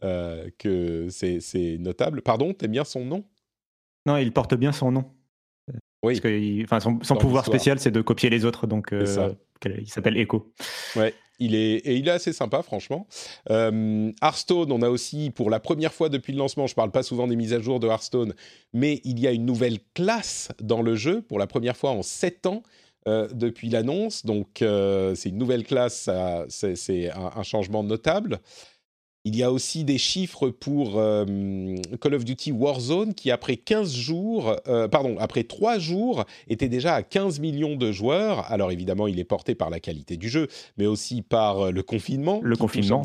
euh, 0.04 0.48
que 0.58 1.08
c'est 1.10 1.76
notable. 1.78 2.22
Pardon, 2.22 2.52
t'aimes 2.52 2.72
bien 2.72 2.84
son 2.84 3.04
nom? 3.04 3.24
Non, 4.06 4.16
il 4.18 4.32
porte 4.32 4.54
bien 4.54 4.72
son 4.72 4.92
nom. 4.92 5.04
Oui. 6.02 6.14
Parce 6.14 6.20
que 6.20 6.28
il- 6.28 6.64
enfin, 6.64 6.78
son, 6.80 7.16
pouvoir 7.16 7.44
spécial, 7.46 7.78
c'est 7.80 7.90
de 7.90 8.00
copier 8.02 8.30
les 8.30 8.44
autres, 8.44 8.66
donc 8.66 8.92
euh, 8.92 9.32
il 9.78 9.88
s'appelle 9.90 10.16
Echo. 10.18 10.52
Ouais, 10.94 11.14
il 11.38 11.54
est, 11.54 11.76
et 11.78 11.96
il 11.96 12.08
est 12.08 12.12
assez 12.12 12.32
sympa, 12.32 12.62
franchement. 12.62 13.06
Euh, 13.50 14.10
Hearthstone, 14.22 14.72
on 14.72 14.82
a 14.82 14.88
aussi, 14.88 15.30
pour 15.30 15.50
la 15.50 15.60
première 15.60 15.92
fois 15.92 16.08
depuis 16.08 16.32
le 16.32 16.38
lancement, 16.38 16.66
je 16.66 16.74
parle 16.74 16.90
pas 16.90 17.02
souvent 17.02 17.26
des 17.26 17.36
mises 17.36 17.52
à 17.52 17.60
jour 17.60 17.80
de 17.80 17.86
Hearthstone, 17.86 18.34
mais 18.72 19.00
il 19.04 19.20
y 19.20 19.26
a 19.26 19.32
une 19.32 19.44
nouvelle 19.46 19.78
classe 19.94 20.48
dans 20.60 20.82
le 20.82 20.96
jeu, 20.96 21.22
pour 21.22 21.38
la 21.38 21.46
première 21.46 21.76
fois 21.76 21.90
en 21.90 22.02
7 22.02 22.46
ans. 22.46 22.62
euh, 23.08 23.28
depuis 23.32 23.68
l'annonce, 23.68 24.26
donc 24.26 24.62
euh, 24.62 25.14
c'est 25.14 25.28
une 25.28 25.38
nouvelle 25.38 25.62
classe, 25.62 26.10
c'est 26.48 27.10
un 27.10 27.42
changement 27.44 27.84
notable. 27.84 28.40
Il 29.26 29.34
y 29.34 29.42
a 29.42 29.50
aussi 29.50 29.82
des 29.82 29.98
chiffres 29.98 30.50
pour 30.50 31.00
euh, 31.00 31.24
Call 32.00 32.14
of 32.14 32.24
Duty 32.24 32.52
Warzone 32.52 33.12
qui, 33.12 33.32
après 33.32 33.56
15 33.56 33.92
jours, 33.92 34.54
euh, 34.68 34.86
pardon, 34.86 35.16
après 35.18 35.42
3 35.42 35.80
jours, 35.80 36.24
était 36.46 36.68
déjà 36.68 36.94
à 36.94 37.02
15 37.02 37.40
millions 37.40 37.74
de 37.74 37.90
joueurs. 37.90 38.48
Alors 38.52 38.70
évidemment, 38.70 39.08
il 39.08 39.18
est 39.18 39.24
porté 39.24 39.56
par 39.56 39.68
la 39.68 39.80
qualité 39.80 40.16
du 40.16 40.28
jeu, 40.28 40.46
mais 40.78 40.86
aussi 40.86 41.22
par 41.22 41.58
euh, 41.58 41.70
le 41.72 41.82
confinement. 41.82 42.38
Le 42.40 42.54
confinement. 42.54 43.02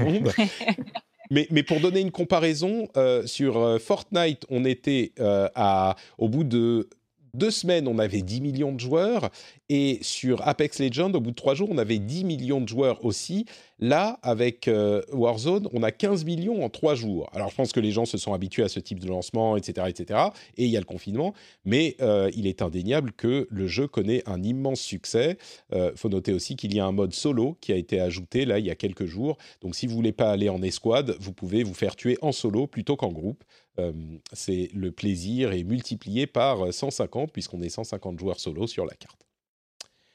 monde. 0.00 0.32
mais, 1.30 1.46
mais 1.52 1.62
pour 1.62 1.78
donner 1.78 2.00
une 2.00 2.10
comparaison, 2.10 2.88
euh, 2.96 3.24
sur 3.24 3.80
Fortnite, 3.80 4.46
on 4.50 4.64
était 4.64 5.12
euh, 5.20 5.48
à, 5.54 5.94
au 6.18 6.28
bout 6.28 6.42
de 6.42 6.88
deux 7.34 7.50
semaines, 7.50 7.88
on 7.88 7.98
avait 7.98 8.22
10 8.22 8.40
millions 8.40 8.72
de 8.72 8.80
joueurs. 8.80 9.30
Et 9.68 9.98
sur 10.02 10.46
Apex 10.46 10.80
Legends, 10.80 11.12
au 11.12 11.20
bout 11.20 11.30
de 11.30 11.36
trois 11.36 11.54
jours, 11.54 11.68
on 11.70 11.78
avait 11.78 11.98
10 11.98 12.24
millions 12.24 12.60
de 12.60 12.68
joueurs 12.68 13.04
aussi. 13.04 13.46
Là, 13.78 14.18
avec 14.22 14.68
euh, 14.68 15.00
Warzone, 15.12 15.68
on 15.72 15.82
a 15.82 15.90
15 15.90 16.24
millions 16.24 16.64
en 16.64 16.68
trois 16.68 16.94
jours. 16.94 17.30
Alors, 17.32 17.50
je 17.50 17.54
pense 17.54 17.72
que 17.72 17.80
les 17.80 17.92
gens 17.92 18.04
se 18.04 18.18
sont 18.18 18.34
habitués 18.34 18.62
à 18.62 18.68
ce 18.68 18.80
type 18.80 18.98
de 18.98 19.08
lancement, 19.08 19.56
etc., 19.56 19.86
etc. 19.88 20.20
Et 20.56 20.64
il 20.64 20.70
y 20.70 20.76
a 20.76 20.80
le 20.80 20.86
confinement. 20.86 21.34
Mais 21.64 21.96
euh, 22.00 22.30
il 22.34 22.46
est 22.46 22.62
indéniable 22.62 23.12
que 23.12 23.46
le 23.50 23.66
jeu 23.66 23.86
connaît 23.86 24.22
un 24.26 24.42
immense 24.42 24.80
succès. 24.80 25.38
Il 25.72 25.92
faut 25.96 26.08
noter 26.08 26.32
aussi 26.32 26.56
qu'il 26.56 26.74
y 26.74 26.80
a 26.80 26.84
un 26.84 26.92
mode 26.92 27.14
solo 27.14 27.56
qui 27.60 27.72
a 27.72 27.76
été 27.76 28.00
ajouté 28.00 28.44
là 28.44 28.58
il 28.58 28.66
y 28.66 28.70
a 28.70 28.74
quelques 28.74 29.06
jours. 29.06 29.38
Donc, 29.62 29.74
si 29.74 29.86
vous 29.86 29.94
voulez 29.94 30.12
pas 30.12 30.30
aller 30.30 30.48
en 30.48 30.62
escouade, 30.62 31.16
vous 31.20 31.32
pouvez 31.32 31.62
vous 31.62 31.74
faire 31.74 31.96
tuer 31.96 32.18
en 32.22 32.32
solo 32.32 32.66
plutôt 32.66 32.96
qu'en 32.96 33.12
groupe. 33.12 33.44
Euh, 33.80 33.92
c'est 34.32 34.70
le 34.74 34.92
plaisir 34.92 35.52
est 35.52 35.64
multiplié 35.64 36.26
par 36.26 36.58
150 36.58 36.72
150 36.72 37.32
puisqu'on 37.32 37.62
est 37.62 37.68
150 37.68 38.18
joueurs 38.18 38.38
solo 38.40 38.66
sur 38.66 38.84
la 38.86 38.94
carte. 38.94 39.20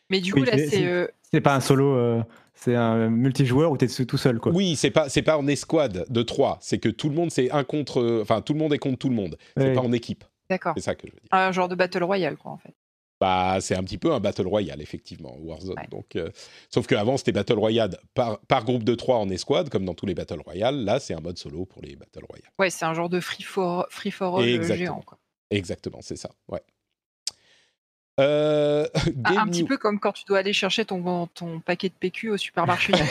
Mais 0.09 0.19
du 0.19 0.31
coup, 0.31 0.39
Oui, 0.41 0.45
là, 0.45 0.57
c'est- 0.57 0.67
c'est. 0.69 0.85
euh, 0.85 1.07
C'est 1.31 1.41
pas 1.41 1.55
un 1.55 1.59
solo, 1.59 1.95
euh, 1.95 2.21
c'est 2.53 2.75
un 2.75 3.09
multijoueur 3.09 3.71
où 3.71 3.77
t'es 3.77 3.87
tout 3.87 4.17
seul, 4.17 4.39
quoi. 4.39 4.51
Oui, 4.53 4.75
c'est 4.75 4.91
pas 4.91 5.09
c'est 5.09 5.23
pas 5.23 5.37
en 5.37 5.47
escouade 5.47 6.05
de 6.09 6.21
3, 6.21 6.59
c'est 6.61 6.77
que 6.77 6.89
tout 6.89 7.09
le 7.09 7.15
monde 7.15 7.31
c'est 7.31 7.51
un 7.51 7.63
contre 7.63 8.19
enfin 8.21 8.41
tout 8.41 8.53
le 8.53 8.59
monde 8.59 8.73
est 8.73 8.77
contre 8.77 8.99
tout 8.99 9.09
le 9.09 9.15
monde. 9.15 9.35
C'est 9.57 9.73
pas 9.73 9.81
en 9.81 9.91
équipe. 9.91 10.23
D'accord. 10.49 10.73
C'est 10.77 10.83
ça 10.83 10.93
que 10.95 11.07
je 11.07 11.11
veux 11.13 11.19
dire. 11.19 11.27
Un 11.31 11.51
genre 11.51 11.67
de 11.67 11.73
Battle 11.75 12.03
Royale, 12.03 12.37
quoi, 12.37 12.51
en 12.51 12.57
fait. 12.57 12.73
Bah, 13.21 13.59
c'est 13.61 13.75
un 13.75 13.83
petit 13.83 13.97
peu 13.97 14.11
un 14.11 14.19
battle 14.19 14.45
royale 14.45 14.81
effectivement 14.81 15.37
Warzone. 15.39 15.79
Ouais. 15.79 15.87
Donc 15.89 16.17
euh, 16.17 16.31
sauf 16.69 16.85
qu'avant 16.85 17.15
c'était 17.15 17.31
battle 17.31 17.57
royale 17.57 17.97
par 18.13 18.39
par 18.41 18.65
groupe 18.65 18.83
de 18.83 18.93
3 18.93 19.19
en 19.19 19.29
escouade 19.29 19.69
comme 19.69 19.85
dans 19.85 19.93
tous 19.93 20.05
les 20.05 20.15
battle 20.15 20.41
royale, 20.41 20.83
là 20.83 20.99
c'est 20.99 21.13
un 21.13 21.21
mode 21.21 21.37
solo 21.37 21.65
pour 21.65 21.81
les 21.81 21.95
battle 21.95 22.25
royale. 22.27 22.51
Ouais, 22.59 22.69
c'est 22.69 22.83
un 22.83 22.93
genre 22.93 23.07
de 23.09 23.21
free 23.21 23.43
for, 23.43 23.87
free 23.89 24.11
for 24.11 24.37
all 24.39 24.43
euh, 24.43 24.55
Exactement. 24.55 24.77
géant, 24.77 25.01
quoi. 25.01 25.17
Exactement, 25.49 25.99
c'est 26.01 26.17
ça. 26.17 26.29
Ouais. 26.49 26.61
Euh, 28.19 28.85
Ah, 29.23 29.35
un 29.41 29.47
petit 29.47 29.63
peu 29.63 29.77
comme 29.77 29.99
quand 29.99 30.11
tu 30.13 30.25
dois 30.25 30.39
aller 30.39 30.53
chercher 30.53 30.83
ton, 30.85 31.27
ton 31.27 31.59
paquet 31.61 31.87
de 31.89 31.93
PQ 31.93 32.31
au 32.31 32.37
supermarché 32.37 32.93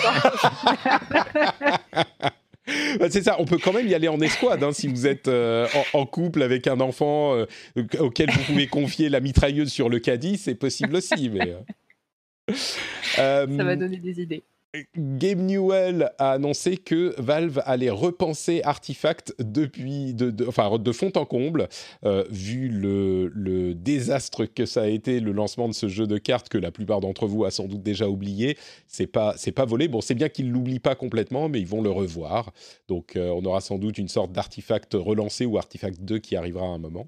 c'est 2.67 3.23
ça, 3.23 3.37
on 3.39 3.45
peut 3.45 3.59
quand 3.59 3.73
même 3.73 3.87
y 3.87 3.95
aller 3.95 4.09
en 4.09 4.21
escouade 4.21 4.63
hein, 4.63 4.73
si 4.73 4.89
vous 4.89 5.07
êtes 5.07 5.29
euh, 5.29 5.67
en, 5.93 6.01
en 6.01 6.07
couple 6.07 6.43
avec 6.43 6.67
un 6.67 6.81
enfant 6.81 7.35
euh, 7.35 7.47
auquel 7.99 8.31
vous 8.31 8.43
pouvez 8.45 8.67
confier 8.67 9.09
la 9.09 9.21
mitrailleuse 9.21 9.71
sur 9.71 9.89
le 9.89 9.99
caddie, 9.99 10.39
c'est 10.39 10.55
possible 10.55 10.97
aussi. 10.97 11.29
Mais, 11.29 11.55
euh. 13.19 13.47
Ça 13.57 13.65
va 13.65 13.77
donner 13.77 13.99
des 13.99 14.21
idées. 14.21 14.43
Gabe 14.97 15.39
Newell 15.39 16.11
a 16.19 16.33
annoncé 16.33 16.77
que 16.77 17.15
Valve 17.21 17.63
allait 17.65 17.91
repenser 17.91 18.61
Artifact 18.65 19.35
depuis, 19.39 20.15
de, 20.15 20.31
de- 20.31 20.47
enfin, 20.47 20.79
de 20.79 20.93
fond 20.93 21.13
en 21.15 21.25
comble, 21.25 21.69
euh, 22.05 22.25
vu 22.31 22.69
le, 22.69 23.29
le 23.29 23.75
désastre 23.75 24.47
que 24.47 24.67
ça 24.67 24.83
a 24.83 24.87
été 24.87 25.21
le 25.21 25.33
lancement 25.33 25.69
de 25.69 25.75
ce 25.75 25.87
jeu 25.89 26.07
de 26.07 26.19
cartes 26.19 26.49
que 26.49 26.59
la 26.59 26.71
plupart 26.73 27.01
d'entre 27.01 27.27
vous 27.27 27.45
a 27.45 27.51
sans 27.51 27.67
doute 27.67 27.83
déjà 27.83 28.09
oublié. 28.09 28.59
C'est 28.89 29.07
pas, 29.07 29.35
c'est 29.37 29.53
pas 29.53 29.65
volé. 29.65 29.87
Bon, 29.87 30.01
c'est 30.01 30.15
bien 30.15 30.29
qu'ils 30.29 30.51
l'oublient 30.51 30.81
pas 30.81 30.95
complètement, 30.97 31.49
mais 31.49 31.61
ils 31.61 31.67
vont 31.69 31.83
le 31.83 31.91
revoir. 31.91 32.53
Donc, 32.89 33.17
euh, 33.17 33.29
on 33.31 33.45
aura 33.45 33.61
sans 33.61 33.79
doute 33.79 33.99
une 33.99 34.09
sorte 34.09 34.33
d'Artifact 34.33 34.95
relancé 34.95 35.47
ou 35.47 35.57
Artifact 35.59 36.01
2 36.03 36.19
qui 36.19 36.35
arrivera 36.37 36.65
à 36.67 36.71
un 36.71 36.79
moment. 36.79 37.07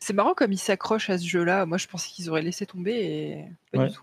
C'est 0.00 0.12
marrant 0.14 0.34
comme 0.34 0.52
ils 0.52 0.58
s'accrochent 0.58 1.10
à 1.10 1.18
ce 1.18 1.26
jeu-là. 1.26 1.66
Moi, 1.66 1.78
je 1.78 1.86
pensais 1.86 2.08
qu'ils 2.10 2.28
auraient 2.30 2.42
laissé 2.42 2.64
tomber 2.66 2.92
et 2.92 3.44
pas 3.72 3.80
Ouais. 3.82 3.88
du 3.88 3.94
tout. 3.94 4.02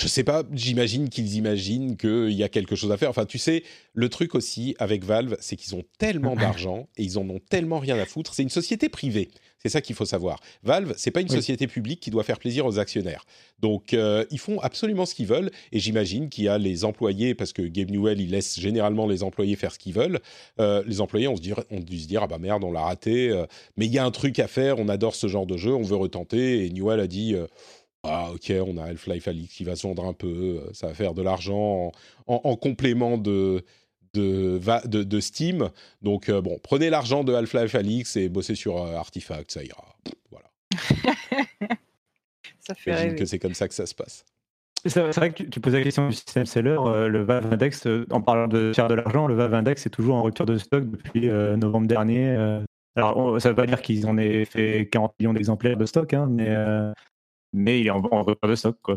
Je 0.00 0.08
sais 0.08 0.24
pas, 0.24 0.44
j'imagine 0.52 1.10
qu'ils 1.10 1.34
imaginent 1.36 1.94
qu'il 1.98 2.32
y 2.32 2.42
a 2.42 2.48
quelque 2.48 2.74
chose 2.74 2.90
à 2.90 2.96
faire. 2.96 3.10
Enfin, 3.10 3.26
tu 3.26 3.36
sais, 3.36 3.64
le 3.92 4.08
truc 4.08 4.34
aussi 4.34 4.74
avec 4.78 5.04
Valve, 5.04 5.36
c'est 5.40 5.56
qu'ils 5.56 5.74
ont 5.74 5.82
tellement 5.98 6.36
d'argent 6.36 6.88
et 6.96 7.02
ils 7.02 7.18
en 7.18 7.28
ont 7.28 7.40
tellement 7.50 7.78
rien 7.78 7.98
à 7.98 8.06
foutre. 8.06 8.32
C'est 8.32 8.42
une 8.42 8.48
société 8.48 8.88
privée. 8.88 9.28
C'est 9.62 9.68
ça 9.68 9.82
qu'il 9.82 9.94
faut 9.94 10.06
savoir. 10.06 10.40
Valve, 10.62 10.94
c'est 10.96 11.10
pas 11.10 11.20
une 11.20 11.28
Oui. 11.28 11.36
société 11.36 11.66
publique 11.66 12.00
qui 12.00 12.08
doit 12.10 12.22
faire 12.24 12.38
plaisir 12.38 12.64
aux 12.64 12.78
actionnaires. 12.78 13.26
Donc, 13.58 13.92
euh, 13.92 14.24
ils 14.30 14.38
font 14.38 14.58
absolument 14.60 15.04
ce 15.04 15.14
qu'ils 15.14 15.26
veulent. 15.26 15.50
Et 15.70 15.80
j'imagine 15.80 16.30
qu'il 16.30 16.44
y 16.44 16.48
a 16.48 16.56
les 16.56 16.82
employés, 16.86 17.34
parce 17.34 17.52
que 17.52 17.60
Gabe 17.60 17.90
Newell, 17.90 18.22
il 18.22 18.30
laisse 18.30 18.58
généralement 18.58 19.06
les 19.06 19.22
employés 19.22 19.56
faire 19.56 19.74
ce 19.74 19.78
qu'ils 19.78 19.92
veulent. 19.92 20.20
Euh, 20.60 20.82
les 20.86 21.02
employés 21.02 21.28
ont, 21.28 21.36
se 21.36 21.42
dire, 21.42 21.60
ont 21.70 21.80
dû 21.80 22.00
se 22.00 22.08
dire, 22.08 22.22
ah 22.22 22.26
bah 22.26 22.38
merde, 22.38 22.64
on 22.64 22.72
l'a 22.72 22.80
raté. 22.80 23.28
euh, 23.28 23.44
mais 23.76 23.84
il 23.84 23.92
y 23.92 23.98
a 23.98 24.04
un 24.06 24.10
truc 24.10 24.38
à 24.38 24.48
faire. 24.48 24.78
On 24.78 24.88
adore 24.88 25.14
ce 25.14 25.26
genre 25.26 25.44
de 25.44 25.58
jeu. 25.58 25.74
On 25.74 25.82
veut 25.82 25.96
retenter. 25.96 26.64
Et 26.64 26.70
Newell 26.70 27.00
a 27.00 27.06
dit. 27.06 27.34
Ah 28.02 28.30
ok, 28.32 28.52
on 28.66 28.76
a 28.78 28.84
Half-Life 28.84 29.28
Alix 29.28 29.54
qui 29.54 29.64
va 29.64 29.76
se 29.76 29.86
vendre 29.86 30.04
un 30.06 30.12
peu, 30.14 30.26
euh, 30.66 30.72
ça 30.72 30.86
va 30.88 30.94
faire 30.94 31.14
de 31.14 31.22
l'argent 31.22 31.92
en, 32.26 32.34
en- 32.34 32.40
en 32.44 32.56
complément 32.56 33.18
de, 33.18 33.62
de, 34.14 34.56
va- 34.60 34.80
de, 34.86 35.02
de 35.02 35.20
Steam. 35.20 35.68
Donc 36.02 36.28
euh, 36.28 36.40
bon, 36.40 36.58
prenez 36.62 36.88
l'argent 36.90 37.24
de 37.24 37.32
Half-Life 37.34 37.74
Alix 37.74 38.16
et 38.16 38.28
bossez 38.28 38.54
sur 38.54 38.82
euh, 38.82 38.94
Artifact, 38.96 39.50
ça 39.50 39.62
ira. 39.62 39.84
Pff, 40.04 40.14
Voilà, 40.30 40.48
Ça 42.60 42.74
fait 42.74 42.90
j'imagine 42.90 43.04
rêver. 43.08 43.18
que 43.18 43.24
c'est 43.26 43.38
comme 43.38 43.54
ça 43.54 43.68
que 43.68 43.74
ça 43.74 43.86
se 43.86 43.94
passe. 43.94 44.24
C'est 44.86 45.00
vrai 45.14 45.30
que 45.32 45.42
tu, 45.42 45.60
posais 45.60 45.76
la 45.78 45.84
question 45.84 46.08
du 46.08 46.14
système 46.14 46.46
seller. 46.46 46.76
euh, 46.86 47.06
le 47.08 47.22
Valve 47.22 47.52
Index, 47.52 47.86
en 48.10 48.22
parlant 48.22 48.48
de 48.48 48.72
faire 48.74 48.88
de 48.88 48.94
l'argent, 48.94 49.26
le 49.26 49.34
Valve 49.34 49.52
Index 49.52 49.84
est 49.84 49.90
toujours 49.90 50.14
en 50.16 50.22
rupture 50.22 50.46
de 50.46 50.56
stock 50.56 50.90
depuis 50.90 51.28
euh, 51.28 51.54
novembre 51.58 51.86
dernier. 51.86 52.34
alors, 52.96 53.16
on- 53.18 53.38
ça 53.38 53.50
ne 53.50 53.52
veut 53.52 53.56
pas 53.56 53.66
dire 53.66 53.82
qu'ils 53.82 54.06
en 54.06 54.16
aient 54.16 54.46
fait 54.46 54.88
40 54.90 55.12
millions 55.20 55.34
d'exemplaires 55.34 55.76
de 55.76 55.84
stock, 55.84 56.14
hein, 56.14 56.26
mais, 56.30 56.48
euh, 56.48 56.92
mais 57.52 57.80
il 57.80 57.86
est 57.86 57.90
en, 57.90 58.02
en 58.10 58.24
de 58.24 58.54
stock. 58.54 58.76
Quoi. 58.82 58.96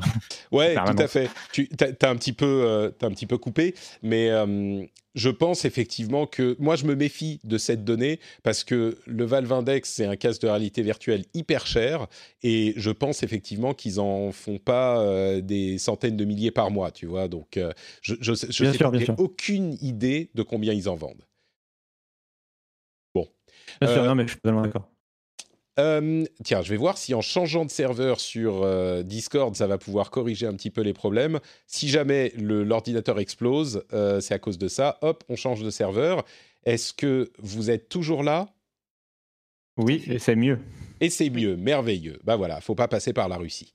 Ouais, 0.52 0.76
tout 0.86 1.02
à 1.02 1.08
fait. 1.08 1.30
Tu 1.52 1.70
as, 1.80 2.10
un 2.10 2.16
petit 2.16 2.34
peu, 2.34 2.64
euh, 2.66 2.92
un 3.02 3.12
petit 3.12 3.26
peu 3.26 3.38
coupé, 3.38 3.74
mais 4.02 4.30
euh, 4.30 4.86
je 5.16 5.30
pense 5.30 5.66
effectivement 5.66 6.26
que 6.26 6.56
moi 6.60 6.76
je 6.76 6.86
me 6.86 6.96
méfie 6.96 7.40
de 7.44 7.58
cette 7.58 7.84
donnée 7.84 8.20
parce 8.42 8.64
que 8.64 8.98
le 9.06 9.26
Valve 9.26 9.52
Index 9.52 9.90
c'est 9.90 10.06
un 10.06 10.16
casque 10.16 10.42
de 10.42 10.48
réalité 10.48 10.82
virtuelle 10.82 11.26
hyper 11.34 11.68
cher 11.68 12.08
et 12.42 12.74
je 12.78 12.90
pense 12.90 13.24
effectivement 13.24 13.74
qu'ils 13.74 14.00
en 14.00 14.32
font 14.32 14.58
pas 14.58 15.00
euh, 15.02 15.42
des 15.42 15.78
centaines 15.78 16.18
de 16.18 16.26
milliers 16.26 16.52
par 16.52 16.72
mois, 16.72 16.92
tu 16.92 17.06
vois. 17.06 17.28
Donc 17.28 17.58
euh, 17.58 17.72
je, 18.02 18.34
sûr. 18.34 19.16
aucune 19.18 19.78
idée 19.82 20.32
de 20.34 20.44
combien 20.44 20.74
ils 20.74 20.90
en 20.90 20.96
vendent. 20.96 21.26
Bien 23.82 23.92
sûr, 23.92 24.04
non, 24.04 24.16
mais 24.16 24.24
je 24.24 24.30
suis 24.30 24.40
totalement 24.40 24.62
d'accord. 24.62 24.88
Euh, 25.80 26.24
tiens, 26.44 26.62
je 26.62 26.70
vais 26.70 26.78
voir 26.78 26.98
si 26.98 27.14
en 27.14 27.22
changeant 27.22 27.66
de 27.66 27.72
serveur 27.72 28.20
sur 28.20 28.64
euh, 28.64 29.02
Discord, 29.02 29.56
ça 29.56 29.66
va 29.66 29.78
pouvoir 29.78 30.12
corriger 30.12 30.46
un 30.46 30.54
petit 30.54 30.70
peu 30.70 30.82
les 30.82 30.94
problèmes. 30.94 31.40
Si 31.66 31.90
jamais 31.90 32.32
l'ordinateur 32.38 33.20
explose, 33.20 33.84
euh, 33.94 34.20
c'est 34.20 34.36
à 34.36 34.40
cause 34.40 34.58
de 34.58 34.68
ça. 34.68 35.00
Hop, 35.02 35.24
on 35.30 35.36
change 35.36 35.64
de 35.64 35.72
serveur. 35.72 36.26
Est-ce 36.64 36.94
que 36.94 37.32
vous 37.40 37.72
êtes 37.72 37.90
toujours 37.90 38.24
là? 38.24 38.48
Oui, 39.78 40.04
et 40.08 40.20
c'est 40.20 40.36
mieux. 40.36 40.60
Et 41.02 41.10
c'est 41.10 41.32
mieux, 41.32 41.58
merveilleux. 41.58 42.20
Bah 42.24 42.36
voilà, 42.36 42.62
faut 42.62 42.76
pas 42.76 42.88
passer 42.88 43.12
par 43.12 43.28
la 43.28 43.38
Russie. 43.38 43.74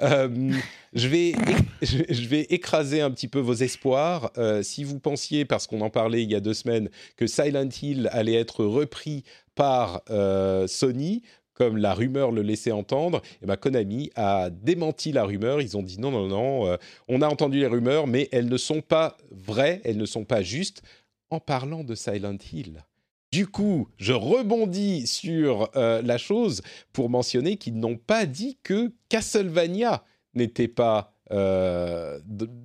Euh, 0.00 0.52
je, 0.92 1.08
vais, 1.08 1.34
je 1.82 2.04
je 2.08 2.28
vais 2.28 2.42
écraser 2.42 3.00
un 3.00 3.10
petit 3.10 3.28
peu 3.28 3.40
vos 3.40 3.54
espoirs. 3.54 4.30
Euh, 4.38 4.62
si 4.62 4.84
vous 4.84 5.00
pensiez, 5.00 5.44
parce 5.44 5.66
qu'on 5.66 5.80
en 5.80 5.90
parlait 5.90 6.22
il 6.22 6.30
y 6.30 6.36
a 6.36 6.40
deux 6.40 6.54
semaines, 6.54 6.88
que 7.16 7.26
Silent 7.26 7.68
Hill 7.82 8.08
allait 8.12 8.34
être 8.34 8.64
repris 8.64 9.24
par 9.56 10.02
euh, 10.08 10.66
Sony, 10.68 11.22
comme 11.60 11.76
la 11.76 11.92
rumeur 11.92 12.32
le 12.32 12.40
laissait 12.40 12.72
entendre, 12.72 13.20
et 13.42 13.46
ben 13.46 13.54
Konami 13.54 14.10
a 14.14 14.48
démenti 14.48 15.12
la 15.12 15.24
rumeur. 15.24 15.60
Ils 15.60 15.76
ont 15.76 15.82
dit 15.82 16.00
non, 16.00 16.10
non, 16.10 16.26
non, 16.26 16.66
euh, 16.66 16.78
on 17.06 17.20
a 17.20 17.28
entendu 17.28 17.58
les 17.58 17.66
rumeurs, 17.66 18.06
mais 18.06 18.30
elles 18.32 18.48
ne 18.48 18.56
sont 18.56 18.80
pas 18.80 19.18
vraies, 19.30 19.82
elles 19.84 19.98
ne 19.98 20.06
sont 20.06 20.24
pas 20.24 20.40
justes. 20.40 20.80
En 21.28 21.38
parlant 21.38 21.84
de 21.84 21.94
Silent 21.94 22.38
Hill, 22.50 22.82
du 23.30 23.46
coup, 23.46 23.88
je 23.98 24.14
rebondis 24.14 25.06
sur 25.06 25.68
euh, 25.76 26.00
la 26.00 26.16
chose 26.16 26.62
pour 26.94 27.10
mentionner 27.10 27.58
qu'ils 27.58 27.78
n'ont 27.78 27.98
pas 27.98 28.24
dit 28.24 28.58
que 28.62 28.94
Castlevania 29.10 30.02
n'était 30.32 30.66
pas 30.66 31.12
euh, 31.30 32.20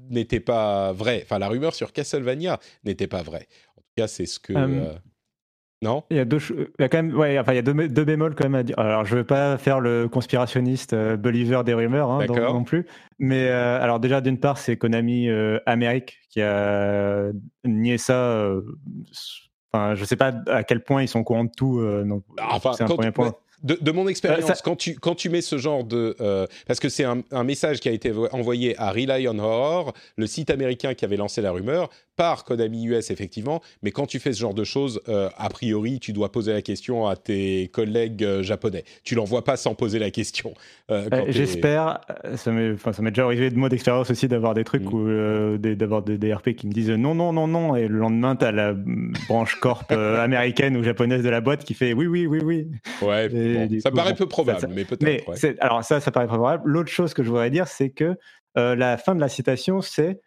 n'était 0.09 0.39
pas 0.39 0.93
vrai. 0.93 1.19
Enfin, 1.25 1.37
la 1.37 1.49
rumeur 1.49 1.75
sur 1.75 1.91
Castlevania 1.91 2.61
n'était 2.85 3.07
pas 3.07 3.23
vraie. 3.23 3.49
En 3.75 3.81
tout 3.81 3.93
cas, 3.97 4.07
c'est 4.07 4.25
ce 4.25 4.39
que. 4.39 4.53
Euh, 4.53 4.93
Non 5.85 6.03
Il 6.09 6.17
y 6.17 6.19
a 6.19 6.25
deux, 6.25 6.39
cho- 6.39 6.55
il 6.57 6.81
y 6.81 6.83
a 6.83 6.89
quand 6.89 7.01
même, 7.01 7.15
ouais, 7.15 7.39
enfin, 7.39 7.53
il 7.53 7.55
y 7.55 7.59
a 7.59 7.61
deux, 7.61 8.03
bémols 8.03 8.35
quand 8.35 8.43
même 8.45 8.55
à 8.55 8.63
dire. 8.63 8.77
Alors, 8.77 9.05
je 9.05 9.15
veux 9.15 9.23
pas 9.23 9.57
faire 9.57 9.79
le 9.79 10.07
conspirationniste 10.09 10.93
euh, 10.93 11.15
believer 11.15 11.63
des 11.63 11.73
rumeurs 11.73 12.09
hein, 12.11 12.19
non, 12.27 12.63
plus, 12.63 12.85
mais 13.19 13.47
euh, 13.49 13.79
alors 13.81 13.99
déjà 13.99 14.19
d'une 14.21 14.39
part, 14.39 14.57
c'est 14.57 14.75
Konami 14.77 15.29
euh, 15.29 15.59
Amérique 15.65 16.17
qui 16.29 16.41
a 16.41 17.27
nié 17.63 17.97
ça. 17.97 18.49
Enfin, 19.71 19.95
je 19.95 20.05
sais 20.05 20.15
pas 20.15 20.33
à 20.47 20.63
quel 20.63 20.83
point 20.83 21.01
ils 21.01 21.07
sont 21.07 21.19
au 21.19 21.23
courant 21.23 21.43
de 21.45 21.51
tout. 21.55 21.81
donc, 22.05 22.23
Enfin, 22.41 22.71
c'est 22.73 22.83
un 22.83 22.87
quand- 22.87 22.95
premier 22.95 23.11
point. 23.11 23.33
De, 23.65 23.77
de 23.81 23.91
mon 23.91 24.07
expérience, 24.07 24.49
Euh, 24.49 24.53
ça- 24.53 24.61
quand, 24.63 24.75
tu, 24.77 24.95
quand 24.95 25.15
tu 25.15 25.29
mets 25.29 25.41
ce 25.41 25.57
genre 25.57 25.83
de... 25.83 26.15
euh, 26.21 26.45
parce 26.67 26.79
que 26.79 26.87
c'est 26.87 27.03
un, 27.03 27.21
un 27.31 27.43
message 27.43 27.79
qui 27.81 27.89
a 27.89 27.91
été 27.91 28.11
vo- 28.11 28.27
envoyé 28.31 28.77
à 28.79 28.91
Rely 28.91 29.27
on 29.27 29.39
Horror, 29.39 29.93
le 30.17 30.27
site 30.27 30.49
américain 30.51 30.93
qui 30.93 31.03
avait 31.03 31.17
lancé 31.17 31.41
la 31.41 31.51
rumeur, 31.51 31.89
par 32.15 32.45
Konami 32.45 32.85
US 32.85 33.11
effectivement, 33.11 33.61
mais 33.83 33.91
quand 33.91 34.05
tu 34.05 34.19
fais 34.19 34.31
ce 34.31 34.39
genre 34.39 34.53
de 34.53 34.63
choses, 34.63 35.01
euh, 35.09 35.27
a 35.35 35.49
priori, 35.49 35.99
tu 35.99 36.13
dois 36.13 36.31
poser 36.31 36.53
la 36.53 36.61
question 36.61 37.07
à 37.07 37.17
tes 37.17 37.69
collègues 37.73 38.25
japonais. 38.41 38.85
Tu 39.03 39.15
l'envoies 39.15 39.43
pas 39.43 39.57
sans 39.57 39.75
poser 39.75 39.99
la 39.99 40.11
question. 40.11 40.53
euh, 40.91 41.09
J'espère, 41.27 41.99
ça 42.37 42.51
m'est 42.51 43.11
déjà 43.11 43.25
arrivé 43.25 43.49
de 43.49 43.57
moi 43.57 43.67
d'expérience 43.67 44.09
aussi 44.11 44.29
d'avoir 44.29 44.53
des 44.53 44.63
trucs 44.63 44.83
Mm. 44.85 45.57
des- 45.57 45.75
d'avoir 45.75 46.03
des, 46.03 46.17
des 46.17 46.33
RP 46.33 46.53
qui 46.55 46.67
me 46.67 46.71
disent 46.71 46.89
non, 46.91 47.15
non, 47.15 47.33
non, 47.33 47.47
non, 47.47 47.75
et 47.75 47.87
le 47.89 47.97
lendemain, 47.97 48.35
tu 48.37 48.45
as 48.45 48.51
la 48.53 48.73
branche 49.27 49.55
corp 49.59 49.91
américaine 49.91 50.77
ou 50.77 50.83
japonaise 50.83 51.23
de 51.23 51.29
la 51.29 51.41
boîte 51.41 51.65
qui 51.65 51.73
fait 51.73 51.91
oui, 51.93 52.07
oui, 52.07 52.27
oui, 52.27 52.39
oui. 52.43 52.67
Ouais, 53.01 53.25
Et 53.25 53.54
bon, 53.61 53.65
du 53.67 53.81
ça 53.81 53.89
coup, 53.89 53.95
paraît 53.97 54.11
bon, 54.11 54.17
peu 54.17 54.27
probable, 54.27 54.59
ça- 54.59 54.67
ça- 54.67 54.73
mais 54.73 54.85
peut-être. 54.85 55.27
Ouais. 55.27 55.55
alors 55.59 55.83
ça, 55.83 55.99
ça 55.99 56.11
paraît 56.11 56.27
favorable. 56.27 56.63
L'autre 56.65 56.89
chose 56.91 57.13
que 57.13 57.23
je 57.23 57.29
voudrais 57.29 57.49
dire, 57.49 57.67
c'est 57.67 57.89
que 57.89 58.15
euh, 58.57 58.75
la 58.75 58.97
fin 58.97 59.15
de 59.15 59.19
la 59.19 59.27
citation, 59.29 59.81
c'est 59.81 60.21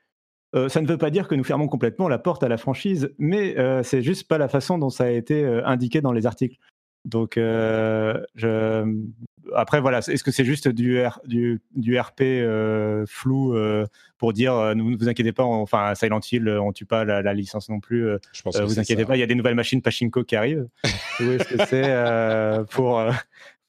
euh, 0.55 0.69
ça 0.69 0.81
ne 0.81 0.87
veut 0.87 0.97
pas 0.99 1.11
dire 1.11 1.29
que 1.29 1.35
nous 1.35 1.45
fermons 1.45 1.69
complètement 1.69 2.09
la 2.09 2.19
porte 2.19 2.43
à 2.43 2.49
la 2.49 2.57
franchise, 2.57 3.15
mais 3.19 3.59
euh, 3.59 3.83
c'est 3.83 4.01
juste 4.03 4.29
pas 4.29 4.39
la 4.39 4.49
façon 4.49 4.79
dont 4.79 4.91
ça 4.91 5.05
a 5.05 5.11
été 5.11 5.45
indiqué 5.65 6.01
dans 6.01 6.13
les 6.13 6.27
articles. 6.27 6.57
Donc, 7.09 7.37
euh, 7.39 8.21
je... 8.35 8.85
après, 9.55 9.81
voilà, 9.81 9.99
est-ce 9.99 10.23
que 10.23 10.31
c'est 10.31 10.45
juste 10.45 10.69
du, 10.69 10.99
R- 10.99 11.19
du, 11.27 11.61
du 11.75 11.99
RP 11.99 12.21
euh, 12.21 13.05
flou 13.09 13.57
euh, 13.57 13.87
pour 14.19 14.33
dire 14.35 14.53
ne 14.77 14.83
vous 14.83 15.09
inquiétez 15.09 15.33
pas, 15.33 15.45
on- 15.45 15.63
enfin, 15.63 15.95
Silent 15.95 16.21
Hill, 16.31 16.49
on 16.49 16.71
tue 16.73 16.85
pas 16.85 17.05
la, 17.05 17.23
la 17.23 17.33
licence 17.35 17.69
non 17.71 17.81
plus, 17.81 18.07
Je 18.33 18.43
pense 18.43 18.59
que 18.59 18.63
vous 18.63 18.79
inquiétez 18.79 19.03
ça. 19.03 19.09
pas, 19.09 19.17
il 19.17 19.21
y 19.21 19.23
a 19.23 19.27
des 19.27 19.35
nouvelles 19.35 19.55
machines 19.55 19.81
Pachinko 19.81 20.23
qui 20.25 20.37
arrivent. 20.37 20.69
Ou 21.21 21.25
est-ce 21.33 21.45
que 21.55 21.65
c'est 21.67 22.71
pour, 22.75 23.03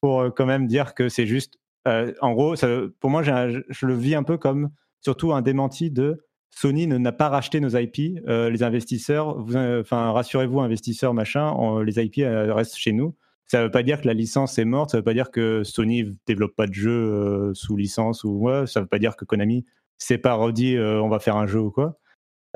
pour 0.01 0.33
quand 0.35 0.45
même 0.45 0.67
dire 0.67 0.93
que 0.93 1.07
c'est 1.09 1.25
juste. 1.25 1.55
en 1.85 2.33
gros, 2.33 2.55
ça- 2.57 2.67
pour 2.99 3.09
moi, 3.09 3.21
un- 3.29 3.61
je 3.69 3.85
le 3.85 3.93
vis 3.95 4.15
un 4.15 4.23
peu 4.23 4.37
comme 4.37 4.69
surtout 5.01 5.31
un 5.33 5.41
démenti 5.41 5.91
de 5.91 6.25
Sony 6.51 6.87
ne 6.87 6.97
n'a 6.97 7.11
pas 7.13 7.29
racheté 7.29 7.61
nos 7.61 7.69
IP. 7.77 8.19
euh, 8.27 8.49
les 8.49 8.63
investisseurs, 8.63 9.37
euh, 9.55 9.81
enfin, 9.81 10.11
rassurez-vous, 10.11 10.59
investisseurs, 10.59 11.13
machin, 11.13 11.53
on- 11.57 11.79
les 11.79 11.99
IP 12.03 12.17
euh, 12.19 12.53
restent 12.53 12.75
chez 12.75 12.91
nous. 12.91 13.15
Ça 13.51 13.59
ne 13.59 13.63
veut 13.63 13.71
pas 13.71 13.81
dire 13.81 13.99
que 13.99 14.07
la 14.07 14.13
licence 14.13 14.59
est 14.59 14.65
morte. 14.65 14.91
Ça 14.91 14.97
ne 14.97 14.99
veut 14.99 15.05
pas 15.05 15.13
dire 15.13 15.31
que 15.31 15.63
Sony 15.63 16.15
développe 16.27 16.55
pas 16.55 16.67
de 16.67 16.73
jeu 16.73 16.91
euh, 16.91 17.53
sous 17.55 17.75
licence 17.75 18.23
ou 18.23 18.37
ouais. 18.37 18.67
Ça 18.67 18.79
ne 18.79 18.85
veut 18.85 18.89
pas 18.89 18.99
dire 18.99 19.15
que 19.15 19.25
Konami 19.25 19.65
s'est 19.97 20.19
pas 20.19 20.35
redit 20.35 20.77
euh, 20.77 21.01
on 21.01 21.09
va 21.09 21.19
faire 21.19 21.35
un 21.35 21.47
jeu 21.47 21.59
ou 21.59 21.71
quoi. 21.71 21.97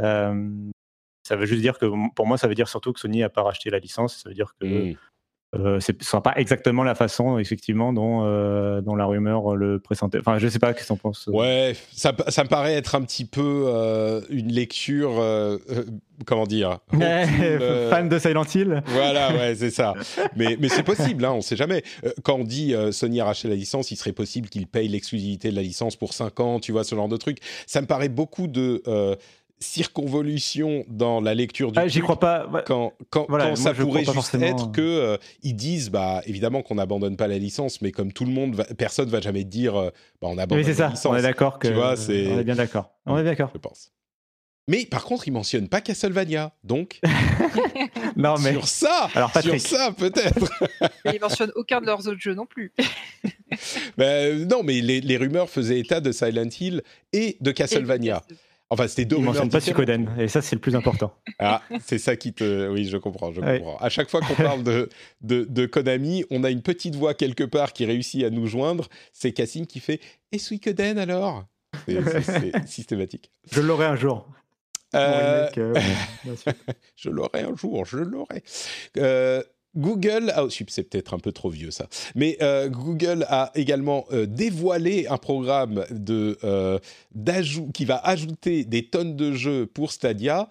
Euh, 0.02 0.49
ça 1.28 1.36
veut 1.36 1.45
juste 1.45 1.61
dire 1.61 1.80
que 1.80 1.88
pour 2.15 2.28
moi, 2.28 2.38
ça 2.38 2.48
veut 2.48 2.56
dire 2.56 2.68
surtout 2.68 2.94
que 2.94 2.99
Sony 2.99 3.20
n'a 3.20 3.30
pas 3.30 3.41
racheté 3.41 3.72
la 3.72 3.80
licence. 3.80 4.18
Ça 4.22 4.30
veut 4.30 4.36
dire 4.36 4.53
que 4.60 4.91
Mm. 4.91 4.95
Euh, 5.56 5.80
ce 5.80 5.92
ne 5.92 5.98
sera 6.04 6.24
pas 6.24 6.34
exactement 6.36 6.84
la 6.84 6.96
façon, 6.96 7.38
effectivement, 7.38 7.94
dont, 7.94 8.24
euh, 8.26 8.82
dont 8.82 8.96
la 8.96 9.06
rumeur 9.06 9.56
le 9.56 9.80
présentait. 9.80 10.20
Enfin, 10.20 10.40
je 10.40 10.48
sais 10.48 10.60
pas, 10.60 10.74
qu'est-ce 10.74 10.88
qu'on 10.88 10.98
pense 10.98 11.28
Ouais, 11.32 11.76
ça, 11.92 12.14
ça 12.30 12.44
me 12.44 12.50
paraît 12.50 12.74
être 12.74 12.96
un 12.96 13.02
petit 13.02 13.26
peu 13.26 13.66
euh, 13.68 14.22
une 14.30 14.52
lecture, 14.52 15.20
euh, 15.20 15.58
euh, 15.70 15.84
comment 16.26 16.46
dire, 16.48 16.80
euh, 17.00 17.90
Fan 17.90 18.10
de 18.10 18.18
Silent 18.18 18.46
Hill 18.54 18.82
Voilà, 18.88 19.32
ouais, 19.34 19.56
c'est 19.56 19.70
ça. 19.72 19.94
Mais, 20.36 20.58
mais 20.60 20.70
c'est 20.70 20.84
possible, 20.84 21.26
hein, 21.26 21.34
on 21.34 21.42
sait 21.42 21.56
jamais. 21.56 21.84
Euh, 22.06 22.12
Quand 22.24 22.36
on 22.36 22.44
dit 22.44 22.74
euh, 22.74 22.92
Sony 22.92 23.22
a 23.22 23.26
racheté 23.26 23.48
la 23.48 23.56
licence, 23.56 23.92
il 23.92 23.96
serait 23.96 24.12
possible 24.14 24.50
qu'il 24.50 24.66
paye 24.68 24.88
l'exclusivité 24.88 25.52
de 25.52 25.56
la 25.56 25.62
licence 25.62 25.96
pour 25.96 26.14
5 26.14 26.40
ans, 26.40 26.60
tu 26.60 26.72
vois, 26.72 26.84
ce 26.84 26.96
genre 26.96 27.08
de 27.10 27.18
truc. 27.18 27.38
Ça 27.68 27.82
me 27.82 27.88
paraît 27.88 28.10
beaucoup 28.10 28.48
de 28.48 28.82
euh, 28.88 29.16
circonvolution 29.64 30.85
dans 30.88 31.22
la 31.22 31.34
lecture 31.34 31.72
du 31.72 31.80
Ah, 31.80 31.88
J'y 31.88 32.02
crois 32.02 32.19
pas. 32.19 32.48
Ouais. 32.48 32.61
Quand, 32.65 32.94
quand, 33.10 33.26
Voilà, 33.30 33.45
quand 33.45 33.49
moi, 33.52 33.57
ça 33.57 33.73
pourrait 33.73 34.02
juste 34.02 34.14
forcément. 34.14 34.45
être 34.45 34.72
que 34.72 34.81
euh, 34.81 35.18
ils 35.41 35.56
disent, 35.56 35.90
bah 35.90 36.22
évidemment 36.26 36.61
qu'on 36.61 36.76
n'abandonne 36.76 37.18
pas 37.18 37.27
la 37.27 37.38
licence, 37.38 37.81
mais 37.81 37.91
comme 37.91 38.11
tout 38.14 38.26
le 38.26 38.31
monde, 38.31 38.56
va, 38.56 38.65
personne 38.65 39.10
va 39.10 39.22
jamais 39.22 39.44
dire, 39.44 39.76
euh, 39.76 39.90
bah 40.22 40.27
on 40.30 40.38
abandonne 40.38 40.65
la 40.68 40.73
ça. 40.73 40.88
licence. 40.90 41.06
On 41.06 41.15
est 41.15 41.22
d'accord 41.22 41.60
que. 41.60 41.68
Tu 41.69 41.73
vois, 41.73 41.95
c'est- 41.95 42.27
On 42.31 42.40
est 42.40 42.44
bien 42.44 42.56
d'accord. 42.56 42.91
On 43.06 43.18
est 43.18 43.23
d'accord. 43.23 43.49
Je 43.53 43.60
pense. 43.60 43.91
Mais 44.69 44.85
par 44.85 45.03
contre, 45.03 45.27
ils 45.27 45.31
mentionnent 45.31 45.68
pas 45.68 45.81
Castlevania, 45.81 46.53
donc 46.64 47.02
Non, 48.15 48.35
mais. 48.41 48.52
sur 48.53 48.68
ça, 48.68 49.10
Alors, 49.14 49.30
Patrick. 49.31 49.60
sur 49.60 49.77
ça 49.77 49.91
peut-être. 49.91 50.49
Ils 51.14 51.19
mentionnent 51.19 51.52
aucun 51.56 51.81
de 51.81 51.85
leurs 51.85 52.07
autres 52.07 52.19
jeux 52.22 52.34
non 52.35 52.45
plus. 52.45 52.72
Ben, 53.98 54.48
non, 54.48 54.64
mais 54.64 54.81
les, 54.81 54.99
les 54.99 55.18
rumeurs 55.18 55.48
faisaient 55.49 55.80
état 55.80 56.02
de 56.02 56.11
Silent 56.11 56.49
Hill 56.60 56.81
et 57.11 57.38
de 57.40 57.52
Castlevania. 57.52 58.23
Enfin, 58.69 58.88
c'était 58.88 59.06
deux 59.06 59.18
Ils 59.18 59.23
mentionnent 59.23 59.49
pas. 59.49 59.60
Suikoden. 59.60 60.10
Et 60.19 60.27
ça, 60.27 60.41
c'est 60.41 60.56
le 60.56 60.60
plus 60.61 60.76
important. 60.76 61.14
Ah, 61.38 61.61
c'est 61.85 61.99
ça 61.99 62.15
qui 62.15 62.34
te... 62.34 62.69
Oui, 62.69 62.85
je 62.85 62.98
comprends, 62.98 63.31
je 63.31 63.40
Ouais. 63.41 63.60
comprends. 63.60 63.77
À 63.77 63.90
chaque 63.90 64.10
fois 64.10 64.22
qu'on 64.22 64.34
parle 64.34 64.64
de, 64.64 64.90
de, 65.22 65.45
de 65.48 65.65
Konami, 65.68 66.26
on 66.31 66.44
a 66.44 66.49
une 66.49 66.61
petite 66.64 66.95
voix 66.95 67.14
quelque 67.14 67.44
part 67.44 67.73
qui 67.73 67.85
réussit 67.85 68.23
à 68.23 68.30
nous 68.31 68.48
joindre. 68.48 68.88
C'est 69.11 69.31
Cassim 69.31 69.65
qui 69.68 69.80
fait 69.80 69.99
«Et 70.31 70.40
Suikoden 70.40 70.98
alors?» 70.98 71.45
C'est 71.88 72.02
c'est- 72.03 72.22
c'est 72.22 72.52
systématique. 72.68 73.31
Je 73.52 73.61
l'aurai 73.61 73.85
un 73.85 73.95
jour. 73.95 74.27
Euh, 74.95 75.49
euh. 75.57 75.73
Je 76.95 77.10
l'aurai 77.10 77.41
un 77.41 77.56
jour, 77.56 77.84
je 77.85 77.98
l'aurai. 77.98 78.44
Euh, 78.98 79.41
Google, 79.76 80.32
ah, 80.36 80.45
c'est 80.50 80.84
peut-être 80.84 81.14
un 81.14 81.20
peu 81.20 81.32
trop 81.32 81.50
vieux 81.50 81.72
ça, 81.72 81.88
mais 82.16 82.38
euh, 82.41 82.70
Google 82.70 83.26
a 83.30 83.52
également 83.56 84.06
euh, 84.12 84.26
dévoilé 84.28 85.08
un 85.08 85.18
programme 85.18 85.84
euh, 86.10 86.80
qui 87.74 87.86
va 87.86 87.98
ajouter 87.98 88.66
des 88.66 88.86
tonnes 88.86 89.16
de 89.16 89.34
jeux 89.34 89.66
pour 89.66 89.91
Stadia. 89.91 90.50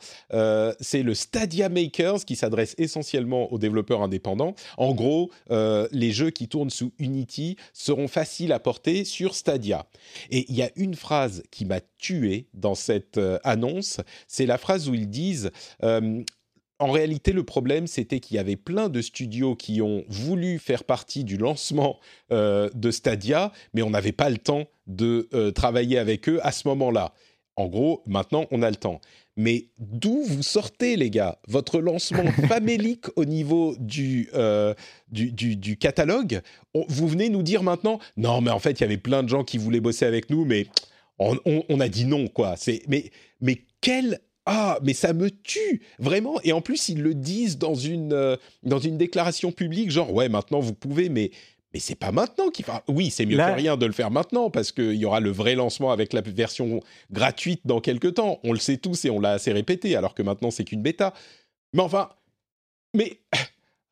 C'est 0.81 1.03
le 1.03 1.15
Stadia 1.15 1.69
Makers 1.69 2.25
qui 2.25 2.37
s'adresse 2.37 2.75
essentiellement 2.79 3.53
aux 3.53 3.59
développeurs 3.59 4.03
indépendants. 4.03 4.55
En 4.77 4.95
gros, 4.95 5.31
les 5.51 6.13
jeux 6.13 6.31
qui 6.31 6.49
tournent 6.49 6.71
sous 6.71 6.93
Unity 6.99 7.57
seront 7.73 8.09
faciles 8.09 8.53
à 8.53 8.59
porter 8.59 9.05
sur 9.05 9.35
Stadia. 9.35 9.87
Et 10.31 10.47
il 10.49 10.57
y 10.57 10.63
a 10.63 10.71
une 10.77 10.95
phrase 10.95 11.43
qui 11.51 11.65
m'a 11.65 11.81
tué 11.99 12.47
dans 12.55 12.75
cette 12.75 13.21
annonce, 13.45 14.01
c'est 14.27 14.47
la 14.47 14.59
phrase 14.59 14.89
où 14.89 14.95
ils 14.95 15.09
disent 15.09 15.51
en 16.83 16.91
réalité, 16.91 17.33
le 17.33 17.45
problème, 17.45 17.87
c'était 17.87 18.19
qu'il 18.21 18.37
y 18.37 18.39
avait 18.41 18.57
plein 18.57 18.89
de 18.89 19.01
studios 19.01 19.55
qui 19.55 19.81
ont 19.83 20.05
voulu 20.09 20.59
faire 20.59 20.85
partie 20.85 21.23
du 21.25 21.37
lancement 21.37 21.99
euh, 22.33 22.69
de 22.75 22.91
Stadia, 22.91 23.53
mais 23.73 23.83
on 23.83 23.91
n'avait 23.91 24.13
pas 24.13 24.29
le 24.31 24.39
temps 24.39 24.65
de 24.87 25.29
euh, 25.33 25.51
travailler 25.53 25.97
avec 25.99 26.29
eux 26.29 26.41
à 26.43 26.51
ce 26.53 26.67
moment-là. 26.69 27.13
En 27.57 27.69
gros, 27.69 28.03
maintenant, 28.07 28.47
on 28.51 28.63
a 28.63 28.71
le 28.71 28.77
temps. 28.77 29.01
Mais 29.37 29.67
d'où 29.79 30.23
vous 30.25 30.43
sortez, 30.43 30.97
les 30.97 31.09
gars? 31.09 31.39
Votre 31.49 31.81
lancement 31.81 32.25
famélique 32.49 33.07
au 33.17 33.25
niveau 33.25 33.77
du, 33.79 34.29
euh, 34.35 34.75
du, 35.11 35.31
du- 35.33 35.57
du 35.57 35.77
catalogue, 35.77 36.41
on- 36.75 36.85
vous 36.89 37.07
venez 37.09 37.29
nous 37.29 37.43
dire 37.43 37.63
maintenant, 37.63 37.99
non, 38.17 38.41
mais 38.41 38.51
en 38.51 38.59
fait, 38.59 38.73
il 38.73 38.81
y 38.81 38.85
avait 38.85 38.97
plein 38.99 39.23
de 39.23 39.29
gens 39.29 39.45
qui 39.45 39.57
voulaient 39.59 39.81
bosser 39.81 40.05
avec 40.07 40.31
nous, 40.31 40.45
mais 40.45 40.67
on, 41.19 41.39
on- 41.45 41.63
on 41.69 41.79
a 41.81 41.89
dit 41.89 42.07
non, 42.07 42.27
quoi. 42.27 42.57
C'est, 42.57 42.83
mais, 42.89 43.11
mais 43.41 43.59
quel 43.81 44.19
ah, 44.47 44.79
mais 44.83 44.95
ça 44.95 45.13
me 45.13 45.31
tue, 45.31 45.83
vraiment. 45.99 46.41
Et 46.43 46.53
en 46.53 46.61
plus, 46.61 46.89
ils 46.89 47.01
le 47.01 47.15
disent 47.15 47.59
dans 47.59 47.75
une, 47.75 48.13
euh, 48.13 48.37
dans 48.63 48.79
une 48.79 48.99
déclaration 48.99 49.53
publique, 49.53 49.91
genre, 49.91 50.13
ouais, 50.13 50.29
maintenant 50.29 50.59
vous 50.61 50.75
pouvez, 50.75 51.09
mais, 51.09 51.31
mais 51.73 51.81
c'est 51.81 51.95
pas 51.95 52.11
maintenant 52.13 52.51
qu'il 52.51 52.65
faut. 52.65 52.73
Oui, 52.89 53.11
c'est 53.11 53.25
mieux 53.25 53.37
Là- 53.37 53.53
que 53.53 53.57
rien 53.57 53.77
de 53.77 53.87
le 53.87 53.93
faire 53.93 54.11
maintenant, 54.11 54.51
parce 54.51 54.73
qu'il 54.73 54.95
y 54.95 55.05
aura 55.05 55.21
le 55.21 55.31
vrai 55.31 55.55
lancement 55.55 55.93
avec 55.93 56.13
la 56.13 56.21
version 56.23 56.81
gratuite 57.11 57.61
dans 57.65 57.81
quelques 57.81 58.15
temps. 58.15 58.41
On 58.43 58.53
le 58.53 58.59
sait 58.59 58.79
tous 58.79 59.05
et 59.05 59.11
on 59.11 59.21
l'a 59.21 59.33
assez 59.33 59.53
répété, 59.53 59.95
alors 59.97 60.15
que 60.15 60.23
maintenant, 60.23 60.51
c'est 60.51 60.65
qu'une 60.65 60.83
bêta. 60.83 61.15
Mais 61.73 61.83
enfin, 61.83 62.11
mais. 62.95 63.21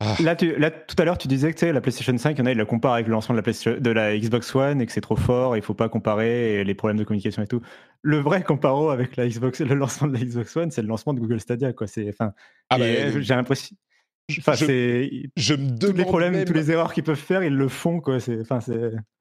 Ah. 0.03 0.17
Là, 0.23 0.35
tu, 0.35 0.57
là, 0.57 0.71
tout 0.71 0.97
à 0.99 1.05
l'heure, 1.05 1.19
tu 1.19 1.29
disais 1.29 1.51
que 1.53 1.59
tu 1.59 1.67
sais, 1.67 1.73
la 1.73 1.83
PlayStation 1.83 2.17
5, 2.17 2.31
il 2.37 2.39
y 2.39 2.43
en 2.43 2.47
a, 2.47 2.53
ils 2.53 2.57
la 2.57 2.65
comparent 2.65 2.95
avec 2.95 3.07
le 3.07 3.13
lancement 3.13 3.35
de 3.35 3.39
la, 3.39 3.43
PlayStation- 3.43 3.79
de 3.79 3.91
la 3.91 4.17
Xbox 4.19 4.55
One 4.55 4.81
et 4.81 4.87
que 4.87 4.93
c'est 4.93 5.03
trop 5.03 5.17
fort, 5.17 5.57
il 5.59 5.63
faut 5.63 5.75
pas 5.75 5.91
comparer 5.91 6.55
et 6.61 6.65
les 6.65 6.75
problèmes 6.75 6.97
de 6.97 7.05
communication 7.05 7.43
et 7.43 7.47
tout. 7.47 7.61
Le 8.01 8.17
vrai 8.19 8.43
comparo 8.43 8.89
avec 8.89 9.17
la 9.17 9.29
Xbox, 9.29 9.61
le 9.61 9.75
lancement 9.75 10.09
de 10.09 10.15
la 10.15 10.21
Xbox 10.25 10.57
One, 10.57 10.71
c'est 10.71 10.81
le 10.81 10.89
lancement 10.89 11.13
de 11.13 11.21
Google 11.21 11.39
Stadia, 11.41 11.75
quoi. 11.75 11.87
C'est, 11.87 12.09
enfin, 12.09 12.33
Ah 12.71 12.79
bah, 12.79 12.85
euh, 12.87 13.21
j'ai 13.21 13.35
l'impression. 13.35 13.77
Enfin, 14.39 14.55
je- 14.55 14.65
me 15.55 15.69
tous 15.79 15.87
les 15.87 15.93
demande 15.93 16.07
problèmes, 16.07 16.33
même- 16.35 16.45
tous 16.45 16.53
les 16.53 16.71
erreurs 16.71 16.93
qu'ils 16.95 17.03
peuvent 17.05 17.17
faire, 17.19 17.43
ils 17.45 17.53
le 17.55 17.69
font, 17.69 18.01
quoi. 18.01 18.17
Enfin. 18.41 18.61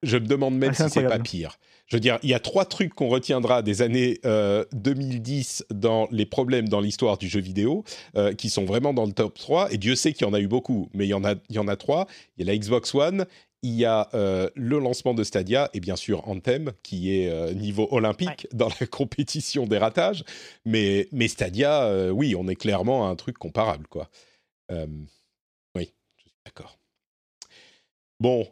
Je 0.03 0.17
me 0.17 0.25
demande 0.25 0.55
même 0.57 0.73
si 0.73 0.83
c'est 0.89 1.01
pas 1.09 1.19
pire. 1.23 1.57
Je 1.87 1.95
veux 1.95 1.99
dire, 1.99 2.19
il 2.21 2.29
y 2.29 2.33
a 2.35 2.39
trois 2.39 2.65
trucs 2.65 2.93
qu'on 2.93 3.07
retiendra 3.09 3.61
des 3.63 3.81
années 3.81 4.19
euh, 4.25 4.63
2010 4.73 5.65
dans 5.73 6.07
les 6.11 6.25
problèmes 6.25 6.69
dans 6.69 6.81
l'histoire 6.81 7.17
du 7.17 7.27
jeu 7.27 7.39
vidéo, 7.41 7.83
euh, 8.15 8.33
qui 8.33 8.49
sont 8.49 8.65
vraiment 8.65 8.93
dans 8.93 9.05
le 9.05 9.11
top 9.11 9.37
3. 9.37 9.71
Et 9.73 9.77
Dieu 9.77 9.95
sait 9.95 10.13
qu'il 10.13 10.25
y 10.27 10.29
en 10.29 10.33
a 10.33 10.39
eu 10.39 10.47
beaucoup, 10.47 10.89
mais 10.93 11.05
il 11.05 11.09
y 11.09 11.13
en 11.13 11.23
a, 11.23 11.33
il 11.49 11.55
y 11.55 11.59
en 11.59 11.67
a 11.67 11.75
trois. 11.75 12.05
Il 12.37 12.45
y 12.45 12.49
a 12.49 12.53
la 12.53 12.57
Xbox 12.57 12.93
One, 12.93 13.25
il 13.63 13.73
y 13.73 13.85
a 13.85 14.07
euh, 14.13 14.49
le 14.55 14.79
lancement 14.79 15.13
de 15.13 15.23
Stadia, 15.23 15.69
et 15.73 15.79
bien 15.79 15.95
sûr 15.95 16.27
Anthem, 16.29 16.71
qui 16.83 17.19
est 17.19 17.29
euh, 17.29 17.53
niveau 17.53 17.87
olympique 17.91 18.47
dans 18.53 18.69
la 18.79 18.85
compétition 18.87 19.65
des 19.65 19.77
ratages. 19.79 20.23
Mais, 20.65 21.07
mais 21.11 21.27
Stadia, 21.27 21.83
euh, 21.85 22.09
oui, 22.11 22.35
on 22.37 22.47
est 22.47 22.55
clairement 22.55 23.07
à 23.07 23.09
un 23.09 23.15
truc 23.15 23.37
comparable, 23.37 23.87
quoi. 23.87 24.09
Euh, 24.71 24.87
oui, 25.75 25.93
je 26.17 26.23
suis 26.23 26.31
d'accord. 26.45 26.77
Bon, 28.19 28.47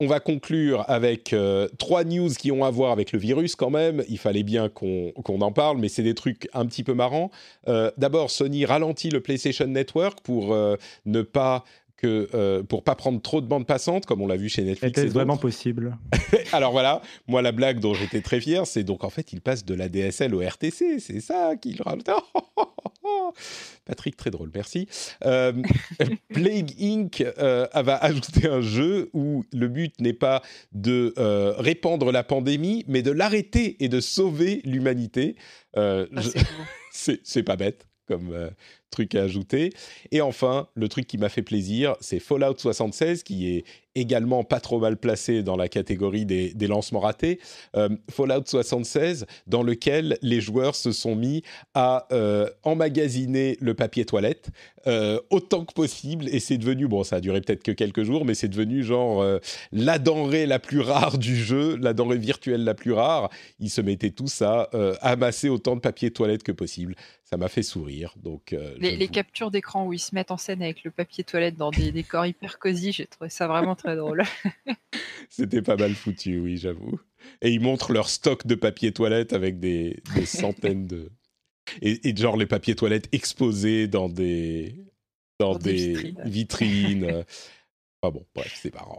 on 0.00 0.06
va 0.06 0.20
conclure 0.20 0.84
avec 0.88 1.32
euh, 1.32 1.68
trois 1.78 2.04
news 2.04 2.30
qui 2.30 2.50
ont 2.52 2.64
à 2.64 2.70
voir 2.70 2.92
avec 2.92 3.12
le 3.12 3.18
virus 3.18 3.54
quand 3.56 3.70
même. 3.70 4.04
Il 4.08 4.18
fallait 4.18 4.42
bien 4.42 4.68
qu'on 4.68 5.12
en 5.26 5.52
parle, 5.52 5.78
mais 5.78 5.88
c'est 5.88 6.02
des 6.02 6.14
trucs 6.14 6.48
un 6.52 6.66
petit 6.66 6.84
peu 6.84 6.94
marrants. 6.94 7.30
Euh, 7.68 7.90
D'abord, 7.96 8.30
Sony 8.30 8.64
ralentit 8.64 9.10
le 9.10 9.20
PlayStation 9.20 9.66
Network 9.66 10.20
pour 10.22 10.56
ne 11.04 11.22
pas 11.22 11.64
que 12.02 12.28
euh, 12.34 12.62
pour 12.64 12.82
pas 12.82 12.96
prendre 12.96 13.22
trop 13.22 13.40
de 13.40 13.46
bandes 13.46 13.66
passantes, 13.66 14.06
comme 14.06 14.20
on 14.20 14.26
l'a 14.26 14.36
vu 14.36 14.48
chez 14.48 14.64
Netflix. 14.64 14.98
Et 14.98 15.06
vraiment 15.06 15.36
possible 15.36 15.96
Alors 16.52 16.72
voilà, 16.72 17.00
moi 17.28 17.42
la 17.42 17.52
blague 17.52 17.78
dont 17.78 17.94
j'étais 17.94 18.20
très 18.20 18.40
fier, 18.40 18.66
c'est 18.66 18.82
donc 18.82 19.04
en 19.04 19.10
fait 19.10 19.32
il 19.32 19.40
passe 19.40 19.64
de 19.64 19.74
la 19.74 19.88
DSL 19.88 20.34
au 20.34 20.40
RTC, 20.40 20.98
c'est 20.98 21.20
ça 21.20 21.54
qu'il 21.56 21.80
ralentit. 21.80 22.10
Patrick, 23.84 24.16
très 24.16 24.30
drôle, 24.30 24.50
merci. 24.54 24.88
Euh, 25.24 25.52
Plague 26.32 26.72
Inc. 26.80 27.20
euh, 27.20 27.66
va 27.74 27.96
ajouter 27.96 28.48
un 28.48 28.60
jeu 28.60 29.10
où 29.12 29.44
le 29.52 29.68
but 29.68 30.00
n'est 30.00 30.12
pas 30.12 30.42
de 30.72 31.14
euh, 31.18 31.54
répandre 31.58 32.12
la 32.12 32.22
pandémie, 32.22 32.84
mais 32.86 33.02
de 33.02 33.10
l'arrêter 33.10 33.82
et 33.82 33.88
de 33.88 34.00
sauver 34.00 34.60
l'humanité. 34.64 35.36
Euh, 35.76 36.06
Ah, 36.16 36.20
c'est 36.92 37.42
pas 37.42 37.56
bête 37.56 37.86
comme 38.06 38.32
euh, 38.32 38.50
truc 38.92 39.16
à 39.16 39.22
ajouter. 39.22 39.70
Et 40.12 40.20
enfin, 40.20 40.68
le 40.74 40.88
truc 40.88 41.06
qui 41.06 41.18
m'a 41.18 41.28
fait 41.28 41.42
plaisir, 41.42 41.96
c'est 42.00 42.20
Fallout 42.20 42.58
76, 42.58 43.24
qui 43.24 43.48
est 43.48 43.64
également 43.94 44.44
pas 44.44 44.60
trop 44.60 44.78
mal 44.78 44.96
placé 44.96 45.42
dans 45.42 45.56
la 45.56 45.68
catégorie 45.68 46.24
des, 46.24 46.54
des 46.54 46.66
lancements 46.66 47.00
ratés. 47.00 47.40
Euh, 47.76 47.88
Fallout 48.10 48.44
76, 48.46 49.26
dans 49.46 49.62
lequel 49.62 50.18
les 50.22 50.40
joueurs 50.40 50.74
se 50.74 50.92
sont 50.92 51.14
mis 51.14 51.42
à 51.74 52.06
euh, 52.12 52.48
emmagasiner 52.62 53.56
le 53.60 53.74
papier 53.74 54.04
toilette 54.04 54.50
euh, 54.86 55.20
autant 55.30 55.64
que 55.64 55.72
possible. 55.72 56.28
Et 56.28 56.40
c'est 56.40 56.58
devenu, 56.58 56.88
bon, 56.88 57.04
ça 57.04 57.16
a 57.16 57.20
duré 57.20 57.40
peut-être 57.40 57.62
que 57.62 57.72
quelques 57.72 58.02
jours, 58.02 58.24
mais 58.24 58.34
c'est 58.34 58.48
devenu 58.48 58.82
genre 58.82 59.22
euh, 59.22 59.38
la 59.72 59.98
denrée 59.98 60.46
la 60.46 60.58
plus 60.58 60.80
rare 60.80 61.18
du 61.18 61.36
jeu, 61.36 61.76
la 61.76 61.92
denrée 61.92 62.18
virtuelle 62.18 62.64
la 62.64 62.74
plus 62.74 62.92
rare. 62.92 63.30
Ils 63.60 63.70
se 63.70 63.80
mettaient 63.80 64.10
tous 64.10 64.42
à 64.42 64.68
amasser 65.00 65.48
autant 65.48 65.76
de 65.76 65.80
papier 65.80 66.10
toilette 66.10 66.42
que 66.42 66.52
possible. 66.52 66.94
Ça 67.24 67.36
m'a 67.38 67.48
fait 67.48 67.62
sourire. 67.62 68.14
Donc, 68.22 68.54
Les, 68.78 68.90
je 68.90 68.96
les 68.96 69.06
vous- 69.06 69.12
captures 69.12 69.50
d'écran 69.50 69.86
où 69.86 69.92
ils 69.94 69.98
se 69.98 70.14
mettent 70.14 70.30
en 70.30 70.36
scène 70.36 70.62
avec 70.62 70.84
le 70.84 70.90
papier 70.90 71.24
toilette 71.24 71.56
dans 71.56 71.70
des 71.70 71.90
décors 71.90 72.26
hyper 72.26 72.58
cosy, 72.58 72.92
j'ai 72.92 73.06
trouvé 73.06 73.30
ça 73.30 73.46
vraiment 73.46 73.74
très 73.82 73.96
drôle. 73.96 74.22
C'était 75.28 75.62
pas 75.62 75.76
mal 75.76 75.94
foutu, 75.94 76.38
oui, 76.38 76.56
j'avoue. 76.56 77.00
Et 77.40 77.50
ils 77.50 77.60
montrent 77.60 77.92
leur 77.92 78.08
stock 78.08 78.46
de 78.46 78.54
papier 78.54 78.92
toilette 78.92 79.32
avec 79.32 79.60
des, 79.60 80.02
des 80.14 80.26
centaines 80.26 80.86
de. 80.86 81.10
Et, 81.80 82.08
et, 82.08 82.16
genre 82.16 82.36
les 82.36 82.44
papiers 82.44 82.74
toilettes 82.74 83.08
exposés 83.12 83.86
dans 83.86 84.08
des, 84.08 84.74
dans, 85.38 85.54
des, 85.56 85.72
des, 85.72 85.94
vitrines. 85.94 86.20
vitrines. 86.24 87.24
enfin 88.02 88.12
bon, 88.12 88.26
bref, 88.34 88.58
c'est 88.60 88.74
marrant. 88.74 88.98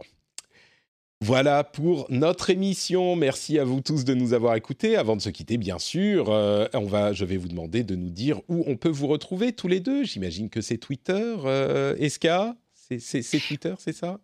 Voilà 1.20 1.62
pour 1.62 2.06
notre 2.10 2.50
émission. 2.50 3.16
Merci 3.16 3.58
à 3.58 3.64
vous 3.64 3.80
tous 3.80 4.04
de 4.04 4.14
nous 4.14 4.32
avoir 4.32 4.56
écoutés. 4.56 4.96
Avant 4.96 5.14
de 5.14 5.22
se 5.22 5.30
quitter, 5.30 5.56
bien 5.56 5.78
sûr, 5.78 6.30
euh, 6.30 6.66
on 6.74 6.86
va, 6.86 7.12
je 7.12 7.24
vais 7.24 7.36
vous 7.36 7.48
demander 7.48 7.82
de 7.82 7.94
nous 7.94 8.10
dire 8.10 8.40
où 8.48 8.64
on 8.66 8.76
peut 8.76 8.88
vous 8.88 9.06
retrouver 9.06 9.52
tous 9.52 9.68
les 9.68 9.80
deux. 9.80 10.04
J'imagine 10.04 10.50
que 10.50 10.60
c'est 10.60 10.78
Twitter. 10.78 11.34
Euh, 11.44 11.96
Eska, 11.98 12.56
c'est 12.72 13.22
Twitter, 13.46 13.74
c'est 13.78 13.94
ça? 13.94 14.20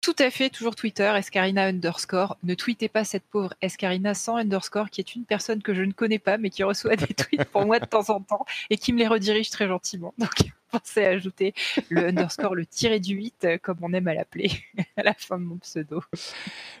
Tout 0.00 0.16
à 0.18 0.30
fait, 0.30 0.48
toujours 0.48 0.74
Twitter, 0.74 1.12
Escarina 1.14 1.66
underscore. 1.66 2.38
Ne 2.42 2.54
tweetez 2.54 2.88
pas 2.88 3.04
cette 3.04 3.24
pauvre 3.24 3.52
Escarina 3.60 4.14
sans 4.14 4.36
underscore, 4.36 4.88
qui 4.88 5.02
est 5.02 5.14
une 5.14 5.24
personne 5.24 5.62
que 5.62 5.74
je 5.74 5.82
ne 5.82 5.92
connais 5.92 6.18
pas, 6.18 6.38
mais 6.38 6.48
qui 6.48 6.62
reçoit 6.62 6.96
des 6.96 7.06
tweets 7.08 7.44
pour 7.44 7.66
moi 7.66 7.78
de 7.78 7.84
temps 7.84 8.08
en 8.08 8.20
temps 8.20 8.46
et 8.70 8.78
qui 8.78 8.94
me 8.94 8.98
les 8.98 9.06
redirige 9.06 9.50
très 9.50 9.68
gentiment. 9.68 10.14
Donc, 10.16 10.30
pensez 10.70 11.04
à 11.04 11.10
ajouter 11.10 11.52
le 11.90 12.06
underscore, 12.06 12.54
le 12.54 12.64
tiré 12.64 12.98
du 12.98 13.14
8, 13.14 13.60
comme 13.60 13.76
on 13.82 13.92
aime 13.92 14.08
à 14.08 14.14
l'appeler, 14.14 14.50
à 14.96 15.02
la 15.02 15.12
fin 15.12 15.38
de 15.38 15.44
mon 15.44 15.58
pseudo. 15.58 16.02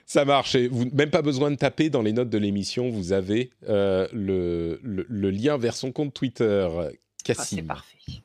Ça 0.06 0.24
marche. 0.24 0.54
Et 0.54 0.68
vous 0.68 0.86
même 0.92 1.10
pas 1.10 1.22
besoin 1.22 1.50
de 1.50 1.56
taper 1.56 1.90
dans 1.90 2.02
les 2.02 2.12
notes 2.12 2.30
de 2.30 2.38
l'émission. 2.38 2.88
Vous 2.88 3.12
avez 3.12 3.50
euh, 3.68 4.08
le, 4.14 4.80
le, 4.82 5.04
le, 5.08 5.30
lien 5.30 5.58
vers 5.58 5.76
son 5.76 5.92
compte 5.92 6.14
Twitter. 6.14 6.68
Cassim. 7.22 7.42
Ah, 7.42 7.44
c'est 7.44 7.62
parfait. 7.62 8.22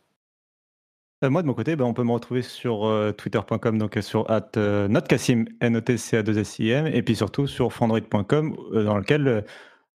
Euh, 1.25 1.29
moi, 1.29 1.41
de 1.41 1.47
mon 1.47 1.53
côté, 1.53 1.75
ben, 1.75 1.85
on 1.85 1.93
peut 1.93 2.03
me 2.03 2.11
retrouver 2.11 2.41
sur 2.41 2.85
euh, 2.85 3.11
twitter.com, 3.11 3.77
donc 3.77 3.97
sur 4.01 4.29
at 4.29 4.51
euh, 4.57 4.87
notcassim, 4.87 5.45
n 5.59 5.77
o 5.77 5.81
t 5.81 5.97
c 5.97 6.17
a 6.17 6.23
2 6.23 6.37
s 6.37 6.59
i 6.59 6.69
m 6.69 6.87
et 6.87 7.01
puis 7.01 7.15
surtout 7.15 7.47
sur 7.47 7.73
frandroid.com, 7.73 8.55
dans 8.73 8.97
lequel 8.97 9.43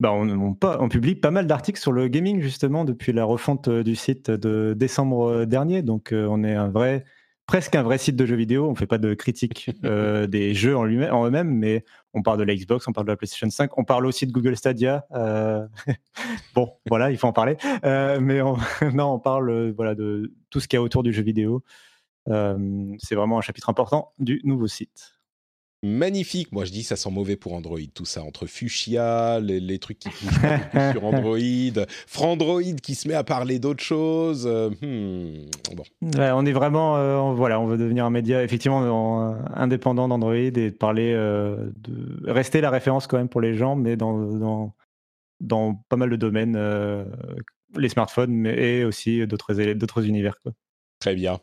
ben, 0.01 0.11
on, 0.11 0.89
publie 0.89 1.15
pas 1.15 1.31
mal 1.31 1.47
d'articles 1.47 1.81
sur 1.81 1.93
le 1.93 2.09
gaming, 2.09 2.41
justement, 2.41 2.85
depuis 2.85 3.13
la 3.13 3.25
refonte 3.25 3.69
du 3.69 3.95
site 3.95 4.31
de 4.31 4.75
décembre 4.77 5.45
dernier. 5.45 5.83
Donc, 5.83 6.13
on 6.13 6.43
est 6.43 6.55
un 6.55 6.69
vrai, 6.69 7.05
presque 7.51 7.75
un 7.75 7.83
vrai 7.83 7.99
site 7.99 8.15
de 8.15 8.25
jeux 8.27 8.37
vidéo. 8.37 8.71
On 8.71 8.77
fait 8.77 8.87
pas 8.87 8.99
de 8.99 9.13
critique 9.13 9.73
des 9.83 10.55
jeux 10.55 10.77
en, 10.77 10.85
en 10.85 11.27
eux-mêmes, 11.27 11.51
mais 11.51 11.85
on 12.15 12.23
parle 12.23 12.39
de 12.39 12.45
la 12.45 12.55
Xbox, 12.55 12.87
on 12.87 12.93
parle 12.93 13.09
de 13.09 13.11
la 13.11 13.17
PlayStation 13.17 13.51
5, 13.51 13.77
on 13.77 13.83
parle 13.83 14.07
aussi 14.07 14.25
de 14.25 14.31
Google 14.31 14.57
Stadia. 14.57 15.05
Euh... 15.11 15.67
bon, 16.55 16.71
voilà, 16.89 17.11
il 17.11 17.19
faut 17.19 17.27
en 17.27 17.33
parler. 17.33 17.57
Euh, 17.85 18.21
mais 18.21 18.41
on... 18.41 18.57
non, 18.95 19.15
on 19.15 19.19
parle 19.19 19.73
voilà, 19.73 19.97
de 19.97 20.33
tout 20.51 20.61
ce 20.61 20.69
qu'il 20.69 20.77
y 20.77 20.79
a 20.79 20.83
autour 20.83 21.03
du 21.03 21.13
jeu 21.13 21.25
vidéo. 21.25 21.65
Euh, 22.29 22.95
c'est 23.01 23.17
vraiment 23.17 23.39
un 23.39 23.41
chapitre 23.41 23.69
important 23.69 24.13
du 24.21 24.41
nouveau 24.45 24.69
site 24.69 25.20
magnifique. 25.83 26.53
Moi, 26.53 26.65
je 26.65 26.73
dis 26.73 26.83
ça 26.83 26.97
sent 26.97 27.11
mauvais 27.11 27.37
pour 27.37 27.55
Android, 27.55 27.79
tout 27.95 28.05
ça 28.05 28.23
entre 28.23 28.47
Fuchsia, 28.47 29.41
les, 29.41 29.61
les 29.61 29.79
trucs 29.79 29.99
qui 29.99 30.09
bougent 30.09 30.93
sur 30.93 31.05
Android, 31.05 31.85
Frandroid 32.07 32.77
qui 32.83 32.95
se 32.95 33.09
met 33.09 33.15
à 33.15 33.25
parler 33.25 33.59
d'autres 33.59 33.83
choses. 33.83 34.47
Euh, 34.47 34.71
hmm, 34.71 35.75
bon. 35.75 35.85
Ouais, 36.03 36.31
on 36.33 36.45
est 36.45 36.53
vraiment, 36.53 36.97
euh, 36.97 37.33
voilà, 37.33 37.61
on 37.61 37.67
veut 37.67 37.79
devenir 37.79 38.05
un 38.05 38.11
média 38.11 38.43
effectivement 38.43 39.35
indépendant 39.55 40.09
d'Android 40.09 40.35
et 40.35 40.71
parler, 40.71 41.13
euh, 41.15 41.71
de 41.77 42.31
rester 42.31 42.61
la 42.61 42.71
référence 42.71 43.07
quand 43.07 43.19
même 43.19 43.29
pour 43.29 43.41
les 43.41 43.55
gens, 43.55 43.77
mais 43.77 43.97
dans 43.97 44.19
dans, 44.19 44.75
dans 45.41 45.75
pas 45.89 45.97
mal 45.97 46.11
de 46.11 46.17
domaines, 46.17 46.57
euh, 46.57 47.05
les 47.77 47.89
smartphones, 47.89 48.33
mais 48.33 48.55
et 48.55 48.85
aussi 48.85 49.27
d'autres 49.27 49.55
d'autres 49.75 50.07
univers. 50.07 50.39
Quoi. 50.43 50.53
Très 50.99 51.15
bien. 51.15 51.41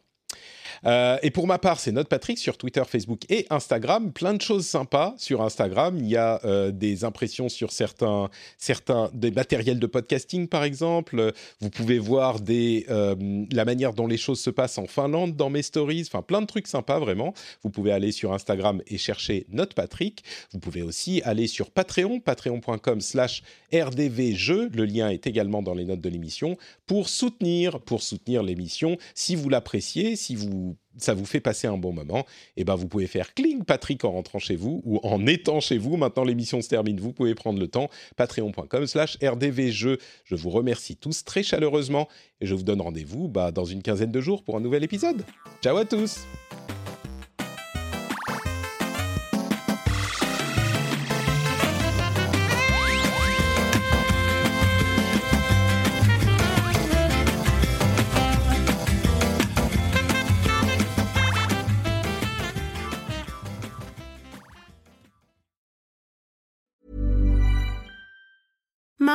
Euh, 0.86 1.18
et 1.22 1.32
pour 1.32 1.48
ma 1.48 1.58
part, 1.58 1.80
c'est 1.80 1.92
Note 1.92 2.08
Patrick 2.08 2.38
sur 2.38 2.58
Twitter, 2.58 2.84
Facebook 2.88 3.22
et 3.30 3.46
Instagram. 3.50 4.12
Plein 4.12 4.34
de 4.34 4.42
choses 4.42 4.66
sympas 4.66 5.16
sur 5.18 5.42
Instagram. 5.42 5.98
Il 5.98 6.08
y 6.08 6.18
a 6.18 6.40
euh, 6.46 6.72
des 6.72 7.04
impressions 7.04 7.50
sur 7.50 7.72
certains, 7.72 8.30
certains 8.58 9.10
des 9.14 9.32
matériels 9.32 9.80
de 9.80 9.88
podcasting, 9.88 10.48
par 10.48 10.64
exemple. 10.64 11.34
Vous 11.60 11.70
pouvez 11.70 12.00
voir 12.00 12.38
euh, 12.50 13.46
la 13.52 13.66
manière 13.66 13.94
dont 13.94 14.08
les 14.08 14.18
choses 14.18 14.40
se 14.40 14.50
passent 14.50 14.78
en 14.78 14.88
Finlande 14.88 15.36
dans 15.36 15.50
mes 15.50 15.62
stories. 15.62 16.04
Enfin, 16.08 16.22
plein 16.22 16.42
de 16.42 16.48
trucs 16.48 16.68
sympas, 16.68 17.00
vraiment. 17.00 17.34
Vous 17.64 17.70
pouvez 17.70 17.92
aller 17.92 18.12
sur 18.12 18.34
Instagram 18.34 18.82
et 18.88 18.98
chercher 18.98 19.46
Note 19.50 19.74
Patrick. 19.74 20.24
Vous 20.52 20.60
pouvez 20.60 20.82
aussi 20.82 21.22
aller 21.24 21.48
sur 21.48 21.72
Patreon, 21.72 22.20
patreon.com 22.20 23.02
slash. 23.02 23.44
Le 23.72 24.86
lien 24.86 25.10
est 25.10 25.28
également 25.28 25.62
dans 25.62 25.74
les 25.74 25.86
notes 25.86 26.02
de 26.02 26.10
l'émission 26.10 26.58
pour 26.86 27.10
soutenir, 27.10 27.80
pour 27.82 28.02
soutenir 28.02 28.44
l'émission. 28.44 28.98
Si 29.14 29.36
vous 29.36 29.50
l'appréciez, 29.50 30.16
si 30.16 30.36
vous 30.36 30.67
ça 30.98 31.14
vous 31.14 31.26
fait 31.26 31.40
passer 31.40 31.68
un 31.68 31.78
bon 31.78 31.94
moment, 31.94 32.20
et 32.20 32.62
eh 32.62 32.64
ben 32.64 32.76
vous 32.76 32.88
pouvez 32.88 33.08
faire 33.08 33.34
cling 33.34 33.64
Patrick 33.64 34.04
en 34.04 34.12
rentrant 34.12 34.40
chez 34.40 34.56
vous 34.56 34.82
ou 34.84 35.00
en 35.04 35.26
étant 35.28 35.60
chez 35.60 35.78
vous. 35.78 35.96
Maintenant 35.98 36.24
l'émission 36.24 36.62
se 36.62 36.70
termine, 36.70 37.00
vous 37.00 37.14
pouvez 37.14 37.36
prendre 37.36 37.60
le 37.60 37.68
temps. 37.68 37.90
Patreon.com/slash. 38.16 39.18
Je 39.22 40.36
vous 40.36 40.50
remercie 40.50 40.98
tous 40.98 41.24
très 41.24 41.44
chaleureusement 41.44 42.08
et 42.42 42.46
je 42.46 42.56
vous 42.56 42.64
donne 42.64 42.82
rendez-vous 42.82 43.28
bah, 43.28 43.52
dans 43.52 43.66
une 43.66 43.82
quinzaine 43.82 44.12
de 44.12 44.22
jours 44.22 44.44
pour 44.44 44.58
un 44.58 44.62
nouvel 44.62 44.84
épisode. 44.84 45.24
Ciao 45.62 45.78
à 45.78 45.86
tous. 45.86 46.26